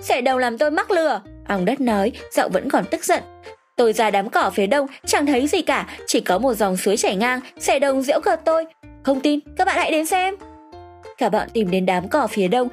Xẻ 0.00 0.20
đồng 0.20 0.38
làm 0.38 0.58
tôi 0.58 0.70
mắc 0.70 0.90
lừa. 0.90 1.20
Ong 1.48 1.64
đất 1.64 1.80
nói, 1.80 2.12
giọng 2.32 2.50
vẫn 2.52 2.70
còn 2.70 2.84
tức 2.90 3.04
giận. 3.04 3.22
Tôi 3.76 3.92
ra 3.92 4.10
đám 4.10 4.28
cỏ 4.28 4.50
phía 4.54 4.66
đông, 4.66 4.86
chẳng 5.06 5.26
thấy 5.26 5.46
gì 5.46 5.62
cả, 5.62 5.86
chỉ 6.06 6.20
có 6.20 6.38
một 6.38 6.54
dòng 6.54 6.76
suối 6.76 6.96
chảy 6.96 7.16
ngang, 7.16 7.40
xe 7.58 7.78
đồng 7.78 8.02
diễu 8.02 8.20
cợt 8.20 8.40
tôi. 8.44 8.64
Không 9.02 9.20
tin, 9.20 9.40
các 9.56 9.64
bạn 9.64 9.76
hãy 9.76 9.90
đến 9.90 10.06
xem. 10.06 10.34
Cả 11.18 11.28
bọn 11.28 11.48
tìm 11.52 11.70
đến 11.70 11.86
đám 11.86 12.08
cỏ 12.08 12.26
phía 12.26 12.48
đông. 12.48 12.68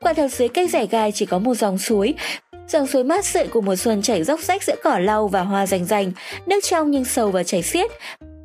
Quả 0.00 0.12
thật 0.12 0.28
dưới 0.32 0.48
cây 0.48 0.68
rẻ 0.68 0.86
gai 0.86 1.12
chỉ 1.12 1.26
có 1.26 1.38
một 1.38 1.54
dòng 1.54 1.78
suối, 1.78 2.14
Dòng 2.68 2.86
suối 2.86 3.04
mát 3.04 3.24
rượi 3.24 3.46
của 3.46 3.60
mùa 3.60 3.76
xuân 3.76 4.02
chảy 4.02 4.24
róc 4.24 4.40
rách 4.40 4.62
giữa 4.62 4.74
cỏ 4.84 4.98
lau 4.98 5.28
và 5.28 5.42
hoa 5.42 5.66
rành 5.66 5.84
rành, 5.84 6.12
nước 6.46 6.64
trong 6.64 6.90
nhưng 6.90 7.04
sâu 7.04 7.30
và 7.30 7.42
chảy 7.42 7.62
xiết. 7.62 7.90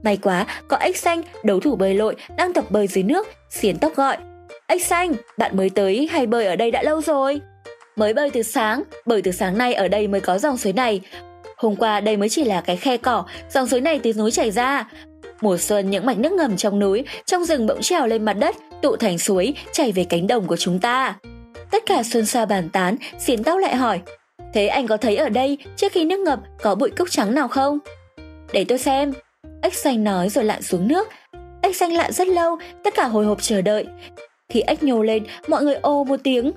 May 0.03 0.17
quá, 0.17 0.45
có 0.67 0.77
ếch 0.77 0.97
xanh, 0.97 1.21
đấu 1.43 1.59
thủ 1.59 1.75
bơi 1.75 1.93
lội, 1.93 2.15
đang 2.37 2.53
tập 2.53 2.65
bơi 2.69 2.87
dưới 2.87 3.03
nước, 3.03 3.27
xiến 3.49 3.77
tóc 3.77 3.95
gọi. 3.95 4.17
Ếch 4.67 4.85
xanh, 4.85 5.13
bạn 5.37 5.57
mới 5.57 5.69
tới 5.69 6.09
hay 6.11 6.27
bơi 6.27 6.45
ở 6.45 6.55
đây 6.55 6.71
đã 6.71 6.83
lâu 6.83 7.01
rồi? 7.01 7.41
Mới 7.97 8.13
bơi 8.13 8.29
từ 8.29 8.41
sáng, 8.43 8.83
bởi 9.05 9.21
từ 9.21 9.31
sáng 9.31 9.57
nay 9.57 9.73
ở 9.73 9.87
đây 9.87 10.07
mới 10.07 10.21
có 10.21 10.37
dòng 10.37 10.57
suối 10.57 10.73
này. 10.73 11.01
Hôm 11.57 11.75
qua 11.75 11.99
đây 11.99 12.17
mới 12.17 12.29
chỉ 12.29 12.43
là 12.43 12.61
cái 12.61 12.77
khe 12.77 12.97
cỏ, 12.97 13.25
dòng 13.49 13.67
suối 13.67 13.81
này 13.81 13.99
từ 14.03 14.13
núi 14.13 14.31
chảy 14.31 14.51
ra. 14.51 14.89
Mùa 15.41 15.57
xuân 15.57 15.89
những 15.89 16.05
mạch 16.05 16.17
nước 16.17 16.31
ngầm 16.31 16.57
trong 16.57 16.79
núi, 16.79 17.05
trong 17.25 17.45
rừng 17.45 17.67
bỗng 17.67 17.81
trèo 17.81 18.07
lên 18.07 18.25
mặt 18.25 18.33
đất, 18.33 18.55
tụ 18.81 18.95
thành 18.95 19.17
suối, 19.17 19.53
chảy 19.71 19.91
về 19.91 20.03
cánh 20.03 20.27
đồng 20.27 20.47
của 20.47 20.57
chúng 20.57 20.79
ta. 20.79 21.15
Tất 21.71 21.83
cả 21.85 22.03
xuân 22.03 22.25
xa 22.25 22.45
bàn 22.45 22.69
tán, 22.69 22.95
xiến 23.19 23.43
tóc 23.43 23.59
lại 23.59 23.75
hỏi, 23.75 24.01
thế 24.53 24.67
anh 24.67 24.87
có 24.87 24.97
thấy 24.97 25.15
ở 25.15 25.29
đây 25.29 25.57
trước 25.75 25.91
khi 25.91 26.05
nước 26.05 26.19
ngập 26.19 26.39
có 26.61 26.75
bụi 26.75 26.89
cúc 26.97 27.09
trắng 27.11 27.35
nào 27.35 27.47
không? 27.47 27.79
Để 28.53 28.65
tôi 28.67 28.77
xem. 28.77 29.13
Ếch 29.61 29.73
xanh 29.73 30.03
nói 30.03 30.29
rồi 30.29 30.43
lặn 30.43 30.61
xuống 30.61 30.87
nước. 30.87 31.07
Ếch 31.61 31.75
xanh 31.75 31.93
lặn 31.93 32.11
rất 32.13 32.27
lâu, 32.27 32.57
tất 32.83 32.95
cả 32.95 33.07
hồi 33.07 33.25
hộp 33.25 33.41
chờ 33.41 33.61
đợi. 33.61 33.85
Khi 34.49 34.61
ếch 34.61 34.83
nhô 34.83 35.03
lên, 35.03 35.23
mọi 35.47 35.63
người 35.63 35.75
ô 35.75 36.03
một 36.03 36.19
tiếng. 36.23 36.51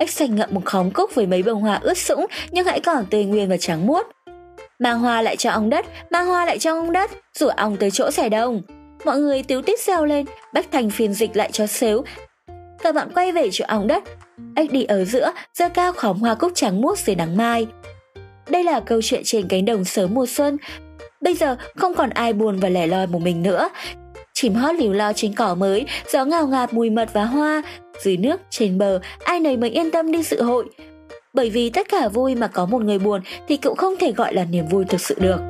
Ếch 0.00 0.10
xanh 0.10 0.36
ngậm 0.36 0.48
một 0.52 0.64
khóm 0.64 0.90
cúc 0.90 1.14
với 1.14 1.26
mấy 1.26 1.42
bông 1.42 1.62
hoa 1.62 1.78
ướt 1.82 1.98
sũng 1.98 2.26
nhưng 2.50 2.66
hãy 2.66 2.80
còn 2.80 3.06
tươi 3.10 3.24
nguyên 3.24 3.48
và 3.48 3.56
trắng 3.56 3.86
muốt. 3.86 4.06
Mang 4.78 5.00
hoa 5.00 5.22
lại 5.22 5.36
cho 5.36 5.50
ong 5.50 5.70
đất, 5.70 5.86
mang 6.10 6.26
hoa 6.26 6.44
lại 6.44 6.58
cho 6.58 6.74
ong 6.74 6.92
đất, 6.92 7.10
rủ 7.34 7.46
ong 7.46 7.76
tới 7.76 7.90
chỗ 7.90 8.10
xẻ 8.10 8.28
đông. 8.28 8.62
Mọi 9.04 9.18
người 9.18 9.42
tiếu 9.42 9.62
tít 9.62 9.80
reo 9.80 10.04
lên, 10.04 10.26
Bách 10.54 10.72
Thành 10.72 10.90
phiên 10.90 11.12
dịch 11.12 11.36
lại 11.36 11.50
cho 11.52 11.66
xếu. 11.66 12.04
Cả 12.82 12.92
bọn 12.92 13.08
quay 13.14 13.32
về 13.32 13.48
chỗ 13.52 13.64
ong 13.68 13.86
đất, 13.86 14.04
ếch 14.56 14.72
đi 14.72 14.84
ở 14.84 15.04
giữa, 15.04 15.32
giơ 15.54 15.68
cao 15.68 15.92
khóm 15.92 16.18
hoa 16.18 16.34
cúc 16.34 16.52
trắng 16.54 16.80
muốt 16.80 16.98
dưới 16.98 17.16
nắng 17.16 17.36
mai. 17.36 17.66
Đây 18.48 18.64
là 18.64 18.80
câu 18.80 19.02
chuyện 19.02 19.22
trên 19.24 19.48
cánh 19.48 19.64
đồng 19.64 19.84
sớm 19.84 20.14
mùa 20.14 20.26
xuân. 20.26 20.56
Bây 21.20 21.34
giờ 21.34 21.56
không 21.76 21.94
còn 21.94 22.10
ai 22.10 22.32
buồn 22.32 22.60
và 22.60 22.68
lẻ 22.68 22.86
loi 22.86 23.06
một 23.06 23.18
mình 23.18 23.42
nữa. 23.42 23.68
Chim 24.34 24.54
hót 24.54 24.74
líu 24.74 24.92
lo 24.92 25.12
trên 25.12 25.34
cỏ 25.34 25.54
mới, 25.54 25.86
gió 26.12 26.24
ngào 26.24 26.46
ngạt 26.46 26.72
mùi 26.72 26.90
mật 26.90 27.08
và 27.12 27.24
hoa. 27.24 27.62
Dưới 28.04 28.16
nước, 28.16 28.40
trên 28.50 28.78
bờ, 28.78 29.00
ai 29.24 29.40
nấy 29.40 29.56
mới 29.56 29.70
yên 29.70 29.90
tâm 29.90 30.12
đi 30.12 30.22
dự 30.22 30.42
hội. 30.42 30.64
Bởi 31.32 31.50
vì 31.50 31.70
tất 31.70 31.88
cả 31.88 32.08
vui 32.08 32.34
mà 32.34 32.46
có 32.46 32.66
một 32.66 32.82
người 32.82 32.98
buồn 32.98 33.20
thì 33.48 33.56
cũng 33.56 33.76
không 33.76 33.94
thể 34.00 34.12
gọi 34.12 34.34
là 34.34 34.44
niềm 34.44 34.66
vui 34.66 34.84
thực 34.84 35.00
sự 35.00 35.14
được. 35.18 35.40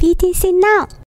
VTC 0.00 0.52
Now. 0.52 1.05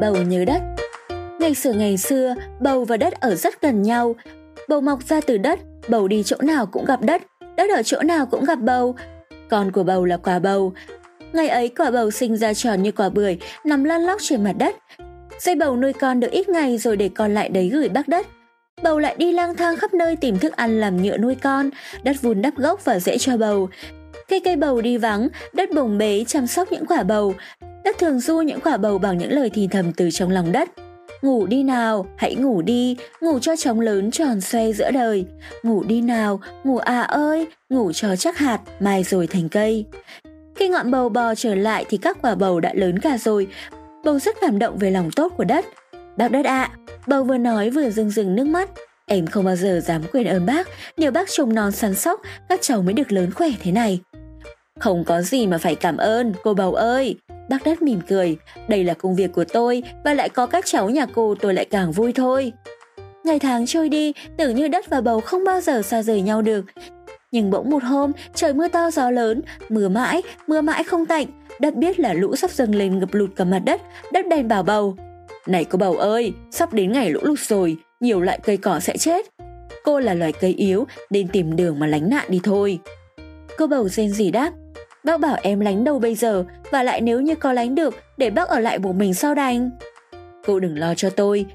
Bầu 0.00 0.16
nhớ 0.16 0.44
đất 0.44 0.62
Ngày 1.38 1.54
xưa 1.54 1.72
ngày 1.72 1.96
xưa, 1.96 2.34
bầu 2.60 2.84
và 2.84 2.96
đất 2.96 3.12
ở 3.20 3.34
rất 3.34 3.62
gần 3.62 3.82
nhau. 3.82 4.16
bầu 4.68 4.80
mọc 4.80 5.08
ra 5.08 5.20
từ 5.20 5.38
đất, 5.38 5.58
bầu 5.88 6.08
đi 6.08 6.22
chỗ 6.22 6.36
nào 6.40 6.66
cũng 6.66 6.84
gặp 6.84 7.00
đất, 7.02 7.22
đất 7.56 7.70
ở 7.70 7.82
chỗ 7.82 8.02
nào 8.02 8.26
cũng 8.26 8.44
gặp 8.44 8.58
bầu. 8.60 8.94
Con 9.50 9.72
của 9.72 9.82
bầu 9.82 10.04
là 10.04 10.16
quả 10.16 10.38
bầu. 10.38 10.72
Ngày 11.32 11.48
ấy 11.48 11.68
quả 11.68 11.90
bầu 11.90 12.10
sinh 12.10 12.36
ra 12.36 12.54
tròn 12.54 12.82
như 12.82 12.92
quả 12.92 13.08
bưởi, 13.08 13.38
nằm 13.64 13.84
lăn 13.84 14.02
lóc 14.02 14.20
trên 14.22 14.44
mặt 14.44 14.54
đất. 14.58 14.76
Dây 15.40 15.54
bầu 15.54 15.76
nuôi 15.76 15.92
con 15.92 16.20
được 16.20 16.30
ít 16.30 16.48
ngày 16.48 16.78
rồi 16.78 16.96
để 16.96 17.10
con 17.14 17.34
lại 17.34 17.48
đấy 17.48 17.68
gửi 17.68 17.88
bác 17.88 18.08
đất. 18.08 18.26
Bầu 18.82 18.98
lại 18.98 19.14
đi 19.18 19.32
lang 19.32 19.56
thang 19.56 19.76
khắp 19.76 19.94
nơi 19.94 20.16
tìm 20.16 20.38
thức 20.38 20.56
ăn 20.56 20.80
làm 20.80 21.02
nhựa 21.02 21.16
nuôi 21.16 21.34
con, 21.34 21.70
đất 22.02 22.16
vun 22.22 22.42
đắp 22.42 22.56
gốc 22.56 22.84
và 22.84 22.98
dễ 22.98 23.18
cho 23.18 23.36
bầu. 23.36 23.68
Khi 24.28 24.40
cây 24.40 24.56
bầu 24.56 24.80
đi 24.80 24.96
vắng, 24.96 25.28
đất 25.52 25.70
bồng 25.74 25.98
bế 25.98 26.24
chăm 26.26 26.46
sóc 26.46 26.72
những 26.72 26.86
quả 26.86 27.02
bầu. 27.02 27.34
Đất 27.84 27.98
thường 27.98 28.20
du 28.20 28.40
những 28.40 28.60
quả 28.60 28.76
bầu 28.76 28.98
bằng 28.98 29.18
những 29.18 29.32
lời 29.32 29.50
thì 29.54 29.68
thầm 29.70 29.92
từ 29.92 30.10
trong 30.10 30.30
lòng 30.30 30.52
đất. 30.52 30.68
Ngủ 31.22 31.46
đi 31.46 31.62
nào, 31.62 32.06
hãy 32.16 32.34
ngủ 32.34 32.62
đi, 32.62 32.96
ngủ 33.20 33.38
cho 33.38 33.56
trống 33.56 33.80
lớn 33.80 34.10
tròn 34.10 34.40
xoay 34.40 34.72
giữa 34.72 34.90
đời. 34.90 35.24
Ngủ 35.62 35.82
đi 35.84 36.00
nào, 36.00 36.40
ngủ 36.64 36.78
à 36.78 37.00
ơi, 37.00 37.46
ngủ 37.68 37.92
cho 37.92 38.16
chắc 38.16 38.38
hạt, 38.38 38.60
mai 38.80 39.04
rồi 39.04 39.26
thành 39.26 39.48
cây. 39.48 39.84
Khi 40.56 40.68
ngọn 40.68 40.90
bầu 40.90 41.08
bò 41.08 41.34
trở 41.34 41.54
lại 41.54 41.84
thì 41.88 41.96
các 41.96 42.18
quả 42.22 42.34
bầu 42.34 42.60
đã 42.60 42.74
lớn 42.74 42.98
cả 42.98 43.18
rồi. 43.18 43.46
Bầu 44.04 44.18
rất 44.18 44.36
cảm 44.40 44.58
động 44.58 44.78
về 44.78 44.90
lòng 44.90 45.10
tốt 45.10 45.32
của 45.36 45.44
đất. 45.44 45.64
Bác 46.16 46.30
đất 46.30 46.46
ạ, 46.46 46.62
à, 46.62 46.76
bầu 47.06 47.24
vừa 47.24 47.38
nói 47.38 47.70
vừa 47.70 47.90
rưng 47.90 48.10
rưng 48.10 48.34
nước 48.34 48.46
mắt. 48.46 48.70
Em 49.06 49.26
không 49.26 49.44
bao 49.44 49.56
giờ 49.56 49.80
dám 49.84 50.02
quên 50.12 50.26
ơn 50.26 50.46
bác, 50.46 50.68
nhờ 50.96 51.10
bác 51.10 51.30
trông 51.30 51.54
non 51.54 51.72
săn 51.72 51.94
sóc, 51.94 52.20
các 52.48 52.58
cháu 52.62 52.82
mới 52.82 52.94
được 52.94 53.12
lớn 53.12 53.30
khỏe 53.34 53.48
thế 53.62 53.72
này. 53.72 54.00
Không 54.80 55.04
có 55.04 55.22
gì 55.22 55.46
mà 55.46 55.58
phải 55.58 55.74
cảm 55.74 55.96
ơn, 55.96 56.32
cô 56.42 56.54
bầu 56.54 56.74
ơi. 56.74 57.16
Bác 57.48 57.64
đất 57.64 57.82
mỉm 57.82 58.00
cười, 58.08 58.36
đây 58.68 58.84
là 58.84 58.94
công 58.94 59.16
việc 59.16 59.32
của 59.32 59.44
tôi 59.44 59.82
và 60.04 60.14
lại 60.14 60.28
có 60.28 60.46
các 60.46 60.66
cháu 60.66 60.90
nhà 60.90 61.06
cô 61.14 61.34
tôi 61.34 61.54
lại 61.54 61.64
càng 61.64 61.92
vui 61.92 62.12
thôi. 62.12 62.52
Ngày 63.24 63.38
tháng 63.38 63.66
trôi 63.66 63.88
đi, 63.88 64.12
tưởng 64.36 64.54
như 64.54 64.68
đất 64.68 64.90
và 64.90 65.00
bầu 65.00 65.20
không 65.20 65.44
bao 65.44 65.60
giờ 65.60 65.82
xa 65.82 66.02
rời 66.02 66.20
nhau 66.20 66.42
được. 66.42 66.64
Nhưng 67.32 67.50
bỗng 67.50 67.70
một 67.70 67.82
hôm, 67.82 68.12
trời 68.34 68.54
mưa 68.54 68.68
to 68.68 68.90
gió 68.90 69.10
lớn, 69.10 69.42
mưa 69.68 69.88
mãi, 69.88 70.22
mưa 70.46 70.60
mãi 70.60 70.84
không 70.84 71.06
tạnh, 71.06 71.26
đất 71.60 71.74
biết 71.74 72.00
là 72.00 72.12
lũ 72.12 72.36
sắp 72.36 72.50
dâng 72.50 72.74
lên 72.74 72.98
ngập 72.98 73.14
lụt 73.14 73.30
cả 73.36 73.44
mặt 73.44 73.62
đất, 73.64 73.80
đất 74.12 74.28
đèn 74.28 74.48
bảo 74.48 74.62
bầu. 74.62 74.96
Này 75.46 75.64
cô 75.64 75.78
bầu 75.78 75.96
ơi, 75.96 76.32
sắp 76.50 76.72
đến 76.72 76.92
ngày 76.92 77.10
lũ 77.10 77.20
lụt 77.22 77.38
rồi, 77.38 77.76
nhiều 78.00 78.20
loại 78.20 78.40
cây 78.44 78.56
cỏ 78.56 78.80
sẽ 78.80 78.96
chết. 78.96 79.26
Cô 79.84 80.00
là 80.00 80.14
loài 80.14 80.32
cây 80.32 80.52
yếu, 80.52 80.86
nên 81.10 81.28
tìm 81.28 81.56
đường 81.56 81.78
mà 81.78 81.86
lánh 81.86 82.10
nạn 82.10 82.24
đi 82.28 82.40
thôi. 82.42 82.78
Cô 83.58 83.66
bầu 83.66 83.88
rên 83.88 84.10
rỉ 84.10 84.30
đáp, 84.30 84.52
Bác 85.04 85.20
bảo 85.20 85.36
em 85.42 85.60
lánh 85.60 85.84
đâu 85.84 85.98
bây 85.98 86.14
giờ, 86.14 86.44
và 86.70 86.82
lại 86.82 87.00
nếu 87.00 87.20
như 87.20 87.34
có 87.34 87.52
lánh 87.52 87.74
được, 87.74 87.94
để 88.16 88.30
bác 88.30 88.48
ở 88.48 88.58
lại 88.58 88.78
một 88.78 88.92
mình 88.92 89.14
sao 89.14 89.34
đành. 89.34 89.70
Cô 90.46 90.60
đừng 90.60 90.78
lo 90.78 90.94
cho 90.94 91.10
tôi, 91.10 91.46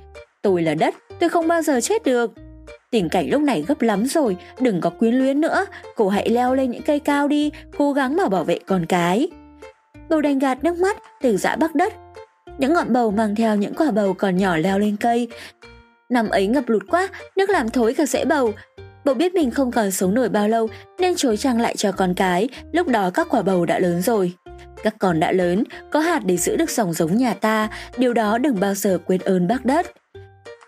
tôi 0.41 0.61
là 0.61 0.75
đất, 0.75 0.95
tôi 1.19 1.29
không 1.29 1.47
bao 1.47 1.61
giờ 1.61 1.81
chết 1.81 2.03
được. 2.03 2.31
Tình 2.91 3.09
cảnh 3.09 3.29
lúc 3.29 3.41
này 3.41 3.63
gấp 3.67 3.81
lắm 3.81 4.05
rồi, 4.05 4.37
đừng 4.59 4.81
có 4.81 4.89
quyến 4.89 5.15
luyến 5.15 5.41
nữa, 5.41 5.65
cô 5.95 6.09
hãy 6.09 6.29
leo 6.29 6.55
lên 6.55 6.71
những 6.71 6.81
cây 6.81 6.99
cao 6.99 7.27
đi, 7.27 7.51
cố 7.77 7.93
gắng 7.93 8.15
mà 8.15 8.29
bảo 8.29 8.43
vệ 8.43 8.59
con 8.67 8.85
cái. 8.85 9.27
Bầu 10.09 10.21
đành 10.21 10.39
gạt 10.39 10.63
nước 10.63 10.77
mắt 10.77 10.97
từ 11.21 11.37
dã 11.37 11.55
bắc 11.55 11.75
đất. 11.75 11.93
Những 12.57 12.73
ngọn 12.73 12.93
bầu 12.93 13.11
mang 13.11 13.35
theo 13.35 13.55
những 13.55 13.73
quả 13.73 13.91
bầu 13.91 14.13
còn 14.13 14.37
nhỏ 14.37 14.57
leo 14.57 14.79
lên 14.79 14.95
cây. 14.99 15.27
Năm 16.09 16.29
ấy 16.29 16.47
ngập 16.47 16.69
lụt 16.69 16.83
quá, 16.89 17.07
nước 17.35 17.49
làm 17.49 17.69
thối 17.69 17.93
cả 17.93 18.05
rễ 18.05 18.25
bầu, 18.25 18.53
cậu 19.09 19.13
biết 19.15 19.35
mình 19.35 19.51
không 19.51 19.71
còn 19.71 19.91
sống 19.91 20.13
nổi 20.13 20.29
bao 20.29 20.47
lâu 20.47 20.67
nên 20.99 21.15
chối 21.15 21.37
trang 21.37 21.61
lại 21.61 21.75
cho 21.77 21.91
con 21.91 22.13
cái, 22.13 22.49
lúc 22.71 22.87
đó 22.87 23.09
các 23.13 23.27
quả 23.29 23.41
bầu 23.41 23.65
đã 23.65 23.79
lớn 23.79 24.01
rồi. 24.01 24.33
Các 24.83 24.95
con 24.99 25.19
đã 25.19 25.31
lớn, 25.31 25.63
có 25.91 25.99
hạt 25.99 26.21
để 26.25 26.37
giữ 26.37 26.55
được 26.55 26.69
dòng 26.69 26.93
giống 26.93 27.17
nhà 27.17 27.33
ta, 27.33 27.69
điều 27.97 28.13
đó 28.13 28.37
đừng 28.37 28.59
bao 28.59 28.73
giờ 28.73 28.97
quên 29.05 29.21
ơn 29.21 29.47
bác 29.47 29.65
đất. 29.65 29.87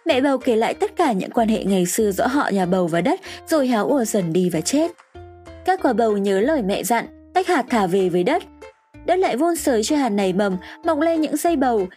Mẹ 0.06 0.22
bầu 0.22 0.38
kể 0.38 0.56
lại 0.56 0.74
tất 0.74 0.96
cả 0.96 1.12
những 1.12 1.32
quan 1.32 1.48
hệ 1.48 1.64
ngày 1.64 1.86
xưa 1.86 2.12
giữa 2.12 2.28
họ 2.28 2.50
nhà 2.50 2.66
bầu 2.66 2.88
và 2.88 3.02
đất 3.02 3.20
rồi 3.48 3.68
háo 3.68 3.88
ùa 3.88 4.06
dần 4.06 4.34
đi 4.34 4.50
và 4.50 4.62
chết. 4.62 4.92
Các 5.66 5.80
quả 5.84 5.94
bầu 5.94 6.18
nhớ 6.18 6.42
lời 6.42 6.62
mẹ 6.62 6.84
dặn, 6.84 7.06
tách 7.34 7.48
hạt 7.48 7.66
thả 7.70 7.88
về 7.88 8.10
với 8.10 8.24
đất. 8.24 8.44
Đất 9.06 9.16
lại 9.16 9.38
vun 9.38 9.56
sới 9.56 9.84
cho 9.84 9.96
hạt 9.98 10.10
này 10.10 10.34
mầm, 10.34 10.58
mọc 10.86 11.00
lên 11.00 11.22
những 11.22 11.38
dây 11.38 11.56
bầu. 11.56 11.88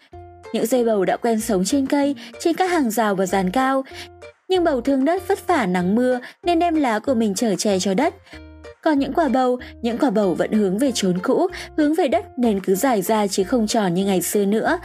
Những 0.53 0.67
dây 0.67 0.85
bầu 0.85 1.05
đã 1.05 1.17
quen 1.17 1.41
sống 1.41 1.65
trên 1.65 1.87
cây, 1.87 2.15
trên 2.41 2.57
các 2.57 2.71
hàng 2.71 2.91
rào 2.91 3.15
và 3.15 3.27
giàn 3.27 3.51
cao, 3.51 3.85
nhưng 4.49 4.65
bầu 4.65 4.81
thương 4.81 5.05
đất 5.05 5.29
vất 5.29 5.47
vả 5.47 5.67
nắng 5.67 5.95
mưa 5.95 6.21
nên 6.43 6.59
đem 6.59 6.75
lá 6.75 6.99
của 6.99 7.15
mình 7.15 7.35
trở 7.35 7.55
che 7.57 7.79
cho 7.79 7.95
đất. 7.95 8.15
Còn 8.83 8.99
những 8.99 9.13
quả 9.13 9.29
bầu, 9.29 9.59
những 9.83 9.99
quả 9.99 10.11
bầu 10.11 10.35
vẫn 10.35 10.53
hướng 10.53 10.79
về 10.79 10.93
chốn 10.95 11.19
cũ, 11.23 11.47
hướng 11.77 11.95
về 11.95 12.09
đất 12.09 12.25
nên 12.37 12.61
cứ 12.61 12.75
dài 12.75 13.03
ra 13.03 13.27
chứ 13.27 13.45
không 13.45 13.67
tròn 13.67 13.95
như 13.95 14.05
ngày 14.05 14.23
xưa 14.23 14.45
nữa. 14.45 14.79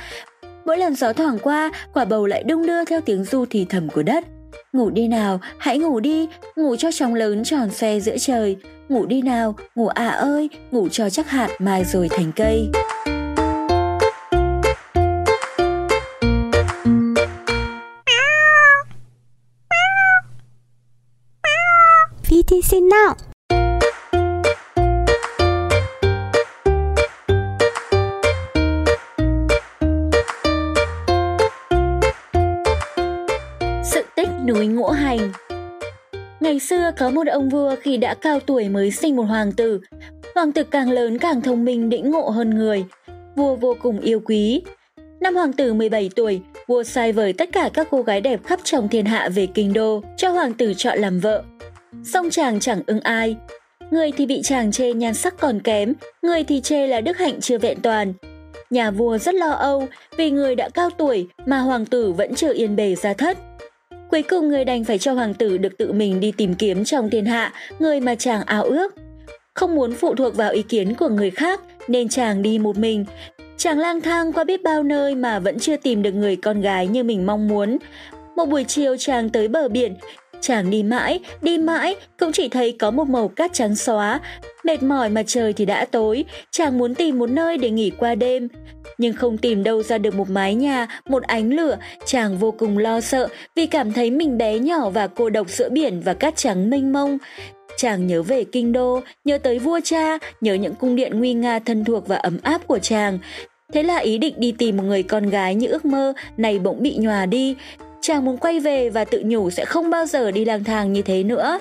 Mỗi 0.66 0.78
lần 0.78 0.95
gió 0.95 1.14
thoảng 1.14 1.39
qua, 1.39 1.72
quả 1.93 2.05
bầu 2.05 2.26
lại 2.26 2.43
đung 2.43 2.66
đưa 2.66 2.86
theo 2.86 3.01
tiếng 3.01 3.24
du 3.24 3.45
thì 3.49 3.66
thầm 3.70 3.89
của 3.89 4.03
đất. 4.03 4.26
Ngủ 4.74 4.89
đi 4.89 5.07
nào, 5.07 5.39
hãy 5.57 5.80
ngủ 5.80 5.99
đi, 5.99 6.28
ngủ 6.55 6.76
cho 6.76 6.91
trống 6.91 7.14
lớn 7.14 7.43
tròn 7.43 7.70
xe 7.72 7.99
giữa 7.99 8.18
trời. 8.18 8.57
Ngủ 8.89 9.05
đi 9.05 9.22
nào, 9.22 9.55
ngủ 9.76 9.88
à 9.88 10.10
ơi, 10.10 10.49
ngủ 10.72 10.88
cho 10.89 11.10
chắc 11.10 11.30
hạt 11.30 11.49
mai 11.60 11.86
rồi 11.86 12.10
thành 12.10 12.32
cây. 12.36 12.70
Ngày 36.49 36.59
xưa 36.59 36.91
có 36.97 37.09
một 37.09 37.27
ông 37.27 37.49
vua 37.49 37.75
khi 37.81 37.97
đã 37.97 38.13
cao 38.13 38.39
tuổi 38.39 38.69
mới 38.69 38.91
sinh 38.91 39.15
một 39.15 39.23
hoàng 39.23 39.51
tử. 39.51 39.79
Hoàng 40.35 40.51
tử 40.51 40.63
càng 40.63 40.91
lớn 40.91 41.17
càng 41.17 41.41
thông 41.41 41.65
minh 41.65 41.89
đĩnh 41.89 42.11
ngộ 42.11 42.29
hơn 42.29 42.49
người. 42.49 42.85
Vua 43.35 43.55
vô 43.55 43.75
cùng 43.81 43.99
yêu 43.99 44.19
quý. 44.25 44.61
Năm 45.19 45.35
hoàng 45.35 45.53
tử 45.53 45.73
17 45.73 46.09
tuổi, 46.15 46.41
vua 46.67 46.83
sai 46.83 47.11
vời 47.11 47.33
tất 47.33 47.49
cả 47.51 47.69
các 47.73 47.87
cô 47.91 48.01
gái 48.01 48.21
đẹp 48.21 48.39
khắp 48.45 48.59
trong 48.63 48.89
thiên 48.89 49.05
hạ 49.05 49.29
về 49.29 49.47
kinh 49.53 49.73
đô 49.73 50.01
cho 50.17 50.29
hoàng 50.29 50.53
tử 50.53 50.73
chọn 50.77 50.99
làm 50.99 51.19
vợ 51.19 51.43
song 52.03 52.29
chàng 52.29 52.59
chẳng 52.59 52.81
ưng 52.87 52.99
ai. 52.99 53.35
Người 53.91 54.11
thì 54.17 54.25
bị 54.25 54.41
chàng 54.41 54.71
chê 54.71 54.93
nhan 54.93 55.13
sắc 55.13 55.33
còn 55.39 55.59
kém, 55.59 55.93
người 56.21 56.43
thì 56.43 56.61
chê 56.61 56.87
là 56.87 57.01
đức 57.01 57.17
hạnh 57.17 57.41
chưa 57.41 57.57
vẹn 57.57 57.77
toàn. 57.81 58.13
Nhà 58.69 58.91
vua 58.91 59.17
rất 59.17 59.35
lo 59.35 59.49
âu 59.49 59.87
vì 60.17 60.31
người 60.31 60.55
đã 60.55 60.69
cao 60.69 60.89
tuổi 60.97 61.27
mà 61.45 61.59
hoàng 61.59 61.85
tử 61.85 62.11
vẫn 62.11 62.35
chưa 62.35 62.53
yên 62.53 62.75
bề 62.75 62.95
ra 62.95 63.13
thất. 63.13 63.37
Cuối 64.10 64.22
cùng 64.22 64.49
người 64.49 64.66
đành 64.66 64.84
phải 64.84 64.97
cho 64.97 65.14
hoàng 65.14 65.34
tử 65.34 65.57
được 65.57 65.78
tự 65.78 65.91
mình 65.91 66.20
đi 66.20 66.32
tìm 66.32 66.55
kiếm 66.55 66.86
trong 66.86 67.10
thiên 67.10 67.26
hạ 67.26 67.53
người 67.80 67.99
mà 67.99 68.16
chàng 68.16 68.43
ao 68.45 68.64
ước. 68.64 68.95
Không 69.53 69.76
muốn 69.76 69.93
phụ 69.93 70.16
thuộc 70.16 70.36
vào 70.36 70.51
ý 70.51 70.62
kiến 70.62 70.95
của 70.95 71.10
người 71.10 71.30
khác 71.30 71.62
nên 71.88 72.10
chàng 72.10 72.41
đi 72.41 72.60
một 72.60 72.78
mình. 72.78 73.05
Chàng 73.57 73.80
lang 73.80 74.01
thang 74.01 74.34
qua 74.34 74.43
biết 74.43 74.64
bao 74.64 74.84
nơi 74.84 75.16
mà 75.16 75.39
vẫn 75.39 75.60
chưa 75.60 75.76
tìm 75.76 76.01
được 76.01 76.12
người 76.12 76.36
con 76.36 76.62
gái 76.62 76.88
như 76.88 77.03
mình 77.03 77.26
mong 77.26 77.47
muốn. 77.47 77.78
Một 78.36 78.45
buổi 78.45 78.64
chiều 78.64 78.97
chàng 78.97 79.30
tới 79.30 79.47
bờ 79.47 79.68
biển, 79.68 79.95
Chàng 80.41 80.70
đi 80.70 80.84
mãi, 80.84 81.20
đi 81.41 81.57
mãi, 81.57 81.95
cũng 82.20 82.32
chỉ 82.32 82.49
thấy 82.49 82.76
có 82.80 82.91
một 82.91 83.10
màu 83.10 83.28
cát 83.28 83.53
trắng 83.53 83.76
xóa. 83.76 84.20
Mệt 84.64 84.84
mỏi 84.84 85.10
mà 85.10 85.24
trời 85.24 85.53
thì 85.53 85.66
đã 85.66 85.86
tối, 85.86 86.26
chàng 86.51 86.78
muốn 86.78 86.95
tìm 86.95 87.20
một 87.20 87.30
nơi 87.30 87.57
để 87.57 87.70
nghỉ 87.70 87.89
qua 87.89 88.16
đêm. 88.16 88.47
Nhưng 88.99 89.13
không 89.13 89.37
tìm 89.37 89.63
đâu 89.63 89.83
ra 89.83 89.97
được 89.97 90.15
một 90.15 90.29
mái 90.29 90.55
nhà, 90.55 90.87
một 91.05 91.23
ánh 91.23 91.53
lửa, 91.53 91.77
chàng 92.05 92.37
vô 92.37 92.51
cùng 92.51 92.77
lo 92.77 93.01
sợ 93.01 93.27
vì 93.55 93.65
cảm 93.65 93.93
thấy 93.93 94.11
mình 94.11 94.37
bé 94.37 94.59
nhỏ 94.59 94.89
và 94.89 95.07
cô 95.07 95.29
độc 95.29 95.49
giữa 95.49 95.69
biển 95.69 96.01
và 96.05 96.13
cát 96.13 96.35
trắng 96.35 96.69
mênh 96.69 96.93
mông. 96.93 97.17
Chàng 97.77 98.07
nhớ 98.07 98.23
về 98.23 98.43
kinh 98.43 98.71
đô, 98.71 99.01
nhớ 99.25 99.37
tới 99.37 99.59
vua 99.59 99.79
cha, 99.83 100.17
nhớ 100.41 100.53
những 100.53 100.75
cung 100.75 100.95
điện 100.95 101.19
nguy 101.19 101.33
nga 101.33 101.59
thân 101.59 101.85
thuộc 101.85 102.07
và 102.07 102.15
ấm 102.15 102.37
áp 102.43 102.67
của 102.67 102.79
chàng. 102.79 103.19
Thế 103.73 103.83
là 103.83 103.97
ý 103.97 104.17
định 104.17 104.33
đi 104.37 104.51
tìm 104.51 104.77
một 104.77 104.83
người 104.83 105.03
con 105.03 105.29
gái 105.29 105.55
như 105.55 105.67
ước 105.67 105.85
mơ 105.85 106.13
này 106.37 106.59
bỗng 106.59 106.83
bị 106.83 106.95
nhòa 106.97 107.25
đi, 107.25 107.55
Chàng 108.01 108.25
muốn 108.25 108.37
quay 108.37 108.59
về 108.59 108.89
và 108.89 109.05
tự 109.05 109.21
nhủ 109.25 109.49
sẽ 109.49 109.65
không 109.65 109.89
bao 109.89 110.05
giờ 110.05 110.31
đi 110.31 110.45
lang 110.45 110.63
thang 110.63 110.93
như 110.93 111.01
thế 111.01 111.23
nữa. 111.23 111.59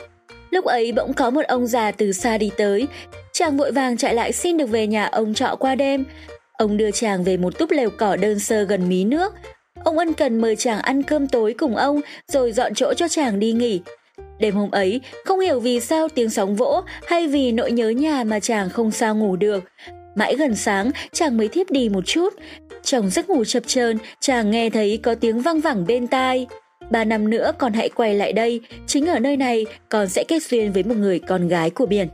Lúc 0.51 0.64
ấy 0.64 0.93
bỗng 0.93 1.12
có 1.12 1.30
một 1.30 1.47
ông 1.49 1.66
già 1.66 1.91
từ 1.91 2.12
xa 2.12 2.39
đi 2.39 2.51
tới, 2.57 2.89
chàng 3.32 3.57
vội 3.57 3.72
vàng 3.72 3.97
chạy 3.97 4.14
lại 4.14 4.32
xin 4.32 4.57
được 4.57 4.66
về 4.66 4.86
nhà 4.86 5.05
ông 5.05 5.34
trọ 5.34 5.57
qua 5.59 5.74
đêm. 5.74 6.05
Ông 6.59 6.77
đưa 6.77 6.91
chàng 6.91 7.25
về 7.25 7.37
một 7.37 7.59
túp 7.59 7.71
lều 7.71 7.91
cỏ 7.91 8.17
đơn 8.17 8.39
sơ 8.39 8.63
gần 8.63 8.89
mí 8.89 9.05
nước. 9.05 9.35
Ông 9.85 9.99
ân 9.99 10.13
cần 10.13 10.41
mời 10.41 10.57
chàng 10.57 10.79
ăn 10.79 11.03
cơm 11.03 11.29
tối 11.29 11.55
cùng 11.59 11.77
ông 11.77 12.01
rồi 12.29 12.53
dọn 12.53 12.75
chỗ 12.75 12.95
cho 12.95 13.09
chàng 13.09 13.39
đi 13.39 13.53
nghỉ. 13.53 13.81
Đêm 14.39 14.55
hôm 14.55 14.71
ấy, 14.71 15.01
không 15.25 15.41
hiểu 15.41 15.61
vì 15.61 15.81
sao 15.81 16.09
tiếng 16.09 16.31
sóng 16.31 16.57
vỗ 16.57 16.83
hay 17.07 17.27
vì 17.27 17.53
nỗi 17.53 17.73
nhớ 17.73 17.89
nhà 17.89 18.25
mà 18.25 18.41
chàng 18.41 18.71
không 18.71 18.91
sao 18.91 19.17
ngủ 19.17 19.37
được. 19.37 19.65
Mãi 20.15 20.37
gần 20.37 20.57
sáng, 20.57 20.91
chàng 21.13 21.37
mới 21.37 21.49
thiếp 21.49 21.71
đi 21.71 21.89
một 21.89 22.07
chút. 22.07 22.35
Trong 22.83 23.11
giấc 23.11 23.31
ngủ 23.31 23.45
chập 23.45 23.63
chờn, 23.67 23.99
chàng 24.21 24.51
nghe 24.51 24.71
thấy 24.71 25.01
có 25.03 25.15
tiếng 25.15 25.41
văng 25.41 25.61
vẳng 25.61 25.87
bên 25.87 26.07
tai. 26.07 26.47
Ba 26.91 27.05
năm 27.05 27.31
nữa 27.31 27.53
con 27.59 27.73
hãy 27.73 27.89
quay 27.89 28.15
lại 28.15 28.33
đây, 28.33 28.61
chính 28.87 29.07
ở 29.07 29.19
nơi 29.19 29.37
này 29.37 29.67
con 29.89 30.09
sẽ 30.09 30.25
kết 30.29 30.43
duyên 30.43 30.73
với 30.73 30.83
một 30.83 30.97
người 30.97 31.19
con 31.19 31.49
gái 31.49 31.71
của 31.71 31.87
biển. 31.87 32.09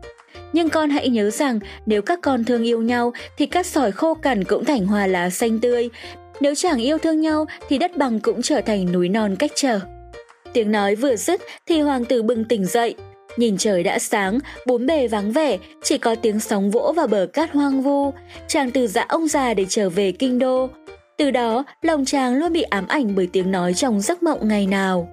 Nhưng 0.55 0.68
con 0.68 0.90
hãy 0.90 1.09
nhớ 1.09 1.30
rằng 1.30 1.59
nếu 1.86 2.02
các 2.02 2.18
con 2.22 2.44
thương 2.44 2.62
yêu 2.62 2.82
nhau 2.82 3.12
thì 3.36 3.46
cát 3.46 3.66
sỏi 3.66 3.92
khô 3.92 4.14
cằn 4.14 4.44
cũng 4.44 4.64
thành 4.64 4.86
hoa 4.86 5.07
lá 5.07 5.30
xanh 5.30 5.61
tươi. 5.61 5.88
Nếu 6.40 6.55
chẳng 6.55 6.78
yêu 6.78 6.98
thương 6.98 7.20
nhau 7.20 7.46
thì 7.68 7.78
đất 7.78 7.96
bằng 7.96 8.20
cũng 8.20 8.42
trở 8.42 8.61
thành 8.61 8.92
núi 8.92 9.09
non 9.09 9.36
cách 9.36 9.50
trở. 9.55 9.80
Tiếng 10.52 10.72
nói 10.72 10.94
vừa 10.94 11.16
dứt 11.16 11.40
thì 11.66 11.80
hoàng 11.80 12.05
tử 12.05 12.22
bừng 12.22 12.44
tỉnh 12.44 12.64
dậy. 12.64 12.94
Nhìn 13.36 13.57
trời 13.57 13.82
đã 13.82 13.98
sáng, 13.98 14.38
bốn 14.66 14.86
bề 14.86 15.09
vắng 15.09 15.32
vẻ, 15.32 15.59
chỉ 15.82 15.98
có 15.98 16.14
tiếng 16.14 16.40
sóng 16.40 16.70
vỗ 16.70 16.92
vào 16.96 17.07
bờ 17.07 17.26
cát 17.32 17.50
hoang 17.52 17.82
vu. 17.82 18.12
Chàng 18.48 18.70
từ 18.70 18.86
dã 18.86 19.05
ông 19.09 19.28
già 19.28 19.55
để 19.55 19.66
trở 19.68 19.90
về 19.90 20.12
kinh 20.12 20.38
đô. 20.38 20.68
Từ 21.18 21.30
đó, 21.30 21.64
lòng 21.82 22.05
chàng 22.05 22.34
luôn 22.34 22.52
bị 22.52 22.62
ám 22.62 22.86
ảnh 22.86 23.14
bởi 23.14 23.28
tiếng 23.32 23.50
nói 23.50 23.74
trong 23.74 24.00
giấc 24.00 24.22
mộng 24.22 24.48
ngày 24.48 24.66
nào. 24.66 25.09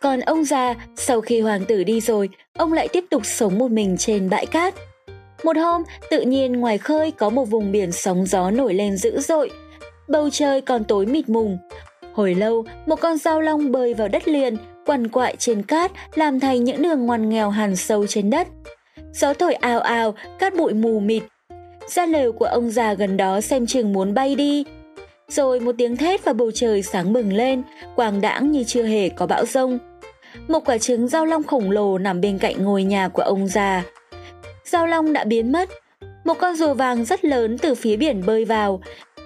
Còn 0.00 0.20
ông 0.20 0.44
già, 0.44 0.74
sau 0.96 1.20
khi 1.20 1.40
hoàng 1.40 1.64
tử 1.64 1.84
đi 1.84 2.00
rồi, 2.00 2.28
ông 2.58 2.72
lại 2.72 2.88
tiếp 2.88 3.04
tục 3.10 3.26
sống 3.26 3.58
một 3.58 3.70
mình 3.70 3.96
trên 3.98 4.30
bãi 4.30 4.46
cát. 4.46 4.74
Một 5.46 5.56
hôm, 5.56 5.82
tự 6.10 6.20
nhiên 6.20 6.52
ngoài 6.52 6.78
khơi 6.78 7.10
có 7.10 7.30
một 7.30 7.44
vùng 7.44 7.72
biển 7.72 7.92
sóng 7.92 8.26
gió 8.26 8.50
nổi 8.50 8.74
lên 8.74 8.96
dữ 8.96 9.20
dội. 9.20 9.50
Bầu 10.08 10.30
trời 10.30 10.60
còn 10.60 10.84
tối 10.84 11.06
mịt 11.06 11.28
mùng. 11.28 11.58
Hồi 12.14 12.34
lâu, 12.34 12.64
một 12.86 13.00
con 13.00 13.18
dao 13.18 13.40
long 13.40 13.72
bơi 13.72 13.94
vào 13.94 14.08
đất 14.08 14.28
liền, 14.28 14.56
quằn 14.86 15.08
quại 15.08 15.36
trên 15.38 15.62
cát 15.62 15.92
làm 16.14 16.40
thành 16.40 16.64
những 16.64 16.82
đường 16.82 17.06
ngoằn 17.06 17.28
nghèo 17.28 17.50
hằn 17.50 17.76
sâu 17.76 18.06
trên 18.06 18.30
đất. 18.30 18.48
Gió 19.12 19.34
thổi 19.34 19.54
ào 19.54 19.80
ào, 19.80 20.14
cát 20.38 20.54
bụi 20.56 20.74
mù 20.74 21.00
mịt. 21.00 21.22
Ra 21.88 22.06
lều 22.06 22.32
của 22.32 22.44
ông 22.44 22.70
già 22.70 22.94
gần 22.94 23.16
đó 23.16 23.40
xem 23.40 23.66
chừng 23.66 23.92
muốn 23.92 24.14
bay 24.14 24.34
đi. 24.34 24.64
Rồi 25.28 25.60
một 25.60 25.74
tiếng 25.78 25.96
thét 25.96 26.24
và 26.24 26.32
bầu 26.32 26.50
trời 26.54 26.82
sáng 26.82 27.12
bừng 27.12 27.32
lên, 27.32 27.62
quàng 27.96 28.20
đãng 28.20 28.52
như 28.52 28.64
chưa 28.64 28.82
hề 28.82 29.08
có 29.08 29.26
bão 29.26 29.46
rông. 29.46 29.78
Một 30.48 30.60
quả 30.64 30.78
trứng 30.78 31.08
dao 31.08 31.26
long 31.26 31.42
khổng 31.42 31.70
lồ 31.70 31.98
nằm 31.98 32.20
bên 32.20 32.38
cạnh 32.38 32.64
ngôi 32.64 32.84
nhà 32.84 33.08
của 33.08 33.22
ông 33.22 33.48
già. 33.48 33.84
Giao 34.66 34.86
long 34.86 35.12
đã 35.12 35.24
biến 35.24 35.52
mất. 35.52 35.68
Một 36.24 36.34
con 36.34 36.56
rùa 36.56 36.74
vàng 36.74 37.04
rất 37.04 37.24
lớn 37.24 37.58
từ 37.58 37.74
phía 37.74 37.96
biển 37.96 38.26
bơi 38.26 38.44
vào, 38.44 38.82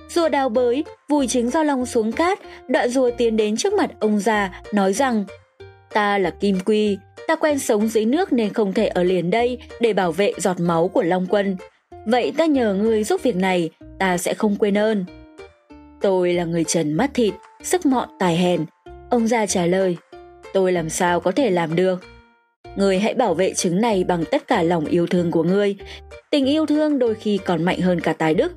Rùa 0.08 0.28
đào 0.28 0.48
bới, 0.48 0.84
vùi 1.08 1.26
chính 1.26 1.50
Giao 1.50 1.64
long 1.64 1.86
xuống 1.86 2.12
cát, 2.12 2.38
đoạn 2.68 2.88
rùa 2.88 3.10
tiến 3.10 3.36
đến 3.36 3.56
trước 3.56 3.72
mặt 3.72 3.90
ông 4.00 4.18
già, 4.18 4.62
nói 4.72 4.92
rằng 4.92 5.24
Ta 5.92 6.18
là 6.18 6.30
Kim 6.30 6.60
Quy, 6.60 6.98
ta 7.26 7.36
quen 7.36 7.58
sống 7.58 7.88
dưới 7.88 8.04
nước 8.04 8.32
nên 8.32 8.52
không 8.52 8.72
thể 8.72 8.86
ở 8.86 9.02
liền 9.02 9.30
đây 9.30 9.58
để 9.80 9.92
bảo 9.92 10.12
vệ 10.12 10.32
giọt 10.36 10.60
máu 10.60 10.88
của 10.88 11.02
Long 11.02 11.26
Quân. 11.26 11.56
Vậy 12.06 12.32
ta 12.36 12.46
nhờ 12.46 12.74
ngươi 12.74 13.04
giúp 13.04 13.22
việc 13.22 13.36
này, 13.36 13.70
ta 13.98 14.18
sẽ 14.18 14.34
không 14.34 14.56
quên 14.56 14.78
ơn. 14.78 15.04
Tôi 16.00 16.32
là 16.32 16.44
người 16.44 16.64
trần 16.64 16.92
mắt 16.92 17.10
thịt, 17.14 17.34
sức 17.62 17.86
mọn 17.86 18.08
tài 18.18 18.36
hèn. 18.36 18.64
Ông 19.10 19.28
già 19.28 19.46
trả 19.46 19.66
lời, 19.66 19.96
tôi 20.52 20.72
làm 20.72 20.88
sao 20.88 21.20
có 21.20 21.32
thể 21.32 21.50
làm 21.50 21.76
được 21.76 22.04
người 22.76 22.98
hãy 22.98 23.14
bảo 23.14 23.34
vệ 23.34 23.54
trứng 23.54 23.80
này 23.80 24.04
bằng 24.04 24.24
tất 24.30 24.48
cả 24.48 24.62
lòng 24.62 24.84
yêu 24.84 25.06
thương 25.06 25.30
của 25.30 25.42
người 25.42 25.76
Tình 26.30 26.46
yêu 26.46 26.66
thương 26.66 26.98
đôi 26.98 27.14
khi 27.14 27.38
còn 27.44 27.64
mạnh 27.64 27.80
hơn 27.80 28.00
cả 28.00 28.12
tài 28.12 28.34
đức. 28.34 28.52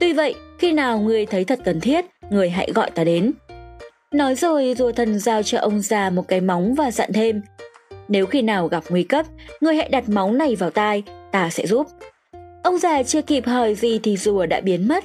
Tuy 0.00 0.12
vậy, 0.12 0.34
khi 0.58 0.72
nào 0.72 0.98
người 0.98 1.26
thấy 1.26 1.44
thật 1.44 1.58
cần 1.64 1.80
thiết, 1.80 2.04
người 2.30 2.50
hãy 2.50 2.70
gọi 2.74 2.90
ta 2.90 3.04
đến. 3.04 3.32
Nói 4.12 4.34
rồi 4.34 4.74
rùa 4.78 4.92
thần 4.92 5.18
giao 5.18 5.42
cho 5.42 5.58
ông 5.58 5.80
già 5.80 6.10
một 6.10 6.28
cái 6.28 6.40
móng 6.40 6.74
và 6.74 6.90
dặn 6.90 7.12
thêm. 7.12 7.42
Nếu 8.08 8.26
khi 8.26 8.42
nào 8.42 8.68
gặp 8.68 8.84
nguy 8.88 9.02
cấp, 9.02 9.26
người 9.60 9.74
hãy 9.74 9.88
đặt 9.88 10.08
móng 10.08 10.38
này 10.38 10.56
vào 10.56 10.70
tai, 10.70 11.02
ta 11.32 11.50
sẽ 11.50 11.66
giúp. 11.66 11.86
Ông 12.62 12.78
già 12.78 13.02
chưa 13.02 13.22
kịp 13.22 13.46
hỏi 13.46 13.74
gì 13.74 14.00
thì 14.02 14.16
rùa 14.16 14.46
đã 14.46 14.60
biến 14.60 14.88
mất. 14.88 15.04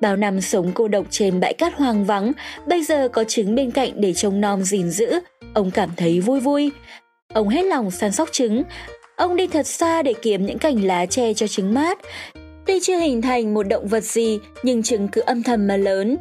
Bao 0.00 0.16
năm 0.16 0.40
sống 0.40 0.70
cô 0.74 0.88
độc 0.88 1.06
trên 1.10 1.40
bãi 1.40 1.54
cát 1.54 1.74
hoang 1.74 2.04
vắng, 2.04 2.32
bây 2.66 2.82
giờ 2.82 3.08
có 3.08 3.24
trứng 3.24 3.54
bên 3.54 3.70
cạnh 3.70 3.90
để 3.96 4.12
trông 4.12 4.40
nom 4.40 4.62
gìn 4.62 4.90
giữ, 4.90 5.20
ông 5.54 5.70
cảm 5.70 5.90
thấy 5.96 6.20
vui 6.20 6.40
vui. 6.40 6.70
Ông 7.34 7.48
hết 7.48 7.64
lòng 7.64 7.90
săn 7.90 8.12
sóc 8.12 8.28
trứng, 8.32 8.62
ông 9.16 9.36
đi 9.36 9.46
thật 9.46 9.66
xa 9.66 10.02
để 10.02 10.14
kiếm 10.22 10.46
những 10.46 10.58
cành 10.58 10.84
lá 10.84 11.06
che 11.06 11.34
cho 11.34 11.46
trứng 11.46 11.74
mát. 11.74 11.98
Tuy 12.66 12.80
chưa 12.80 12.98
hình 12.98 13.22
thành 13.22 13.54
một 13.54 13.62
động 13.62 13.86
vật 13.88 14.04
gì, 14.04 14.38
nhưng 14.62 14.82
trứng 14.82 15.08
cứ 15.08 15.20
âm 15.20 15.42
thầm 15.42 15.66
mà 15.66 15.76
lớn. 15.76 16.16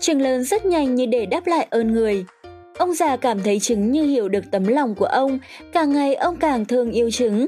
Trứng 0.00 0.20
lớn 0.20 0.44
rất 0.44 0.64
nhanh 0.64 0.94
như 0.94 1.06
để 1.06 1.26
đáp 1.26 1.46
lại 1.46 1.66
ơn 1.70 1.92
người. 1.92 2.24
Ông 2.78 2.94
già 2.94 3.16
cảm 3.16 3.42
thấy 3.42 3.60
trứng 3.60 3.90
như 3.90 4.02
hiểu 4.02 4.28
được 4.28 4.44
tấm 4.50 4.66
lòng 4.66 4.94
của 4.94 5.04
ông, 5.04 5.38
càng 5.72 5.92
ngày 5.92 6.14
ông 6.14 6.36
càng 6.36 6.64
thương 6.64 6.92
yêu 6.92 7.10
trứng. 7.10 7.46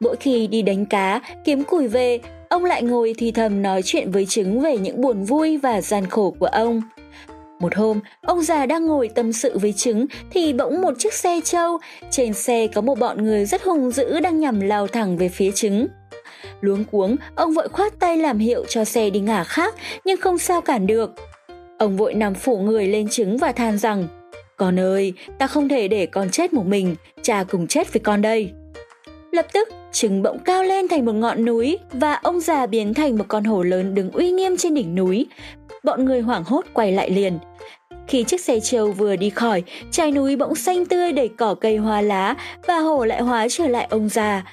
Mỗi 0.00 0.16
khi 0.16 0.46
đi 0.46 0.62
đánh 0.62 0.86
cá, 0.86 1.20
kiếm 1.44 1.64
củi 1.64 1.88
về, 1.88 2.20
ông 2.48 2.64
lại 2.64 2.82
ngồi 2.82 3.14
thì 3.18 3.32
thầm 3.32 3.62
nói 3.62 3.82
chuyện 3.84 4.10
với 4.10 4.26
trứng 4.26 4.60
về 4.60 4.76
những 4.76 5.00
buồn 5.00 5.24
vui 5.24 5.56
và 5.56 5.80
gian 5.80 6.06
khổ 6.06 6.34
của 6.38 6.46
ông. 6.46 6.82
Một 7.62 7.74
hôm, 7.74 8.00
ông 8.22 8.42
già 8.42 8.66
đang 8.66 8.86
ngồi 8.86 9.08
tâm 9.08 9.32
sự 9.32 9.58
với 9.58 9.72
trứng 9.72 10.06
thì 10.30 10.52
bỗng 10.52 10.82
một 10.82 10.94
chiếc 10.98 11.14
xe 11.14 11.40
trâu, 11.44 11.78
trên 12.10 12.34
xe 12.34 12.66
có 12.66 12.80
một 12.80 12.98
bọn 12.98 13.24
người 13.24 13.44
rất 13.44 13.62
hung 13.62 13.90
dữ 13.90 14.20
đang 14.20 14.40
nhằm 14.40 14.60
lao 14.60 14.86
thẳng 14.86 15.16
về 15.16 15.28
phía 15.28 15.50
trứng. 15.50 15.86
Luống 16.60 16.84
cuống, 16.84 17.16
ông 17.34 17.52
vội 17.52 17.68
khoát 17.68 17.98
tay 17.98 18.16
làm 18.16 18.38
hiệu 18.38 18.64
cho 18.68 18.84
xe 18.84 19.10
đi 19.10 19.20
ngả 19.20 19.44
khác 19.44 19.74
nhưng 20.04 20.20
không 20.20 20.38
sao 20.38 20.60
cản 20.60 20.86
được. 20.86 21.14
Ông 21.78 21.96
vội 21.96 22.14
nằm 22.14 22.34
phủ 22.34 22.58
người 22.58 22.86
lên 22.86 23.08
trứng 23.08 23.38
và 23.38 23.52
than 23.52 23.78
rằng 23.78 24.06
Con 24.56 24.80
ơi, 24.80 25.12
ta 25.38 25.46
không 25.46 25.68
thể 25.68 25.88
để 25.88 26.06
con 26.06 26.30
chết 26.30 26.52
một 26.52 26.66
mình, 26.66 26.94
cha 27.22 27.44
cùng 27.50 27.66
chết 27.66 27.92
với 27.92 28.00
con 28.00 28.22
đây. 28.22 28.52
Lập 29.32 29.46
tức, 29.52 29.68
trứng 29.92 30.22
bỗng 30.22 30.38
cao 30.38 30.62
lên 30.62 30.88
thành 30.88 31.04
một 31.04 31.12
ngọn 31.12 31.44
núi 31.44 31.78
và 31.92 32.14
ông 32.14 32.40
già 32.40 32.66
biến 32.66 32.94
thành 32.94 33.18
một 33.18 33.24
con 33.28 33.44
hổ 33.44 33.62
lớn 33.62 33.94
đứng 33.94 34.10
uy 34.10 34.30
nghiêm 34.30 34.56
trên 34.56 34.74
đỉnh 34.74 34.94
núi. 34.94 35.26
Bọn 35.84 36.04
người 36.04 36.20
hoảng 36.20 36.44
hốt 36.44 36.64
quay 36.74 36.92
lại 36.92 37.10
liền. 37.10 37.38
Khi 38.06 38.24
chiếc 38.24 38.40
xe 38.40 38.60
trâu 38.60 38.92
vừa 38.92 39.16
đi 39.16 39.30
khỏi, 39.30 39.62
trái 39.90 40.10
núi 40.10 40.36
bỗng 40.36 40.54
xanh 40.54 40.86
tươi 40.86 41.12
đầy 41.12 41.28
cỏ 41.28 41.54
cây 41.54 41.76
hoa 41.76 42.00
lá 42.00 42.34
và 42.66 42.78
hổ 42.78 43.04
lại 43.04 43.22
hóa 43.22 43.46
trở 43.50 43.68
lại 43.68 43.86
ông 43.90 44.08
già. 44.08 44.44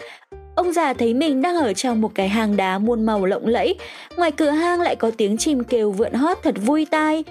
Ông 0.55 0.73
già 0.73 0.93
thấy 0.93 1.13
mình 1.13 1.41
đang 1.41 1.55
ở 1.55 1.73
trong 1.73 2.01
một 2.01 2.11
cái 2.15 2.29
hang 2.29 2.57
đá 2.57 2.77
muôn 2.77 3.05
màu 3.05 3.25
lộng 3.25 3.47
lẫy, 3.47 3.75
ngoài 4.17 4.31
cửa 4.31 4.49
hang 4.49 4.81
lại 4.81 4.95
có 4.95 5.11
tiếng 5.17 5.37
chim 5.37 5.63
kêu 5.63 5.91
vượn 5.91 6.13
hót 6.13 6.37
thật 6.43 6.55
vui 6.65 6.85
tai. 6.85 7.23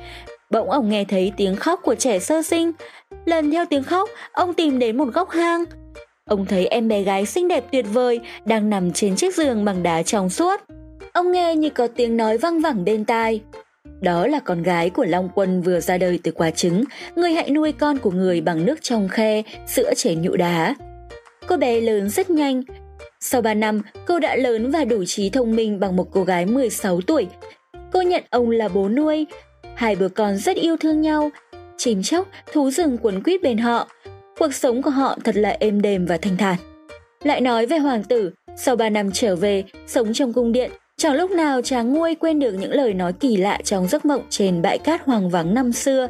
Bỗng 0.51 0.71
ông 0.71 0.89
nghe 0.89 1.05
thấy 1.05 1.33
tiếng 1.37 1.57
khóc 1.57 1.81
của 1.83 1.95
trẻ 1.95 2.19
sơ 2.19 2.43
sinh. 2.43 2.73
Lần 3.25 3.51
theo 3.51 3.65
tiếng 3.65 3.83
khóc, 3.83 4.09
ông 4.33 4.55
tìm 4.55 4.79
đến 4.79 4.97
một 4.97 5.09
góc 5.15 5.31
hang. 5.31 5.65
Ông 6.25 6.47
thấy 6.47 6.67
em 6.67 6.89
bé 6.89 7.03
gái 7.03 7.27
xinh 7.27 7.49
đẹp 7.49 7.65
tuyệt 7.73 7.87
vời 7.93 8.21
đang 8.45 8.71
nằm 8.71 8.93
trên 8.93 9.17
chiếc 9.17 9.35
giường 9.35 9.65
bằng 9.65 9.83
đá 9.83 10.03
trong 10.03 10.31
suốt. 10.31 10.61
Ông 11.13 11.33
nghe 11.33 11.57
như 11.57 11.71
có 11.71 11.87
tiếng 11.87 12.17
nói 12.17 12.39
văng 12.39 12.61
vẳng 12.61 12.85
bên 12.85 13.05
tai. 13.05 13.41
Đó 14.01 14.27
là 14.27 14.41
con 14.41 14.63
gái 14.63 14.91
của 14.91 15.05
Long 15.05 15.29
Quân 15.35 15.63
vừa 15.63 15.81
ra 15.81 15.99
đời 15.99 16.21
từ 16.23 16.33
quả 16.33 16.51
trứng, 16.51 16.85
người 17.17 17.33
hãy 17.33 17.51
nuôi 17.51 17.73
con 17.73 17.99
của 17.99 18.11
người 18.11 18.41
bằng 18.41 18.67
nước 18.67 18.79
trong 18.83 19.09
khe, 19.09 19.43
sữa 19.67 19.93
chảy 19.97 20.15
nhũ 20.15 20.37
đá. 20.37 20.75
Cô 21.47 21.57
bé 21.57 21.81
lớn 21.81 22.11
rất 22.11 22.31
nhanh, 22.31 22.63
sau 23.21 23.43
3 23.43 23.55
năm, 23.55 23.83
cô 24.07 24.19
đã 24.19 24.37
lớn 24.37 24.71
và 24.71 24.85
đủ 24.85 25.05
trí 25.05 25.31
thông 25.31 25.57
minh 25.57 25.81
bằng 25.81 25.97
một 25.97 26.09
cô 26.13 26.25
gái 26.25 26.47
16 26.47 27.01
tuổi. 27.01 27.27
Cô 27.93 28.03
nhận 28.03 28.25
ông 28.31 28.51
là 28.51 28.69
bố 28.69 28.89
nuôi. 28.89 29.27
Hai 29.75 29.97
bữa 29.97 30.09
con 30.09 30.37
rất 30.37 30.57
yêu 30.57 30.77
thương 30.77 31.01
nhau. 31.01 31.31
Chìm 31.77 32.03
chóc, 32.03 32.29
thú 32.53 32.71
rừng 32.71 32.99
quấn 33.03 33.23
quýt 33.23 33.43
bên 33.43 33.59
họ. 33.59 33.89
Cuộc 34.39 34.55
sống 34.55 34.83
của 34.83 34.91
họ 34.91 35.19
thật 35.25 35.37
là 35.37 35.57
êm 35.61 35.83
đềm 35.83 36.07
và 36.07 36.17
thanh 36.17 36.37
thản. 36.37 36.57
Lại 37.23 37.41
nói 37.41 37.67
về 37.67 37.79
hoàng 37.79 38.05
tử, 38.05 38.31
sau 38.57 38.77
3 38.77 38.91
năm 38.91 39.11
trở 39.13 39.37
về, 39.37 39.65
sống 39.87 40.13
trong 40.15 40.33
cung 40.33 40.53
điện, 40.53 40.71
chẳng 40.99 41.15
lúc 41.15 41.31
nào 41.31 41.63
chàng 41.63 41.93
nguôi 41.93 42.15
quên 42.15 42.39
được 42.39 42.53
những 42.53 42.73
lời 42.73 42.95
nói 42.95 43.13
kỳ 43.13 43.37
lạ 43.37 43.59
trong 43.65 43.89
giấc 43.89 44.05
mộng 44.05 44.23
trên 44.31 44.63
bãi 44.63 44.79
cát 44.79 45.05
hoàng 45.05 45.31
vắng 45.31 45.55
năm 45.55 45.73
xưa. 45.73 46.09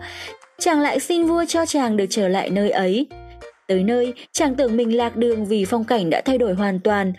Chàng 0.59 0.80
lại 0.80 1.01
xin 1.01 1.26
vua 1.26 1.45
cho 1.45 1.66
chàng 1.66 1.97
được 1.97 2.05
trở 2.11 2.28
lại 2.28 2.51
nơi 2.51 2.70
ấy. 2.70 3.07
Tới 3.66 3.82
nơi, 3.82 4.14
chàng 4.32 4.55
tưởng 4.55 4.76
mình 4.76 4.97
lạc 4.97 5.16
đường 5.16 5.47
vì 5.47 5.64
phong 5.64 5.84
cảnh 5.84 6.11
đã 6.11 6.22
thay 6.24 6.39
đổi 6.39 6.55
hoàn 6.55 6.80
toàn. 6.80 7.12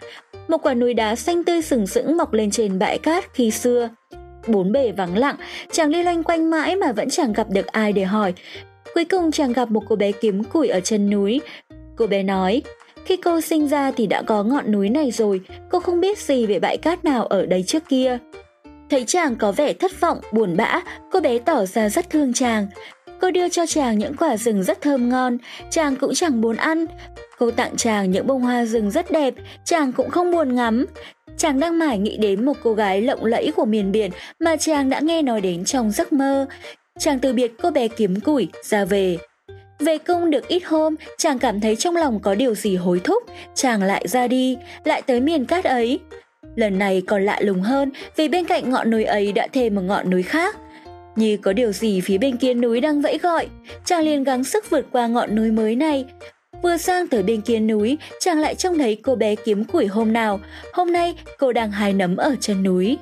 Một 0.48 0.58
quả 0.64 0.74
núi 0.74 0.94
đá 0.94 1.16
xanh 1.16 1.44
tươi 1.44 1.62
sừng 1.62 1.88
sững 1.88 2.18
mọc 2.18 2.34
lên 2.34 2.52
trên 2.52 2.80
bãi 2.80 2.98
cát 2.98 3.34
khi 3.34 3.52
xưa. 3.52 3.90
Bốn 4.48 4.72
bề 4.72 4.92
vắng 4.92 5.18
lặng, 5.18 5.36
chàng 5.72 5.92
đi 5.92 6.04
loanh 6.04 6.24
quanh 6.24 6.50
mãi 6.50 6.76
mà 6.76 6.92
vẫn 6.92 7.10
chẳng 7.10 7.34
gặp 7.34 7.48
được 7.50 7.68
ai 7.68 7.94
để 7.94 8.04
hỏi. 8.04 8.34
Cuối 8.94 9.06
cùng 9.06 9.32
chàng 9.32 9.54
gặp 9.54 9.72
một 9.72 9.84
cô 9.90 9.96
bé 9.96 10.12
kiếm 10.12 10.44
củi 10.44 10.68
ở 10.68 10.80
chân 10.80 11.10
núi. 11.10 11.42
Cô 11.96 12.08
bé 12.08 12.24
nói, 12.24 12.62
khi 13.06 13.18
cô 13.18 13.42
sinh 13.42 13.68
ra 13.68 13.92
thì 13.92 14.08
đã 14.08 14.22
có 14.22 14.44
ngọn 14.44 14.72
núi 14.72 14.90
này 14.90 15.12
rồi, 15.12 15.42
cô 15.70 15.80
không 15.80 16.00
biết 16.00 16.18
gì 16.18 16.46
về 16.46 16.60
bãi 16.60 16.78
cát 16.78 17.06
nào 17.06 17.26
ở 17.26 17.46
đây 17.46 17.64
trước 17.64 17.84
kia. 17.90 18.18
Thấy 18.90 19.04
chàng 19.08 19.36
có 19.36 19.52
vẻ 19.52 19.74
thất 19.74 20.02
vọng, 20.02 20.20
buồn 20.34 20.58
bã, 20.58 20.82
cô 21.12 21.20
bé 21.20 21.40
tỏ 21.40 21.66
ra 21.66 21.90
rất 21.90 22.10
thương 22.10 22.34
chàng. 22.34 22.68
Cô 23.22 23.32
đưa 23.32 23.50
cho 23.50 23.66
chàng 23.66 24.00
những 24.00 24.14
quả 24.16 24.38
rừng 24.38 24.64
rất 24.64 24.82
thơm 24.82 25.10
ngon, 25.10 25.38
chàng 25.70 25.96
cũng 25.96 26.14
chẳng 26.14 26.42
muốn 26.42 26.56
ăn. 26.56 26.86
Cô 27.38 27.52
tặng 27.52 27.76
chàng 27.78 28.12
những 28.12 28.28
bông 28.28 28.42
hoa 28.42 28.66
rừng 28.66 28.92
rất 28.92 29.12
đẹp, 29.12 29.34
chàng 29.66 29.92
cũng 29.92 30.10
không 30.10 30.32
buồn 30.32 30.56
ngắm. 30.56 30.86
Chàng 31.38 31.60
đang 31.60 31.80
mải 31.80 31.98
nghĩ 31.98 32.18
đến 32.18 32.46
một 32.46 32.54
cô 32.64 32.74
gái 32.74 33.02
lộng 33.02 33.26
lẫy 33.26 33.52
của 33.56 33.66
miền 33.66 33.92
biển 33.92 34.12
mà 34.40 34.56
chàng 34.56 34.90
đã 34.90 35.00
nghe 35.00 35.22
nói 35.22 35.42
đến 35.42 35.66
trong 35.66 35.92
giấc 35.92 36.14
mơ. 36.14 36.46
Chàng 37.00 37.20
từ 37.20 37.34
biệt 37.34 37.52
cô 37.62 37.72
bé 37.72 37.88
kiếm 37.88 38.20
củi, 38.20 38.48
ra 38.64 38.86
về. 38.86 39.18
Về 39.80 39.98
cung 39.98 40.30
được 40.30 40.48
ít 40.48 40.64
hôm, 40.66 40.96
chàng 41.18 41.40
cảm 41.40 41.60
thấy 41.60 41.76
trong 41.76 41.96
lòng 41.96 42.20
có 42.20 42.36
điều 42.36 42.56
gì 42.56 42.76
hối 42.76 43.00
thúc, 43.04 43.24
chàng 43.56 43.84
lại 43.84 44.08
ra 44.08 44.28
đi, 44.28 44.58
lại 44.84 45.02
tới 45.02 45.20
miền 45.22 45.46
cát 45.46 45.64
ấy. 45.64 46.00
Lần 46.56 46.80
này 46.80 47.02
còn 47.08 47.26
lạ 47.26 47.40
lùng 47.42 47.62
hơn 47.62 47.92
vì 48.16 48.28
bên 48.28 48.46
cạnh 48.46 48.70
ngọn 48.70 48.90
núi 48.90 49.04
ấy 49.04 49.32
đã 49.32 49.48
thêm 49.54 49.76
một 49.76 49.82
ngọn 49.82 50.10
núi 50.10 50.24
khác. 50.24 50.58
Như 51.16 51.38
có 51.38 51.54
điều 51.54 51.72
gì 51.72 52.02
phía 52.02 52.18
bên 52.18 52.38
kia 52.38 52.54
núi 52.54 52.82
đang 52.82 53.02
vẫy 53.02 53.18
gọi, 53.18 53.48
chàng 53.86 54.04
liền 54.04 54.24
gắng 54.24 54.44
sức 54.44 54.70
vượt 54.70 54.86
qua 54.92 55.08
ngọn 55.08 55.36
núi 55.36 55.52
mới 55.52 55.76
này. 55.76 56.06
Vừa 56.64 56.78
sang 56.78 57.08
tới 57.08 57.24
bên 57.24 57.42
kia 57.42 57.60
núi, 57.60 57.98
chàng 58.20 58.40
lại 58.40 58.56
trông 58.56 58.78
thấy 58.78 58.96
cô 59.04 59.16
bé 59.16 59.36
kiếm 59.36 59.64
củi 59.64 59.88
hôm 59.88 60.14
nào. 60.14 60.40
Hôm 60.74 60.92
nay, 60.92 61.16
cô 61.38 61.52
đang 61.52 61.72
hái 61.72 61.94
nấm 61.94 62.18
ở 62.18 62.36
chân 62.40 62.64
núi. 62.64 62.98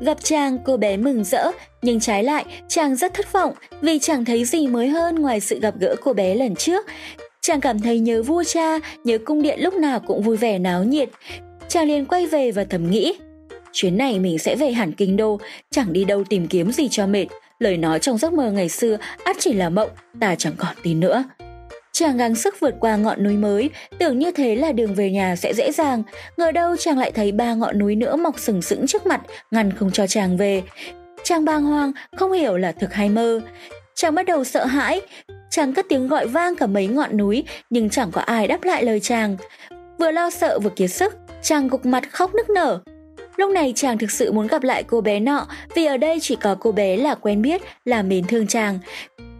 Gặp 0.00 0.24
chàng, 0.24 0.58
cô 0.64 0.76
bé 0.76 0.96
mừng 0.96 1.24
rỡ, 1.24 1.50
nhưng 1.82 2.00
trái 2.00 2.24
lại, 2.24 2.44
chàng 2.68 2.96
rất 2.96 3.14
thất 3.14 3.32
vọng 3.32 3.52
vì 3.80 3.98
chẳng 3.98 4.24
thấy 4.24 4.44
gì 4.44 4.66
mới 4.66 4.88
hơn 4.88 5.14
ngoài 5.14 5.40
sự 5.40 5.60
gặp 5.60 5.74
gỡ 5.80 5.96
cô 6.02 6.12
bé 6.12 6.34
lần 6.34 6.54
trước. 6.54 6.86
Chàng 7.40 7.60
cảm 7.60 7.80
thấy 7.80 7.98
nhớ 7.98 8.22
vua 8.22 8.44
cha, 8.44 8.78
nhớ 9.04 9.18
cung 9.18 9.42
điện 9.42 9.60
lúc 9.60 9.74
nào 9.74 10.00
cũng 10.00 10.22
vui 10.22 10.36
vẻ 10.36 10.58
náo 10.58 10.84
nhiệt. 10.84 11.08
Chàng 11.68 11.88
liền 11.88 12.06
quay 12.06 12.26
về 12.26 12.50
và 12.50 12.64
thầm 12.64 12.90
nghĩ, 12.90 13.14
chuyến 13.72 13.96
này 13.96 14.18
mình 14.18 14.38
sẽ 14.38 14.56
về 14.56 14.72
hẳn 14.72 14.92
kinh 14.92 15.16
đô, 15.16 15.40
chẳng 15.70 15.92
đi 15.92 16.04
đâu 16.04 16.24
tìm 16.24 16.48
kiếm 16.48 16.72
gì 16.72 16.88
cho 16.90 17.06
mệt. 17.06 17.26
Lời 17.58 17.76
nói 17.76 17.98
trong 17.98 18.18
giấc 18.18 18.32
mơ 18.32 18.50
ngày 18.50 18.68
xưa 18.68 18.98
ắt 19.24 19.36
chỉ 19.40 19.52
là 19.52 19.70
mộng, 19.70 19.90
ta 20.20 20.34
chẳng 20.34 20.54
còn 20.56 20.74
tin 20.82 21.00
nữa. 21.00 21.24
Chàng 21.96 22.16
gắng 22.16 22.34
sức 22.34 22.60
vượt 22.60 22.74
qua 22.80 22.96
ngọn 22.96 23.22
núi 23.22 23.36
mới, 23.36 23.70
tưởng 23.98 24.18
như 24.18 24.32
thế 24.32 24.56
là 24.56 24.72
đường 24.72 24.94
về 24.94 25.10
nhà 25.10 25.36
sẽ 25.36 25.54
dễ 25.54 25.72
dàng. 25.72 26.02
Ngờ 26.36 26.52
đâu 26.52 26.76
chàng 26.76 26.98
lại 26.98 27.10
thấy 27.10 27.32
ba 27.32 27.54
ngọn 27.54 27.78
núi 27.78 27.96
nữa 27.96 28.16
mọc 28.16 28.38
sừng 28.38 28.62
sững 28.62 28.86
trước 28.86 29.06
mặt, 29.06 29.20
ngăn 29.50 29.72
không 29.72 29.90
cho 29.90 30.06
chàng 30.06 30.36
về. 30.36 30.62
Chàng 31.22 31.44
bàng 31.44 31.64
hoàng, 31.64 31.92
không 32.16 32.32
hiểu 32.32 32.56
là 32.56 32.72
thực 32.72 32.92
hay 32.94 33.08
mơ. 33.08 33.40
Chàng 33.94 34.14
bắt 34.14 34.26
đầu 34.26 34.44
sợ 34.44 34.64
hãi, 34.64 35.00
chàng 35.50 35.74
cất 35.74 35.86
tiếng 35.88 36.08
gọi 36.08 36.26
vang 36.26 36.56
cả 36.56 36.66
mấy 36.66 36.86
ngọn 36.86 37.16
núi, 37.16 37.44
nhưng 37.70 37.90
chẳng 37.90 38.10
có 38.10 38.20
ai 38.20 38.46
đáp 38.48 38.64
lại 38.64 38.84
lời 38.84 39.00
chàng. 39.00 39.36
Vừa 39.98 40.10
lo 40.10 40.30
sợ 40.30 40.58
vừa 40.58 40.70
kiệt 40.70 40.90
sức, 40.90 41.14
chàng 41.42 41.68
gục 41.68 41.86
mặt 41.86 42.12
khóc 42.12 42.34
nức 42.34 42.50
nở. 42.50 42.80
Lúc 43.36 43.50
này 43.50 43.72
chàng 43.76 43.98
thực 43.98 44.10
sự 44.10 44.32
muốn 44.32 44.46
gặp 44.46 44.62
lại 44.62 44.82
cô 44.82 45.00
bé 45.00 45.20
nọ 45.20 45.46
vì 45.74 45.84
ở 45.84 45.96
đây 45.96 46.18
chỉ 46.20 46.36
có 46.36 46.56
cô 46.60 46.72
bé 46.72 46.96
là 46.96 47.14
quen 47.14 47.42
biết, 47.42 47.62
là 47.84 48.02
mến 48.02 48.24
thương 48.26 48.46
chàng. 48.46 48.78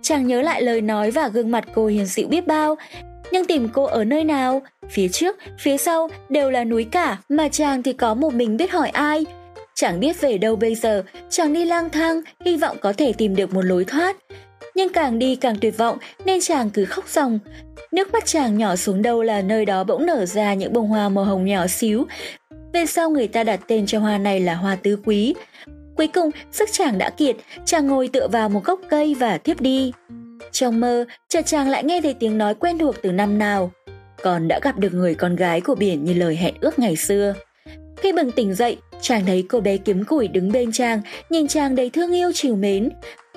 Chàng 0.04 0.26
nhớ 0.26 0.42
lại 0.42 0.62
lời 0.62 0.80
nói 0.80 1.10
và 1.10 1.28
gương 1.28 1.50
mặt 1.50 1.64
cô 1.74 1.86
hiền 1.86 2.06
dịu 2.06 2.28
biết 2.28 2.46
bao. 2.46 2.76
Nhưng 3.32 3.44
tìm 3.44 3.68
cô 3.68 3.84
ở 3.84 4.04
nơi 4.04 4.24
nào? 4.24 4.62
Phía 4.90 5.08
trước, 5.08 5.36
phía 5.58 5.76
sau 5.76 6.08
đều 6.28 6.50
là 6.50 6.64
núi 6.64 6.84
cả, 6.84 7.18
mà 7.28 7.48
chàng 7.48 7.82
thì 7.82 7.92
có 7.92 8.14
một 8.14 8.34
mình 8.34 8.56
biết 8.56 8.70
hỏi 8.70 8.88
ai. 8.88 9.26
Chẳng 9.74 10.00
biết 10.00 10.20
về 10.20 10.38
đâu 10.38 10.56
bây 10.56 10.74
giờ, 10.74 11.02
chàng 11.30 11.52
đi 11.52 11.64
lang 11.64 11.90
thang, 11.90 12.20
hy 12.44 12.56
vọng 12.56 12.76
có 12.80 12.92
thể 12.92 13.12
tìm 13.18 13.36
được 13.36 13.54
một 13.54 13.62
lối 13.62 13.84
thoát. 13.84 14.16
Nhưng 14.74 14.92
càng 14.92 15.18
đi 15.18 15.36
càng 15.36 15.56
tuyệt 15.60 15.76
vọng 15.76 15.98
nên 16.24 16.40
chàng 16.40 16.70
cứ 16.70 16.84
khóc 16.84 17.08
ròng. 17.08 17.38
Nước 17.92 18.12
mắt 18.12 18.26
chàng 18.26 18.58
nhỏ 18.58 18.76
xuống 18.76 19.02
đâu 19.02 19.22
là 19.22 19.42
nơi 19.42 19.64
đó 19.64 19.84
bỗng 19.84 20.06
nở 20.06 20.26
ra 20.26 20.54
những 20.54 20.72
bông 20.72 20.88
hoa 20.88 21.08
màu 21.08 21.24
hồng 21.24 21.44
nhỏ 21.44 21.66
xíu. 21.66 22.06
Về 22.72 22.86
sau 22.86 23.10
người 23.10 23.28
ta 23.28 23.44
đặt 23.44 23.60
tên 23.66 23.86
cho 23.86 23.98
hoa 23.98 24.18
này 24.18 24.40
là 24.40 24.54
hoa 24.54 24.76
tứ 24.76 24.98
quý. 25.04 25.34
Cuối 25.96 26.06
cùng, 26.06 26.30
sức 26.52 26.68
chàng 26.72 26.98
đã 26.98 27.10
kiệt, 27.10 27.36
chàng 27.64 27.86
ngồi 27.86 28.08
tựa 28.08 28.28
vào 28.28 28.48
một 28.48 28.64
gốc 28.64 28.80
cây 28.88 29.14
và 29.14 29.38
thiếp 29.38 29.60
đi. 29.60 29.92
Trong 30.52 30.80
mơ, 30.80 31.04
chợt 31.28 31.46
chàng 31.46 31.68
lại 31.68 31.84
nghe 31.84 32.00
thấy 32.00 32.14
tiếng 32.14 32.38
nói 32.38 32.54
quen 32.54 32.78
thuộc 32.78 32.94
từ 33.02 33.12
năm 33.12 33.38
nào. 33.38 33.70
Còn 34.22 34.48
đã 34.48 34.60
gặp 34.62 34.78
được 34.78 34.94
người 34.94 35.14
con 35.14 35.36
gái 35.36 35.60
của 35.60 35.74
biển 35.74 36.04
như 36.04 36.14
lời 36.14 36.36
hẹn 36.36 36.54
ước 36.60 36.78
ngày 36.78 36.96
xưa. 36.96 37.34
Khi 37.96 38.12
bừng 38.12 38.30
tỉnh 38.30 38.54
dậy, 38.54 38.76
chàng 39.00 39.26
thấy 39.26 39.44
cô 39.48 39.60
bé 39.60 39.76
kiếm 39.76 40.04
củi 40.04 40.28
đứng 40.28 40.52
bên 40.52 40.72
chàng, 40.72 41.00
nhìn 41.30 41.48
chàng 41.48 41.74
đầy 41.74 41.90
thương 41.90 42.12
yêu 42.14 42.30
chiều 42.34 42.56
mến. 42.56 42.90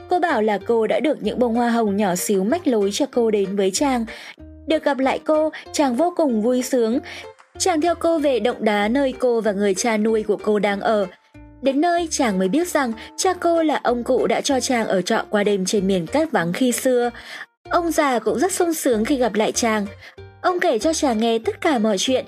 Cô 0.10 0.20
bảo 0.20 0.42
là 0.42 0.60
cô 0.68 0.88
đã 0.88 1.00
được 1.00 1.24
những 1.24 1.40
bông 1.40 1.56
hoa 1.56 1.70
hồng 1.70 1.98
nhỏ 1.98 2.16
xíu 2.16 2.44
mách 2.44 2.68
lối 2.68 2.90
cho 2.94 3.06
cô 3.12 3.32
đến 3.32 3.56
với 3.56 3.72
chàng. 3.72 4.06
Được 4.68 4.84
gặp 4.84 5.00
lại 5.00 5.20
cô, 5.26 5.50
chàng 5.72 5.96
vô 5.96 6.14
cùng 6.18 6.42
vui 6.42 6.64
sướng. 6.64 7.00
Chàng 7.58 7.82
theo 7.82 7.96
cô 7.96 8.20
về 8.20 8.40
động 8.40 8.58
đá 8.60 8.88
nơi 8.88 9.14
cô 9.20 9.42
và 9.42 9.52
người 9.52 9.74
cha 9.74 9.98
nuôi 9.98 10.24
của 10.24 10.38
cô 10.44 10.60
đang 10.60 10.80
ở. 10.80 11.06
Đến 11.62 11.82
nơi 11.82 12.08
chàng 12.12 12.40
mới 12.40 12.50
biết 12.50 12.68
rằng 12.68 12.92
cha 13.18 13.34
cô 13.34 13.64
là 13.64 13.80
ông 13.84 14.04
cụ 14.04 14.28
đã 14.28 14.42
cho 14.42 14.60
chàng 14.60 14.88
ở 14.88 15.02
trọ 15.02 15.26
qua 15.30 15.44
đêm 15.44 15.66
trên 15.66 15.88
miền 15.88 16.08
cát 16.08 16.32
vắng 16.32 16.54
khi 16.54 16.72
xưa. 16.72 17.10
Ông 17.70 17.92
già 17.92 18.20
cũng 18.20 18.40
rất 18.40 18.52
sung 18.52 18.74
sướng 18.74 19.06
khi 19.06 19.18
gặp 19.18 19.34
lại 19.34 19.52
chàng. 19.52 19.86
Ông 20.42 20.60
kể 20.60 20.80
cho 20.80 20.94
chàng 20.94 21.18
nghe 21.18 21.40
tất 21.40 21.62
cả 21.62 21.80
mọi 21.80 21.98
chuyện. 21.98 22.26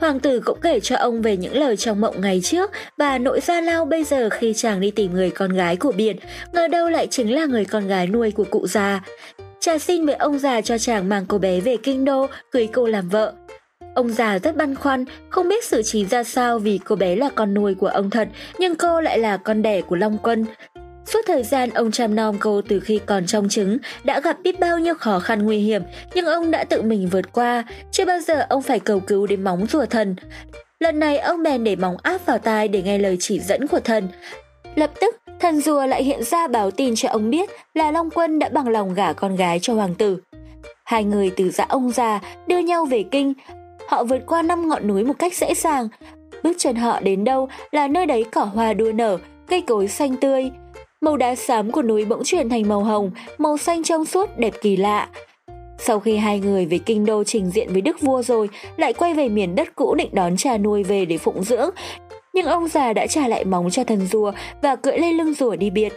Hoàng 0.00 0.20
tử 0.20 0.40
cũng 0.44 0.58
kể 0.62 0.80
cho 0.80 0.96
ông 0.96 1.22
về 1.22 1.36
những 1.36 1.56
lời 1.56 1.76
trong 1.76 2.00
mộng 2.00 2.20
ngày 2.20 2.40
trước 2.44 2.70
và 2.96 3.18
nội 3.18 3.40
gia 3.40 3.60
lao 3.60 3.84
bây 3.84 4.04
giờ 4.04 4.28
khi 4.30 4.54
chàng 4.56 4.80
đi 4.80 4.90
tìm 4.90 5.12
người 5.12 5.30
con 5.30 5.52
gái 5.52 5.76
của 5.76 5.92
biển, 5.92 6.16
ngờ 6.52 6.68
đâu 6.68 6.88
lại 6.88 7.06
chính 7.06 7.34
là 7.34 7.46
người 7.46 7.64
con 7.64 7.88
gái 7.88 8.06
nuôi 8.06 8.30
của 8.30 8.44
cụ 8.44 8.66
già. 8.66 9.00
Cha 9.60 9.78
xin 9.78 10.06
với 10.06 10.14
ông 10.14 10.38
già 10.38 10.60
cho 10.60 10.78
chàng 10.78 11.08
mang 11.08 11.26
cô 11.28 11.38
bé 11.38 11.60
về 11.60 11.76
kinh 11.82 12.04
đô, 12.04 12.26
cưới 12.50 12.68
cô 12.72 12.86
làm 12.86 13.08
vợ. 13.08 13.32
Ông 13.98 14.12
già 14.12 14.38
rất 14.38 14.56
băn 14.56 14.74
khoăn, 14.74 15.04
không 15.28 15.48
biết 15.48 15.64
xử 15.64 15.82
trí 15.82 16.04
ra 16.06 16.24
sao 16.24 16.58
vì 16.58 16.78
cô 16.84 16.96
bé 16.96 17.16
là 17.16 17.30
con 17.34 17.54
nuôi 17.54 17.74
của 17.74 17.86
ông 17.86 18.10
thật, 18.10 18.28
nhưng 18.58 18.74
cô 18.74 19.00
lại 19.00 19.18
là 19.18 19.36
con 19.36 19.62
đẻ 19.62 19.80
của 19.80 19.96
Long 19.96 20.18
Quân. 20.22 20.46
Suốt 21.06 21.20
thời 21.26 21.42
gian 21.42 21.70
ông 21.70 21.90
chăm 21.90 22.14
nom 22.14 22.36
cô 22.40 22.60
từ 22.68 22.80
khi 22.80 23.00
còn 23.06 23.26
trong 23.26 23.48
trứng, 23.48 23.78
đã 24.04 24.20
gặp 24.20 24.36
biết 24.42 24.60
bao 24.60 24.78
nhiêu 24.78 24.94
khó 24.94 25.18
khăn 25.18 25.46
nguy 25.46 25.58
hiểm, 25.58 25.82
nhưng 26.14 26.26
ông 26.26 26.50
đã 26.50 26.64
tự 26.64 26.82
mình 26.82 27.08
vượt 27.08 27.32
qua, 27.32 27.64
chưa 27.90 28.04
bao 28.04 28.20
giờ 28.20 28.46
ông 28.48 28.62
phải 28.62 28.80
cầu 28.80 29.00
cứu 29.00 29.26
đến 29.26 29.44
móng 29.44 29.66
rùa 29.66 29.86
thần. 29.86 30.16
Lần 30.80 30.98
này 30.98 31.18
ông 31.18 31.42
bèn 31.42 31.64
để 31.64 31.76
móng 31.76 31.96
áp 32.02 32.26
vào 32.26 32.38
tai 32.38 32.68
để 32.68 32.82
nghe 32.82 32.98
lời 32.98 33.16
chỉ 33.20 33.40
dẫn 33.40 33.66
của 33.66 33.80
thần. 33.80 34.08
Lập 34.74 34.90
tức, 35.00 35.16
thần 35.40 35.60
rùa 35.60 35.86
lại 35.86 36.04
hiện 36.04 36.22
ra 36.22 36.48
báo 36.48 36.70
tin 36.70 36.94
cho 36.96 37.08
ông 37.08 37.30
biết 37.30 37.50
là 37.74 37.90
Long 37.90 38.10
Quân 38.10 38.38
đã 38.38 38.48
bằng 38.48 38.68
lòng 38.68 38.94
gả 38.94 39.12
con 39.12 39.36
gái 39.36 39.58
cho 39.62 39.74
hoàng 39.74 39.94
tử. 39.94 40.18
Hai 40.84 41.04
người 41.04 41.30
từ 41.36 41.50
dã 41.50 41.66
ông 41.68 41.90
già 41.90 42.20
đưa 42.46 42.58
nhau 42.58 42.84
về 42.84 43.04
kinh, 43.10 43.34
họ 43.88 44.04
vượt 44.04 44.26
qua 44.26 44.42
năm 44.42 44.68
ngọn 44.68 44.86
núi 44.86 45.04
một 45.04 45.14
cách 45.18 45.34
dễ 45.34 45.54
dàng. 45.54 45.88
Bước 46.42 46.52
chân 46.58 46.76
họ 46.76 47.00
đến 47.00 47.24
đâu 47.24 47.48
là 47.70 47.88
nơi 47.88 48.06
đấy 48.06 48.24
cỏ 48.32 48.44
hoa 48.44 48.72
đua 48.72 48.92
nở, 48.92 49.18
cây 49.46 49.60
cối 49.60 49.88
xanh 49.88 50.16
tươi. 50.16 50.50
Màu 51.00 51.16
đá 51.16 51.34
xám 51.34 51.70
của 51.70 51.82
núi 51.82 52.04
bỗng 52.04 52.22
chuyển 52.24 52.48
thành 52.48 52.68
màu 52.68 52.84
hồng, 52.84 53.10
màu 53.38 53.56
xanh 53.56 53.82
trong 53.82 54.04
suốt 54.04 54.38
đẹp 54.38 54.54
kỳ 54.62 54.76
lạ. 54.76 55.08
Sau 55.78 56.00
khi 56.00 56.16
hai 56.16 56.40
người 56.40 56.66
về 56.66 56.78
kinh 56.78 57.06
đô 57.06 57.24
trình 57.24 57.50
diện 57.50 57.72
với 57.72 57.80
đức 57.80 58.00
vua 58.00 58.22
rồi, 58.22 58.48
lại 58.76 58.92
quay 58.92 59.14
về 59.14 59.28
miền 59.28 59.54
đất 59.54 59.74
cũ 59.74 59.94
định 59.94 60.10
đón 60.12 60.36
cha 60.36 60.58
nuôi 60.58 60.82
về 60.82 61.04
để 61.04 61.18
phụng 61.18 61.44
dưỡng. 61.44 61.70
Nhưng 62.34 62.46
ông 62.46 62.68
già 62.68 62.92
đã 62.92 63.06
trả 63.06 63.28
lại 63.28 63.44
móng 63.44 63.70
cho 63.70 63.84
thần 63.84 64.06
rùa 64.06 64.32
và 64.62 64.76
cưỡi 64.76 64.98
lên 64.98 65.16
lưng 65.16 65.34
rùa 65.34 65.56
đi 65.56 65.70
biệt. 65.70 65.92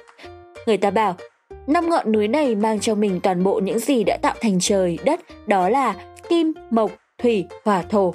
Người 0.67 0.77
ta 0.77 0.91
bảo, 0.91 1.15
năm 1.67 1.89
ngọn 1.89 2.11
núi 2.11 2.27
này 2.27 2.55
mang 2.55 2.79
cho 2.79 2.95
mình 2.95 3.19
toàn 3.23 3.43
bộ 3.43 3.59
những 3.59 3.79
gì 3.79 4.03
đã 4.03 4.17
tạo 4.21 4.35
thành 4.41 4.57
trời, 4.59 4.99
đất, 5.05 5.19
đó 5.47 5.69
là 5.69 5.95
kim, 6.29 6.53
mộc, 6.69 6.91
thủy, 7.21 7.45
hỏa 7.65 7.81
thổ. 7.81 8.13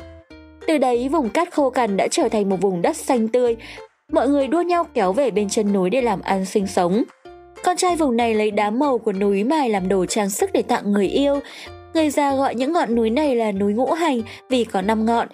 Từ 0.67 0.79
đấy 0.79 1.09
vùng 1.09 1.29
cát 1.29 1.53
khô 1.53 1.71
cằn 1.71 1.97
đã 1.97 2.09
trở 2.11 2.29
thành 2.29 2.49
một 2.49 2.61
vùng 2.61 2.83
đất 2.83 2.97
xanh 2.97 3.29
tươi, 3.29 3.57
mọi 4.13 4.29
người 4.29 4.47
đua 4.47 4.63
nhau 4.63 4.87
kéo 4.95 5.13
về 5.13 5.31
bên 5.31 5.49
chân 5.49 5.73
núi 5.73 5.91
để 5.91 6.03
làm 6.03 6.21
ăn 6.21 6.45
sinh 6.45 6.67
sống. 6.67 7.03
Con 7.65 7.77
trai 7.77 7.97
vùng 7.97 8.17
này 8.17 8.35
lấy 8.35 8.51
đá 8.51 8.71
màu 8.71 8.99
của 8.99 9.13
núi 9.13 9.45
mài 9.45 9.69
làm 9.69 9.89
đồ 9.89 10.07
trang 10.07 10.31
sức 10.31 10.51
để 10.53 10.63
tặng 10.63 10.93
người 10.93 11.07
yêu. 11.07 11.41
Người 11.95 12.11
già 12.11 12.35
gọi 12.35 12.55
những 12.55 12.73
ngọn 12.73 12.95
núi 12.95 13.11
này 13.11 13.37
là 13.37 13.53
núi 13.53 13.73
ngũ 13.73 13.93
hành 13.93 14.21
vì 14.49 14.65
có 14.65 14.83
5 14.83 15.07
ngọn, 15.07 15.29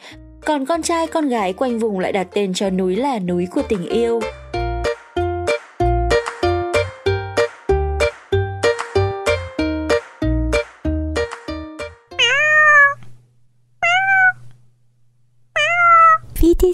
còn 0.44 0.66
con 0.66 0.82
trai 0.82 1.06
con 1.06 1.28
gái 1.28 1.52
quanh 1.52 1.78
vùng 1.78 1.98
lại 1.98 2.12
đặt 2.12 2.26
tên 2.32 2.54
cho 2.54 2.70
núi 2.70 2.96
là 2.96 3.18
núi 3.18 3.46
của 3.50 3.62
tình 3.68 3.86
yêu. 3.86 4.20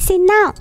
Xin 0.00 0.26
nào 0.26 0.52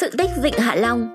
Sự 0.00 0.10
tích 0.18 0.30
Vịnh 0.42 0.58
Hạ 0.58 0.74
Long 0.74 1.14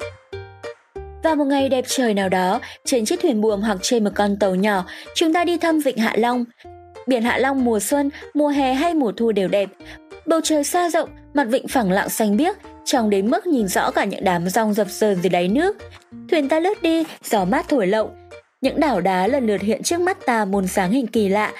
vào 1.24 1.36
một 1.36 1.46
ngày 1.46 1.70
đẹp 1.70 1.86
trời 1.88 2.14
nào 2.14 2.30
đó, 2.30 2.60
trên 2.86 3.06
chiếc 3.06 3.22
thuyền 3.22 3.42
buồm 3.42 3.62
hoặc 3.62 3.78
trên 3.82 4.04
một 4.04 4.10
con 4.16 4.38
tàu 4.40 4.56
nhỏ, 4.56 4.86
chúng 5.16 5.34
ta 5.34 5.46
đi 5.46 5.58
thăm 5.58 5.80
Vịnh 5.80 5.98
Hạ 5.98 6.14
Long. 6.18 6.46
Biển 7.08 7.24
Hạ 7.24 7.38
Long 7.38 7.66
mùa 7.66 7.80
xuân, 7.80 8.10
mùa 8.34 8.48
hè 8.48 8.74
hay 8.74 8.94
mùa 8.94 9.12
thu 9.12 9.32
đều 9.32 9.48
đẹp. 9.48 9.70
Bầu 10.26 10.42
trời 10.44 10.64
xa 10.64 10.90
rộng, 10.90 11.10
mặt 11.34 11.44
vịnh 11.44 11.68
phẳng 11.68 11.92
lặng 11.92 12.10
xanh 12.10 12.38
biếc, 12.38 12.56
trong 12.86 13.10
đến 13.10 13.30
mức 13.30 13.48
nhìn 13.48 13.68
rõ 13.68 13.92
cả 13.92 14.06
những 14.06 14.24
đám 14.24 14.50
rong 14.50 14.74
dập 14.74 14.88
dờn 14.90 15.22
dưới 15.22 15.30
đáy 15.30 15.48
nước. 15.48 15.78
Thuyền 16.30 16.50
ta 16.50 16.60
lướt 16.60 16.82
đi, 16.82 17.04
gió 17.24 17.46
mát 17.46 17.70
thổi 17.70 17.88
lộng. 17.88 18.10
Những 18.62 18.80
đảo 18.80 19.02
đá 19.02 19.28
lần 19.28 19.48
lượt 19.48 19.62
hiện 19.62 19.84
trước 19.84 20.00
mắt 20.02 20.26
ta 20.26 20.46
muôn 20.46 20.68
sáng 20.68 20.92
hình 20.92 21.08
kỳ 21.08 21.30
lạ. 21.30 21.52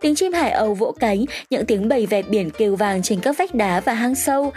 Tiếng 0.00 0.14
chim 0.14 0.32
hải 0.32 0.50
âu 0.50 0.74
vỗ 0.74 0.94
cánh, 1.00 1.24
những 1.50 1.66
tiếng 1.66 1.88
bầy 1.88 2.06
vẹt 2.06 2.24
biển 2.28 2.50
kêu 2.50 2.76
vàng 2.76 3.02
trên 3.02 3.20
các 3.20 3.38
vách 3.38 3.54
đá 3.54 3.80
và 3.80 3.94
hang 3.94 4.14
sâu. 4.14 4.52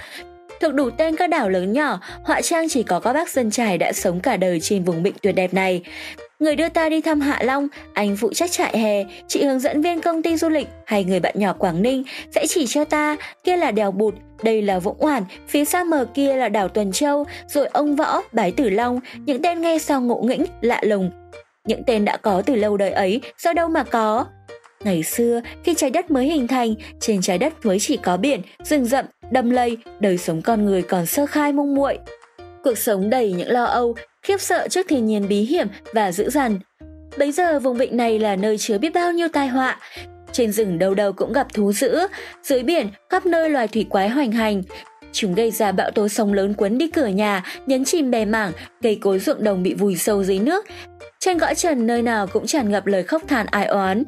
Thuộc 0.61 0.74
đủ 0.74 0.89
tên 0.89 1.16
các 1.16 1.30
đảo 1.30 1.49
lớn 1.49 1.74
nhỏ, 1.74 1.99
họa 2.24 2.41
trang 2.41 2.70
chỉ 2.70 2.84
có 2.84 2.99
các 2.99 3.13
bác 3.13 3.30
dân 3.30 3.51
trải 3.51 3.78
đã 3.78 3.93
sống 3.93 4.20
cả 4.20 4.38
đời 4.38 4.59
trên 4.59 4.84
vùng 4.84 5.03
bịnh 5.03 5.13
tuyệt 5.22 5.36
đẹp 5.36 5.53
này. 5.53 5.84
Người 6.40 6.56
đưa 6.56 6.70
ta 6.70 6.90
đi 6.90 7.02
thăm 7.02 7.22
Hạ 7.22 7.40
Long, 7.44 7.68
anh 7.94 8.18
phụ 8.18 8.34
trách 8.34 8.52
trại 8.52 8.78
hè, 8.78 9.06
chị 9.28 9.44
hướng 9.44 9.60
dẫn 9.60 9.82
viên 9.82 10.02
công 10.02 10.22
ty 10.22 10.38
du 10.38 10.50
lịch 10.50 10.68
hay 10.86 11.04
người 11.04 11.20
bạn 11.20 11.34
nhỏ 11.38 11.54
Quảng 11.54 11.82
Ninh 11.82 12.04
sẽ 12.36 12.48
chỉ 12.48 12.66
cho 12.68 12.86
ta 12.86 13.18
kia 13.44 13.58
là 13.58 13.72
đèo 13.72 13.92
Bụt, 13.92 14.14
đây 14.44 14.62
là 14.62 14.80
Vũng 14.80 14.98
Oản, 15.00 15.24
phía 15.48 15.66
xa 15.66 15.84
mờ 15.84 16.08
kia 16.14 16.36
là 16.36 16.50
đảo 16.50 16.68
Tuần 16.68 16.92
Châu, 16.92 17.26
rồi 17.48 17.68
ông 17.68 17.96
Võ, 17.96 18.22
Bái 18.32 18.52
Tử 18.52 18.70
Long, 18.70 19.00
những 19.26 19.42
tên 19.42 19.62
nghe 19.62 19.80
sao 19.80 20.02
ngộ 20.02 20.22
nghĩnh, 20.22 20.46
lạ 20.62 20.80
lùng. 20.84 21.12
Những 21.68 21.84
tên 21.88 22.06
đã 22.06 22.18
có 22.18 22.42
từ 22.46 22.56
lâu 22.56 22.78
đời 22.78 22.92
ấy, 22.92 23.22
do 23.38 23.54
đâu 23.54 23.68
mà 23.68 23.84
có? 23.84 24.26
Ngày 24.84 25.04
xưa, 25.04 25.42
khi 25.64 25.74
trái 25.74 25.90
đất 25.90 26.12
mới 26.12 26.26
hình 26.26 26.48
thành, 26.48 26.76
trên 27.00 27.22
trái 27.22 27.38
đất 27.38 27.66
mới 27.66 27.80
chỉ 27.80 27.98
có 27.98 28.18
biển, 28.18 28.42
rừng 28.64 28.86
rậm, 28.86 29.06
đầm 29.32 29.50
lầy, 29.50 29.78
đời 30.00 30.18
sống 30.18 30.42
con 30.42 30.66
người 30.66 30.82
còn 30.82 31.06
sơ 31.06 31.26
khai 31.26 31.54
mông 31.54 31.76
muội. 31.76 31.98
Cuộc 32.64 32.78
sống 32.78 33.10
đầy 33.10 33.34
những 33.34 33.50
lo 33.50 33.64
âu, 33.64 33.96
khiếp 34.26 34.42
sợ 34.42 34.68
trước 34.68 34.86
thiên 34.90 35.06
nhiên 35.06 35.28
bí 35.28 35.42
hiểm 35.42 35.68
và 35.94 36.12
dữ 36.12 36.30
dằn. 36.30 36.60
Bấy 37.18 37.32
giờ 37.32 37.60
vùng 37.60 37.78
vịnh 37.78 37.98
này 37.98 38.20
là 38.20 38.36
nơi 38.36 38.58
chứa 38.58 38.78
biết 38.78 38.94
bao 38.94 39.12
nhiêu 39.12 39.28
tai 39.28 39.48
họa. 39.48 39.80
Trên 40.32 40.52
rừng 40.52 40.80
đâu 40.80 40.94
đâu 40.94 41.14
cũng 41.14 41.34
gặp 41.34 41.54
thú 41.54 41.74
dữ, 41.74 42.00
dưới 42.44 42.64
biển 42.64 42.88
khắp 43.10 43.26
nơi 43.26 43.50
loài 43.50 43.68
thủy 43.68 43.86
quái 43.90 44.10
hoành 44.10 44.32
hành. 44.32 44.62
Chúng 45.12 45.36
gây 45.36 45.52
ra 45.52 45.72
bão 45.72 45.92
tố 45.92 46.08
sóng 46.08 46.34
lớn 46.34 46.54
cuốn 46.54 46.78
đi 46.78 46.88
cửa 46.88 47.08
nhà, 47.08 47.44
nhấn 47.66 47.86
chìm 47.86 48.12
bè 48.12 48.26
mảng, 48.26 48.52
cây 48.82 48.98
cối 49.02 49.20
ruộng 49.20 49.44
đồng 49.44 49.64
bị 49.64 49.74
vùi 49.74 49.98
sâu 49.98 50.24
dưới 50.24 50.40
nước. 50.40 50.66
Trên 51.20 51.40
cõi 51.40 51.56
trần 51.56 51.88
nơi 51.88 52.02
nào 52.02 52.28
cũng 52.28 52.48
tràn 52.48 52.72
ngập 52.72 52.86
lời 52.86 53.04
khóc 53.04 53.22
than 53.28 53.46
ai 53.52 53.66
oán. 53.66 54.04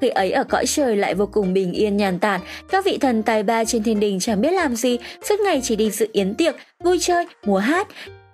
Khi 0.00 0.08
ấy 0.08 0.30
ở 0.30 0.44
cõi 0.44 0.66
trời 0.66 0.96
lại 0.96 1.14
vô 1.14 1.26
cùng 1.32 1.52
bình 1.52 1.72
yên 1.72 1.96
nhàn 1.96 2.18
tản, 2.18 2.40
các 2.70 2.84
vị 2.84 2.98
thần 3.00 3.22
tài 3.22 3.42
ba 3.42 3.64
trên 3.64 3.82
thiên 3.82 4.00
đình 4.00 4.20
chẳng 4.20 4.40
biết 4.40 4.52
làm 4.52 4.76
gì, 4.76 4.98
suốt 5.28 5.40
ngày 5.44 5.60
chỉ 5.62 5.76
đi 5.76 5.90
dự 5.90 6.08
yến 6.12 6.34
tiệc, 6.34 6.54
vui 6.84 6.98
chơi, 7.00 7.26
múa 7.44 7.58
hát, 7.58 7.88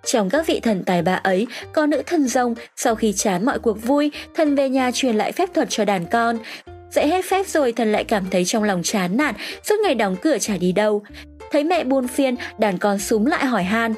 trong 0.04 0.30
các 0.30 0.46
vị 0.46 0.60
thần 0.60 0.82
tài 0.84 1.02
ba 1.02 1.14
ấy, 1.14 1.46
có 1.72 1.86
nữ 1.86 2.02
thần 2.06 2.28
rồng, 2.28 2.54
sau 2.76 2.94
khi 2.94 3.12
chán 3.12 3.44
mọi 3.44 3.58
cuộc 3.58 3.82
vui, 3.82 4.10
thần 4.34 4.54
về 4.54 4.68
nhà 4.68 4.90
truyền 4.94 5.16
lại 5.16 5.32
phép 5.32 5.48
thuật 5.54 5.68
cho 5.70 5.84
đàn 5.84 6.06
con. 6.06 6.38
Dạy 6.90 7.08
hết 7.08 7.24
phép 7.24 7.46
rồi 7.46 7.72
thần 7.72 7.92
lại 7.92 8.04
cảm 8.04 8.24
thấy 8.30 8.44
trong 8.44 8.62
lòng 8.62 8.82
chán 8.82 9.16
nản, 9.16 9.34
suốt 9.62 9.74
ngày 9.82 9.94
đóng 9.94 10.16
cửa 10.16 10.38
chả 10.38 10.56
đi 10.56 10.72
đâu. 10.72 11.02
Thấy 11.50 11.64
mẹ 11.64 11.84
buồn 11.84 12.08
phiền, 12.08 12.36
đàn 12.58 12.78
con 12.78 12.98
súng 12.98 13.26
lại 13.26 13.46
hỏi 13.46 13.62
han. 13.62 13.94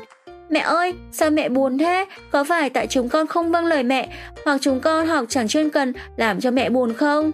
Mẹ 0.50 0.60
ơi, 0.60 0.92
sao 1.12 1.30
mẹ 1.30 1.48
buồn 1.48 1.78
thế? 1.78 2.04
Có 2.30 2.44
phải 2.44 2.70
tại 2.70 2.86
chúng 2.86 3.08
con 3.08 3.26
không 3.26 3.50
vâng 3.50 3.66
lời 3.66 3.82
mẹ, 3.82 4.08
hoặc 4.44 4.60
chúng 4.60 4.80
con 4.80 5.06
học 5.06 5.24
chẳng 5.28 5.48
chuyên 5.48 5.70
cần 5.70 5.92
làm 6.16 6.40
cho 6.40 6.50
mẹ 6.50 6.70
buồn 6.70 6.94
không? 6.94 7.32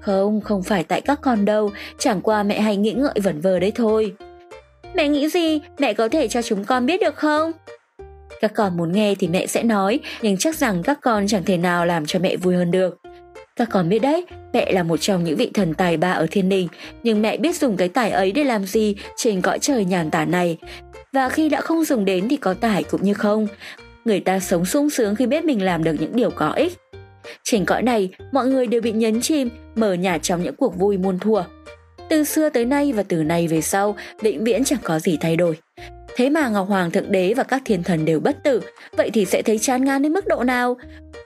Không, 0.00 0.40
không 0.40 0.62
phải 0.62 0.84
tại 0.84 1.00
các 1.00 1.18
con 1.22 1.44
đâu, 1.44 1.70
chẳng 1.98 2.20
qua 2.20 2.42
mẹ 2.42 2.60
hay 2.60 2.76
nghĩ 2.76 2.92
ngợi 2.92 3.14
vẩn 3.22 3.40
vơ 3.40 3.58
đấy 3.58 3.72
thôi. 3.74 4.14
Mẹ 4.94 5.08
nghĩ 5.08 5.28
gì, 5.28 5.60
mẹ 5.78 5.92
có 5.92 6.08
thể 6.08 6.28
cho 6.28 6.42
chúng 6.42 6.64
con 6.64 6.86
biết 6.86 7.00
được 7.00 7.16
không? 7.16 7.52
Các 8.40 8.52
con 8.54 8.76
muốn 8.76 8.92
nghe 8.92 9.14
thì 9.14 9.28
mẹ 9.28 9.46
sẽ 9.46 9.62
nói, 9.62 10.00
nhưng 10.22 10.36
chắc 10.36 10.56
rằng 10.56 10.82
các 10.82 10.98
con 11.02 11.26
chẳng 11.26 11.44
thể 11.44 11.56
nào 11.56 11.86
làm 11.86 12.06
cho 12.06 12.18
mẹ 12.18 12.36
vui 12.36 12.54
hơn 12.54 12.70
được. 12.70 12.98
Các 13.56 13.68
con 13.70 13.88
biết 13.88 13.98
đấy, 13.98 14.26
mẹ 14.52 14.72
là 14.72 14.82
một 14.82 14.96
trong 14.96 15.24
những 15.24 15.36
vị 15.36 15.50
thần 15.54 15.74
tài 15.74 15.96
ba 15.96 16.12
ở 16.12 16.26
thiên 16.30 16.48
đình, 16.48 16.68
nhưng 17.02 17.22
mẹ 17.22 17.36
biết 17.36 17.56
dùng 17.56 17.76
cái 17.76 17.88
tài 17.88 18.10
ấy 18.10 18.32
để 18.32 18.44
làm 18.44 18.64
gì 18.64 18.96
trên 19.16 19.40
cõi 19.40 19.58
trời 19.58 19.84
nhàn 19.84 20.10
tả 20.10 20.24
này. 20.24 20.58
Và 21.12 21.28
khi 21.28 21.48
đã 21.48 21.60
không 21.60 21.84
dùng 21.84 22.04
đến 22.04 22.28
thì 22.28 22.36
có 22.36 22.54
tài 22.54 22.82
cũng 22.82 23.02
như 23.02 23.14
không. 23.14 23.46
Người 24.04 24.20
ta 24.20 24.40
sống 24.40 24.64
sung 24.64 24.90
sướng 24.90 25.16
khi 25.16 25.26
biết 25.26 25.44
mình 25.44 25.62
làm 25.62 25.84
được 25.84 25.96
những 26.00 26.16
điều 26.16 26.30
có 26.30 26.50
ích. 26.50 26.72
Trên 27.42 27.64
cõi 27.64 27.82
này, 27.82 28.10
mọi 28.32 28.46
người 28.46 28.66
đều 28.66 28.80
bị 28.80 28.92
nhấn 28.92 29.20
chìm, 29.20 29.48
mở 29.74 29.94
nhà 29.94 30.18
trong 30.18 30.42
những 30.42 30.56
cuộc 30.56 30.76
vui 30.78 30.96
muôn 30.98 31.18
thuở. 31.18 31.44
Từ 32.08 32.24
xưa 32.24 32.48
tới 32.48 32.64
nay 32.64 32.92
và 32.92 33.02
từ 33.02 33.16
nay 33.16 33.48
về 33.48 33.60
sau, 33.60 33.96
vĩnh 34.20 34.44
viễn 34.44 34.64
chẳng 34.64 34.78
có 34.82 34.98
gì 34.98 35.16
thay 35.20 35.36
đổi. 35.36 35.58
Thế 36.16 36.30
mà 36.30 36.48
Ngọc 36.48 36.68
Hoàng 36.68 36.90
Thượng 36.90 37.12
Đế 37.12 37.34
và 37.34 37.42
các 37.42 37.62
thiên 37.64 37.82
thần 37.82 38.04
đều 38.04 38.20
bất 38.20 38.42
tử, 38.42 38.60
vậy 38.96 39.10
thì 39.12 39.24
sẽ 39.24 39.42
thấy 39.42 39.58
chán 39.58 39.84
ngán 39.84 40.02
đến 40.02 40.12
mức 40.12 40.26
độ 40.26 40.44
nào? 40.44 40.76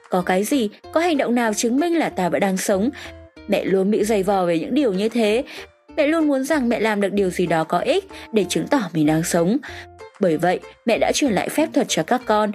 Có 0.09 0.21
cái 0.21 0.43
gì, 0.43 0.69
có 0.93 0.99
hành 0.99 1.17
động 1.17 1.35
nào 1.35 1.53
chứng 1.53 1.79
minh 1.79 1.97
là 1.97 2.09
ta 2.09 2.29
vẫn 2.29 2.39
đang 2.39 2.57
sống? 2.57 2.89
Mẹ 3.47 3.63
luôn 3.63 3.91
bị 3.91 4.03
dày 4.03 4.23
vò 4.23 4.45
về 4.45 4.59
những 4.59 4.73
điều 4.73 4.93
như 4.93 5.09
thế. 5.09 5.43
Mẹ 5.97 6.07
luôn 6.07 6.27
muốn 6.27 6.43
rằng 6.43 6.69
mẹ 6.69 6.79
làm 6.79 7.01
được 7.01 7.13
điều 7.13 7.29
gì 7.29 7.45
đó 7.45 7.63
có 7.63 7.79
ích 7.79 8.05
để 8.33 8.45
chứng 8.49 8.67
tỏ 8.67 8.81
mình 8.93 9.05
đang 9.05 9.23
sống. 9.23 9.57
Bởi 10.19 10.37
vậy, 10.37 10.59
mẹ 10.85 10.97
đã 10.97 11.11
truyền 11.13 11.31
lại 11.31 11.49
phép 11.49 11.69
thuật 11.73 11.87
cho 11.89 12.03
các 12.03 12.21
con. 12.25 12.51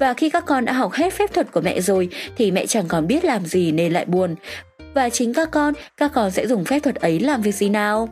Và 0.00 0.14
khi 0.14 0.30
các 0.30 0.44
con 0.46 0.64
đã 0.64 0.72
học 0.72 0.92
hết 0.92 1.12
phép 1.12 1.34
thuật 1.34 1.52
của 1.52 1.60
mẹ 1.60 1.80
rồi 1.80 2.08
thì 2.36 2.50
mẹ 2.50 2.66
chẳng 2.66 2.88
còn 2.88 3.06
biết 3.06 3.24
làm 3.24 3.46
gì 3.46 3.72
nên 3.72 3.92
lại 3.92 4.04
buồn. 4.04 4.34
Và 4.94 5.08
chính 5.08 5.34
các 5.34 5.50
con, 5.50 5.74
các 5.96 6.12
con 6.14 6.30
sẽ 6.30 6.46
dùng 6.46 6.64
phép 6.64 6.80
thuật 6.80 6.94
ấy 6.96 7.20
làm 7.20 7.42
việc 7.42 7.54
gì 7.54 7.68
nào? 7.68 8.08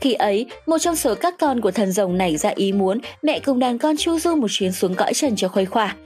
Khi 0.00 0.12
ấy, 0.12 0.46
một 0.66 0.78
trong 0.78 0.96
số 0.96 1.14
các 1.14 1.34
con 1.38 1.60
của 1.60 1.70
thần 1.70 1.92
rồng 1.92 2.18
nảy 2.18 2.36
ra 2.36 2.50
ý 2.54 2.72
muốn 2.72 2.98
mẹ 3.22 3.38
cùng 3.38 3.58
đàn 3.58 3.78
con 3.78 3.96
chu 3.96 4.18
du 4.18 4.34
một 4.34 4.48
chuyến 4.50 4.72
xuống 4.72 4.94
cõi 4.94 5.14
trần 5.14 5.36
cho 5.36 5.48
khuây 5.48 5.66
khỏa. 5.66 5.96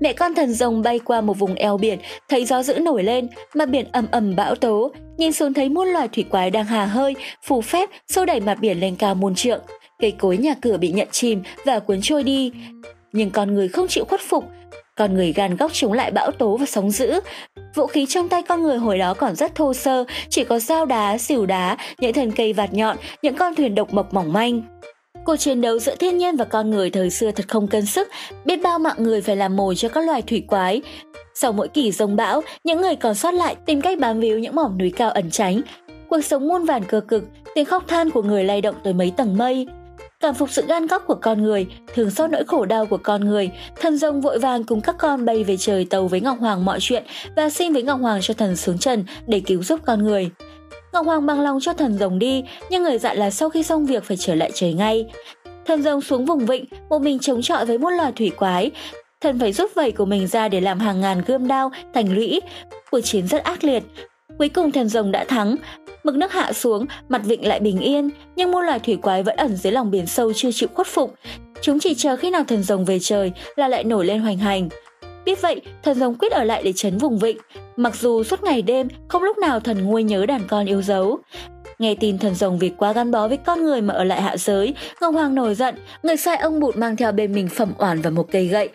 Mẹ 0.00 0.12
con 0.12 0.34
thần 0.34 0.52
rồng 0.52 0.82
bay 0.82 0.98
qua 0.98 1.20
một 1.20 1.38
vùng 1.38 1.54
eo 1.54 1.76
biển, 1.76 1.98
thấy 2.28 2.44
gió 2.44 2.62
dữ 2.62 2.78
nổi 2.78 3.02
lên, 3.02 3.28
mặt 3.54 3.68
biển 3.68 3.86
ầm 3.92 4.06
ầm 4.10 4.36
bão 4.36 4.54
tố, 4.54 4.92
nhìn 5.18 5.32
xuống 5.32 5.54
thấy 5.54 5.68
muôn 5.68 5.88
loài 5.88 6.08
thủy 6.08 6.24
quái 6.30 6.50
đang 6.50 6.64
hà 6.64 6.86
hơi, 6.86 7.14
phù 7.42 7.60
phép 7.60 7.90
xô 8.08 8.24
đẩy 8.24 8.40
mặt 8.40 8.58
biển 8.60 8.80
lên 8.80 8.96
cao 8.96 9.14
muôn 9.14 9.34
trượng. 9.34 9.60
Cây 9.98 10.10
cối 10.10 10.36
nhà 10.36 10.54
cửa 10.60 10.76
bị 10.76 10.92
nhận 10.92 11.08
chìm 11.10 11.42
và 11.64 11.78
cuốn 11.78 12.00
trôi 12.02 12.22
đi. 12.22 12.52
Nhưng 13.12 13.30
con 13.30 13.54
người 13.54 13.68
không 13.68 13.88
chịu 13.88 14.04
khuất 14.04 14.20
phục, 14.20 14.44
con 14.96 15.14
người 15.14 15.32
gan 15.32 15.56
góc 15.56 15.70
chống 15.74 15.92
lại 15.92 16.10
bão 16.10 16.30
tố 16.30 16.56
và 16.56 16.66
sóng 16.66 16.90
dữ. 16.90 17.20
Vũ 17.74 17.86
khí 17.86 18.06
trong 18.06 18.28
tay 18.28 18.42
con 18.42 18.62
người 18.62 18.78
hồi 18.78 18.98
đó 18.98 19.14
còn 19.14 19.34
rất 19.34 19.54
thô 19.54 19.74
sơ, 19.74 20.04
chỉ 20.28 20.44
có 20.44 20.58
dao 20.58 20.86
đá, 20.86 21.18
xỉu 21.18 21.46
đá, 21.46 21.76
những 21.98 22.12
thân 22.12 22.32
cây 22.32 22.52
vạt 22.52 22.72
nhọn, 22.72 22.96
những 23.22 23.34
con 23.34 23.54
thuyền 23.54 23.74
độc 23.74 23.92
mộc 23.92 24.14
mỏng 24.14 24.32
manh. 24.32 24.62
Cuộc 25.24 25.36
chiến 25.36 25.60
đấu 25.60 25.78
giữa 25.78 25.96
thiên 25.96 26.18
nhiên 26.18 26.36
và 26.36 26.44
con 26.44 26.70
người 26.70 26.90
thời 26.90 27.10
xưa 27.10 27.30
thật 27.30 27.48
không 27.48 27.68
cân 27.68 27.86
sức, 27.86 28.08
biết 28.44 28.62
bao 28.62 28.78
mạng 28.78 28.96
người 28.98 29.20
phải 29.20 29.36
làm 29.36 29.56
mồi 29.56 29.74
cho 29.74 29.88
các 29.88 30.06
loài 30.06 30.22
thủy 30.22 30.44
quái. 30.48 30.82
Sau 31.34 31.52
mỗi 31.52 31.68
kỳ 31.68 31.92
rông 31.92 32.16
bão, 32.16 32.42
những 32.64 32.80
người 32.80 32.96
còn 32.96 33.14
sót 33.14 33.34
lại 33.34 33.56
tìm 33.66 33.80
cách 33.80 33.98
bám 33.98 34.20
víu 34.20 34.38
những 34.38 34.54
mỏm 34.54 34.78
núi 34.78 34.90
cao 34.96 35.10
ẩn 35.10 35.30
tránh. 35.30 35.60
Cuộc 36.08 36.20
sống 36.20 36.48
muôn 36.48 36.64
vàn 36.64 36.84
cơ 36.84 37.00
cực, 37.00 37.24
tiếng 37.54 37.64
khóc 37.64 37.84
than 37.88 38.10
của 38.10 38.22
người 38.22 38.44
lay 38.44 38.60
động 38.60 38.74
tới 38.84 38.92
mấy 38.92 39.12
tầng 39.16 39.36
mây. 39.36 39.66
Cảm 40.20 40.34
phục 40.34 40.50
sự 40.50 40.66
gan 40.66 40.86
góc 40.86 41.02
của 41.06 41.14
con 41.14 41.42
người, 41.42 41.66
thường 41.94 42.10
xót 42.10 42.30
nỗi 42.30 42.44
khổ 42.46 42.64
đau 42.64 42.86
của 42.86 42.98
con 43.02 43.24
người, 43.24 43.50
thần 43.80 43.96
rồng 43.96 44.20
vội 44.20 44.38
vàng 44.38 44.64
cùng 44.64 44.80
các 44.80 44.94
con 44.98 45.24
bay 45.24 45.44
về 45.44 45.56
trời 45.56 45.84
tàu 45.84 46.08
với 46.08 46.20
Ngọc 46.20 46.38
Hoàng 46.40 46.64
mọi 46.64 46.78
chuyện 46.80 47.04
và 47.36 47.50
xin 47.50 47.72
với 47.72 47.82
Ngọc 47.82 48.00
Hoàng 48.00 48.18
cho 48.22 48.34
thần 48.34 48.56
xuống 48.56 48.78
trần 48.78 49.04
để 49.26 49.40
cứu 49.40 49.62
giúp 49.62 49.80
con 49.86 50.04
người. 50.04 50.30
Ngọc 50.92 51.06
Hoàng 51.06 51.26
bằng 51.26 51.40
lòng 51.40 51.58
cho 51.60 51.72
thần 51.72 51.98
rồng 51.98 52.18
đi, 52.18 52.44
nhưng 52.70 52.82
người 52.82 52.98
dặn 52.98 53.16
là 53.16 53.30
sau 53.30 53.50
khi 53.50 53.62
xong 53.62 53.86
việc 53.86 54.04
phải 54.04 54.16
trở 54.16 54.34
lại 54.34 54.50
trời 54.54 54.72
ngay. 54.72 55.06
Thần 55.66 55.82
rồng 55.82 56.00
xuống 56.00 56.24
vùng 56.24 56.46
vịnh, 56.46 56.64
một 56.88 56.98
mình 56.98 57.18
chống 57.18 57.42
chọi 57.42 57.66
với 57.66 57.78
một 57.78 57.90
loài 57.90 58.12
thủy 58.16 58.32
quái. 58.36 58.70
Thần 59.20 59.38
phải 59.38 59.52
rút 59.52 59.74
vẩy 59.74 59.92
của 59.92 60.04
mình 60.04 60.26
ra 60.26 60.48
để 60.48 60.60
làm 60.60 60.78
hàng 60.78 61.00
ngàn 61.00 61.22
gươm 61.26 61.48
đao 61.48 61.70
thành 61.94 62.14
lũy. 62.14 62.40
Cuộc 62.90 63.00
chiến 63.00 63.26
rất 63.26 63.44
ác 63.44 63.64
liệt. 63.64 63.82
Cuối 64.38 64.48
cùng 64.48 64.72
thần 64.72 64.88
rồng 64.88 65.12
đã 65.12 65.24
thắng, 65.24 65.56
Mực 66.06 66.16
nước 66.16 66.32
hạ 66.32 66.52
xuống, 66.52 66.86
mặt 67.08 67.22
vịnh 67.24 67.48
lại 67.48 67.60
bình 67.60 67.78
yên, 67.80 68.10
nhưng 68.36 68.50
muôn 68.50 68.64
loài 68.66 68.78
thủy 68.78 68.96
quái 69.02 69.22
vẫn 69.22 69.36
ẩn 69.36 69.56
dưới 69.56 69.72
lòng 69.72 69.90
biển 69.90 70.06
sâu 70.06 70.32
chưa 70.32 70.52
chịu 70.52 70.68
khuất 70.74 70.86
phục. 70.86 71.14
Chúng 71.60 71.78
chỉ 71.78 71.94
chờ 71.94 72.16
khi 72.16 72.30
nào 72.30 72.44
thần 72.44 72.62
rồng 72.62 72.84
về 72.84 72.98
trời 72.98 73.32
là 73.56 73.68
lại 73.68 73.84
nổi 73.84 74.06
lên 74.06 74.20
hoành 74.20 74.38
hành. 74.38 74.68
Biết 75.24 75.42
vậy, 75.42 75.60
thần 75.82 75.98
rồng 75.98 76.14
quyết 76.14 76.32
ở 76.32 76.44
lại 76.44 76.62
để 76.62 76.72
chấn 76.72 76.98
vùng 76.98 77.18
vịnh, 77.18 77.36
mặc 77.76 77.96
dù 77.96 78.24
suốt 78.24 78.42
ngày 78.42 78.62
đêm 78.62 78.88
không 79.08 79.22
lúc 79.22 79.38
nào 79.38 79.60
thần 79.60 79.84
nguôi 79.84 80.02
nhớ 80.02 80.26
đàn 80.26 80.40
con 80.48 80.66
yêu 80.66 80.82
dấu. 80.82 81.18
Nghe 81.78 81.94
tin 81.94 82.18
thần 82.18 82.34
rồng 82.34 82.58
vì 82.58 82.72
quá 82.76 82.92
gắn 82.92 83.10
bó 83.10 83.28
với 83.28 83.36
con 83.36 83.62
người 83.62 83.80
mà 83.80 83.94
ở 83.94 84.04
lại 84.04 84.22
hạ 84.22 84.36
giới, 84.36 84.74
Ngọc 85.00 85.14
Hoàng 85.14 85.34
nổi 85.34 85.54
giận, 85.54 85.74
người 86.02 86.16
sai 86.16 86.36
ông 86.36 86.60
bụt 86.60 86.76
mang 86.76 86.96
theo 86.96 87.12
bên 87.12 87.32
mình 87.32 87.48
phẩm 87.48 87.72
oản 87.78 88.00
và 88.00 88.10
một 88.10 88.32
cây 88.32 88.46
gậy. 88.46 88.68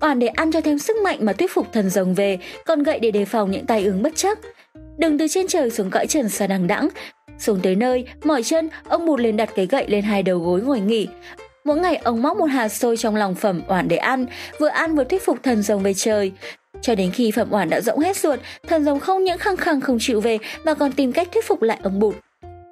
Oản 0.00 0.18
để 0.18 0.26
ăn 0.26 0.52
cho 0.52 0.60
thêm 0.60 0.78
sức 0.78 0.96
mạnh 0.96 1.18
mà 1.20 1.32
thuyết 1.32 1.52
phục 1.54 1.72
thần 1.72 1.90
rồng 1.90 2.14
về, 2.14 2.38
còn 2.66 2.82
gậy 2.82 2.98
để 2.98 3.10
đề 3.10 3.24
phòng 3.24 3.50
những 3.50 3.66
tai 3.66 3.84
ứng 3.84 4.02
bất 4.02 4.12
chắc. 4.16 4.38
Đừng 4.98 5.18
từ 5.18 5.28
trên 5.28 5.46
trời 5.48 5.70
xuống 5.70 5.90
cõi 5.90 6.06
trần 6.06 6.28
xa 6.28 6.46
đằng 6.46 6.66
đẵng. 6.66 6.88
Xuống 7.38 7.60
tới 7.62 7.74
nơi, 7.74 8.04
mỏi 8.24 8.42
chân, 8.42 8.68
ông 8.88 9.06
bụt 9.06 9.20
liền 9.20 9.36
đặt 9.36 9.50
cái 9.54 9.66
gậy 9.66 9.84
lên 9.88 10.04
hai 10.04 10.22
đầu 10.22 10.38
gối 10.38 10.60
ngồi 10.60 10.80
nghỉ. 10.80 11.08
Mỗi 11.64 11.76
ngày 11.76 11.96
ông 11.96 12.22
móc 12.22 12.36
một 12.36 12.44
hạt 12.44 12.68
xôi 12.68 12.96
trong 12.96 13.16
lòng 13.16 13.34
phẩm 13.34 13.62
oản 13.68 13.88
để 13.88 13.96
ăn, 13.96 14.26
vừa 14.58 14.68
ăn 14.68 14.96
vừa 14.96 15.04
thuyết 15.04 15.24
phục 15.24 15.42
thần 15.42 15.62
rồng 15.62 15.82
về 15.82 15.94
trời. 15.94 16.32
Cho 16.82 16.94
đến 16.94 17.10
khi 17.10 17.30
phẩm 17.30 17.50
oản 17.50 17.70
đã 17.70 17.80
rỗng 17.80 17.98
hết 17.98 18.16
ruột, 18.16 18.38
thần 18.68 18.84
rồng 18.84 19.00
không 19.00 19.24
những 19.24 19.38
khăng 19.38 19.56
khăng 19.56 19.80
không 19.80 19.98
chịu 20.00 20.20
về 20.20 20.38
mà 20.64 20.74
còn 20.74 20.92
tìm 20.92 21.12
cách 21.12 21.28
thuyết 21.32 21.46
phục 21.46 21.62
lại 21.62 21.78
ông 21.82 21.98
bụt. 21.98 22.14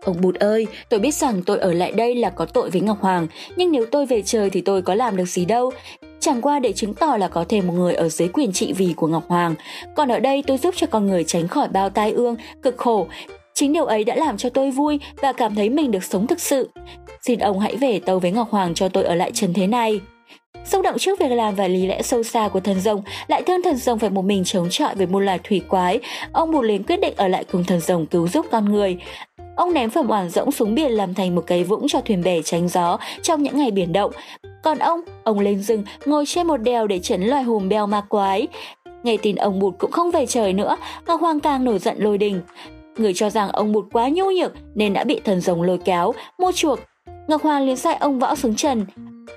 Ông 0.05 0.21
Bụt 0.21 0.35
ơi, 0.35 0.67
tôi 0.89 1.01
biết 1.01 1.15
rằng 1.15 1.43
tôi 1.47 1.59
ở 1.59 1.73
lại 1.73 1.93
đây 1.93 2.15
là 2.15 2.31
có 2.31 2.45
tội 2.45 2.71
với 2.71 2.81
Ngọc 2.81 3.01
Hoàng, 3.01 3.27
nhưng 3.57 3.73
nếu 3.73 3.87
tôi 3.87 4.07
về 4.07 4.23
trời 4.23 4.51
thì 4.51 4.61
tôi 4.61 4.83
có 4.83 4.95
làm 4.95 5.17
được 5.17 5.29
gì 5.29 5.45
đâu. 5.45 5.73
Chẳng 6.23 6.41
qua 6.41 6.59
để 6.59 6.73
chứng 6.73 6.95
tỏ 6.95 7.17
là 7.17 7.29
có 7.29 7.45
thêm 7.49 7.67
một 7.67 7.73
người 7.73 7.95
ở 7.95 8.09
dưới 8.09 8.29
quyền 8.29 8.53
trị 8.53 8.73
vì 8.73 8.95
của 8.97 9.07
Ngọc 9.07 9.25
Hoàng. 9.29 9.55
Còn 9.97 10.09
ở 10.09 10.19
đây 10.21 10.43
tôi 10.47 10.59
giúp 10.59 10.75
cho 10.77 10.87
con 10.87 11.07
người 11.07 11.25
tránh 11.25 11.49
khỏi 11.49 11.69
bao 11.69 11.91
tai 11.91 12.13
ương, 12.13 12.37
cực 12.63 12.77
khổ. 12.77 13.07
Chính 13.55 13.73
điều 13.73 13.85
ấy 13.85 14.05
đã 14.05 14.15
làm 14.15 14.37
cho 14.37 14.49
tôi 14.51 14.71
vui 14.71 15.01
và 15.23 15.33
cảm 15.33 15.55
thấy 15.55 15.69
mình 15.71 15.91
được 15.91 16.05
sống 16.05 16.27
thực 16.27 16.41
sự. 16.41 16.71
Xin 17.23 17.39
ông 17.39 17.61
hãy 17.61 17.77
về 17.77 18.01
tâu 18.01 18.19
với 18.19 18.31
Ngọc 18.31 18.51
Hoàng 18.51 18.75
cho 18.75 18.89
tôi 18.89 19.05
ở 19.05 19.15
lại 19.15 19.31
trần 19.35 19.55
thế 19.55 19.67
này. 19.67 20.01
Xúc 20.65 20.83
động 20.83 20.99
trước 20.99 21.19
việc 21.21 21.29
làm 21.29 21.55
và 21.55 21.69
lý 21.69 21.87
lẽ 21.87 22.03
sâu 22.03 22.23
xa 22.23 22.49
của 22.49 22.61
thần 22.61 22.81
rồng, 22.81 23.03
lại 23.27 23.43
thương 23.43 23.63
thần 23.63 23.77
rồng 23.77 23.99
phải 23.99 24.11
một 24.11 24.25
mình 24.25 24.45
chống 24.45 24.69
chọi 24.71 24.95
với 24.95 25.07
một 25.07 25.21
loài 25.21 25.39
thủy 25.45 25.63
quái, 25.69 26.01
ông 26.33 26.51
Bù 26.51 26.63
Lính 26.63 26.85
quyết 26.85 27.01
định 27.01 27.15
ở 27.17 27.29
lại 27.29 27.45
cùng 27.53 27.65
thần 27.65 27.81
rồng 27.81 28.07
cứu 28.07 28.29
giúp 28.29 28.47
con 28.51 28.73
người. 28.73 28.99
Ông 29.57 29.75
ném 29.75 29.91
phẩm 29.91 30.09
oản 30.09 30.31
rỗng 30.31 30.53
xuống 30.53 30.75
biển 30.75 30.93
làm 30.93 31.15
thành 31.15 31.35
một 31.35 31.45
cái 31.47 31.65
vũng 31.65 31.87
cho 31.89 32.01
thuyền 32.01 32.23
bè 32.23 32.43
tránh 32.43 32.69
gió 32.69 32.99
trong 33.23 33.43
những 33.43 33.57
ngày 33.57 33.71
biển 33.71 33.93
động. 33.93 34.13
Còn 34.63 34.79
ông, 34.79 35.01
ông 35.25 35.39
lên 35.39 35.63
rừng 35.63 35.85
ngồi 36.07 36.25
trên 36.27 36.47
một 36.47 36.57
đèo 36.57 36.87
để 36.87 36.99
chấn 36.99 37.23
loài 37.23 37.43
hùm 37.43 37.69
beo 37.69 37.87
ma 37.87 38.01
quái. 38.01 38.49
Nghe 39.03 39.17
tin 39.17 39.37
ông 39.37 39.59
Bụt 39.59 39.75
cũng 39.79 39.91
không 39.91 40.11
về 40.11 40.27
trời 40.27 40.53
nữa, 40.53 40.77
Ngọc 41.07 41.21
Hoàng 41.21 41.41
càng 41.41 41.65
nổi 41.65 41.79
giận 41.79 41.97
lôi 41.99 42.19
đình. 42.19 42.41
Người 42.97 43.15
cho 43.15 43.31
rằng 43.31 43.49
ông 43.49 43.73
Bụt 43.73 43.85
quá 43.93 44.09
nhu 44.09 44.31
nhược 44.31 44.53
nên 44.75 44.93
đã 44.93 45.05
bị 45.05 45.21
thần 45.25 45.41
rồng 45.41 45.63
lôi 45.63 45.79
kéo, 45.79 46.13
mua 46.39 46.53
chuộc. 46.53 46.79
Ngọc 47.29 47.43
Hoàng 47.43 47.67
liền 47.67 47.77
sai 47.77 47.95
ông 47.95 48.19
võ 48.19 48.35
xuống 48.35 48.55
trần. 48.55 48.87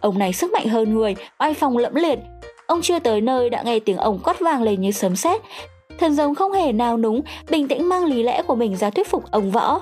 Ông 0.01 0.19
này 0.19 0.33
sức 0.33 0.51
mạnh 0.51 0.67
hơn 0.67 0.93
người, 0.93 1.15
oai 1.39 1.53
phong 1.53 1.77
lẫm 1.77 1.95
liệt. 1.95 2.19
Ông 2.67 2.81
chưa 2.81 2.99
tới 2.99 3.21
nơi 3.21 3.49
đã 3.49 3.63
nghe 3.63 3.79
tiếng 3.79 3.97
ông 3.97 4.19
quát 4.23 4.39
vang 4.39 4.63
lên 4.63 4.81
như 4.81 4.91
sấm 4.91 5.15
sét, 5.15 5.41
Thần 5.99 6.15
rồng 6.15 6.35
không 6.35 6.51
hề 6.51 6.71
nào 6.71 6.97
núng, 6.97 7.21
bình 7.49 7.67
tĩnh 7.67 7.89
mang 7.89 8.05
lý 8.05 8.23
lẽ 8.23 8.41
của 8.47 8.55
mình 8.55 8.77
ra 8.77 8.89
thuyết 8.89 9.07
phục 9.07 9.31
ông 9.31 9.51
võ. 9.51 9.81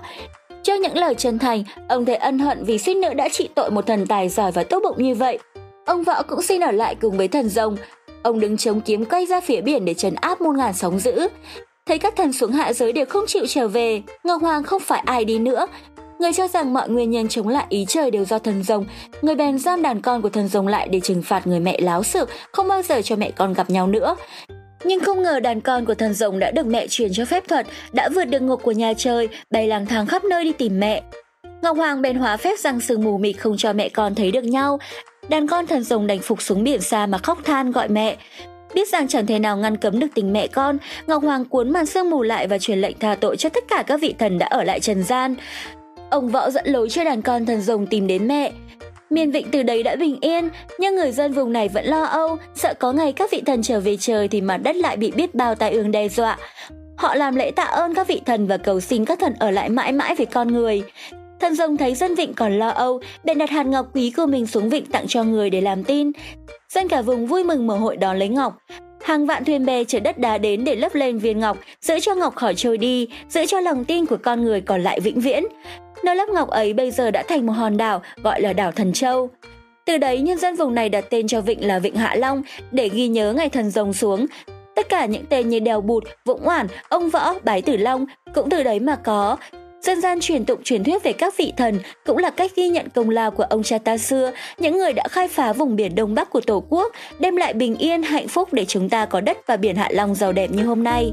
Trước 0.63 0.79
những 0.79 0.97
lời 0.97 1.15
chân 1.15 1.39
thành, 1.39 1.63
ông 1.89 2.05
thấy 2.05 2.15
ân 2.15 2.39
hận 2.39 2.63
vì 2.63 2.77
suýt 2.77 2.93
nữa 2.93 3.13
đã 3.13 3.29
trị 3.29 3.49
tội 3.55 3.71
một 3.71 3.87
thần 3.87 4.07
tài 4.07 4.29
giỏi 4.29 4.51
và 4.51 4.63
tốt 4.63 4.79
bụng 4.83 5.03
như 5.03 5.15
vậy. 5.15 5.39
Ông 5.85 6.03
võ 6.03 6.21
cũng 6.23 6.41
xin 6.41 6.61
ở 6.61 6.71
lại 6.71 6.95
cùng 6.95 7.17
với 7.17 7.27
thần 7.27 7.49
rồng. 7.49 7.75
Ông 8.23 8.39
đứng 8.39 8.57
chống 8.57 8.81
kiếm 8.81 9.05
quay 9.05 9.25
ra 9.25 9.41
phía 9.41 9.61
biển 9.61 9.85
để 9.85 9.93
trấn 9.93 10.15
áp 10.15 10.41
muôn 10.41 10.57
ngàn 10.57 10.73
sóng 10.73 10.99
dữ. 10.99 11.27
Thấy 11.85 11.99
các 11.99 12.15
thần 12.15 12.33
xuống 12.33 12.51
hạ 12.51 12.73
giới 12.73 12.91
đều 12.91 13.05
không 13.05 13.23
chịu 13.27 13.45
trở 13.47 13.67
về, 13.67 14.01
Ngọc 14.23 14.41
Hoàng 14.41 14.63
không 14.63 14.81
phải 14.81 15.03
ai 15.05 15.25
đi 15.25 15.39
nữa. 15.39 15.67
Người 16.19 16.33
cho 16.33 16.47
rằng 16.47 16.73
mọi 16.73 16.89
nguyên 16.89 17.11
nhân 17.11 17.27
chống 17.27 17.47
lại 17.47 17.65
ý 17.69 17.85
trời 17.87 18.11
đều 18.11 18.25
do 18.25 18.39
thần 18.39 18.63
rồng, 18.63 18.85
người 19.21 19.35
bèn 19.35 19.59
giam 19.59 19.81
đàn 19.81 20.01
con 20.01 20.21
của 20.21 20.29
thần 20.29 20.47
rồng 20.47 20.67
lại 20.67 20.87
để 20.87 20.99
trừng 20.99 21.21
phạt 21.21 21.47
người 21.47 21.59
mẹ 21.59 21.79
láo 21.81 22.03
xược, 22.03 22.29
không 22.51 22.67
bao 22.67 22.81
giờ 22.81 23.01
cho 23.01 23.15
mẹ 23.15 23.31
con 23.31 23.53
gặp 23.53 23.69
nhau 23.69 23.87
nữa. 23.87 24.15
Nhưng 24.83 24.99
không 24.99 25.21
ngờ 25.21 25.39
đàn 25.39 25.61
con 25.61 25.85
của 25.85 25.95
thần 25.95 26.13
rồng 26.13 26.39
đã 26.39 26.51
được 26.51 26.65
mẹ 26.65 26.87
truyền 26.87 27.13
cho 27.13 27.25
phép 27.25 27.47
thuật, 27.47 27.67
đã 27.93 28.09
vượt 28.09 28.25
được 28.25 28.41
ngục 28.41 28.63
của 28.63 28.71
nhà 28.71 28.93
trời, 28.97 29.29
bay 29.51 29.67
lang 29.67 29.85
thang 29.85 30.05
khắp 30.05 30.23
nơi 30.23 30.43
đi 30.43 30.51
tìm 30.51 30.79
mẹ. 30.79 31.03
Ngọc 31.61 31.77
Hoàng 31.77 32.01
bèn 32.01 32.17
hóa 32.17 32.37
phép 32.37 32.59
rằng 32.59 32.81
sương 32.81 33.03
mù 33.03 33.17
mịt 33.17 33.37
không 33.39 33.57
cho 33.57 33.73
mẹ 33.73 33.89
con 33.89 34.15
thấy 34.15 34.31
được 34.31 34.43
nhau. 34.43 34.79
Đàn 35.29 35.47
con 35.47 35.67
thần 35.67 35.83
rồng 35.83 36.07
đành 36.07 36.19
phục 36.19 36.41
xuống 36.41 36.63
biển 36.63 36.81
xa 36.81 37.05
mà 37.05 37.17
khóc 37.17 37.39
than 37.43 37.71
gọi 37.71 37.87
mẹ. 37.87 38.17
Biết 38.73 38.89
rằng 38.89 39.07
chẳng 39.07 39.25
thể 39.25 39.39
nào 39.39 39.57
ngăn 39.57 39.77
cấm 39.77 39.99
được 39.99 40.07
tình 40.15 40.33
mẹ 40.33 40.47
con, 40.47 40.77
Ngọc 41.07 41.23
Hoàng 41.23 41.45
cuốn 41.45 41.69
màn 41.69 41.85
sương 41.85 42.09
mù 42.09 42.23
lại 42.23 42.47
và 42.47 42.57
truyền 42.57 42.81
lệnh 42.81 42.99
tha 42.99 43.15
tội 43.15 43.37
cho 43.37 43.49
tất 43.49 43.63
cả 43.67 43.83
các 43.87 44.01
vị 44.01 44.15
thần 44.19 44.37
đã 44.37 44.47
ở 44.47 44.63
lại 44.63 44.79
trần 44.79 45.03
gian. 45.03 45.35
Ông 46.09 46.29
võ 46.29 46.49
dẫn 46.49 46.65
lối 46.67 46.89
cho 46.89 47.03
đàn 47.03 47.21
con 47.21 47.45
thần 47.45 47.61
rồng 47.61 47.87
tìm 47.87 48.07
đến 48.07 48.27
mẹ. 48.27 48.51
Miền 49.13 49.31
Vịnh 49.31 49.51
từ 49.51 49.63
đấy 49.63 49.83
đã 49.83 49.95
bình 49.95 50.17
yên, 50.21 50.49
nhưng 50.79 50.95
người 50.95 51.11
dân 51.11 51.33
vùng 51.33 51.53
này 51.53 51.69
vẫn 51.69 51.85
lo 51.85 52.03
âu, 52.03 52.37
sợ 52.55 52.73
có 52.79 52.91
ngày 52.91 53.13
các 53.13 53.31
vị 53.31 53.41
thần 53.45 53.61
trở 53.61 53.79
về 53.79 53.97
trời 53.97 54.27
thì 54.27 54.41
mặt 54.41 54.57
đất 54.57 54.75
lại 54.75 54.97
bị 54.97 55.11
biết 55.11 55.35
bao 55.35 55.55
tai 55.55 55.71
ương 55.71 55.91
đe 55.91 56.09
dọa. 56.09 56.37
Họ 56.97 57.15
làm 57.15 57.35
lễ 57.35 57.51
tạ 57.51 57.63
ơn 57.63 57.93
các 57.93 58.07
vị 58.07 58.21
thần 58.25 58.47
và 58.47 58.57
cầu 58.57 58.79
xin 58.79 59.05
các 59.05 59.19
thần 59.19 59.33
ở 59.39 59.51
lại 59.51 59.69
mãi 59.69 59.91
mãi 59.91 60.15
với 60.15 60.25
con 60.25 60.47
người. 60.47 60.83
Thần 61.39 61.55
rồng 61.55 61.77
thấy 61.77 61.95
dân 61.95 62.15
vịnh 62.15 62.33
còn 62.33 62.59
lo 62.59 62.69
âu, 62.69 63.01
bèn 63.23 63.37
đặt 63.37 63.49
hạt 63.49 63.65
ngọc 63.65 63.87
quý 63.93 64.11
của 64.17 64.25
mình 64.25 64.47
xuống 64.47 64.69
vịnh 64.69 64.85
tặng 64.85 65.05
cho 65.07 65.23
người 65.23 65.49
để 65.49 65.61
làm 65.61 65.83
tin. 65.83 66.11
Dân 66.69 66.87
cả 66.87 67.01
vùng 67.01 67.27
vui 67.27 67.43
mừng 67.43 67.67
mở 67.67 67.77
hội 67.77 67.97
đón 67.97 68.19
lấy 68.19 68.29
ngọc. 68.29 68.57
Hàng 69.03 69.25
vạn 69.25 69.45
thuyền 69.45 69.65
bè 69.65 69.83
chở 69.83 69.99
đất 69.99 70.17
đá 70.17 70.37
đến 70.37 70.63
để 70.63 70.75
lấp 70.75 70.95
lên 70.95 71.17
viên 71.17 71.39
ngọc, 71.39 71.57
giữ 71.81 71.99
cho 71.99 72.15
ngọc 72.15 72.35
khỏi 72.35 72.55
trôi 72.55 72.77
đi, 72.77 73.07
giữ 73.29 73.45
cho 73.45 73.59
lòng 73.59 73.85
tin 73.85 74.05
của 74.05 74.17
con 74.23 74.43
người 74.43 74.61
còn 74.61 74.81
lại 74.81 74.99
vĩnh 74.99 75.19
viễn. 75.19 75.43
Nơi 76.03 76.15
lớp 76.15 76.29
ngọc 76.29 76.49
ấy 76.49 76.73
bây 76.73 76.91
giờ 76.91 77.11
đã 77.11 77.23
thành 77.27 77.45
một 77.45 77.53
hòn 77.53 77.77
đảo 77.77 78.01
gọi 78.23 78.41
là 78.41 78.53
đảo 78.53 78.71
Thần 78.71 78.93
Châu. 78.93 79.29
Từ 79.85 79.97
đấy 79.97 80.19
nhân 80.19 80.37
dân 80.37 80.55
vùng 80.55 80.75
này 80.75 80.89
đặt 80.89 81.05
tên 81.09 81.27
cho 81.27 81.41
vịnh 81.41 81.67
là 81.67 81.79
Vịnh 81.79 81.95
Hạ 81.95 82.15
Long 82.15 82.41
để 82.71 82.89
ghi 82.89 83.07
nhớ 83.07 83.33
ngày 83.33 83.49
thần 83.49 83.71
rồng 83.71 83.93
xuống. 83.93 84.25
Tất 84.75 84.89
cả 84.89 85.05
những 85.05 85.25
tên 85.29 85.49
như 85.49 85.59
Đèo 85.59 85.81
Bụt, 85.81 86.03
Vũng 86.25 86.43
Oản, 86.43 86.67
Ông 86.89 87.09
Võ, 87.09 87.33
Bái 87.43 87.61
Tử 87.61 87.77
Long 87.77 88.05
cũng 88.35 88.49
từ 88.49 88.63
đấy 88.63 88.79
mà 88.79 88.95
có. 88.95 89.37
Dân 89.81 90.01
gian 90.01 90.19
truyền 90.19 90.45
tụng 90.45 90.63
truyền 90.63 90.83
thuyết 90.83 91.03
về 91.03 91.13
các 91.13 91.37
vị 91.37 91.53
thần 91.57 91.79
cũng 92.05 92.17
là 92.17 92.29
cách 92.29 92.51
ghi 92.55 92.69
nhận 92.69 92.89
công 92.89 93.09
lao 93.09 93.31
của 93.31 93.43
ông 93.43 93.63
cha 93.63 93.77
ta 93.77 93.97
xưa, 93.97 94.31
những 94.57 94.77
người 94.77 94.93
đã 94.93 95.07
khai 95.07 95.27
phá 95.27 95.53
vùng 95.53 95.75
biển 95.75 95.95
Đông 95.95 96.15
Bắc 96.15 96.29
của 96.29 96.41
Tổ 96.41 96.63
quốc, 96.69 96.93
đem 97.19 97.35
lại 97.35 97.53
bình 97.53 97.75
yên, 97.75 98.03
hạnh 98.03 98.27
phúc 98.27 98.53
để 98.53 98.65
chúng 98.65 98.89
ta 98.89 99.05
có 99.05 99.21
đất 99.21 99.37
và 99.47 99.57
biển 99.57 99.75
Hạ 99.75 99.89
Long 99.91 100.15
giàu 100.15 100.31
đẹp 100.31 100.51
như 100.51 100.63
hôm 100.63 100.83
nay. 100.83 101.11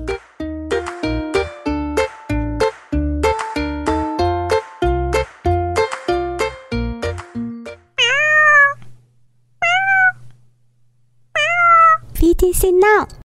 VTC 12.51 12.73
Now 12.73 13.07